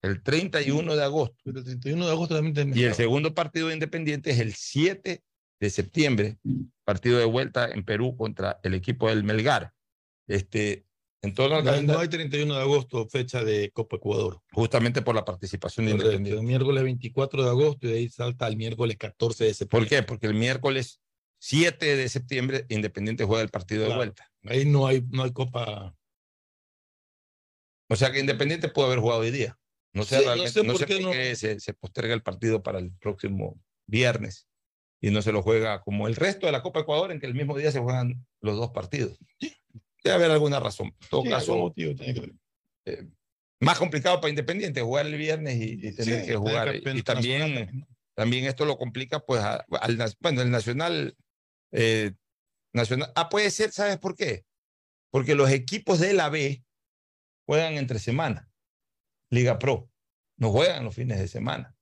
El 0.00 0.22
31 0.22 0.96
de 0.96 1.04
agosto. 1.04 1.36
Pero 1.44 1.58
el 1.58 1.64
31 1.64 2.06
de 2.06 2.12
agosto 2.12 2.34
también 2.34 2.72
te 2.72 2.78
Y 2.78 2.84
el 2.84 2.94
segundo 2.94 3.34
partido 3.34 3.68
de 3.68 3.74
Independiente 3.74 4.30
es 4.30 4.38
el 4.38 4.54
7 4.54 5.22
de 5.60 5.70
septiembre, 5.70 6.38
partido 6.84 7.18
de 7.18 7.24
vuelta 7.26 7.70
en 7.70 7.84
Perú 7.84 8.16
contra 8.16 8.58
el 8.62 8.74
equipo 8.74 9.08
del 9.08 9.24
Melgar. 9.24 9.73
Este, 10.26 10.86
en 11.22 11.34
torno 11.34 11.56
al 11.56 11.64
No, 11.64 11.94
no 11.94 11.98
hay 11.98 12.08
31 12.08 12.54
de 12.54 12.60
agosto, 12.60 13.06
fecha 13.08 13.42
de 13.44 13.70
Copa 13.72 13.96
Ecuador. 13.96 14.40
justamente 14.52 15.02
por 15.02 15.14
la 15.14 15.24
participación 15.24 15.86
de 15.86 15.92
Independiente. 15.92 16.38
El 16.40 16.46
miércoles 16.46 16.82
24 16.84 17.42
de 17.44 17.48
agosto 17.50 17.86
y 17.86 17.90
de 17.92 17.98
ahí 17.98 18.08
salta 18.08 18.46
al 18.46 18.56
miércoles 18.56 18.96
14 18.98 19.44
de 19.44 19.50
¿Por 19.50 19.56
septiembre. 19.56 19.88
qué? 19.90 20.02
Porque 20.02 20.26
el 20.26 20.34
miércoles 20.34 21.00
7 21.40 21.96
de 21.96 22.08
septiembre 22.08 22.66
Independiente 22.68 23.24
juega 23.24 23.42
el 23.42 23.50
partido 23.50 23.88
de 23.88 23.94
vuelta. 23.94 24.30
Ahí 24.44 24.64
no 24.64 24.86
hay, 24.86 25.02
no 25.10 25.24
hay 25.24 25.32
Copa. 25.32 25.94
O 27.90 27.96
sea 27.96 28.10
que 28.12 28.20
Independiente 28.20 28.68
puede 28.68 28.88
haber 28.88 29.00
jugado 29.00 29.20
hoy 29.20 29.30
día. 29.30 29.58
No 29.92 30.02
sé, 30.04 30.16
Sí, 30.18 30.22
no 30.24 30.26
realmente- 30.34 30.52
sé 30.52 30.62
no 30.66 30.72
por 30.72 30.80
sé 30.80 30.86
qué 30.86 31.00
no. 31.00 31.12
se, 31.36 31.60
se 31.60 31.74
posterga 31.74 32.14
el 32.14 32.22
partido 32.22 32.62
para 32.62 32.78
el 32.78 32.92
próximo 32.92 33.60
viernes 33.86 34.48
y 35.00 35.10
no 35.10 35.22
se 35.22 35.32
lo 35.32 35.42
juega 35.42 35.80
como 35.82 36.08
el 36.08 36.16
resto 36.16 36.46
de 36.46 36.52
la 36.52 36.62
Copa 36.62 36.80
Ecuador, 36.80 37.12
en 37.12 37.20
que 37.20 37.26
el 37.26 37.34
mismo 37.34 37.56
día 37.56 37.70
se 37.70 37.80
juegan 37.80 38.26
los 38.40 38.56
dos 38.56 38.70
partidos. 38.70 39.18
Debe 40.04 40.16
haber 40.16 40.30
alguna 40.32 40.60
razón. 40.60 40.88
En 41.00 41.08
todo 41.08 41.22
Sí, 41.22 41.30
caso, 41.30 41.52
algún 41.52 41.68
motivo 41.68 41.94
tiene 41.96 42.14
que 42.14 42.20
ver. 42.20 42.32
eh, 42.84 43.08
más 43.60 43.78
complicado 43.78 44.20
para 44.20 44.28
Independiente 44.28 44.82
jugar 44.82 45.06
el 45.06 45.16
viernes 45.16 45.56
y, 45.56 45.72
y 45.88 45.92
tener 45.94 46.20
Sí, 46.20 46.26
que 46.26 46.36
jugar. 46.36 46.76
Y 46.76 47.02
también, 47.02 47.86
también, 48.14 48.44
esto 48.44 48.66
lo 48.66 48.76
complica, 48.76 49.20
pues, 49.20 49.40
a- 49.40 49.64
al, 49.80 49.98
bueno, 50.20 50.42
el 50.42 50.50
Nacional, 50.50 51.16
eh, 51.72 52.12
Nacional. 52.74 53.10
Ah, 53.14 53.28
puede 53.30 53.50
ser, 53.50 53.72
¿sabes 53.72 53.96
por 53.98 54.14
qué? 54.14 54.44
Porque 55.10 55.34
los 55.34 55.50
equipos 55.50 55.98
de 56.00 56.12
la 56.12 56.28
B 56.28 56.62
juegan 57.46 57.74
entre 57.74 57.98
semana, 57.98 58.50
Liga 59.30 59.58
Pro, 59.58 59.88
no 60.36 60.50
juegan 60.50 60.84
los 60.84 60.94
fines 60.94 61.18
de 61.18 61.28
semana. 61.28 61.74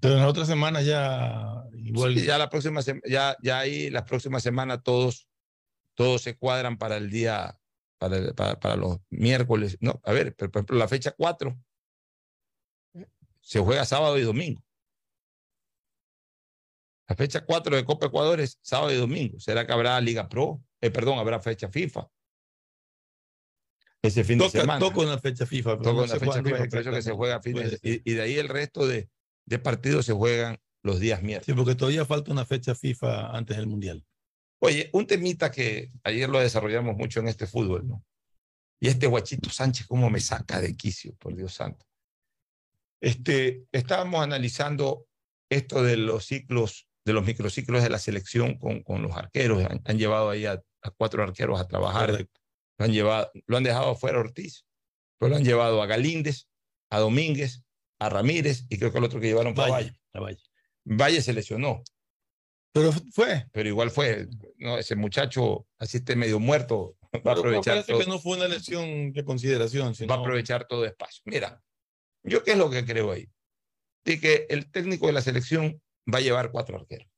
Pero 0.00 0.14
en 0.14 0.20
la 0.20 0.28
otra 0.28 0.44
semana 0.44 0.82
ya 0.82 1.62
igual. 1.76 2.14
Sí, 2.14 2.26
ya 2.26 2.36
la 2.38 2.50
próxima 2.50 2.80
ya, 3.06 3.36
ya 3.42 3.58
ahí 3.60 3.88
las 3.90 4.02
próximas 4.02 4.42
semanas 4.42 4.82
todos, 4.82 5.28
todos 5.94 6.22
se 6.22 6.36
cuadran 6.36 6.76
para 6.78 6.96
el 6.96 7.10
día, 7.10 7.58
para, 7.98 8.16
el- 8.16 8.34
para, 8.34 8.58
para 8.58 8.76
los 8.76 8.98
miércoles. 9.10 9.76
No, 9.80 10.00
a 10.04 10.12
ver, 10.12 10.34
pero, 10.36 10.50
por 10.50 10.60
ejemplo, 10.60 10.76
la 10.78 10.88
fecha 10.88 11.12
4 11.12 11.56
se 13.40 13.60
juega 13.60 13.84
sábado 13.84 14.18
y 14.18 14.22
domingo. 14.22 14.62
La 17.08 17.16
fecha 17.16 17.44
4 17.44 17.76
de 17.76 17.84
Copa 17.84 18.06
Ecuador 18.06 18.40
es 18.40 18.58
sábado 18.62 18.90
y 18.92 18.96
domingo. 18.96 19.38
¿Será 19.38 19.66
que 19.66 19.72
habrá 19.72 20.00
Liga 20.00 20.28
Pro? 20.28 20.62
Eh, 20.80 20.90
perdón, 20.90 21.18
habrá 21.18 21.38
fecha 21.40 21.68
FIFA. 21.68 22.08
Ese 24.02 24.24
fin 24.24 24.38
de 24.38 24.46
toca, 24.46 24.60
semana. 24.60 24.78
toca 24.80 25.00
una 25.00 25.18
fecha 25.18 25.46
FIFA. 25.46 25.76
Toca 25.78 25.90
una 25.92 26.06
fecha 26.06 26.42
FIFA, 26.42 26.68
por 26.68 26.78
eso 26.78 26.90
que 26.90 27.02
se 27.02 27.12
juega 27.12 27.40
fines 27.42 27.80
de- 27.80 28.02
y, 28.04 28.10
y 28.10 28.14
de 28.14 28.22
ahí 28.22 28.36
el 28.38 28.48
resto 28.48 28.86
de, 28.86 29.10
de 29.46 29.58
partidos 29.58 30.06
se 30.06 30.12
juegan 30.12 30.58
los 30.82 30.98
días 31.00 31.22
miércoles. 31.22 31.46
Sí, 31.46 31.52
porque 31.54 31.74
todavía 31.74 32.04
falta 32.04 32.30
una 32.32 32.44
fecha 32.44 32.74
FIFA 32.74 33.30
antes 33.36 33.56
del 33.56 33.66
Mundial. 33.66 34.04
Oye, 34.64 34.88
un 34.94 35.06
temita 35.06 35.50
que 35.50 35.90
ayer 36.04 36.26
lo 36.28 36.40
desarrollamos 36.40 36.96
mucho 36.96 37.20
en 37.20 37.28
este 37.28 37.46
fútbol, 37.46 37.86
¿no? 37.86 38.02
Y 38.80 38.88
este 38.88 39.06
guachito 39.06 39.50
Sánchez, 39.50 39.86
cómo 39.86 40.08
me 40.08 40.20
saca 40.20 40.58
de 40.58 40.74
quicio, 40.74 41.14
por 41.16 41.36
Dios 41.36 41.52
santo. 41.52 41.86
Este, 42.98 43.64
estábamos 43.72 44.22
analizando 44.22 45.06
esto 45.50 45.82
de 45.82 45.98
los 45.98 46.24
ciclos, 46.24 46.88
de 47.04 47.12
los 47.12 47.26
microciclos 47.26 47.82
de 47.82 47.90
la 47.90 47.98
selección 47.98 48.56
con, 48.56 48.82
con 48.82 49.02
los 49.02 49.14
arqueros. 49.14 49.62
Han, 49.64 49.82
han 49.84 49.98
llevado 49.98 50.30
ahí 50.30 50.46
a, 50.46 50.62
a 50.80 50.90
cuatro 50.90 51.22
arqueros 51.22 51.60
a 51.60 51.68
trabajar. 51.68 52.26
Lo 52.78 52.84
han, 52.86 52.92
llevado, 52.92 53.30
lo 53.46 53.58
han 53.58 53.64
dejado 53.64 53.94
fuera 53.96 54.16
a 54.16 54.22
Ortiz, 54.22 54.64
pero 55.18 55.28
lo 55.28 55.36
han 55.36 55.44
llevado 55.44 55.82
a 55.82 55.86
Galíndez, 55.86 56.48
a 56.88 57.00
Domínguez, 57.00 57.62
a 57.98 58.08
Ramírez 58.08 58.64
y 58.70 58.78
creo 58.78 58.90
que 58.90 58.98
el 58.98 59.04
otro 59.04 59.20
que 59.20 59.26
llevaron 59.26 59.54
fue 59.54 59.68
Valle. 59.68 59.92
a 60.14 60.20
Valle. 60.20 60.42
Valle 60.84 61.20
se 61.20 61.34
lesionó. 61.34 61.82
Pero 62.74 62.90
fue. 63.12 63.46
Pero 63.52 63.68
igual 63.68 63.90
fue. 63.92 64.26
No, 64.58 64.76
ese 64.76 64.96
muchacho, 64.96 65.66
así 65.78 65.98
esté 65.98 66.16
medio 66.16 66.40
muerto, 66.40 66.96
va 67.24 67.30
a 67.32 67.34
aprovechar 67.34 67.74
parece 67.74 67.92
todo. 67.92 68.00
que 68.00 68.08
no 68.08 68.18
fue 68.18 68.36
una 68.36 68.48
lesión 68.48 69.12
de 69.12 69.24
consideración. 69.24 69.94
Sino... 69.94 70.08
va 70.08 70.16
a 70.16 70.18
aprovechar 70.18 70.66
todo 70.66 70.84
espacio. 70.84 71.22
Mira, 71.24 71.62
yo 72.24 72.42
qué 72.42 72.52
es 72.52 72.58
lo 72.58 72.68
que 72.70 72.84
creo 72.84 73.12
ahí. 73.12 73.30
De 74.04 74.18
que 74.18 74.46
el 74.50 74.72
técnico 74.72 75.06
de 75.06 75.12
la 75.12 75.22
selección 75.22 75.80
va 76.12 76.18
a 76.18 76.22
llevar 76.22 76.50
cuatro 76.50 76.76
arqueros. 76.76 77.08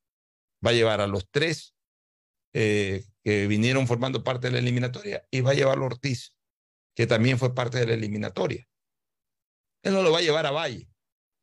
Va 0.64 0.70
a 0.70 0.74
llevar 0.74 1.00
a 1.00 1.06
los 1.06 1.26
tres 1.30 1.74
eh, 2.52 3.04
que 3.24 3.46
vinieron 3.46 3.86
formando 3.86 4.22
parte 4.22 4.48
de 4.48 4.52
la 4.52 4.58
eliminatoria 4.58 5.26
y 5.30 5.40
va 5.40 5.52
a 5.52 5.54
llevar 5.54 5.78
a 5.78 5.82
Ortiz, 5.82 6.36
que 6.94 7.06
también 7.06 7.38
fue 7.38 7.54
parte 7.54 7.78
de 7.78 7.86
la 7.86 7.94
eliminatoria. 7.94 8.68
Él 9.82 9.94
no 9.94 10.02
lo 10.02 10.12
va 10.12 10.18
a 10.18 10.22
llevar 10.22 10.44
a 10.44 10.50
Valle, 10.50 10.86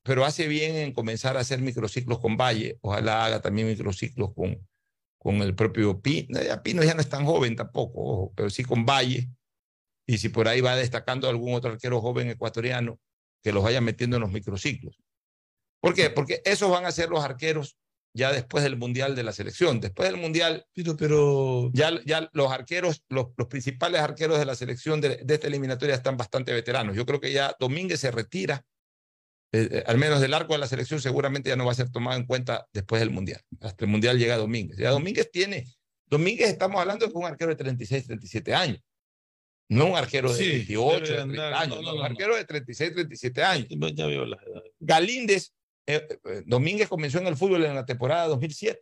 pero 0.03 0.25
hace 0.25 0.47
bien 0.47 0.75
en 0.75 0.91
comenzar 0.91 1.38
a 1.38 1.39
hacer 1.39 1.61
microciclos 1.61 2.19
con 2.19 2.38
Valle. 2.38 2.77
Ojalá 2.81 3.25
haga 3.25 3.41
también 3.41 3.67
microciclos 3.67 4.34
con, 4.34 4.67
con 5.17 5.38
el 5.38 5.55
propio 5.55 6.01
Pino. 6.01 6.41
Ya 6.41 6.61
Pino 6.61 6.84
ya 6.84 6.93
no 6.93 7.01
es 7.01 7.09
tan 7.09 7.25
joven 7.25 7.55
tampoco, 7.55 8.34
pero 8.35 8.49
sí 8.49 8.63
con 8.63 8.85
Valle. 8.85 9.30
Y 10.05 10.17
si 10.17 10.27
por 10.30 10.49
ahí 10.49 10.59
va 10.59 10.75
destacando 10.75 11.30
algún 11.30 11.53
otro 11.53 11.71
arquero 11.71 12.01
joven 12.01 12.30
ecuatoriano, 12.30 12.99
que 13.41 13.53
los 13.53 13.63
vaya 13.63 13.80
metiendo 13.80 14.17
en 14.17 14.21
los 14.21 14.31
microciclos. 14.31 14.97
¿Por 15.81 15.93
qué? 15.93 16.09
Porque 16.09 16.41
esos 16.45 16.69
van 16.69 16.85
a 16.85 16.91
ser 16.91 17.09
los 17.09 17.23
arqueros 17.23 17.77
ya 18.15 18.31
después 18.31 18.63
del 18.63 18.77
Mundial 18.77 19.15
de 19.15 19.23
la 19.23 19.31
selección. 19.31 19.80
Después 19.80 20.09
del 20.09 20.19
Mundial, 20.19 20.65
pero, 20.73 20.95
pero... 20.95 21.71
Ya, 21.73 21.91
ya 22.05 22.30
los 22.34 22.51
arqueros, 22.51 23.03
los, 23.09 23.27
los 23.38 23.47
principales 23.47 24.01
arqueros 24.01 24.38
de 24.39 24.45
la 24.45 24.55
selección 24.55 25.01
de, 25.01 25.17
de, 25.17 25.34
esta 25.34 25.47
eliminatoria 25.47 25.95
están 25.95 26.15
bastante 26.15 26.53
veteranos. 26.53 26.95
Yo 26.95 27.05
creo 27.05 27.19
que 27.19 27.31
ya 27.31 27.55
Domínguez 27.59 27.99
se 27.99 28.11
retira, 28.11 28.65
eh, 29.53 29.69
eh, 29.71 29.84
al 29.85 29.99
menos 29.99 30.19
del 30.19 30.34
arco 30.34 30.53
de 30.53 30.59
la 30.59 30.67
selección, 30.67 30.99
seguramente 30.99 31.49
ya 31.49 31.55
no 31.55 31.65
va 31.65 31.71
a 31.71 31.75
ser 31.75 31.91
tomado 31.91 32.17
en 32.17 32.25
cuenta 32.25 32.67
después 32.73 32.99
del 32.99 33.11
Mundial. 33.11 33.39
Hasta 33.61 33.85
el 33.85 33.91
Mundial 33.91 34.17
llega 34.17 34.35
Domínguez. 34.35 34.77
Ya 34.80 34.89
Domínguez 34.89 35.30
tiene, 35.31 35.67
Domínguez 36.07 36.49
estamos 36.49 36.81
hablando 36.81 37.05
de 37.05 37.13
un 37.13 37.25
arquero 37.25 37.51
de 37.51 37.55
36, 37.55 38.07
37 38.07 38.53
años. 38.53 38.81
No 39.69 39.85
un 39.88 39.95
arquero 39.95 40.34
de 40.34 40.43
Sí, 40.43 40.49
28, 40.49 40.99
debe 40.99 41.15
de 41.15 41.21
andar, 41.21 41.49
30 41.51 41.59
años, 41.61 41.75
no, 41.77 41.81
no, 41.84 41.91
no, 41.93 41.99
un 41.99 42.05
arquero 42.05 42.35
de 42.35 42.45
36, 42.45 42.93
37 42.93 43.43
años. 43.43 43.67
Ya 43.95 44.05
veo 44.07 44.25
las 44.25 44.41
edades. 44.43 44.71
Galíndez, 44.80 45.53
eh, 45.85 46.07
eh, 46.25 46.43
Domínguez 46.45 46.89
comenzó 46.89 47.19
en 47.19 47.27
el 47.27 47.38
fútbol 47.38 47.63
en 47.63 47.75
la 47.75 47.85
temporada 47.85 48.27
2007. 48.27 48.80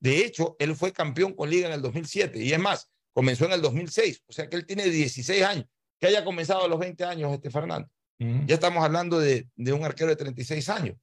De 0.00 0.24
hecho, 0.24 0.56
él 0.58 0.76
fue 0.76 0.92
campeón 0.92 1.32
con 1.32 1.50
Liga 1.50 1.66
en 1.66 1.74
el 1.74 1.82
2007 1.82 2.42
y 2.42 2.52
es 2.52 2.58
más, 2.58 2.88
comenzó 3.12 3.46
en 3.46 3.52
el 3.52 3.62
2006, 3.62 4.22
o 4.26 4.32
sea 4.32 4.48
que 4.48 4.56
él 4.56 4.66
tiene 4.66 4.84
16 4.84 5.42
años. 5.42 5.66
Que 5.98 6.06
haya 6.06 6.24
comenzado 6.24 6.64
a 6.64 6.68
los 6.68 6.78
20 6.78 7.04
años, 7.04 7.32
este 7.32 7.50
Fernando. 7.50 7.88
Ya 8.18 8.54
estamos 8.54 8.82
hablando 8.82 9.18
de, 9.18 9.48
de 9.56 9.72
un 9.72 9.84
arquero 9.84 10.10
de 10.10 10.16
36 10.16 10.68
años. 10.70 10.96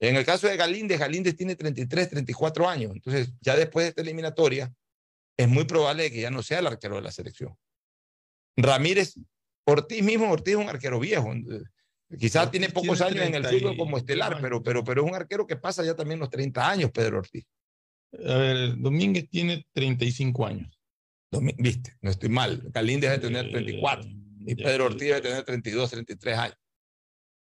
En 0.00 0.16
el 0.16 0.24
caso 0.24 0.46
de 0.48 0.56
Galíndez, 0.56 0.98
Galíndez 0.98 1.36
tiene 1.36 1.56
33, 1.56 2.10
34 2.10 2.68
años. 2.68 2.92
Entonces, 2.94 3.32
ya 3.40 3.56
después 3.56 3.84
de 3.84 3.88
esta 3.90 4.02
eliminatoria, 4.02 4.72
es 5.36 5.48
muy 5.48 5.64
probable 5.64 6.10
que 6.10 6.20
ya 6.20 6.30
no 6.30 6.42
sea 6.42 6.58
el 6.58 6.66
arquero 6.66 6.96
de 6.96 7.02
la 7.02 7.10
selección. 7.10 7.54
Ramírez, 8.56 9.14
Ortiz 9.66 10.02
mismo, 10.02 10.30
Ortiz 10.30 10.54
es 10.54 10.60
un 10.60 10.68
arquero 10.68 10.98
viejo. 10.98 11.32
Quizás 12.18 12.50
tiene 12.50 12.68
pocos 12.70 12.98
tiene 12.98 13.12
años 13.22 13.26
en 13.28 13.34
el 13.36 13.42
30 13.42 13.56
y- 13.56 13.60
fútbol 13.60 13.76
como 13.76 13.98
estelar, 13.98 14.38
pero, 14.40 14.62
pero, 14.62 14.82
pero 14.84 15.02
es 15.04 15.08
un 15.10 15.14
arquero 15.14 15.46
que 15.46 15.56
pasa 15.56 15.84
ya 15.84 15.94
también 15.94 16.18
los 16.18 16.30
30 16.30 16.68
años, 16.68 16.90
Pedro 16.90 17.18
Ortiz. 17.18 17.44
A 18.12 18.34
ver, 18.36 18.76
Domínguez 18.76 19.28
tiene 19.30 19.66
35 19.72 20.46
años. 20.46 20.78
Viste, 21.58 21.96
no 22.00 22.10
estoy 22.10 22.28
mal. 22.28 22.60
Galíndez 22.72 23.10
debe 23.10 23.22
tener 23.22 23.50
34 23.52 24.10
y 24.52 24.54
Pedro 24.56 24.86
Ortiz 24.86 25.00
debe 25.08 25.20
tener 25.20 25.44
32, 25.44 25.90
33 25.90 26.38
años. 26.38 26.56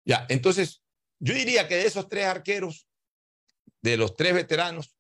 Ya, 0.05 0.25
entonces, 0.29 0.81
yo 1.19 1.33
diría 1.33 1.67
que 1.67 1.75
de 1.75 1.85
esos 1.85 2.07
tres 2.09 2.25
arqueros, 2.25 2.87
de 3.81 3.97
los 3.97 4.15
tres 4.15 4.33
veteranos, 4.33 4.95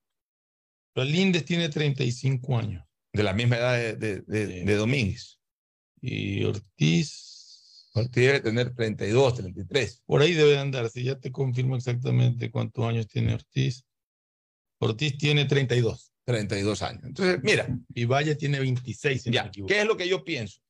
Galíndez 0.95 1.45
tiene 1.45 1.69
35 1.69 2.57
años. 2.57 2.83
de 3.13 3.23
la 3.23 3.33
misma 3.33 3.57
edad 3.57 3.73
de, 3.77 3.95
de, 3.97 4.21
de- 4.21 4.63
de 4.63 4.75
Domínguez. 4.75 5.37
Y 6.01 6.43
Ortiz, 6.45 7.89
Ortiz 7.93 8.13
debe 8.25 8.39
tener 8.39 8.73
32, 8.73 9.35
33. 9.35 10.01
por 10.05 10.21
ahí 10.21 10.33
debe 10.33 10.57
andar. 10.57 10.89
Si 10.89 11.03
ya 11.03 11.19
te 11.19 11.29
confirmo 11.31 11.75
exactamente 11.75 12.49
cuántos 12.49 12.85
años 12.85 13.07
tiene 13.07 13.33
Ortiz. 13.33 13.83
Ortiz 14.79 15.17
tiene 15.17 15.43
32. 15.45 16.13
32 16.25 16.81
años. 16.83 17.03
Entonces, 17.03 17.39
mira, 17.43 17.67
Y 17.93 18.05
Valle 18.05 18.35
tiene 18.35 18.59
26. 18.59 19.21
si 19.23 19.31
ya. 19.31 19.51
¿qué 19.51 19.81
es 19.81 19.85
lo 19.85 19.97
que 19.97 20.07
yo 20.07 20.23
pienso? 20.23 20.61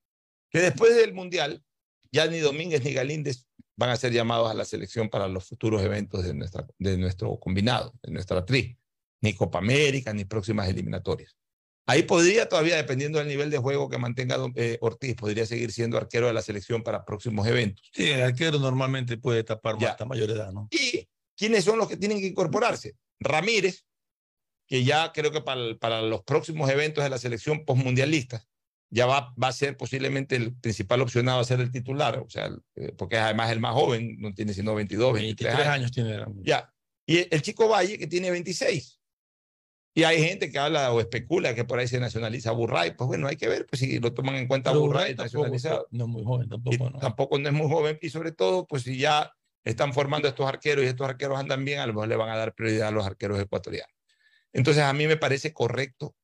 Que 0.51 0.59
después 0.59 0.95
del 0.95 1.13
Mundial, 1.13 1.63
ya 2.11 2.27
ni 2.27 2.39
Domínguez 2.39 2.83
ni 2.83 2.93
Galíndez 2.93 3.47
van 3.77 3.89
a 3.89 3.95
ser 3.95 4.11
llamados 4.11 4.51
a 4.51 4.53
la 4.53 4.65
selección 4.65 5.09
para 5.09 5.27
los 5.27 5.45
futuros 5.47 5.81
eventos 5.81 6.23
de, 6.23 6.33
nuestra, 6.33 6.67
de 6.77 6.97
nuestro 6.97 7.39
combinado, 7.39 7.93
de 8.03 8.11
nuestra 8.11 8.45
tri. 8.45 8.77
Ni 9.21 9.33
Copa 9.33 9.59
América, 9.59 10.13
ni 10.13 10.25
próximas 10.25 10.67
eliminatorias. 10.67 11.37
Ahí 11.85 12.03
podría 12.03 12.49
todavía, 12.49 12.75
dependiendo 12.75 13.19
del 13.19 13.27
nivel 13.27 13.49
de 13.49 13.57
juego 13.59 13.89
que 13.89 13.97
mantenga 13.97 14.37
eh, 14.55 14.77
Ortiz, 14.81 15.15
podría 15.15 15.45
seguir 15.45 15.71
siendo 15.71 15.97
arquero 15.97 16.27
de 16.27 16.33
la 16.33 16.41
selección 16.41 16.83
para 16.83 17.05
próximos 17.05 17.47
eventos. 17.47 17.89
Sí, 17.93 18.09
el 18.09 18.21
arquero 18.21 18.59
normalmente 18.59 19.17
puede 19.17 19.43
tapar 19.43 19.77
Ya. 19.79 19.91
hasta 19.91 20.05
mayor 20.05 20.29
edad, 20.31 20.51
¿no? 20.51 20.67
¿Y 20.71 21.07
quiénes 21.35 21.63
son 21.63 21.77
los 21.77 21.87
que 21.87 21.97
tienen 21.97 22.19
que 22.19 22.27
incorporarse? 22.27 22.95
Ramírez, 23.19 23.85
que 24.67 24.83
ya 24.83 25.11
creo 25.11 25.31
que 25.31 25.41
para, 25.41 25.75
para 25.79 26.01
los 26.01 26.23
próximos 26.23 26.69
eventos 26.69 27.03
de 27.03 27.09
la 27.09 27.17
selección 27.17 27.63
postmundialista 27.65 28.43
ya 28.91 29.05
va, 29.05 29.34
va 29.41 29.47
a 29.47 29.53
ser 29.53 29.77
posiblemente 29.77 30.35
el 30.35 30.53
principal 30.53 31.01
opcionado 31.01 31.39
a 31.39 31.45
ser 31.45 31.61
el 31.61 31.72
titular, 31.72 32.19
o 32.19 32.30
sea, 32.30 32.49
eh, 32.76 32.91
porque 32.97 33.15
es 33.15 33.22
además 33.22 33.49
el 33.51 33.61
más 33.61 33.73
joven, 33.73 34.18
no 34.19 34.34
tiene 34.34 34.53
sino 34.53 34.76
22, 34.76 35.13
23 35.13 35.55
23 35.55 35.68
años. 35.68 35.76
años 35.76 35.91
tiene. 35.91 36.43
Ya. 36.43 36.73
Y 37.05 37.19
el, 37.19 37.27
el 37.31 37.41
chico 37.41 37.69
Valle, 37.69 37.97
que 37.97 38.07
tiene 38.07 38.30
26. 38.30 39.01
Y 39.93 40.03
hay 40.03 40.23
gente 40.23 40.51
que 40.51 40.59
habla 40.59 40.91
o 40.93 40.99
especula 40.99 41.53
que 41.53 41.65
por 41.65 41.80
ahí 41.80 41.88
se 41.88 41.99
nacionaliza 41.99 42.51
Burray. 42.51 42.91
Pues 42.95 43.07
bueno, 43.07 43.27
hay 43.27 43.35
que 43.35 43.47
ver 43.47 43.65
pues, 43.65 43.80
si 43.80 43.99
lo 43.99 44.13
toman 44.13 44.35
en 44.35 44.47
cuenta 44.47 44.72
Pero 44.72 44.81
Burray 44.81 45.13
Burray 45.13 45.15
tampoco, 45.15 45.43
nacionalizado. 45.43 45.88
no 45.91 46.05
es 46.05 46.09
muy 46.09 46.23
joven 46.23 46.49
tampoco, 46.49 46.89
¿no? 46.89 46.99
tampoco 46.99 47.39
no 47.39 47.47
es 47.49 47.53
muy 47.53 47.68
joven 47.68 47.99
y 48.01 48.09
sobre 48.09 48.31
todo, 48.31 48.68
pues 48.68 48.84
si 48.84 48.97
ya 48.97 49.34
están 49.63 49.93
formando 49.93 50.27
estos 50.27 50.47
arqueros 50.47 50.85
y 50.85 50.88
estos 50.88 51.07
arqueros 51.07 51.39
andan 51.39 51.63
bien, 51.65 51.80
a 51.80 51.88
lo 51.88 51.93
mejor 51.93 52.07
le 52.07 52.15
van 52.15 52.30
a 52.30 52.38
dar 52.38 52.53
prioridad 52.53 52.88
a 52.88 52.91
los 52.91 53.05
arqueros 53.05 53.39
ecuatorianos. 53.39 53.93
Entonces 54.53 54.84
a 54.84 54.93
mí 54.93 55.07
me 55.07 55.18
parece 55.18 55.53
correcto 55.53 56.15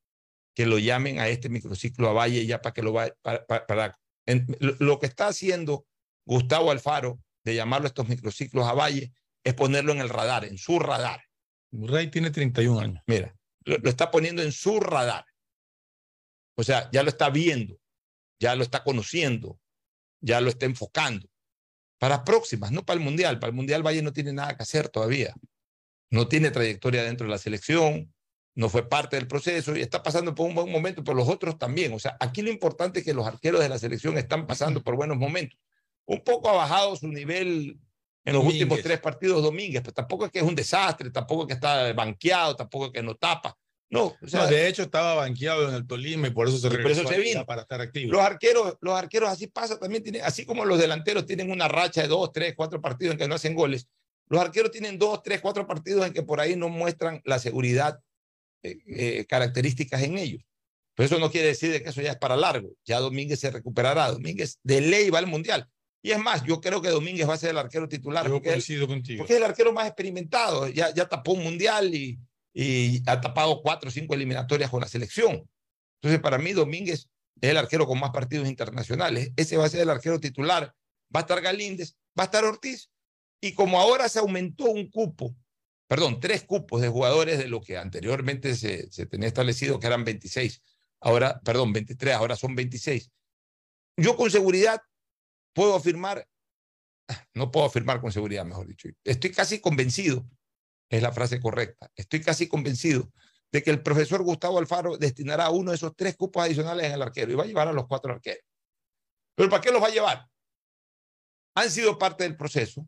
que 0.58 0.66
lo 0.66 0.80
llamen 0.80 1.20
a 1.20 1.28
este 1.28 1.48
microciclo 1.48 2.08
a 2.08 2.12
Valle 2.12 2.44
ya 2.44 2.60
para 2.60 2.74
que 2.74 2.82
lo 2.82 2.92
vaya, 2.92 3.14
para, 3.22 3.46
para- 3.46 3.64
para- 3.64 3.98
en- 4.26 4.44
lo, 4.80 4.98
que 4.98 5.06
está 5.06 5.28
haciendo 5.28 5.86
Gustavo 6.26 6.72
Alfaro 6.72 7.20
de 7.44 7.54
llamarlo 7.54 7.86
a 7.86 7.90
estos 7.90 8.08
microciclos 8.08 8.66
a 8.66 8.72
Valle 8.72 9.12
es 9.44 9.54
ponerlo 9.54 9.92
en 9.92 10.00
el 10.00 10.08
radar, 10.08 10.44
en 10.44 10.58
su 10.58 10.80
radar. 10.80 11.22
Burray 11.70 12.10
tiene 12.10 12.32
31 12.32 12.80
años. 12.80 13.00
Mira, 13.06 13.36
lo, 13.66 13.78
lo 13.78 13.88
está 13.88 14.10
poniendo 14.10 14.42
en 14.42 14.50
su 14.50 14.80
radar. 14.80 15.24
O 16.56 16.64
sea, 16.64 16.90
ya 16.90 17.04
lo 17.04 17.08
está 17.08 17.30
viendo, 17.30 17.78
ya 18.40 18.56
lo 18.56 18.64
está 18.64 18.82
conociendo, 18.82 19.60
ya 20.20 20.40
lo 20.40 20.48
está 20.48 20.66
enfocando. 20.66 21.28
Para 22.00 22.24
próximas, 22.24 22.72
no 22.72 22.84
para 22.84 22.98
el 22.98 23.04
Mundial. 23.04 23.38
Para 23.38 23.50
el 23.50 23.54
Mundial 23.56 23.86
Valle 23.86 24.02
no 24.02 24.12
tiene 24.12 24.32
nada 24.32 24.56
que 24.56 24.64
hacer 24.64 24.88
todavía. 24.88 25.32
No 26.10 26.26
tiene 26.26 26.50
trayectoria 26.50 27.04
dentro 27.04 27.28
de 27.28 27.30
la 27.30 27.38
selección, 27.38 28.12
no 28.58 28.68
fue 28.68 28.88
parte 28.88 29.14
del 29.14 29.28
proceso 29.28 29.76
y 29.76 29.82
está 29.82 30.02
pasando 30.02 30.34
por 30.34 30.48
un 30.48 30.54
buen 30.56 30.68
momento, 30.68 31.04
pero 31.04 31.16
los 31.16 31.28
otros 31.28 31.56
también. 31.60 31.92
O 31.92 32.00
sea, 32.00 32.16
aquí 32.18 32.42
lo 32.42 32.50
importante 32.50 32.98
es 32.98 33.04
que 33.04 33.14
los 33.14 33.24
arqueros 33.24 33.60
de 33.60 33.68
la 33.68 33.78
selección 33.78 34.18
están 34.18 34.48
pasando 34.48 34.82
por 34.82 34.96
buenos 34.96 35.16
momentos. 35.16 35.56
Un 36.06 36.24
poco 36.24 36.48
ha 36.48 36.54
bajado 36.54 36.96
su 36.96 37.06
nivel 37.06 37.78
en 38.24 38.32
los 38.34 38.42
Domínguez. 38.42 38.62
últimos 38.62 38.82
tres 38.82 38.98
partidos 38.98 39.44
Domínguez, 39.44 39.80
pero 39.82 39.94
tampoco 39.94 40.24
es 40.26 40.32
que 40.32 40.40
es 40.40 40.44
un 40.44 40.56
desastre, 40.56 41.08
tampoco 41.12 41.42
es 41.42 41.46
que 41.46 41.54
está 41.54 41.92
banqueado, 41.92 42.56
tampoco 42.56 42.86
es 42.86 42.90
que 42.90 43.00
no 43.00 43.14
tapa. 43.14 43.56
No, 43.90 44.16
o 44.20 44.26
sea, 44.26 44.40
No, 44.42 44.46
de 44.48 44.66
hecho 44.66 44.82
estaba 44.82 45.14
banqueado 45.14 45.68
en 45.68 45.76
el 45.76 45.86
Tolima 45.86 46.26
y 46.26 46.30
por 46.30 46.48
eso 46.48 46.58
se 46.58 46.66
por 46.66 46.78
regresó 46.78 47.02
eso 47.02 47.10
se 47.10 47.20
vino. 47.20 47.46
para 47.46 47.62
estar 47.62 47.80
activo. 47.80 48.10
los 48.10 48.22
arqueros, 48.22 48.76
los 48.80 48.94
arqueros 48.98 49.28
así 49.28 49.46
pasa 49.46 49.78
también 49.78 50.02
tienen, 50.02 50.22
así 50.24 50.44
como 50.44 50.64
los 50.64 50.80
delanteros 50.80 51.26
tienen 51.26 51.52
una 51.52 51.68
racha 51.68 52.02
de 52.02 52.08
dos, 52.08 52.32
tres, 52.32 52.54
cuatro 52.56 52.80
partidos 52.80 53.12
en 53.12 53.18
que 53.20 53.28
no 53.28 53.36
hacen 53.36 53.54
goles, 53.54 53.86
los 54.26 54.40
arqueros 54.40 54.72
tienen 54.72 54.98
dos, 54.98 55.22
tres, 55.22 55.40
cuatro 55.40 55.64
partidos 55.64 56.04
en 56.08 56.12
que 56.12 56.24
por 56.24 56.40
ahí 56.40 56.56
no 56.56 56.68
muestran 56.68 57.22
la 57.24 57.38
seguridad 57.38 58.00
eh, 58.62 58.78
eh, 58.86 59.24
características 59.26 60.02
en 60.02 60.18
ellos. 60.18 60.42
Pero 60.94 61.06
eso 61.06 61.18
no 61.18 61.30
quiere 61.30 61.48
decir 61.48 61.70
de 61.70 61.82
que 61.82 61.90
eso 61.90 62.02
ya 62.02 62.10
es 62.12 62.18
para 62.18 62.36
largo. 62.36 62.70
Ya 62.84 62.98
Domínguez 62.98 63.38
se 63.40 63.50
recuperará. 63.50 64.10
Domínguez 64.10 64.58
de 64.64 64.80
ley 64.80 65.10
va 65.10 65.20
al 65.20 65.26
mundial. 65.28 65.68
Y 66.02 66.10
es 66.10 66.18
más, 66.18 66.42
yo 66.44 66.60
creo 66.60 66.80
que 66.82 66.88
Domínguez 66.90 67.28
va 67.28 67.34
a 67.34 67.38
ser 67.38 67.50
el 67.50 67.58
arquero 67.58 67.88
titular. 67.88 68.26
Yo 68.26 68.32
porque 68.32 68.48
él- 68.48 68.54
coincido 68.56 68.86
contigo. 68.88 69.18
porque 69.18 69.34
es 69.34 69.38
el 69.38 69.44
arquero 69.44 69.72
más 69.72 69.86
experimentado. 69.86 70.68
Ya, 70.68 70.92
ya 70.92 71.08
tapó 71.08 71.32
un 71.32 71.44
mundial 71.44 71.94
y, 71.94 72.18
y 72.52 73.02
ha 73.06 73.20
tapado 73.20 73.60
cuatro 73.62 73.88
o 73.88 73.92
cinco 73.92 74.14
eliminatorias 74.14 74.70
con 74.70 74.80
la 74.80 74.88
selección. 74.88 75.48
Entonces, 76.00 76.20
para 76.20 76.38
mí, 76.38 76.52
Domínguez 76.52 77.08
es 77.40 77.50
el 77.50 77.56
arquero 77.56 77.86
con 77.86 78.00
más 78.00 78.10
partidos 78.10 78.48
internacionales. 78.48 79.30
Ese 79.36 79.56
va 79.56 79.66
a 79.66 79.68
ser 79.68 79.80
el 79.82 79.90
arquero 79.90 80.18
titular. 80.18 80.74
Va 81.14 81.20
a 81.20 81.22
estar 81.22 81.40
Galíndez, 81.40 81.94
va 82.18 82.24
a 82.24 82.26
estar 82.26 82.44
Ortiz. 82.44 82.90
Y 83.40 83.52
como 83.52 83.80
ahora 83.80 84.08
se 84.08 84.18
aumentó 84.18 84.64
un 84.64 84.90
cupo, 84.90 85.34
perdón, 85.88 86.20
tres 86.20 86.44
cupos 86.44 86.82
de 86.82 86.88
jugadores 86.88 87.38
de 87.38 87.48
lo 87.48 87.62
que 87.62 87.78
anteriormente 87.78 88.54
se, 88.54 88.92
se 88.92 89.06
tenía 89.06 89.26
establecido 89.26 89.80
que 89.80 89.86
eran 89.86 90.04
26, 90.04 90.62
ahora, 91.00 91.40
perdón, 91.40 91.72
23, 91.72 92.14
ahora 92.14 92.36
son 92.36 92.54
26. 92.54 93.10
Yo 93.96 94.14
con 94.14 94.30
seguridad 94.30 94.82
puedo 95.54 95.74
afirmar, 95.74 96.28
no 97.34 97.50
puedo 97.50 97.66
afirmar 97.66 98.00
con 98.00 98.12
seguridad, 98.12 98.44
mejor 98.44 98.66
dicho, 98.66 98.88
estoy 99.02 99.32
casi 99.32 99.60
convencido, 99.60 100.28
es 100.90 101.02
la 101.02 101.10
frase 101.10 101.40
correcta, 101.40 101.90
estoy 101.96 102.20
casi 102.20 102.48
convencido 102.48 103.10
de 103.50 103.62
que 103.62 103.70
el 103.70 103.82
profesor 103.82 104.22
Gustavo 104.22 104.58
Alfaro 104.58 104.98
destinará 104.98 105.48
uno 105.48 105.70
de 105.70 105.76
esos 105.76 105.96
tres 105.96 106.16
cupos 106.16 106.44
adicionales 106.44 106.86
en 106.86 106.92
el 106.92 107.02
arquero 107.02 107.32
y 107.32 107.34
va 107.34 107.44
a 107.44 107.46
llevar 107.46 107.66
a 107.66 107.72
los 107.72 107.86
cuatro 107.86 108.12
arqueros. 108.12 108.44
¿Pero 109.34 109.48
para 109.48 109.62
qué 109.62 109.70
los 109.70 109.82
va 109.82 109.86
a 109.86 109.90
llevar? 109.90 110.28
Han 111.54 111.70
sido 111.70 111.98
parte 111.98 112.24
del 112.24 112.36
proceso, 112.36 112.86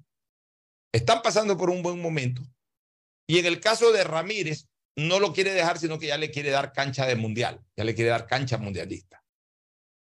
están 0.92 1.22
pasando 1.22 1.56
por 1.56 1.70
un 1.70 1.82
buen 1.82 2.00
momento 2.00 2.42
y 3.30 3.38
en 3.38 3.46
el 3.46 3.60
caso 3.60 3.92
de 3.92 4.02
Ramírez 4.02 4.66
no 4.96 5.20
lo 5.20 5.32
quiere 5.32 5.52
dejar, 5.52 5.78
sino 5.78 6.00
que 6.00 6.08
ya 6.08 6.18
le 6.18 6.32
quiere 6.32 6.50
dar 6.50 6.72
cancha 6.72 7.06
de 7.06 7.14
mundial, 7.14 7.64
ya 7.76 7.84
le 7.84 7.94
quiere 7.94 8.10
dar 8.10 8.26
cancha 8.26 8.58
mundialista. 8.58 9.22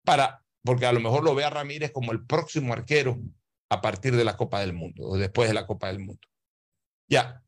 Para, 0.06 0.46
porque 0.64 0.86
a 0.86 0.94
lo 0.94 1.00
mejor 1.00 1.24
lo 1.24 1.34
ve 1.34 1.44
a 1.44 1.50
Ramírez 1.50 1.92
como 1.92 2.12
el 2.12 2.24
próximo 2.24 2.72
arquero 2.72 3.20
a 3.70 3.82
partir 3.82 4.16
de 4.16 4.24
la 4.24 4.38
Copa 4.38 4.60
del 4.60 4.74
Mundo 4.74 5.08
o 5.08 5.18
después 5.18 5.48
de 5.48 5.56
la 5.56 5.66
Copa 5.66 5.88
del 5.88 6.02
Mundo. 6.02 6.22
Ya, 7.10 7.44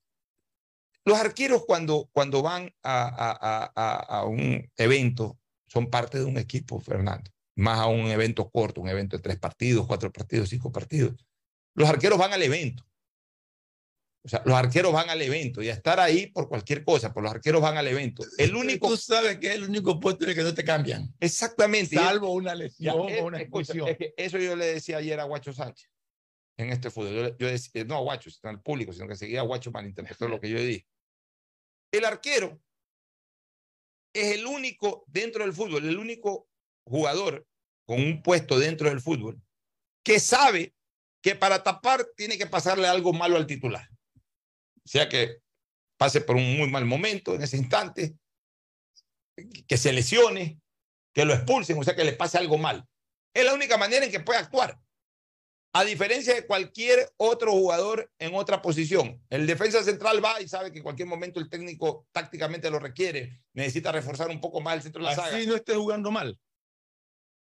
los 1.06 1.20
arqueros 1.20 1.64
cuando, 1.68 2.10
cuando 2.12 2.42
van 2.42 2.74
a, 2.82 3.04
a, 3.06 3.72
a, 3.76 4.00
a, 4.18 4.26
un 4.26 4.68
evento 4.78 5.38
son 5.68 5.92
parte 5.92 6.18
de 6.18 6.26
un 6.26 6.40
equipo, 6.40 6.80
Fernando, 6.80 7.30
más 7.56 7.78
a 7.78 7.86
un 7.86 8.08
evento 8.08 8.50
corto, 8.50 8.82
un 8.82 8.90
evento 8.90 9.16
de 9.16 9.22
tres 9.22 9.38
partidos, 9.38 9.86
cuatro 9.86 10.12
partidos, 10.12 10.50
cinco 10.50 10.72
partidos. 10.72 11.24
Los 11.76 11.88
arqueros 11.88 12.18
van 12.18 12.34
al 12.34 12.42
evento. 12.42 12.84
O 14.24 14.30
sea, 14.30 14.42
los 14.46 14.56
arqueros 14.56 14.92
van 14.92 15.10
al 15.10 15.22
evento 15.22 15.62
y 15.64 15.70
a 15.70 15.74
estar 15.74 16.00
ahí 16.00 16.28
por 16.28 16.50
cualquier 16.50 16.84
cosa, 16.84 17.14
por 17.14 17.24
los 17.24 17.32
arqueros 17.32 17.62
van 17.62 17.78
al 17.78 17.88
evento. 17.88 18.26
El 18.38 18.56
único... 18.56 18.90
Tú 18.90 18.98
sabes 18.98 19.38
que 19.38 19.48
es 19.48 19.56
el 19.56 19.64
único 19.64 20.00
puesto 20.00 20.26
en 20.26 20.32
el 20.32 20.36
que 20.36 20.44
no 20.44 20.54
te 20.54 20.66
cambian. 20.66 21.14
Exactamente. 21.20 21.96
Salvo 21.96 22.34
una 22.34 22.54
lesión 22.54 22.96
Ya, 23.08 23.22
o 23.22 23.26
una 23.26 23.40
expulsión. 23.40 23.88
es 23.88 23.98
que 23.98 24.14
eso 24.18 24.38
yo 24.38 24.56
le 24.56 24.66
decía 24.66 24.98
ayer 24.98 25.20
a 25.20 25.24
Guacho 25.24 25.54
Sánchez 25.54 25.90
en 26.58 26.72
este 26.72 26.90
fútbol. 26.90 27.36
Yo 27.40 27.48
decía, 27.48 27.84
no 27.86 27.96
a 27.96 28.02
Guacho, 28.02 28.30
sino 28.30 28.50
al 28.50 28.62
público, 28.62 28.92
sino 28.92 29.08
que 29.08 29.16
seguía 29.16 29.42
a 29.42 29.44
Guacho 29.44 29.72
malinterpretó 29.72 30.28
lo 30.28 30.40
que 30.40 30.50
yo 30.50 30.60
dije. 30.60 30.86
El 31.92 32.04
arquero 32.04 32.60
es 34.14 34.34
el 34.34 34.46
único 34.46 35.06
dentro 35.08 35.44
del 35.44 35.54
fútbol, 35.54 35.88
el 35.88 35.98
único 35.98 36.50
jugador 36.84 37.48
con 37.86 38.02
un 38.02 38.22
puesto 38.22 38.60
dentro 38.60 38.90
del 38.90 39.00
fútbol 39.00 39.42
que 40.04 40.20
sabe 40.20 40.74
que 41.22 41.36
para 41.36 41.64
tapar 41.64 42.06
tiene 42.16 42.38
que 42.38 42.48
pasarle 42.48 42.88
algo 42.88 43.14
malo 43.14 43.38
al 43.38 43.48
titular. 43.48 43.88
O 44.88 44.90
sea 44.90 45.10
que 45.10 45.42
pase 45.98 46.22
por 46.22 46.38
un 46.38 46.58
muy 46.58 46.70
mal 46.70 46.86
momento 46.86 47.36
en 47.36 47.44
ese 47.44 47.58
instante, 47.58 48.16
que 49.68 49.76
se 49.76 49.92
lesione, 49.92 50.62
que 51.14 51.26
lo 51.26 51.34
expulsen, 51.34 51.78
o 51.78 51.84
sea 51.84 51.94
que 51.94 52.06
le 52.06 52.14
pase 52.14 52.38
algo 52.38 52.58
mal. 52.58 52.88
Es 53.34 53.44
la 53.44 53.54
única 53.54 53.78
manera 53.78 54.06
en 54.06 54.12
que 54.12 54.22
puede 54.22 54.40
actuar. 54.40 54.80
A 55.74 55.84
diferencia 55.84 56.34
de 56.34 56.48
cualquier 56.48 57.12
otro 57.18 57.52
jugador 57.52 58.10
en 58.18 58.34
otra 58.34 58.62
posición. 58.62 59.22
El 59.30 59.46
defensa 59.46 59.84
central 59.84 60.24
va 60.24 60.40
y 60.42 60.48
sabe 60.48 60.72
que 60.72 60.78
en 60.78 60.84
cualquier 60.84 61.10
momento 61.10 61.42
el 61.42 61.50
técnico 61.50 62.08
tácticamente 62.14 62.72
lo 62.72 62.80
requiere. 62.80 63.42
Necesita 63.54 63.92
reforzar 63.92 64.30
un 64.30 64.40
poco 64.40 64.62
más 64.62 64.76
el 64.76 64.84
centro 64.84 65.04
de 65.04 65.10
la 65.10 65.16
saga. 65.16 65.36
Así 65.36 65.46
no 65.46 65.56
estés 65.56 65.76
jugando 65.76 66.12
mal. 66.12 66.40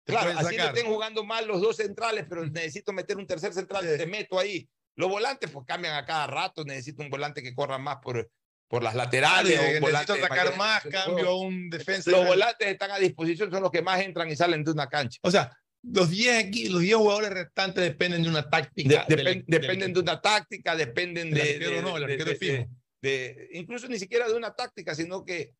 Claro, 0.05 0.39
así 0.39 0.57
no 0.57 0.65
estén 0.65 0.87
jugando 0.87 1.25
mal 1.25 1.49
los 1.49 1.61
dos 1.61 1.77
centrales, 1.77 2.25
pero 2.29 2.47
necesito 2.47 2.93
meter 2.93 3.17
un 3.17 3.27
tercer 3.27 3.53
central, 3.53 3.85
te 3.85 4.07
meto 4.07 4.39
ahí. 4.39 4.69
Los 4.97 5.09
volantes 5.09 5.51
pues 5.51 5.65
cambian 5.67 5.95
a 5.95 6.05
cada 6.05 6.27
rato, 6.27 6.65
necesito 6.65 7.03
un 7.03 7.11
volante 7.11 7.43
que 7.43 7.55
corra 7.55 7.79
más 7.79 7.97
por, 8.03 8.31
por 8.69 8.83
las 8.83 8.95
laterales. 8.95 9.59
Un 9.77 9.81
volante 9.81 10.13
necesito 10.13 10.29
sacar 10.35 10.57
más, 10.57 10.83
cambio 10.85 11.37
un 11.37 11.71
defensa. 11.71 12.11
Los 12.11 12.27
volantes 12.27 12.69
están 12.69 12.91
a 12.91 12.99
disposición, 12.99 13.51
son 13.51 13.63
los 13.63 13.71
que 13.71 13.83
más 13.83 14.01
entran 14.01 14.31
y 14.31 14.37
salen 14.37 14.63
de 14.65 14.71
una 14.71 14.89
cancha. 14.89 15.19
O 15.23 15.31
sea, 15.31 15.57
los 15.83 16.11
10 16.11 16.45
aquí, 16.47 16.69
los 16.69 16.81
10 16.83 16.97
jugadores 16.97 17.31
restantes 17.31 17.83
dependen 17.83 18.23
de 18.23 18.29
una 18.29 18.49
táctica. 18.49 19.05
De- 19.09 19.17
del- 19.17 19.27
depen- 19.27 19.45
del 19.47 19.61
dependen 19.61 19.93
de 19.95 20.01
una 20.01 20.21
táctica, 20.21 20.77
dependen 20.77 21.29
El 21.29 21.35
de, 21.35 21.41
arquero 21.43 21.71
de- 21.77 21.83
no, 21.83 21.97
el 21.97 22.05
arquero 22.05 22.37
fijo. 22.37 22.67
de- 23.01 23.49
incluso 23.55 23.89
ni 23.89 23.99
siquiera 23.99 24.29
de 24.29 24.35
una 24.35 24.55
táctica, 24.55 24.95
sino 24.95 25.25
que 25.25 25.55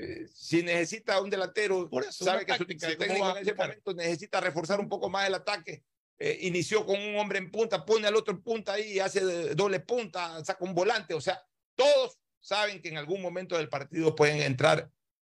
eh, 0.00 0.26
si 0.32 0.62
necesita 0.62 1.20
un 1.20 1.28
delantero, 1.28 1.90
eso, 2.08 2.24
sabe 2.24 2.46
que 2.46 2.52
su, 2.52 2.58
táctica 2.64 2.86
técnico 2.96 3.30
en 3.36 3.42
ese 3.42 3.54
momento 3.54 3.94
necesita 3.94 4.40
reforzar 4.40 4.78
un 4.78 4.88
poco 4.88 5.10
más 5.10 5.26
el 5.26 5.34
ataque. 5.34 5.82
Eh, 6.18 6.38
inició 6.42 6.84
con 6.84 7.00
un 7.00 7.16
hombre 7.16 7.38
en 7.38 7.50
punta, 7.50 7.84
pone 7.84 8.06
al 8.06 8.16
otro 8.16 8.34
en 8.34 8.42
punta 8.42 8.72
ahí, 8.72 8.98
hace 8.98 9.20
doble 9.54 9.80
punta, 9.80 10.44
saca 10.44 10.64
un 10.64 10.74
volante, 10.74 11.14
o 11.14 11.20
sea, 11.20 11.40
todos 11.76 12.18
saben 12.40 12.82
que 12.82 12.88
en 12.88 12.96
algún 12.96 13.22
momento 13.22 13.56
del 13.56 13.68
partido 13.68 14.16
pueden 14.16 14.42
entrar 14.42 14.90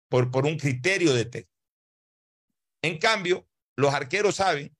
por, 0.09 0.31
por 0.31 0.45
un 0.45 0.57
criterio 0.57 1.13
de 1.13 1.25
técnico. 1.25 1.51
En 2.81 2.97
cambio, 2.97 3.47
los 3.75 3.93
arqueros 3.93 4.35
saben 4.35 4.75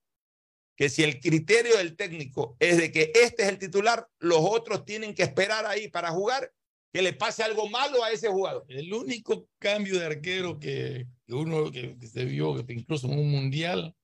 que 0.76 0.90
si 0.90 1.04
el 1.04 1.20
criterio 1.20 1.78
del 1.78 1.96
técnico 1.96 2.58
es 2.60 2.78
de 2.78 2.92
que 2.92 3.12
este 3.14 3.44
es 3.44 3.50
el 3.50 3.60
titular, 3.60 4.10
los 4.18 4.40
otros 4.42 4.86
tienen 4.86 5.14
que 5.14 5.22
esperar 5.22 5.68
ahí 5.68 5.88
para 5.88 6.10
jugar 6.10 6.52
que 6.92 7.02
le 7.02 7.14
pase 7.14 7.44
algo 7.44 7.70
malo 7.70 8.04
a 8.04 8.12
ese 8.12 8.28
jugador. 8.28 8.66
El 8.68 8.92
único 8.92 9.48
cambio 9.60 10.00
de 10.00 10.06
arquero 10.06 10.60
que, 10.60 11.06
uno 11.28 11.72
que 11.72 11.96
se 12.08 12.26
vio, 12.26 12.66
que 12.66 12.74
incluso 12.74 13.08
en 13.08 13.20
un 13.20 13.32
mundial, 13.32 13.96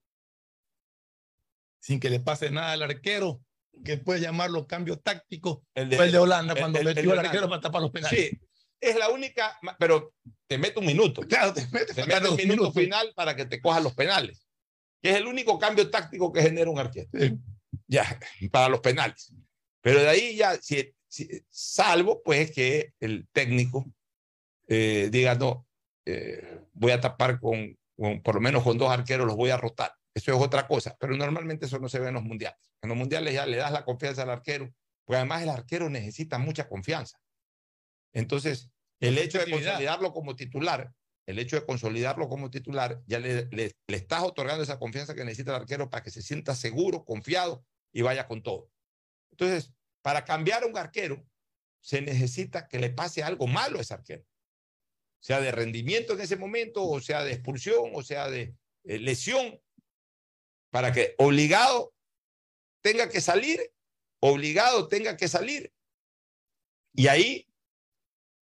sin 1.80 2.00
que 2.00 2.10
le 2.10 2.20
pase 2.20 2.50
nada 2.52 2.72
al 2.74 2.82
arquero, 2.84 3.42
que 3.86 3.98
puede 3.98 4.20
llamarlo 4.22 4.66
cambio 4.68 4.98
táctico, 5.00 5.64
El 5.76 5.94
fue 5.94 6.06
el 6.06 6.12
de 6.12 6.18
Holanda 6.18 6.54
el- 6.54 6.60
cuando 6.60 6.80
el- 6.80 6.86
metió 6.86 7.04
de 7.12 7.20
al 7.20 7.26
arquero 7.26 7.48
para 7.50 7.62
tapar 7.62 7.82
los 7.82 7.92
penales. 7.92 8.20
Sí, 8.20 8.40
es 8.82 8.96
la 8.98 9.10
única, 9.10 9.58
pero 9.80 10.14
te 10.48 10.58
mete 10.58 10.80
un 10.80 10.86
minuto. 10.86 11.22
Claro, 11.22 11.54
te 11.54 11.62
mete, 11.72 11.94
Te 11.94 12.06
mete 12.06 12.20
dos 12.22 12.38
minuto 12.38 12.54
minutos. 12.64 12.74
final 12.74 13.14
para 13.16 13.36
que 13.36 13.46
te 13.46 13.62
cojan 13.62 13.84
los 13.84 13.94
penales, 13.94 14.48
que 15.02 15.12
es 15.12 15.16
el 15.18 15.28
único 15.28 15.60
cambio 15.60 15.90
táctico 15.90 16.32
que 16.34 16.42
genera 16.42 16.70
un 16.72 16.80
arquero. 16.80 17.08
Ya, 17.88 18.20
para 18.52 18.70
los 18.70 18.80
penales. 18.82 19.32
Pero 19.82 20.00
de 20.02 20.10
ahí 20.10 20.36
ya, 20.36 20.56
si, 20.62 20.94
si- 21.08 21.30
salvo 21.50 22.22
pues 22.24 22.52
que 22.52 22.94
el 23.00 23.28
técnico 23.32 23.86
eh, 24.68 25.10
diga, 25.12 25.36
no, 25.36 25.66
eh, 26.06 26.60
voy 26.74 26.92
a 26.92 27.00
tapar 27.00 27.40
con, 27.40 27.78
con- 27.96 28.22
por 28.22 28.36
lo 28.36 28.42
menos 28.42 28.64
con 28.64 28.78
dos 28.78 28.90
arqueros, 28.90 29.26
los 29.28 29.36
voy 29.36 29.50
a 29.52 29.58
rotar. 29.58 29.94
Eso 30.18 30.34
es 30.34 30.42
otra 30.42 30.68
cosa, 30.68 30.98
pero 31.00 31.16
normalmente 31.16 31.68
eso 31.68 31.78
no 31.78 31.88
se 31.88 32.00
ve 32.00 32.08
en 32.08 32.16
los 32.16 32.24
mundiales. 32.24 32.60
En 32.82 32.90
los 32.90 32.98
mundiales 32.98 33.36
ya 33.36 33.46
le 33.46 33.58
das 33.58 33.72
la 33.72 33.86
confianza 33.86 34.24
al 34.24 34.32
arquero, 34.32 34.74
pues 35.06 35.18
además 35.18 35.44
el 35.44 35.50
arquero 35.50 35.92
necesita 35.92 36.40
mucha 36.40 36.68
confianza. 36.68 37.22
Entonces, 38.14 38.72
el 39.00 39.20
hecho 39.20 39.38
de 39.38 39.52
consolidarlo 39.52 40.12
como 40.14 40.36
titular, 40.36 40.92
el 41.28 41.38
hecho 41.38 41.56
de 41.58 41.68
consolidarlo 41.68 42.28
como 42.30 42.50
titular, 42.50 43.00
ya 43.06 43.20
le, 43.20 43.46
le, 43.52 43.76
le 43.86 43.96
estás 43.96 44.24
otorgando 44.24 44.64
esa 44.64 44.80
confianza 44.80 45.14
que 45.14 45.24
necesita 45.24 45.52
el 45.52 45.62
arquero 45.62 45.88
para 45.88 46.02
que 46.02 46.10
se 46.10 46.24
sienta 46.24 46.56
seguro, 46.56 47.06
confiado 47.06 47.64
y 47.94 48.02
vaya 48.02 48.26
con 48.26 48.42
todo. 48.42 48.72
Entonces, 49.30 49.72
para 50.02 50.26
cambiar 50.26 50.64
a 50.64 50.66
un 50.66 50.76
arquero, 50.76 51.24
se 51.80 52.02
necesita 52.02 52.68
que 52.68 52.80
le 52.80 52.90
pase 52.90 53.22
algo 53.22 53.46
malo 53.46 53.78
a 53.78 53.82
ese 53.84 53.94
arquero. 53.94 54.26
Sea 55.20 55.42
de 55.42 55.52
rendimiento 55.52 56.14
en 56.14 56.22
ese 56.22 56.38
momento, 56.38 56.84
o 56.84 57.00
sea 57.02 57.24
de 57.24 57.34
expulsión, 57.34 57.92
o 57.94 58.02
sea 58.02 58.32
de 58.32 58.56
eh, 58.86 58.98
lesión, 58.98 59.60
para 60.78 60.94
que 60.94 61.16
obligado 61.18 61.92
tenga 62.84 63.10
que 63.10 63.20
salir, 63.20 63.74
obligado 64.20 64.88
tenga 64.88 65.18
que 65.18 65.28
salir. 65.28 65.74
Y 66.94 67.08
ahí 67.08 67.50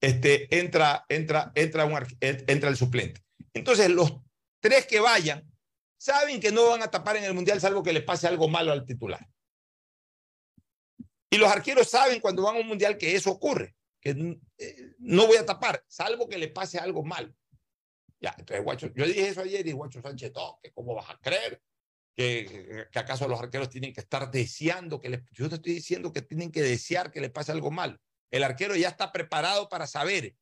este, 0.02 0.54
entra, 0.60 1.06
entra, 1.08 1.54
entra, 1.56 1.86
un, 1.86 1.98
entra 2.20 2.70
el 2.70 2.76
suplente. 2.76 3.24
Entonces, 3.54 3.90
los 3.90 4.18
tres 4.60 4.86
que 4.86 5.00
vayan 5.00 5.50
saben 5.98 6.42
que 6.42 6.52
no 6.52 6.72
van 6.72 6.84
a 6.84 6.92
tapar 6.92 7.16
en 7.16 7.24
el 7.24 7.34
mundial 7.34 7.62
salvo 7.62 7.82
que 7.82 7.94
le 7.94 8.02
pase 8.02 8.28
algo 8.28 8.50
malo 8.50 8.74
al 8.74 8.86
titular. 8.86 9.26
Y 11.30 11.38
los 11.38 11.50
arqueros 11.50 11.90
saben 11.90 12.20
cuando 12.20 12.44
van 12.44 12.58
a 12.58 12.60
un 12.60 12.68
mundial 12.68 12.98
que 12.98 13.16
eso 13.16 13.32
ocurre, 13.32 13.78
que 14.02 14.10
eh, 14.58 14.94
no 15.00 15.26
voy 15.26 15.38
a 15.38 15.46
tapar, 15.46 15.86
salvo 15.88 16.28
que 16.28 16.38
le 16.38 16.50
pase 16.50 16.80
algo 16.80 17.02
malo. 17.02 17.34
Ya, 18.20 18.36
entonces, 18.38 18.62
guacho, 18.62 18.94
yo 18.94 19.06
dije 19.06 19.30
eso 19.30 19.40
ayer 19.40 19.66
y 19.66 19.72
guacho 19.72 20.02
Sánchez, 20.02 20.34
no, 20.36 20.60
cómo 20.74 20.96
vas 20.96 21.10
a 21.10 21.18
creer, 21.20 21.62
que, 22.16 22.88
acaso 22.96 23.28
los 23.28 23.40
arqueros 23.40 23.70
tienen 23.70 23.94
que 23.94 24.02
estar 24.02 24.32
deseando 24.32 25.02
que 25.02 25.10
le, 25.10 25.24
yo 25.32 25.50
te 25.50 25.56
estoy 25.56 25.74
diciendo 25.74 26.14
que 26.14 26.22
tienen 26.22 26.52
que 26.52 26.62
desear 26.62 27.12
que 27.12 27.22
le 27.22 27.30
pase 27.30 27.52
algo 27.52 27.72
malo. 27.72 27.98
El 28.32 28.44
arquero 28.44 28.76
ya 28.76 28.88
está 28.88 29.12
preparado 29.12 29.70
para 29.70 29.86
saber 29.88 30.36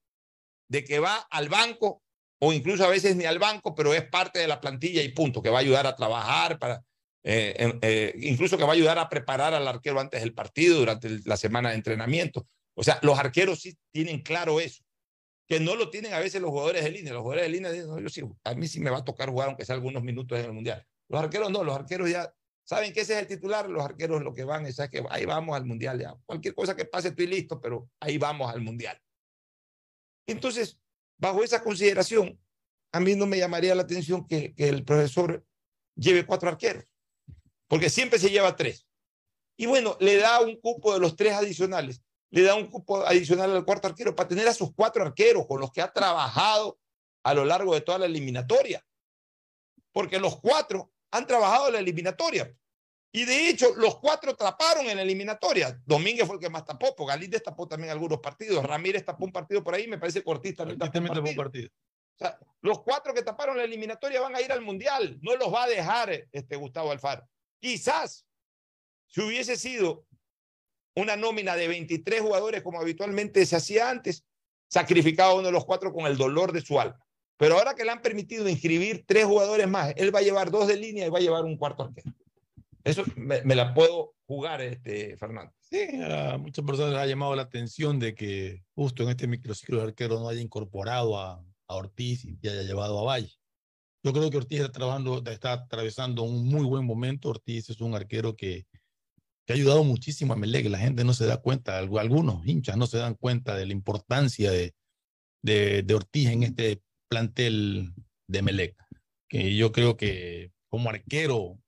de 0.69 0.83
que 0.83 0.99
va 0.99 1.17
al 1.29 1.49
banco 1.49 2.03
o 2.39 2.51
incluso 2.51 2.83
a 2.83 2.89
veces 2.89 3.15
ni 3.15 3.25
al 3.25 3.39
banco, 3.39 3.73
pero 3.73 3.93
es 3.93 4.03
parte 4.07 4.39
de 4.39 4.47
la 4.47 4.59
plantilla 4.59 5.01
y 5.01 5.09
punto, 5.09 5.41
que 5.41 5.49
va 5.49 5.59
a 5.59 5.61
ayudar 5.61 5.87
a 5.87 5.95
trabajar, 5.95 6.59
para, 6.59 6.83
eh, 7.23 7.79
eh, 7.81 8.13
incluso 8.19 8.57
que 8.57 8.63
va 8.63 8.71
a 8.71 8.73
ayudar 8.73 8.99
a 8.99 9.07
preparar 9.07 9.53
al 9.53 9.65
arquero 9.65 9.99
antes 9.99 10.21
del 10.21 10.33
partido, 10.33 10.77
durante 10.77 11.21
la 11.23 11.37
semana 11.37 11.69
de 11.69 11.75
entrenamiento. 11.75 12.45
O 12.75 12.83
sea, 12.83 12.99
los 13.01 13.17
arqueros 13.17 13.61
sí 13.61 13.77
tienen 13.91 14.21
claro 14.21 14.59
eso, 14.59 14.83
que 15.47 15.61
no 15.61 15.75
lo 15.75 15.89
tienen 15.89 16.13
a 16.13 16.19
veces 16.19 16.41
los 16.41 16.51
jugadores 16.51 16.83
de 16.83 16.91
línea. 16.91 17.13
Los 17.13 17.21
jugadores 17.21 17.45
de 17.45 17.49
línea 17.49 17.71
dicen, 17.71 17.87
no, 17.87 17.99
yo 17.99 18.09
sí, 18.09 18.23
a 18.43 18.53
mí 18.55 18.67
sí 18.67 18.81
me 18.81 18.89
va 18.89 18.97
a 18.97 19.05
tocar 19.05 19.29
jugar 19.29 19.47
aunque 19.47 19.63
sea 19.63 19.75
algunos 19.75 20.03
minutos 20.03 20.37
en 20.37 20.45
el 20.45 20.53
Mundial. 20.53 20.85
Los 21.13 21.21
arqueros 21.21 21.51
no, 21.51 21.63
los 21.63 21.75
arqueros 21.75 22.09
ya 22.09 22.35
saben 22.63 22.91
que 22.91 23.01
ese 23.01 23.13
es 23.13 23.19
el 23.19 23.27
titular, 23.27 23.69
los 23.69 23.85
arqueros 23.85 24.23
lo 24.23 24.33
que 24.33 24.45
van 24.45 24.65
es 24.65 24.77
que 24.89 25.05
ahí 25.11 25.25
vamos 25.25 25.55
al 25.55 25.63
mundial. 25.63 26.03
Cualquier 26.25 26.55
cosa 26.55 26.75
que 26.75 26.85
pase 26.85 27.09
estoy 27.09 27.27
listo, 27.27 27.61
pero 27.61 27.87
ahí 27.99 28.17
vamos 28.17 28.51
al 28.51 28.61
mundial. 28.61 28.99
Entonces, 30.25 30.79
bajo 31.19 31.43
esa 31.43 31.61
consideración, 31.61 32.41
a 32.91 32.99
mí 32.99 33.13
no 33.13 33.27
me 33.27 33.37
llamaría 33.37 33.75
la 33.75 33.83
atención 33.83 34.25
que 34.25 34.55
el 34.57 34.83
profesor 34.83 35.45
lleve 35.95 36.25
cuatro 36.25 36.49
arqueros, 36.49 36.83
porque 37.67 37.91
siempre 37.91 38.17
se 38.17 38.31
lleva 38.31 38.55
tres. 38.55 38.87
Y 39.55 39.67
bueno, 39.67 39.95
le 39.99 40.17
da 40.17 40.41
un 40.41 40.59
cupo 40.59 40.95
de 40.95 40.99
los 40.99 41.15
tres 41.15 41.33
adicionales, 41.33 42.01
le 42.31 42.41
da 42.41 42.55
un 42.55 42.71
cupo 42.71 43.05
adicional 43.05 43.51
al 43.51 43.65
cuarto 43.65 43.87
arquero 43.87 44.15
para 44.15 44.29
tener 44.29 44.47
a 44.47 44.53
sus 44.55 44.73
cuatro 44.73 45.03
arqueros 45.03 45.45
con 45.45 45.61
los 45.61 45.71
que 45.71 45.83
ha 45.83 45.93
trabajado 45.93 46.79
a 47.23 47.35
lo 47.35 47.45
largo 47.45 47.75
de 47.75 47.81
toda 47.81 47.99
la 47.99 48.07
eliminatoria. 48.07 48.83
Porque 49.91 50.17
los 50.17 50.39
cuatro 50.39 50.92
han 51.13 51.27
trabajado 51.27 51.67
en 51.67 51.73
la 51.73 51.79
eliminatoria. 51.79 52.51
Y 53.11 53.25
de 53.25 53.47
hecho, 53.47 53.75
los 53.75 53.99
cuatro 53.99 54.35
taparon 54.35 54.87
en 54.87 54.97
la 54.97 55.03
eliminatoria. 55.03 55.79
Domínguez 55.85 56.25
fue 56.25 56.37
el 56.37 56.41
que 56.41 56.49
más 56.49 56.65
tapó, 56.65 56.95
porque 56.95 57.13
Galíndez 57.13 57.43
tapó 57.43 57.67
también 57.67 57.91
algunos 57.91 58.19
partidos. 58.19 58.65
Ramírez 58.65 59.05
tapó 59.05 59.25
un 59.25 59.31
partido 59.31 59.63
por 59.63 59.75
ahí, 59.75 59.87
me 59.87 59.99
parece 59.99 60.23
Ortiz 60.25 60.55
también 60.55 60.79
tapó 60.79 60.97
un 60.97 61.05
partido. 61.05 61.35
partido. 61.35 61.69
O 61.69 62.17
sea, 62.17 62.39
los 62.61 62.81
cuatro 62.81 63.13
que 63.13 63.21
taparon 63.21 63.57
la 63.57 63.63
eliminatoria 63.63 64.21
van 64.21 64.35
a 64.35 64.41
ir 64.41 64.51
al 64.51 64.61
Mundial. 64.61 65.19
No 65.21 65.35
los 65.35 65.53
va 65.53 65.65
a 65.65 65.67
dejar 65.67 66.27
este 66.31 66.55
Gustavo 66.55 66.91
Alfaro. 66.91 67.29
Quizás, 67.59 68.25
si 69.05 69.21
hubiese 69.21 69.55
sido 69.55 70.07
una 70.95 71.15
nómina 71.15 71.55
de 71.55 71.67
23 71.67 72.21
jugadores 72.21 72.63
como 72.63 72.81
habitualmente 72.81 73.45
se 73.45 73.55
hacía 73.55 73.91
antes, 73.91 74.25
sacrificaba 74.67 75.35
uno 75.35 75.43
de 75.43 75.51
los 75.51 75.65
cuatro 75.65 75.93
con 75.93 76.07
el 76.07 76.17
dolor 76.17 76.51
de 76.51 76.61
su 76.61 76.79
alma. 76.79 76.99
Pero 77.37 77.57
ahora 77.57 77.73
que 77.73 77.83
le 77.83 77.91
han 77.91 78.01
permitido 78.01 78.47
inscribir 78.47 79.03
tres 79.05 79.25
jugadores 79.25 79.67
más, 79.67 79.93
él 79.97 80.13
va 80.13 80.19
a 80.19 80.23
llevar 80.23 80.51
dos 80.51 80.67
de 80.67 80.77
línea 80.77 81.07
y 81.07 81.09
va 81.09 81.17
a 81.17 81.21
llevar 81.21 81.43
un 81.43 81.57
cuarto 81.57 81.83
arquero. 81.83 82.13
Eso 82.83 83.03
me, 83.15 83.41
me 83.43 83.55
la 83.55 83.73
puedo 83.73 84.13
jugar, 84.25 84.61
este, 84.61 85.17
Fernando. 85.17 85.53
Sí, 85.61 85.79
a 86.01 86.37
muchas 86.37 86.63
personas 86.65 86.91
les 86.91 87.01
ha 87.01 87.05
llamado 87.07 87.35
la 87.35 87.43
atención 87.43 87.97
de 87.97 88.13
que 88.13 88.63
justo 88.75 89.03
en 89.03 89.09
este 89.09 89.27
microciclo 89.27 89.81
el 89.81 89.89
arquero 89.89 90.19
no 90.19 90.29
haya 90.29 90.41
incorporado 90.41 91.17
a, 91.17 91.43
a 91.67 91.75
Ortiz 91.75 92.25
y 92.25 92.47
haya 92.47 92.61
llevado 92.63 92.99
a 92.99 93.03
Valle. 93.03 93.33
Yo 94.03 94.11
creo 94.11 94.29
que 94.29 94.37
Ortiz 94.37 94.59
está, 94.59 94.71
trabajando, 94.71 95.23
está 95.25 95.53
atravesando 95.53 96.23
un 96.23 96.45
muy 96.45 96.65
buen 96.65 96.85
momento. 96.85 97.29
Ortiz 97.29 97.69
es 97.69 97.79
un 97.79 97.95
arquero 97.95 98.35
que, 98.35 98.67
que 99.45 99.53
ha 99.53 99.55
ayudado 99.55 99.83
muchísimo 99.83 100.33
a 100.33 100.35
Melec. 100.35 100.67
La 100.67 100.77
gente 100.77 101.03
no 101.05 101.13
se 101.13 101.25
da 101.25 101.37
cuenta, 101.37 101.81
algu- 101.81 101.99
algunos 101.99 102.45
hinchas 102.45 102.77
no 102.77 102.85
se 102.85 102.97
dan 102.97 103.15
cuenta 103.15 103.55
de 103.55 103.65
la 103.65 103.71
importancia 103.71 104.51
de, 104.51 104.75
de, 105.41 105.83
de 105.83 105.93
Ortiz 105.95 106.27
en 106.27 106.43
este 106.43 106.81
plantel 107.13 107.93
de 108.27 108.41
Melec. 108.41 108.75
Que 109.29 109.55
yo 109.55 109.71
creo 109.71 109.95
que 109.97 110.51
como 110.67 110.89
arquero, 110.89 111.59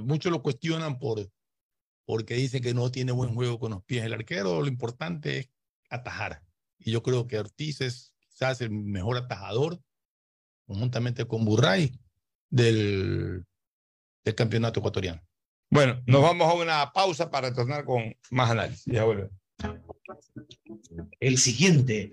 muchos 0.00 0.30
lo 0.30 0.42
cuestionan 0.42 0.98
por, 0.98 1.28
porque 2.06 2.34
dicen 2.34 2.62
que 2.62 2.74
no 2.74 2.90
tiene 2.92 3.10
buen 3.10 3.34
juego 3.34 3.58
con 3.58 3.72
los 3.72 3.84
pies. 3.84 4.04
El 4.04 4.14
arquero 4.14 4.60
lo 4.60 4.68
importante 4.68 5.38
es 5.38 5.50
atajar. 5.90 6.42
Y 6.78 6.92
yo 6.92 7.02
creo 7.02 7.26
que 7.26 7.38
Ortiz 7.38 7.80
es 7.80 8.14
quizás 8.20 8.60
el 8.60 8.70
mejor 8.70 9.16
atajador, 9.16 9.80
conjuntamente 10.66 11.26
con 11.26 11.44
Burray, 11.44 11.98
del, 12.48 13.44
del 14.24 14.34
campeonato 14.34 14.78
ecuatoriano. 14.78 15.20
Bueno, 15.70 16.00
nos 16.06 16.22
vamos 16.22 16.48
a 16.48 16.54
una 16.54 16.92
pausa 16.92 17.30
para 17.30 17.48
retornar 17.48 17.84
con 17.84 18.16
más 18.30 18.50
análisis. 18.50 18.84
Ya 18.86 19.04
vuelve. 19.04 19.30
El 21.18 21.38
siguiente 21.38 22.12